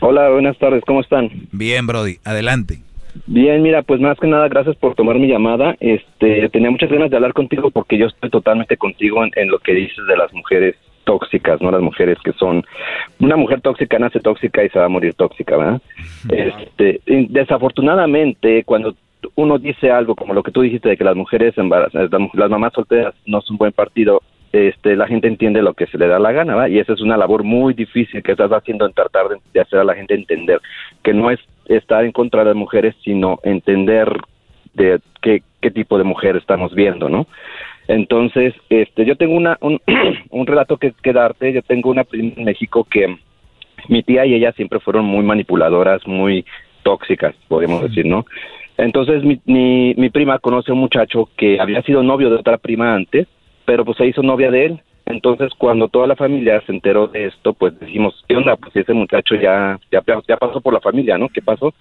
Hola, 0.00 0.30
buenas 0.30 0.56
tardes, 0.58 0.84
¿cómo 0.86 1.00
están? 1.00 1.30
Bien, 1.50 1.84
Brody, 1.84 2.18
adelante. 2.24 2.78
Bien, 3.26 3.60
mira, 3.60 3.82
pues 3.82 4.00
más 4.00 4.18
que 4.20 4.28
nada, 4.28 4.46
gracias 4.48 4.76
por 4.76 4.94
tomar 4.94 5.18
mi 5.18 5.26
llamada. 5.26 5.76
Este, 5.80 6.48
tenía 6.50 6.70
muchas 6.70 6.90
ganas 6.90 7.10
de 7.10 7.16
hablar 7.16 7.32
contigo 7.32 7.72
porque 7.72 7.98
yo 7.98 8.06
estoy 8.06 8.30
totalmente 8.30 8.76
contigo 8.76 9.24
en 9.24 9.48
lo 9.48 9.58
que 9.58 9.72
dices 9.72 10.06
de 10.06 10.16
las 10.16 10.32
mujeres 10.32 10.76
tóxicas, 11.04 11.60
¿no? 11.60 11.70
Las 11.70 11.80
mujeres 11.80 12.18
que 12.24 12.32
son 12.32 12.64
una 13.20 13.36
mujer 13.36 13.60
tóxica 13.60 13.98
nace 13.98 14.20
tóxica 14.20 14.64
y 14.64 14.68
se 14.68 14.78
va 14.78 14.86
a 14.86 14.88
morir 14.88 15.14
tóxica, 15.14 15.56
¿verdad? 15.56 15.82
Este, 16.28 17.00
desafortunadamente, 17.06 18.64
cuando 18.64 18.94
uno 19.36 19.58
dice 19.58 19.90
algo 19.90 20.14
como 20.14 20.34
lo 20.34 20.42
que 20.42 20.52
tú 20.52 20.62
dijiste 20.62 20.88
de 20.88 20.96
que 20.96 21.04
las 21.04 21.16
mujeres 21.16 21.56
embarazadas, 21.56 22.10
las 22.34 22.50
mamás 22.50 22.72
solteras 22.72 23.14
no 23.26 23.40
son 23.40 23.56
buen 23.56 23.72
partido, 23.72 24.22
este, 24.52 24.94
la 24.94 25.08
gente 25.08 25.26
entiende 25.26 25.62
lo 25.62 25.74
que 25.74 25.86
se 25.86 25.98
le 25.98 26.06
da 26.06 26.18
la 26.18 26.30
gana, 26.30 26.54
¿va? 26.54 26.68
Y 26.68 26.78
esa 26.78 26.92
es 26.92 27.00
una 27.00 27.16
labor 27.16 27.42
muy 27.42 27.74
difícil 27.74 28.22
que 28.22 28.32
estás 28.32 28.52
haciendo 28.52 28.86
en 28.86 28.92
tratar 28.92 29.28
de, 29.28 29.36
de 29.52 29.60
hacer 29.60 29.80
a 29.80 29.84
la 29.84 29.94
gente 29.94 30.14
entender 30.14 30.60
que 31.02 31.12
no 31.12 31.30
es 31.30 31.40
estar 31.66 32.04
en 32.04 32.12
contra 32.12 32.40
de 32.40 32.50
las 32.50 32.56
mujeres, 32.56 32.94
sino 33.02 33.40
entender 33.42 34.08
de 34.74 35.00
qué, 35.22 35.42
qué 35.60 35.70
tipo 35.70 35.98
de 35.98 36.04
mujer 36.04 36.36
estamos 36.36 36.74
viendo, 36.74 37.08
¿no? 37.08 37.26
Entonces, 37.88 38.54
este, 38.70 39.04
yo 39.04 39.16
tengo 39.16 39.34
una, 39.34 39.58
un, 39.60 39.80
un 40.30 40.46
relato 40.46 40.76
que, 40.76 40.92
que 41.02 41.12
darte, 41.12 41.52
yo 41.52 41.62
tengo 41.62 41.90
una 41.90 42.04
prima 42.04 42.32
en 42.36 42.44
México 42.44 42.84
que 42.84 43.16
mi 43.88 44.02
tía 44.02 44.24
y 44.24 44.34
ella 44.34 44.52
siempre 44.52 44.80
fueron 44.80 45.04
muy 45.04 45.24
manipuladoras, 45.24 46.06
muy 46.06 46.44
tóxicas, 46.82 47.34
podemos 47.48 47.82
decir, 47.82 48.06
¿no? 48.06 48.24
Entonces 48.76 49.22
mi, 49.22 49.40
mi, 49.44 49.94
mi 49.96 50.10
prima 50.10 50.38
conoce 50.38 50.70
a 50.70 50.74
un 50.74 50.80
muchacho 50.80 51.28
que 51.36 51.60
había 51.60 51.82
sido 51.82 52.02
novio 52.02 52.30
de 52.30 52.36
otra 52.36 52.58
prima 52.58 52.94
antes, 52.94 53.28
pero 53.64 53.84
pues 53.84 53.96
se 53.96 54.06
hizo 54.06 54.22
novia 54.22 54.50
de 54.50 54.66
él. 54.66 54.80
Entonces 55.06 55.52
cuando 55.58 55.88
toda 55.88 56.06
la 56.06 56.16
familia 56.16 56.62
se 56.66 56.72
enteró 56.72 57.06
de 57.06 57.26
esto, 57.26 57.52
pues 57.52 57.78
decimos, 57.78 58.24
¿qué 58.26 58.36
onda? 58.36 58.56
Pues 58.56 58.74
ese 58.74 58.92
muchacho 58.94 59.34
ya, 59.36 59.78
ya, 59.92 60.02
ya 60.26 60.36
pasó 60.36 60.60
por 60.60 60.72
la 60.72 60.80
familia, 60.80 61.18
¿no? 61.18 61.28
¿Qué 61.28 61.42
pasó? 61.42 61.74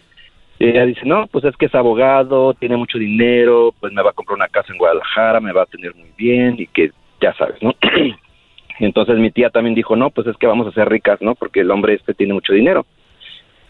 Y 0.63 0.69
ella 0.69 0.85
dice, 0.85 1.01
no, 1.03 1.27
pues 1.27 1.43
es 1.43 1.57
que 1.57 1.65
es 1.65 1.75
abogado, 1.75 2.53
tiene 2.53 2.77
mucho 2.77 2.97
dinero, 2.97 3.73
pues 3.81 3.91
me 3.91 4.01
va 4.01 4.11
a 4.11 4.13
comprar 4.13 4.37
una 4.37 4.47
casa 4.47 4.71
en 4.71 4.77
Guadalajara, 4.77 5.41
me 5.41 5.51
va 5.51 5.63
a 5.63 5.65
tener 5.65 5.93
muy 5.93 6.07
bien 6.15 6.55
y 6.57 6.67
que 6.67 6.91
ya 7.19 7.33
sabes, 7.33 7.61
¿no? 7.61 7.75
entonces 8.79 9.17
mi 9.17 9.29
tía 9.29 9.49
también 9.49 9.75
dijo, 9.75 9.97
no, 9.97 10.09
pues 10.09 10.25
es 10.25 10.37
que 10.37 10.47
vamos 10.47 10.65
a 10.65 10.71
ser 10.71 10.87
ricas, 10.87 11.21
¿no? 11.21 11.35
Porque 11.35 11.59
el 11.59 11.69
hombre 11.69 11.95
este 11.95 12.13
tiene 12.13 12.33
mucho 12.33 12.53
dinero. 12.53 12.85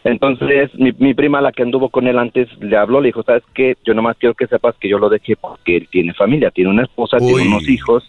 Entonces, 0.04 0.70
mi, 0.76 0.92
mi 1.00 1.16
prima, 1.16 1.42
la 1.42 1.52
que 1.52 1.64
anduvo 1.64 1.90
con 1.90 2.06
él 2.06 2.20
antes, 2.20 2.48
le 2.60 2.78
habló, 2.78 3.02
le 3.02 3.08
dijo, 3.08 3.24
¿sabes 3.24 3.42
qué? 3.56 3.76
Yo 3.84 3.96
nomás 3.96 4.16
quiero 4.20 4.36
que 4.36 4.46
sepas 4.46 4.76
que 4.80 4.88
yo 4.88 5.00
lo 5.00 5.10
dejé 5.10 5.36
porque 5.36 5.78
él 5.78 5.88
tiene 5.90 6.14
familia, 6.14 6.52
tiene 6.52 6.70
una 6.70 6.84
esposa, 6.84 7.18
tiene 7.18 7.48
unos 7.48 7.68
hijos, 7.68 8.08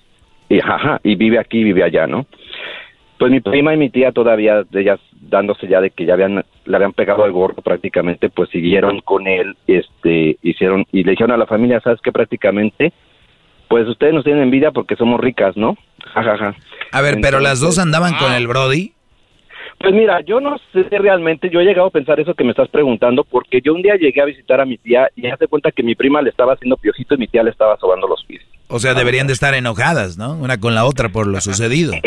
y, 0.50 0.60
ajá, 0.60 1.00
y 1.02 1.14
vive 1.14 1.38
aquí, 1.38 1.64
vive 1.64 1.84
allá, 1.84 2.06
¿no? 2.06 2.26
Pues 3.18 3.31
mi 3.31 3.41
prima 3.41 3.73
y 3.75 3.76
mi 3.76 3.91
tía 3.91 4.12
todavía, 4.12 4.65
ellas 4.73 4.99
dándose 5.12 5.68
ya 5.68 5.81
de 5.81 5.91
que 5.91 6.05
ya 6.05 6.15
habían, 6.15 6.44
le 6.65 6.76
habían 6.76 6.93
pegado 6.93 7.25
al 7.25 7.33
gordo 7.33 7.62
prácticamente, 7.62 8.28
pues 8.28 8.51
siguieron 8.51 9.01
con 9.01 9.26
él, 9.26 9.57
este, 9.67 10.36
hicieron, 10.43 10.84
y 10.91 11.05
le 11.05 11.12
dijeron 11.12 11.31
a 11.31 11.36
la 11.36 11.47
familia, 11.47 11.81
¿sabes 11.81 12.01
qué? 12.02 12.10
Prácticamente, 12.10 12.93
pues 13.68 13.86
ustedes 13.89 14.15
nos 14.15 14.25
tienen 14.25 14.43
envidia 14.43 14.73
porque 14.73 14.97
somos 14.97 15.20
ricas, 15.20 15.57
¿no? 15.57 15.76
Jajaja. 16.12 16.55
A 16.93 17.01
ver, 17.01 17.18
pero 17.20 17.41
las 17.41 17.60
dos 17.60 17.78
andaban 17.78 18.15
con 18.17 18.33
el 18.33 18.47
Brody. 18.47 18.93
Pues 19.78 19.92
mira, 19.94 20.20
yo 20.22 20.40
no 20.40 20.56
sé 20.72 20.84
realmente, 20.90 21.50
yo 21.50 21.60
he 21.60 21.64
llegado 21.64 21.88
a 21.88 21.90
pensar 21.90 22.18
eso 22.20 22.34
que 22.34 22.44
me 22.44 22.50
estás 22.50 22.68
preguntando, 22.68 23.24
porque 23.24 23.60
yo 23.60 23.74
un 23.74 23.82
día 23.82 23.96
llegué 23.96 24.20
a 24.22 24.24
visitar 24.26 24.60
a 24.60 24.64
mi 24.64 24.78
tía 24.78 25.08
y 25.14 25.26
hace 25.26 25.46
cuenta 25.46 25.70
que 25.72 25.82
mi 25.82 25.94
prima 25.94 26.22
le 26.22 26.30
estaba 26.30 26.54
haciendo 26.54 26.76
piojito 26.76 27.14
y 27.14 27.18
mi 27.18 27.26
tía 27.28 27.42
le 27.42 27.50
estaba 27.50 27.76
sobando 27.78 28.06
los 28.08 28.24
pies. 28.24 28.42
O 28.68 28.78
sea, 28.78 28.94
deberían 28.94 29.26
de 29.26 29.34
estar 29.34 29.52
enojadas, 29.54 30.16
¿no? 30.16 30.34
Una 30.34 30.58
con 30.58 30.74
la 30.74 30.84
otra 30.86 31.10
por 31.10 31.26
lo 31.26 31.40
sucedido. 31.40 31.92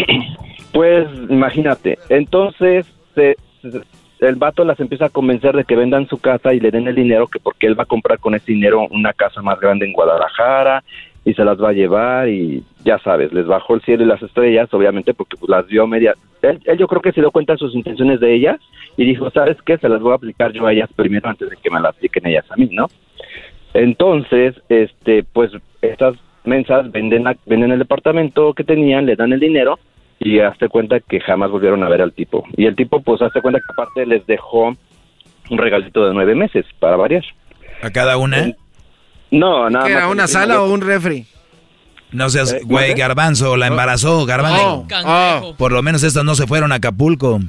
Pues 0.74 1.08
imagínate, 1.30 1.98
entonces 2.10 2.86
se- 3.16 3.36
se- 3.64 3.82
el 4.20 4.36
vato 4.36 4.64
las 4.64 4.80
empieza 4.80 5.06
a 5.06 5.10
convencer 5.10 5.56
de 5.56 5.64
que 5.64 5.76
vendan 5.76 6.08
su 6.08 6.20
casa 6.20 6.54
y 6.54 6.60
le 6.60 6.70
den 6.70 6.88
el 6.88 6.94
dinero, 6.94 7.28
que 7.28 7.40
porque 7.40 7.66
él 7.68 7.80
va 7.80 7.84
a 7.84 7.88
comprar 7.88 8.20
con 8.20 8.36
ese 8.36 8.52
dinero 8.52 8.86
una 8.92 9.14
casa 9.14 9.42
más 9.42 9.60
grande 9.60 9.86
en 9.88 9.94
Guadalajara 9.94 10.84
y 11.28 11.34
se 11.34 11.44
las 11.44 11.62
va 11.62 11.70
a 11.72 11.74
llevar 11.74 12.30
y 12.30 12.64
ya 12.86 12.98
sabes, 13.00 13.34
les 13.34 13.46
bajó 13.46 13.76
el 13.76 13.82
cielo 13.82 14.04
y 14.04 14.08
las 14.08 14.24
estrellas, 14.24 14.74
obviamente 14.74 15.14
porque 15.14 15.36
pues, 15.36 15.50
las 15.50 15.68
vio 15.68 15.86
media... 15.86 16.14
Él, 16.42 16.62
él 16.64 16.78
yo 16.78 16.88
creo 16.88 17.02
que 17.02 17.12
se 17.12 17.20
dio 17.20 17.32
cuenta 17.32 17.52
de 17.52 17.60
sus 17.60 17.76
intenciones 17.76 18.22
de 18.22 18.34
ellas 18.34 18.62
y 18.96 19.04
dijo, 19.04 19.30
¿sabes 19.32 19.58
qué? 19.66 19.78
Se 19.78 19.90
las 19.90 20.00
voy 20.00 20.14
a 20.14 20.16
aplicar 20.16 20.54
yo 20.54 20.66
a 20.66 20.72
ellas 20.72 20.90
primero 20.96 21.28
antes 21.28 21.50
de 21.50 21.58
que 21.58 21.70
me 21.70 21.82
las 21.82 21.96
apliquen 21.98 22.28
ellas 22.28 22.46
a 22.50 22.56
mí, 22.56 22.70
¿no? 22.72 22.88
Entonces, 23.74 24.56
este, 24.70 25.24
pues 25.24 25.52
estas 25.82 26.16
mensas 26.46 26.90
venden, 26.94 27.26
la- 27.26 27.36
venden 27.46 27.72
el 27.74 27.80
departamento 27.80 28.54
que 28.54 28.64
tenían, 28.64 29.06
le 29.06 29.18
dan 29.18 29.34
el 29.34 29.42
dinero 29.42 29.80
y 30.20 30.40
hazte 30.40 30.70
cuenta 30.70 31.02
que 31.02 31.20
jamás 31.20 31.52
volvieron 31.52 31.84
a 31.84 31.90
ver 31.90 32.02
al 32.02 32.14
tipo. 32.14 32.46
Y 32.56 32.68
el 32.68 32.76
tipo, 32.78 33.02
pues, 33.02 33.22
hazte 33.22 33.42
cuenta 33.42 33.60
que 33.60 33.74
aparte 33.74 34.06
les 34.06 34.26
dejó 34.26 34.74
un 35.50 35.58
regalito 35.58 36.08
de 36.08 36.14
nueve 36.14 36.36
meses, 36.36 36.66
para 36.80 36.96
variar. 36.96 37.26
¿A 37.82 37.90
cada 37.92 38.18
una? 38.18 38.54
No, 39.32 39.70
nada 39.70 39.86
¿Qué 39.88 39.94
más. 39.94 40.04
era, 40.04 40.12
una 40.12 40.28
sala 40.28 40.62
o 40.62 40.72
un 40.72 40.82
refri? 40.82 41.26
No 42.12 42.30
seas, 42.30 42.54
Eh, 42.54 42.62
güey, 42.64 42.94
garbanzo, 42.94 43.58
la 43.58 43.68
embarazó, 43.68 44.26
garbanzo. 44.26 44.74
Oh, 44.76 44.88
Cangrejo. 44.88 45.56
Por 45.58 45.74
lo 45.74 45.82
menos 45.84 46.04
estas 46.04 46.24
no 46.24 46.36
se 46.36 46.48
fueron 46.48 46.72
a 46.72 46.76
Acapulco. 46.76 47.40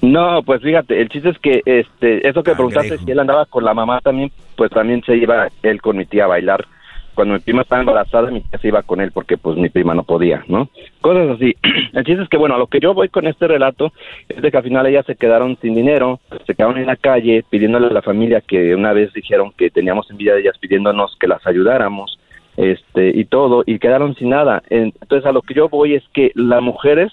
No, 0.00 0.42
pues 0.42 0.62
fíjate, 0.62 1.00
el 1.00 1.08
chiste 1.10 1.28
es 1.28 1.38
que 1.38 1.62
este, 1.64 2.26
eso 2.26 2.42
que 2.42 2.54
preguntaste 2.54 2.98
si 2.98 3.10
él 3.10 3.20
andaba 3.20 3.46
con 3.46 3.64
la 3.64 3.74
mamá 3.74 4.00
también, 4.00 4.32
pues 4.56 4.70
también 4.70 5.02
se 5.04 5.16
iba 5.16 5.48
él 5.62 5.80
con 5.80 5.96
mi 5.96 6.06
tía 6.06 6.24
a 6.24 6.28
bailar. 6.28 6.66
Cuando 7.14 7.34
mi 7.34 7.40
prima 7.40 7.62
estaba 7.62 7.80
embarazada, 7.80 8.30
mi 8.30 8.40
tía 8.40 8.58
se 8.58 8.68
iba 8.68 8.82
con 8.82 9.00
él 9.00 9.12
porque 9.12 9.36
pues 9.36 9.56
mi 9.56 9.68
prima 9.68 9.94
no 9.94 10.02
podía, 10.02 10.44
¿no? 10.48 10.68
Cosas 11.00 11.30
así. 11.30 11.54
El 11.92 12.04
chiste 12.04 12.22
es 12.22 12.28
que, 12.28 12.36
bueno, 12.36 12.54
a 12.54 12.58
lo 12.58 12.66
que 12.66 12.80
yo 12.80 12.94
voy 12.94 13.08
con 13.08 13.26
este 13.26 13.46
relato 13.46 13.92
es 14.28 14.40
de 14.40 14.50
que 14.50 14.56
al 14.56 14.62
final 14.62 14.86
ellas 14.86 15.06
se 15.06 15.16
quedaron 15.16 15.56
sin 15.60 15.74
dinero, 15.74 16.20
se 16.46 16.54
quedaron 16.54 16.78
en 16.78 16.86
la 16.86 16.96
calle 16.96 17.44
pidiéndole 17.48 17.88
a 17.88 17.92
la 17.92 18.02
familia 18.02 18.40
que 18.40 18.74
una 18.74 18.92
vez 18.92 19.12
dijeron 19.12 19.52
que 19.56 19.70
teníamos 19.70 20.10
envidia 20.10 20.34
de 20.34 20.40
ellas 20.40 20.58
pidiéndonos 20.58 21.16
que 21.20 21.28
las 21.28 21.46
ayudáramos, 21.46 22.18
este, 22.56 23.12
y 23.14 23.24
todo, 23.24 23.62
y 23.66 23.78
quedaron 23.78 24.14
sin 24.16 24.30
nada. 24.30 24.62
Entonces 24.68 25.26
a 25.26 25.32
lo 25.32 25.42
que 25.42 25.54
yo 25.54 25.68
voy 25.68 25.94
es 25.94 26.04
que 26.12 26.32
las 26.34 26.62
mujeres 26.62 27.12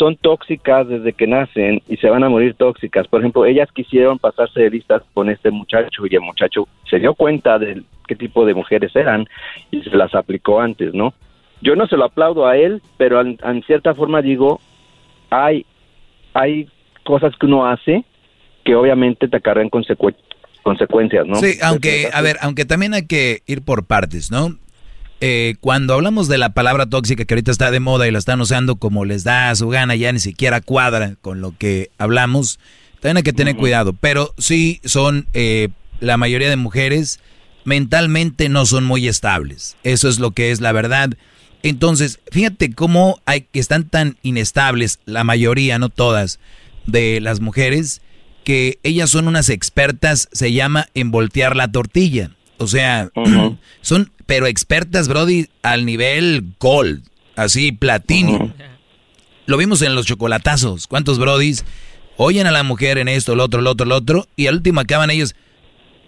son 0.00 0.16
tóxicas 0.16 0.88
desde 0.88 1.12
que 1.12 1.26
nacen 1.26 1.82
y 1.86 1.98
se 1.98 2.08
van 2.08 2.24
a 2.24 2.30
morir 2.30 2.54
tóxicas. 2.54 3.06
Por 3.06 3.20
ejemplo, 3.20 3.44
ellas 3.44 3.68
quisieron 3.70 4.18
pasarse 4.18 4.58
de 4.62 4.70
listas 4.70 5.02
con 5.12 5.28
este 5.28 5.50
muchacho 5.50 6.06
y 6.10 6.14
el 6.14 6.22
muchacho 6.22 6.66
se 6.88 6.98
dio 6.98 7.12
cuenta 7.12 7.58
de 7.58 7.82
qué 8.08 8.16
tipo 8.16 8.46
de 8.46 8.54
mujeres 8.54 8.96
eran 8.96 9.28
y 9.70 9.82
se 9.82 9.90
las 9.90 10.14
aplicó 10.14 10.58
antes, 10.58 10.94
¿no? 10.94 11.12
Yo 11.60 11.76
no 11.76 11.86
se 11.86 11.98
lo 11.98 12.06
aplaudo 12.06 12.46
a 12.46 12.56
él, 12.56 12.80
pero 12.96 13.20
en, 13.20 13.38
en 13.44 13.62
cierta 13.64 13.94
forma 13.94 14.22
digo, 14.22 14.58
hay, 15.28 15.66
hay 16.32 16.66
cosas 17.04 17.34
que 17.38 17.44
uno 17.44 17.66
hace 17.66 18.02
que 18.64 18.74
obviamente 18.74 19.28
te 19.28 19.36
acarrean 19.36 19.68
consecue- 19.68 20.16
consecuencias, 20.62 21.26
¿no? 21.26 21.34
Sí, 21.34 21.58
aunque, 21.62 22.08
a 22.10 22.22
ver, 22.22 22.36
aunque 22.40 22.64
también 22.64 22.94
hay 22.94 23.06
que 23.06 23.42
ir 23.46 23.62
por 23.62 23.84
partes, 23.86 24.30
¿no? 24.30 24.56
Eh, 25.22 25.56
cuando 25.60 25.92
hablamos 25.92 26.28
de 26.28 26.38
la 26.38 26.54
palabra 26.54 26.86
tóxica 26.86 27.26
que 27.26 27.34
ahorita 27.34 27.50
está 27.50 27.70
de 27.70 27.80
moda 27.80 28.08
y 28.08 28.10
la 28.10 28.18
están 28.18 28.40
usando 28.40 28.76
como 28.76 29.04
les 29.04 29.22
da 29.22 29.50
a 29.50 29.54
su 29.54 29.68
gana, 29.68 29.94
ya 29.94 30.12
ni 30.12 30.18
siquiera 30.18 30.62
cuadra 30.62 31.16
con 31.20 31.42
lo 31.42 31.56
que 31.56 31.90
hablamos, 31.98 32.58
también 33.00 33.18
hay 33.18 33.22
que 33.22 33.34
tener 33.34 33.56
cuidado. 33.56 33.92
Pero 33.92 34.34
sí 34.38 34.80
son, 34.84 35.26
eh, 35.34 35.68
la 36.00 36.16
mayoría 36.16 36.48
de 36.48 36.56
mujeres 36.56 37.20
mentalmente 37.64 38.48
no 38.48 38.64
son 38.64 38.84
muy 38.84 39.08
estables. 39.08 39.76
Eso 39.84 40.08
es 40.08 40.18
lo 40.18 40.30
que 40.30 40.52
es 40.52 40.62
la 40.62 40.72
verdad. 40.72 41.10
Entonces, 41.62 42.20
fíjate 42.30 42.72
cómo 42.72 43.20
hay 43.26 43.42
que 43.42 43.60
están 43.60 43.84
tan 43.88 44.16
inestables, 44.22 45.00
la 45.04 45.24
mayoría, 45.24 45.78
no 45.78 45.90
todas, 45.90 46.40
de 46.86 47.20
las 47.20 47.40
mujeres, 47.40 48.00
que 48.44 48.78
ellas 48.82 49.10
son 49.10 49.28
unas 49.28 49.50
expertas, 49.50 50.28
se 50.32 50.52
llama 50.52 50.88
en 50.94 51.10
voltear 51.10 51.56
la 51.56 51.70
tortilla. 51.70 52.30
O 52.60 52.66
sea, 52.66 53.10
son, 53.80 54.12
pero 54.26 54.46
expertas, 54.46 55.08
Brody, 55.08 55.48
al 55.62 55.86
nivel 55.86 56.54
gold, 56.60 57.02
así, 57.34 57.72
platino. 57.72 58.52
Lo 59.46 59.56
vimos 59.56 59.80
en 59.82 59.94
los 59.94 60.06
chocolatazos. 60.06 60.86
¿Cuántos 60.86 61.18
Brodis 61.18 61.64
oyen 62.18 62.46
a 62.46 62.50
la 62.50 62.62
mujer 62.62 62.98
en 62.98 63.08
esto, 63.08 63.34
lo 63.34 63.44
otro, 63.44 63.62
lo 63.62 63.70
otro, 63.70 63.86
lo 63.86 63.96
otro? 63.96 64.28
Y 64.36 64.46
al 64.46 64.56
último 64.56 64.80
acaban 64.80 65.10
ellos, 65.10 65.34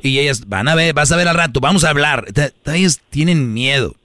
y 0.02 0.18
ellas 0.18 0.46
van 0.46 0.68
a 0.68 0.74
ver, 0.74 0.92
vas 0.92 1.10
a 1.10 1.16
ver 1.16 1.26
al 1.26 1.36
rato, 1.36 1.58
vamos 1.60 1.84
a 1.84 1.90
hablar. 1.90 2.26
Ellas 2.66 3.00
tienen 3.08 3.54
miedo. 3.54 3.96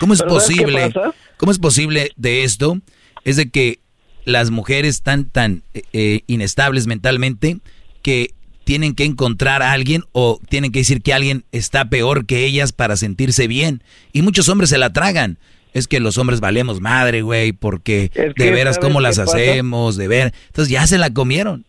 ¿Cómo 0.00 0.12
es 0.14 0.20
Pero 0.20 0.40
¿sabes 0.40 0.56
qué 0.56 0.62
posible? 0.64 0.92
¿Cómo 1.36 1.52
es 1.52 1.58
posible 1.58 2.10
de 2.16 2.42
esto? 2.42 2.80
Es 3.24 3.36
de 3.36 3.48
que 3.48 3.78
las 4.24 4.50
mujeres 4.50 4.96
están 4.96 5.26
tan 5.26 5.62
eh, 5.72 5.82
eh, 5.92 6.20
inestables 6.26 6.88
mentalmente 6.88 7.58
que 8.02 8.34
tienen 8.70 8.94
que 8.94 9.02
encontrar 9.04 9.62
a 9.62 9.72
alguien 9.72 10.02
o 10.12 10.38
tienen 10.48 10.70
que 10.70 10.78
decir 10.78 11.02
que 11.02 11.12
alguien 11.12 11.42
está 11.50 11.86
peor 11.86 12.24
que 12.24 12.44
ellas 12.44 12.72
para 12.72 12.94
sentirse 12.94 13.48
bien. 13.48 13.82
Y 14.12 14.22
muchos 14.22 14.48
hombres 14.48 14.70
se 14.70 14.78
la 14.78 14.92
tragan. 14.92 15.38
Es 15.74 15.88
que 15.88 15.98
los 15.98 16.18
hombres 16.18 16.40
valemos 16.40 16.80
madre, 16.80 17.22
güey, 17.22 17.50
porque 17.50 18.12
Es 18.14 18.32
que, 18.32 18.44
de 18.44 18.50
veras 18.52 18.76
¿sabes 18.76 18.88
cómo 18.88 19.00
las 19.00 19.18
pasa? 19.18 19.36
hacemos, 19.36 19.96
de 19.96 20.06
ver. 20.06 20.32
Entonces 20.46 20.72
ya 20.72 20.86
se 20.86 20.98
la 20.98 21.12
comieron. 21.12 21.64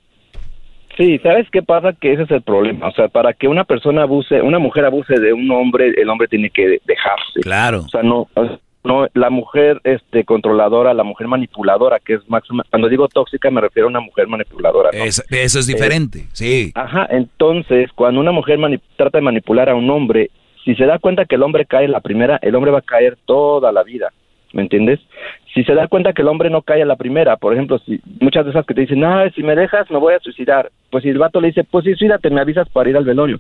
Sí, 0.96 1.18
¿sabes 1.24 1.48
qué 1.52 1.64
pasa? 1.64 1.94
Que 2.00 2.14
ese 2.14 2.22
es 2.22 2.30
el 2.30 2.44
problema. 2.44 2.90
O 2.90 2.92
sea, 2.92 3.08
para 3.08 3.34
que 3.34 3.48
una 3.48 3.64
persona 3.64 4.04
abuse, 4.04 4.40
una 4.40 4.60
mujer 4.60 4.86
abuse 4.86 5.20
de 5.20 5.34
un 5.34 5.50
hombre, 5.50 5.92
el 6.00 6.08
hombre 6.08 6.28
tiene 6.28 6.52
que 6.52 6.80
dejarse. 6.86 7.40
Claro. 7.42 7.80
O 7.80 7.90
sea, 7.90 8.04
no, 8.04 8.30
no, 8.84 9.08
la 9.14 9.30
mujer 9.30 9.80
este, 9.84 10.24
controladora, 10.24 10.94
la 10.94 11.04
mujer 11.04 11.28
manipuladora, 11.28 12.00
que 12.00 12.16
es 12.16 12.30
máxima. 12.30 12.64
Cuando 12.70 12.90
digo 12.90 13.08
tóxica 13.08 13.50
me 13.52 13.62
refiero 13.62 13.88
a 13.88 13.90
una 13.92 14.00
mujer 14.00 14.28
manipuladora. 14.28 14.90
¿no? 14.94 15.04
Es- 15.04 15.24
eso 15.30 15.60
es 15.60 15.68
diferente, 15.68 16.28
sí. 16.34 16.72
Ajá, 16.76 17.08
entonces, 17.12 17.90
cuando 17.94 18.20
una 18.20 18.32
mujer 18.32 18.60
trata 18.96 19.18
de 19.20 19.24
manipular 19.24 19.70
a 19.70 19.76
un 19.76 19.90
hombre, 19.90 20.30
si 20.66 20.76
se 20.76 20.86
da 20.86 21.00
cuenta 21.00 21.26
que 21.26 21.36
el 21.36 21.44
hombre 21.44 21.66
cae 21.66 21.88
la 21.88 22.02
primera, 22.02 22.40
el 22.42 22.56
hombre 22.56 22.72
va 22.72 22.80
a 22.80 22.84
caer 22.84 23.18
toda 23.26 23.72
la 23.72 23.84
vida. 23.84 24.10
¿Me 24.54 24.64
entiendes? 24.64 25.00
Si 25.54 25.64
se 25.64 25.74
da 25.74 25.88
cuenta 25.88 26.12
que 26.12 26.22
el 26.24 26.28
hombre 26.28 26.50
no 26.50 26.62
cae 26.62 26.82
a 26.82 26.86
la 26.86 26.98
primera, 26.98 27.38
por 27.38 27.54
ejemplo, 27.54 27.80
si 27.80 28.02
muchas 28.20 28.44
de 28.44 28.52
esas 28.52 28.66
que 28.66 28.74
te 28.74 28.82
dicen, 28.82 29.02
ah, 29.06 29.30
si 29.34 29.44
me 29.44 29.56
dejas 29.56 29.90
me 29.90 29.98
voy 29.98 30.14
a 30.14 30.20
suicidar, 30.20 30.70
pues 30.90 31.04
si 31.04 31.10
el 31.10 31.18
vato 31.20 31.40
le 31.40 31.48
dice, 31.48 31.64
pues 31.64 31.86
sí, 31.86 31.96
suídate, 31.96 32.30
me 32.30 32.42
avisas 32.42 32.68
para 32.70 32.90
ir 32.90 32.98
al 32.98 33.06
velorio, 33.06 33.40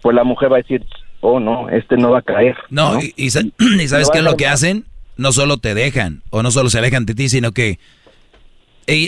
pues 0.00 0.14
la 0.14 0.22
mujer 0.22 0.52
va 0.52 0.56
a 0.56 0.62
decir, 0.62 0.82
oh 1.22 1.40
no, 1.40 1.68
este 1.70 1.96
no 1.96 2.10
va 2.10 2.18
a 2.18 2.22
caer. 2.22 2.54
No, 2.68 3.00
y, 3.00 3.14
y 3.16 3.30
sa- 3.30 3.40
y 3.80 3.88
¿sabes 3.88 4.10
qué 4.12 4.18
es 4.18 4.24
lo 4.24 4.36
que 4.36 4.46
hacen? 4.46 4.84
no 5.16 5.30
solo 5.32 5.58
te 5.58 5.74
dejan 5.74 6.22
o 6.30 6.42
no 6.42 6.50
solo 6.50 6.70
se 6.70 6.78
alejan 6.78 7.04
de 7.06 7.14
ti, 7.14 7.28
sino 7.28 7.52
que 7.52 7.78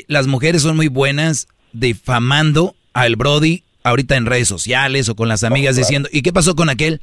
las 0.06 0.26
mujeres 0.26 0.62
son 0.62 0.76
muy 0.76 0.88
buenas 0.88 1.48
difamando 1.72 2.74
al 2.92 3.16
Brody 3.16 3.64
ahorita 3.82 4.16
en 4.16 4.26
redes 4.26 4.48
sociales 4.48 5.08
o 5.08 5.16
con 5.16 5.28
las 5.28 5.44
amigas 5.44 5.76
diciendo, 5.76 6.08
¿y 6.12 6.22
qué 6.22 6.32
pasó 6.32 6.54
con 6.54 6.70
aquel? 6.70 7.00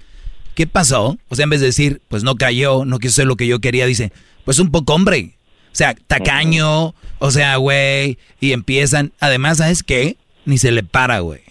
¿Qué 0.55 0.67
pasó? 0.67 1.17
O 1.29 1.35
sea, 1.35 1.43
en 1.43 1.49
vez 1.49 1.59
de 1.61 1.67
decir, 1.67 2.01
pues 2.07 2.23
no 2.23 2.35
cayó, 2.35 2.85
no 2.85 2.99
quiso 2.99 3.11
hacer 3.13 3.27
lo 3.27 3.35
que 3.35 3.47
yo 3.47 3.59
quería, 3.59 3.85
dice, 3.85 4.11
pues 4.45 4.59
un 4.59 4.71
poco 4.71 4.93
hombre. 4.93 5.35
O 5.67 5.75
sea, 5.75 5.93
tacaño, 6.07 6.93
o 7.19 7.31
sea, 7.31 7.55
güey, 7.57 8.17
y 8.39 8.51
empiezan, 8.51 9.13
además, 9.19 9.57
¿sabes 9.57 9.83
qué? 9.83 10.17
Ni 10.45 10.57
se 10.57 10.71
le 10.71 10.83
para, 10.83 11.19
güey. 11.19 11.41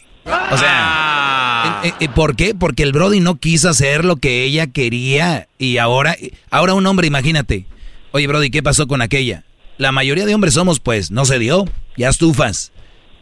O 0.51 0.57
sea, 0.57 1.10
¿eh, 1.83 2.09
¿por 2.15 2.37
qué? 2.37 2.55
Porque 2.55 2.83
el 2.83 2.93
Brody 2.93 3.21
no 3.21 3.37
quiso 3.37 3.69
hacer 3.69 4.05
lo 4.05 4.17
que 4.17 4.45
ella 4.45 4.67
quería 4.67 5.49
y 5.59 5.79
ahora, 5.79 6.17
ahora 6.51 6.75
un 6.75 6.87
hombre, 6.87 7.07
imagínate, 7.07 7.67
oye 8.13 8.27
Brody, 8.27 8.51
¿qué 8.51 8.63
pasó 8.63 8.87
con 8.87 9.03
aquella? 9.03 9.45
La 9.79 9.93
mayoría 9.93 10.27
de 10.27 10.35
hombres 10.35 10.55
somos, 10.55 10.81
pues, 10.81 11.11
no 11.11 11.25
se 11.25 11.39
dio, 11.39 11.67
ya 11.97 12.09
estufas. 12.09 12.73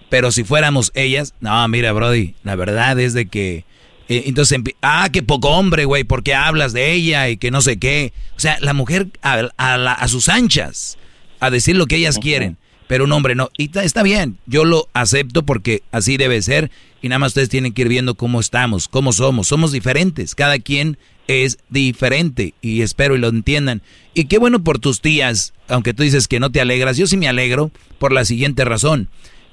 Pero 0.09 0.33
si 0.33 0.45
fuéramos 0.45 0.91
ellas, 0.95 1.35
no, 1.41 1.67
mira, 1.69 1.93
Brody, 1.93 2.35
la 2.43 2.57
verdad 2.57 2.99
es 2.99 3.15
de 3.15 3.27
que... 3.27 3.65
Eh, 4.09 4.25
entonces, 4.27 4.59
ah, 4.81 5.09
qué 5.13 5.23
poco 5.23 5.51
hombre, 5.51 5.85
güey, 5.85 6.05
porque 6.05 6.35
hablas 6.35 6.73
de 6.73 6.93
ella 6.93 7.29
y 7.29 7.37
que 7.37 7.51
no 7.51 7.61
sé 7.61 7.79
qué. 7.79 8.15
O 8.37 8.41
sea, 8.41 8.57
la 8.61 8.73
mujer 8.73 9.09
a, 9.23 9.51
a, 9.57 10.09
sus 10.09 10.31
anchas, 10.31 10.97
a 11.41 11.51
decir 11.51 11.77
lo 11.77 11.87
que 11.87 11.97
ellas 11.97 12.19
quieren, 12.19 12.57
pero 12.89 13.05
un 13.05 13.13
hombre 13.13 13.37
no. 13.37 13.51
Y 13.57 13.71
está 13.79 14.03
bien, 14.03 14.39
yo 14.47 14.65
lo 14.65 14.89
acepto 14.95 15.45
porque 15.45 15.83
así 15.93 16.17
debe 16.17 16.43
ser. 16.43 16.73
Y 17.01 17.09
nada 17.09 17.21
más 17.21 17.29
ustedes 17.29 17.51
tienen 17.51 17.73
que 17.73 17.83
ir 17.83 17.89
viendo 17.89 18.17
cómo 18.17 18.41
estamos, 18.41 18.89
cómo 18.89 19.13
somos. 19.13 19.47
Somos 19.47 19.71
diferentes, 19.71 20.35
cada 20.35 20.59
quien 20.59 20.99
es 21.29 21.59
diferente 21.69 22.55
y 22.61 22.81
espero 22.81 23.15
y 23.15 23.19
lo 23.19 23.29
entiendan. 23.29 23.83
Y 24.15 24.25
qué 24.25 24.39
bueno 24.39 24.65
por 24.65 24.81
tus 24.81 25.01
tías, 25.01 25.53
aunque 25.69 25.95
tú 25.95 26.03
dices 26.03 26.27
que 26.27 26.41
no 26.41 26.51
te 26.51 26.61
alegras, 26.61 26.97
yo 26.97 27.07
sí 27.07 27.17
me 27.17 27.29
alegro 27.29 27.71
por 27.99 28.13
la 28.13 28.25
siguiente 28.25 28.65
razón. 28.65 29.09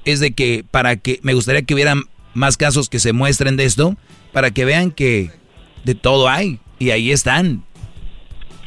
Es 0.06 0.20
de 0.20 0.32
que 0.32 0.64
para 0.72 0.96
que 0.96 1.20
me 1.22 1.34
gustaría 1.34 1.64
que 1.64 1.74
hubieran 1.74 2.04
más 2.34 2.58
casos 2.58 2.90
que 2.90 3.00
se 3.00 3.14
muestren 3.14 3.58
de 3.58 3.66
esto, 3.66 3.98
para 4.32 4.52
que 4.52 4.66
vean 4.66 4.92
que 4.92 5.32
de 5.84 5.94
todo 5.94 6.30
hay 6.30 6.60
y 6.80 6.92
ahí 6.92 7.12
están. 7.12 7.65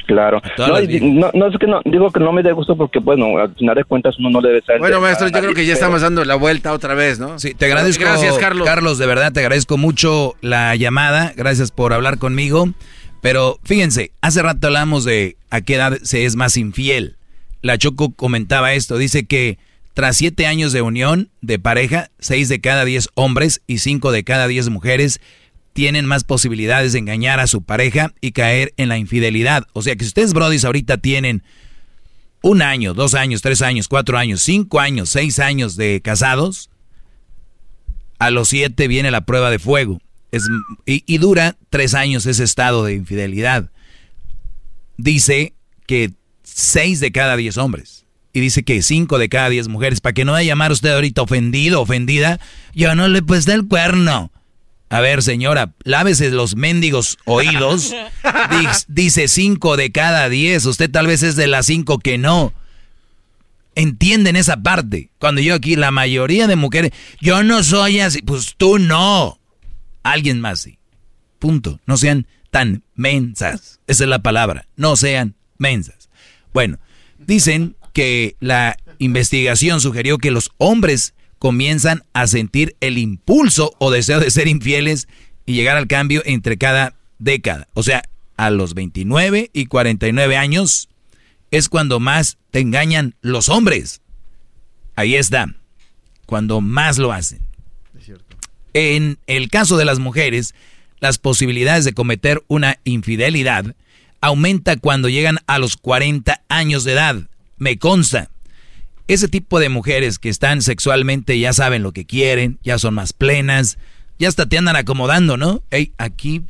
Claro. 0.09 0.41
No, 0.57 0.77
es 0.79 0.87
que 1.59 1.67
no, 1.67 1.81
digo 1.85 2.11
que 2.11 2.19
no 2.19 2.33
me 2.33 2.41
dé 2.41 2.51
gusto 2.51 2.75
porque, 2.75 2.97
bueno, 2.97 3.37
al 3.37 3.53
final 3.53 3.75
de 3.75 3.83
cuentas 3.83 4.17
uno 4.17 4.31
no 4.31 4.41
debe 4.41 4.59
ser. 4.63 4.79
Bueno, 4.79 4.99
maestro, 4.99 5.27
yo 5.27 5.39
creo 5.39 5.53
que 5.53 5.67
ya 5.67 5.73
estamos 5.73 6.01
dando 6.01 6.25
la 6.25 6.33
vuelta 6.33 6.73
otra 6.73 6.95
vez, 6.95 7.19
¿no? 7.19 7.37
Sí, 7.37 7.53
te 7.53 7.67
agradezco. 7.67 8.03
Gracias, 8.03 8.39
Carlos. 8.39 8.67
Carlos, 8.67 8.97
de 8.97 9.05
verdad, 9.05 9.31
te 9.31 9.41
agradezco 9.41 9.77
mucho 9.77 10.33
la 10.41 10.75
llamada. 10.75 11.31
Gracias 11.35 11.69
por 11.69 11.93
hablar 11.93 12.17
conmigo. 12.17 12.69
Pero 13.21 13.59
fíjense, 13.63 14.11
hace 14.21 14.41
rato 14.41 14.65
hablamos 14.65 15.03
de 15.05 15.37
a 15.51 15.61
qué 15.61 15.75
edad 15.75 15.99
se 16.01 16.25
es 16.25 16.35
más 16.35 16.57
infiel. 16.57 17.17
La 17.61 17.77
Choco 17.77 18.11
comentaba 18.15 18.73
esto, 18.73 18.97
dice 18.97 19.27
que 19.27 19.59
tras 19.93 20.17
siete 20.17 20.47
años 20.47 20.73
de 20.73 20.81
unión 20.81 21.29
de 21.41 21.59
pareja, 21.59 22.09
seis 22.17 22.49
de 22.49 22.61
cada 22.61 22.83
diez 22.83 23.09
hombres 23.13 23.61
y 23.67 23.77
cinco 23.77 24.11
de 24.11 24.23
cada 24.23 24.47
diez 24.47 24.69
mujeres 24.69 25.21
tienen 25.73 26.05
más 26.05 26.23
posibilidades 26.23 26.93
de 26.93 26.99
engañar 26.99 27.39
a 27.39 27.47
su 27.47 27.61
pareja 27.61 28.13
y 28.21 28.31
caer 28.31 28.73
en 28.77 28.89
la 28.89 28.97
infidelidad. 28.97 29.67
O 29.73 29.81
sea 29.81 29.95
que 29.95 30.03
si 30.03 30.09
ustedes, 30.09 30.33
brodis, 30.33 30.65
ahorita 30.65 30.97
tienen 30.97 31.43
un 32.41 32.61
año, 32.61 32.93
dos 32.93 33.13
años, 33.13 33.41
tres 33.41 33.61
años, 33.61 33.87
cuatro 33.87 34.17
años, 34.17 34.41
cinco 34.41 34.79
años, 34.79 35.09
seis 35.09 35.39
años 35.39 35.75
de 35.75 36.01
casados, 36.01 36.69
a 38.17 38.31
los 38.31 38.49
siete 38.49 38.87
viene 38.87 39.11
la 39.11 39.21
prueba 39.21 39.49
de 39.49 39.59
fuego 39.59 39.99
y, 40.85 41.17
dura 41.17 41.55
tres 41.69 41.93
años 41.93 42.25
ese 42.25 42.43
estado 42.43 42.83
de 42.83 42.93
infidelidad. 42.93 43.71
Dice 44.97 45.53
que 45.87 46.13
seis 46.43 46.99
de 46.99 47.11
cada 47.11 47.35
diez 47.35 47.57
hombres. 47.57 48.05
Y 48.31 48.41
dice 48.41 48.63
que 48.63 48.81
cinco 48.83 49.17
de 49.17 49.29
cada 49.29 49.49
diez 49.49 49.67
mujeres. 49.67 50.01
Para 50.01 50.13
que 50.13 50.25
no 50.25 50.33
vaya 50.33 50.51
a 50.51 50.53
llamar 50.53 50.71
usted 50.71 50.91
ahorita 50.91 51.21
ofendido, 51.21 51.81
ofendida. 51.81 52.39
Yo 52.75 52.93
no 52.95 53.07
le 53.07 53.23
puse 53.23 53.53
el 53.53 53.67
cuerno. 53.67 54.31
A 54.89 55.01
ver, 55.01 55.21
señora, 55.21 55.73
lávese 55.83 56.31
los 56.31 56.55
mendigos 56.55 57.19
oídos. 57.25 57.93
Dice 58.87 59.27
cinco 59.27 59.77
de 59.77 59.91
cada 59.91 60.29
diez. 60.29 60.65
Usted 60.65 60.89
tal 60.89 61.05
vez 61.07 61.21
es 61.21 61.35
de 61.35 61.47
las 61.47 61.67
cinco 61.67 61.99
que 61.99 62.17
no. 62.17 62.53
Entienden 63.75 64.35
esa 64.35 64.57
parte. 64.57 65.11
Cuando 65.19 65.41
yo 65.41 65.53
aquí, 65.53 65.75
la 65.75 65.91
mayoría 65.91 66.47
de 66.47 66.55
mujeres, 66.55 66.91
yo 67.21 67.43
no 67.43 67.63
soy 67.63 67.99
así. 67.99 68.23
Pues 68.23 68.55
tú 68.57 68.79
no 68.79 69.39
alguien 70.01 70.41
más 70.41 70.61
sí. 70.61 70.79
Punto. 71.37 71.79
No 71.85 71.95
sean 71.95 72.25
tan 72.49 72.83
mensas. 72.95 73.79
Esa 73.85 74.03
es 74.03 74.09
la 74.09 74.23
palabra. 74.23 74.67
No 74.75 74.95
sean 74.95 75.35
mensas. 75.59 76.09
Bueno, 76.51 76.79
dicen 77.19 77.75
que 77.93 78.35
la 78.39 78.75
investigación 78.97 79.81
sugirió 79.81 80.17
que 80.17 80.31
los 80.31 80.51
hombres 80.57 81.13
comienzan 81.39 82.03
a 82.13 82.27
sentir 82.27 82.75
el 82.81 82.97
impulso 82.97 83.73
o 83.79 83.91
deseo 83.91 84.19
de 84.19 84.29
ser 84.29 84.47
infieles 84.47 85.07
y 85.45 85.53
llegar 85.53 85.77
al 85.77 85.87
cambio 85.87 86.21
entre 86.25 86.57
cada 86.57 86.95
década. 87.17 87.67
O 87.73 87.83
sea, 87.83 88.03
a 88.37 88.49
los 88.51 88.73
29 88.73 89.49
y 89.51 89.65
49 89.65 90.37
años 90.37 90.89
es 91.51 91.69
cuando 91.69 91.99
más 91.99 92.37
te 92.51 92.59
engañan 92.59 93.15
los 93.21 93.49
hombres. 93.49 94.01
Ahí 94.95 95.15
está. 95.15 95.55
Cuando 96.25 96.61
más 96.61 96.97
lo 96.97 97.11
hacen. 97.11 97.41
En 98.73 99.17
el 99.25 99.49
caso 99.49 99.77
de 99.77 99.85
las 99.85 99.97
mujeres, 99.99 100.53
las 100.99 101.17
posibilidades 101.17 101.85
de 101.85 101.93
cometer 101.93 102.43
una 102.47 102.77
infidelidad 102.83 103.75
aumenta 104.21 104.77
cuando 104.77 105.09
llegan 105.09 105.39
a 105.47 105.57
los 105.57 105.75
40 105.77 106.43
años 106.49 106.83
de 106.83 106.93
edad. 106.93 107.15
Me 107.57 107.77
consta. 107.79 108.29
Ese 109.09 109.27
tipo 109.27 109.59
de 109.59 109.67
mujeres 109.69 110.19
que 110.19 110.29
están 110.29 110.61
sexualmente 110.61 111.37
ya 111.37 111.51
saben 111.51 111.83
lo 111.83 111.91
que 111.91 112.05
quieren, 112.05 112.59
ya 112.63 112.79
son 112.79 112.93
más 112.93 113.11
plenas, 113.11 113.77
ya 114.17 114.27
hasta 114.29 114.45
te 114.45 114.57
andan 114.57 114.75
acomodando, 114.75 115.35
¿no? 115.35 115.63
Ey, 115.71 115.93
aquí, 115.97 116.43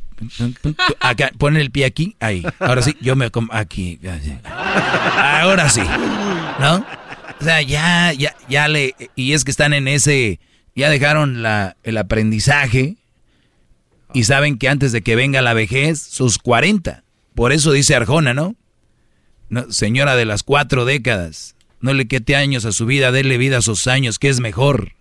acá, 1.00 1.32
ponen 1.38 1.60
el 1.60 1.70
pie 1.70 1.86
aquí, 1.86 2.16
ahí. 2.20 2.44
Ahora 2.58 2.82
sí, 2.82 2.96
yo 3.00 3.16
me 3.16 3.30
aquí. 3.50 3.98
Ahora 5.16 5.68
sí, 5.68 5.82
¿no? 6.60 6.84
O 7.40 7.44
sea, 7.44 7.62
ya, 7.62 8.12
ya, 8.12 8.36
ya 8.48 8.68
le, 8.68 8.94
y 9.16 9.32
es 9.32 9.44
que 9.44 9.50
están 9.50 9.72
en 9.72 9.88
ese 9.88 10.38
ya 10.76 10.90
dejaron 10.90 11.42
la, 11.42 11.76
el 11.82 11.98
aprendizaje 11.98 12.96
y 14.12 14.24
saben 14.24 14.58
que 14.58 14.68
antes 14.68 14.92
de 14.92 15.02
que 15.02 15.16
venga 15.16 15.42
la 15.42 15.54
vejez, 15.54 16.00
sus 16.00 16.38
40. 16.38 17.04
Por 17.34 17.52
eso 17.52 17.72
dice 17.72 17.94
Arjona, 17.94 18.34
¿no? 18.34 18.56
señora 19.70 20.14
de 20.14 20.24
las 20.24 20.44
cuatro 20.44 20.84
décadas, 20.84 21.56
no 21.80 21.94
le 21.94 22.06
quete 22.06 22.36
años 22.36 22.64
a 22.64 22.72
su 22.72 22.86
vida, 22.86 23.12
déle 23.12 23.38
vida 23.38 23.58
a 23.58 23.62
sus 23.62 23.86
años, 23.86 24.18
que 24.18 24.28
es 24.28 24.40
mejor. 24.40 24.92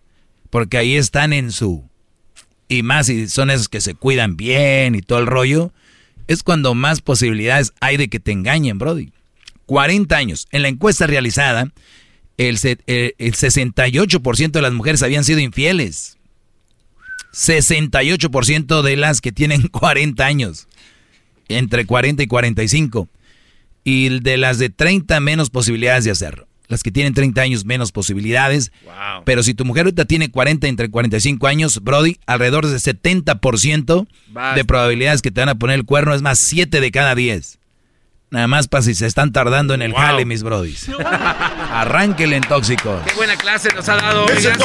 Porque 0.50 0.78
ahí 0.78 0.96
están 0.96 1.34
en 1.34 1.52
su... 1.52 1.88
Y 2.68 2.84
más 2.84 3.08
si 3.08 3.28
son 3.28 3.50
esos 3.50 3.68
que 3.68 3.82
se 3.82 3.96
cuidan 3.96 4.38
bien 4.38 4.96
y 4.96 5.02
todo 5.02 5.20
el 5.20 5.28
rollo, 5.28 5.74
es 6.28 6.44
cuando 6.44 6.76
más 6.76 7.02
posibilidades 7.02 7.74
hay 7.80 7.98
de 7.98 8.08
que 8.08 8.20
te 8.20 8.32
engañen, 8.32 8.78
Brody. 8.78 9.12
40 9.66 10.16
años. 10.16 10.48
En 10.52 10.62
la 10.62 10.68
encuesta 10.68 11.08
realizada, 11.08 11.72
el, 12.38 12.58
68% 12.58 14.46
eh, 14.46 14.50
de 14.52 14.62
las 14.62 14.74
mujeres 14.74 15.04
habían 15.04 15.24
sido 15.24 15.40
infieles. 15.40 16.18
68% 17.34 18.82
de 18.82 18.96
las 18.98 19.22
que 19.22 19.32
tienen 19.32 19.68
40 19.72 20.26
años. 20.26 20.68
Entre 21.48 21.86
40 21.86 22.24
y 22.24 22.28
45. 22.28 23.10
Y 23.84 24.20
de 24.20 24.38
las 24.38 24.60
de 24.60 24.70
30 24.70 25.20
menos 25.20 25.50
posibilidades 25.50 26.04
de 26.04 26.12
hacerlo. 26.12 26.49
Las 26.70 26.84
que 26.84 26.92
tienen 26.92 27.14
30 27.14 27.42
años 27.42 27.66
menos 27.66 27.92
posibilidades. 27.92 28.72
Pero 29.26 29.44
si 29.44 29.54
tu 29.54 29.66
mujer 29.66 29.86
ahorita 29.86 30.06
tiene 30.06 30.32
40 30.32 30.68
entre 30.68 30.90
45 30.90 31.48
años, 31.48 31.84
Brody, 31.84 32.18
alrededor 32.26 32.68
de 32.68 32.78
70% 32.78 34.08
de 34.56 34.66
probabilidades 34.66 35.22
que 35.22 35.32
te 35.32 35.42
van 35.42 35.50
a 35.50 35.56
poner 35.56 35.80
el 35.80 35.86
cuerno. 35.86 36.14
Es 36.14 36.22
más, 36.22 36.40
7 36.40 36.80
de 36.80 36.92
cada 36.92 37.16
10. 37.16 37.60
Nada 38.32 38.46
más 38.48 38.68
para 38.68 38.84
si 38.84 38.94
se 38.94 39.08
están 39.08 39.34
tardando 39.34 39.74
en 39.74 39.82
el 39.82 39.92
jale, 39.92 40.24
mis 40.24 40.44
brodis. 40.44 40.88
Arránquele 41.72 42.36
en 42.36 42.44
tóxico. 42.44 43.02
Qué 43.08 43.16
buena 43.16 43.36
clase 43.36 43.70
nos 43.76 43.90
ha 43.90 43.96
dado 43.96 44.28
Gracias, 44.28 44.56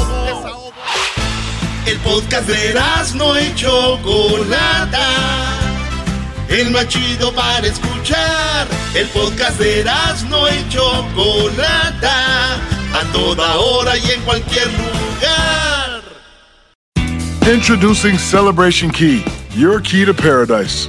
El 1.87 1.99
podcast 1.99 2.47
de 2.47 2.73
no 3.17 3.41
y 3.41 3.53
Chocolata. 3.57 5.09
El 6.49 6.71
más 6.71 6.87
chido 6.87 7.35
para 7.35 7.67
escuchar. 7.67 8.69
El 8.95 9.09
podcast 9.09 9.59
de 9.59 9.85
no 10.29 10.49
y 10.49 10.69
Chocolata. 10.69 12.55
A 12.95 13.03
toda 13.13 13.57
hora 13.57 13.99
y 13.99 14.09
en 14.09 14.21
cualquier 14.21 14.69
lugar. 14.69 16.01
Introducing 17.53 18.17
Celebration 18.17 18.93
Key, 18.93 19.25
your 19.51 19.81
key 19.81 20.05
to 20.05 20.15
paradise. 20.15 20.89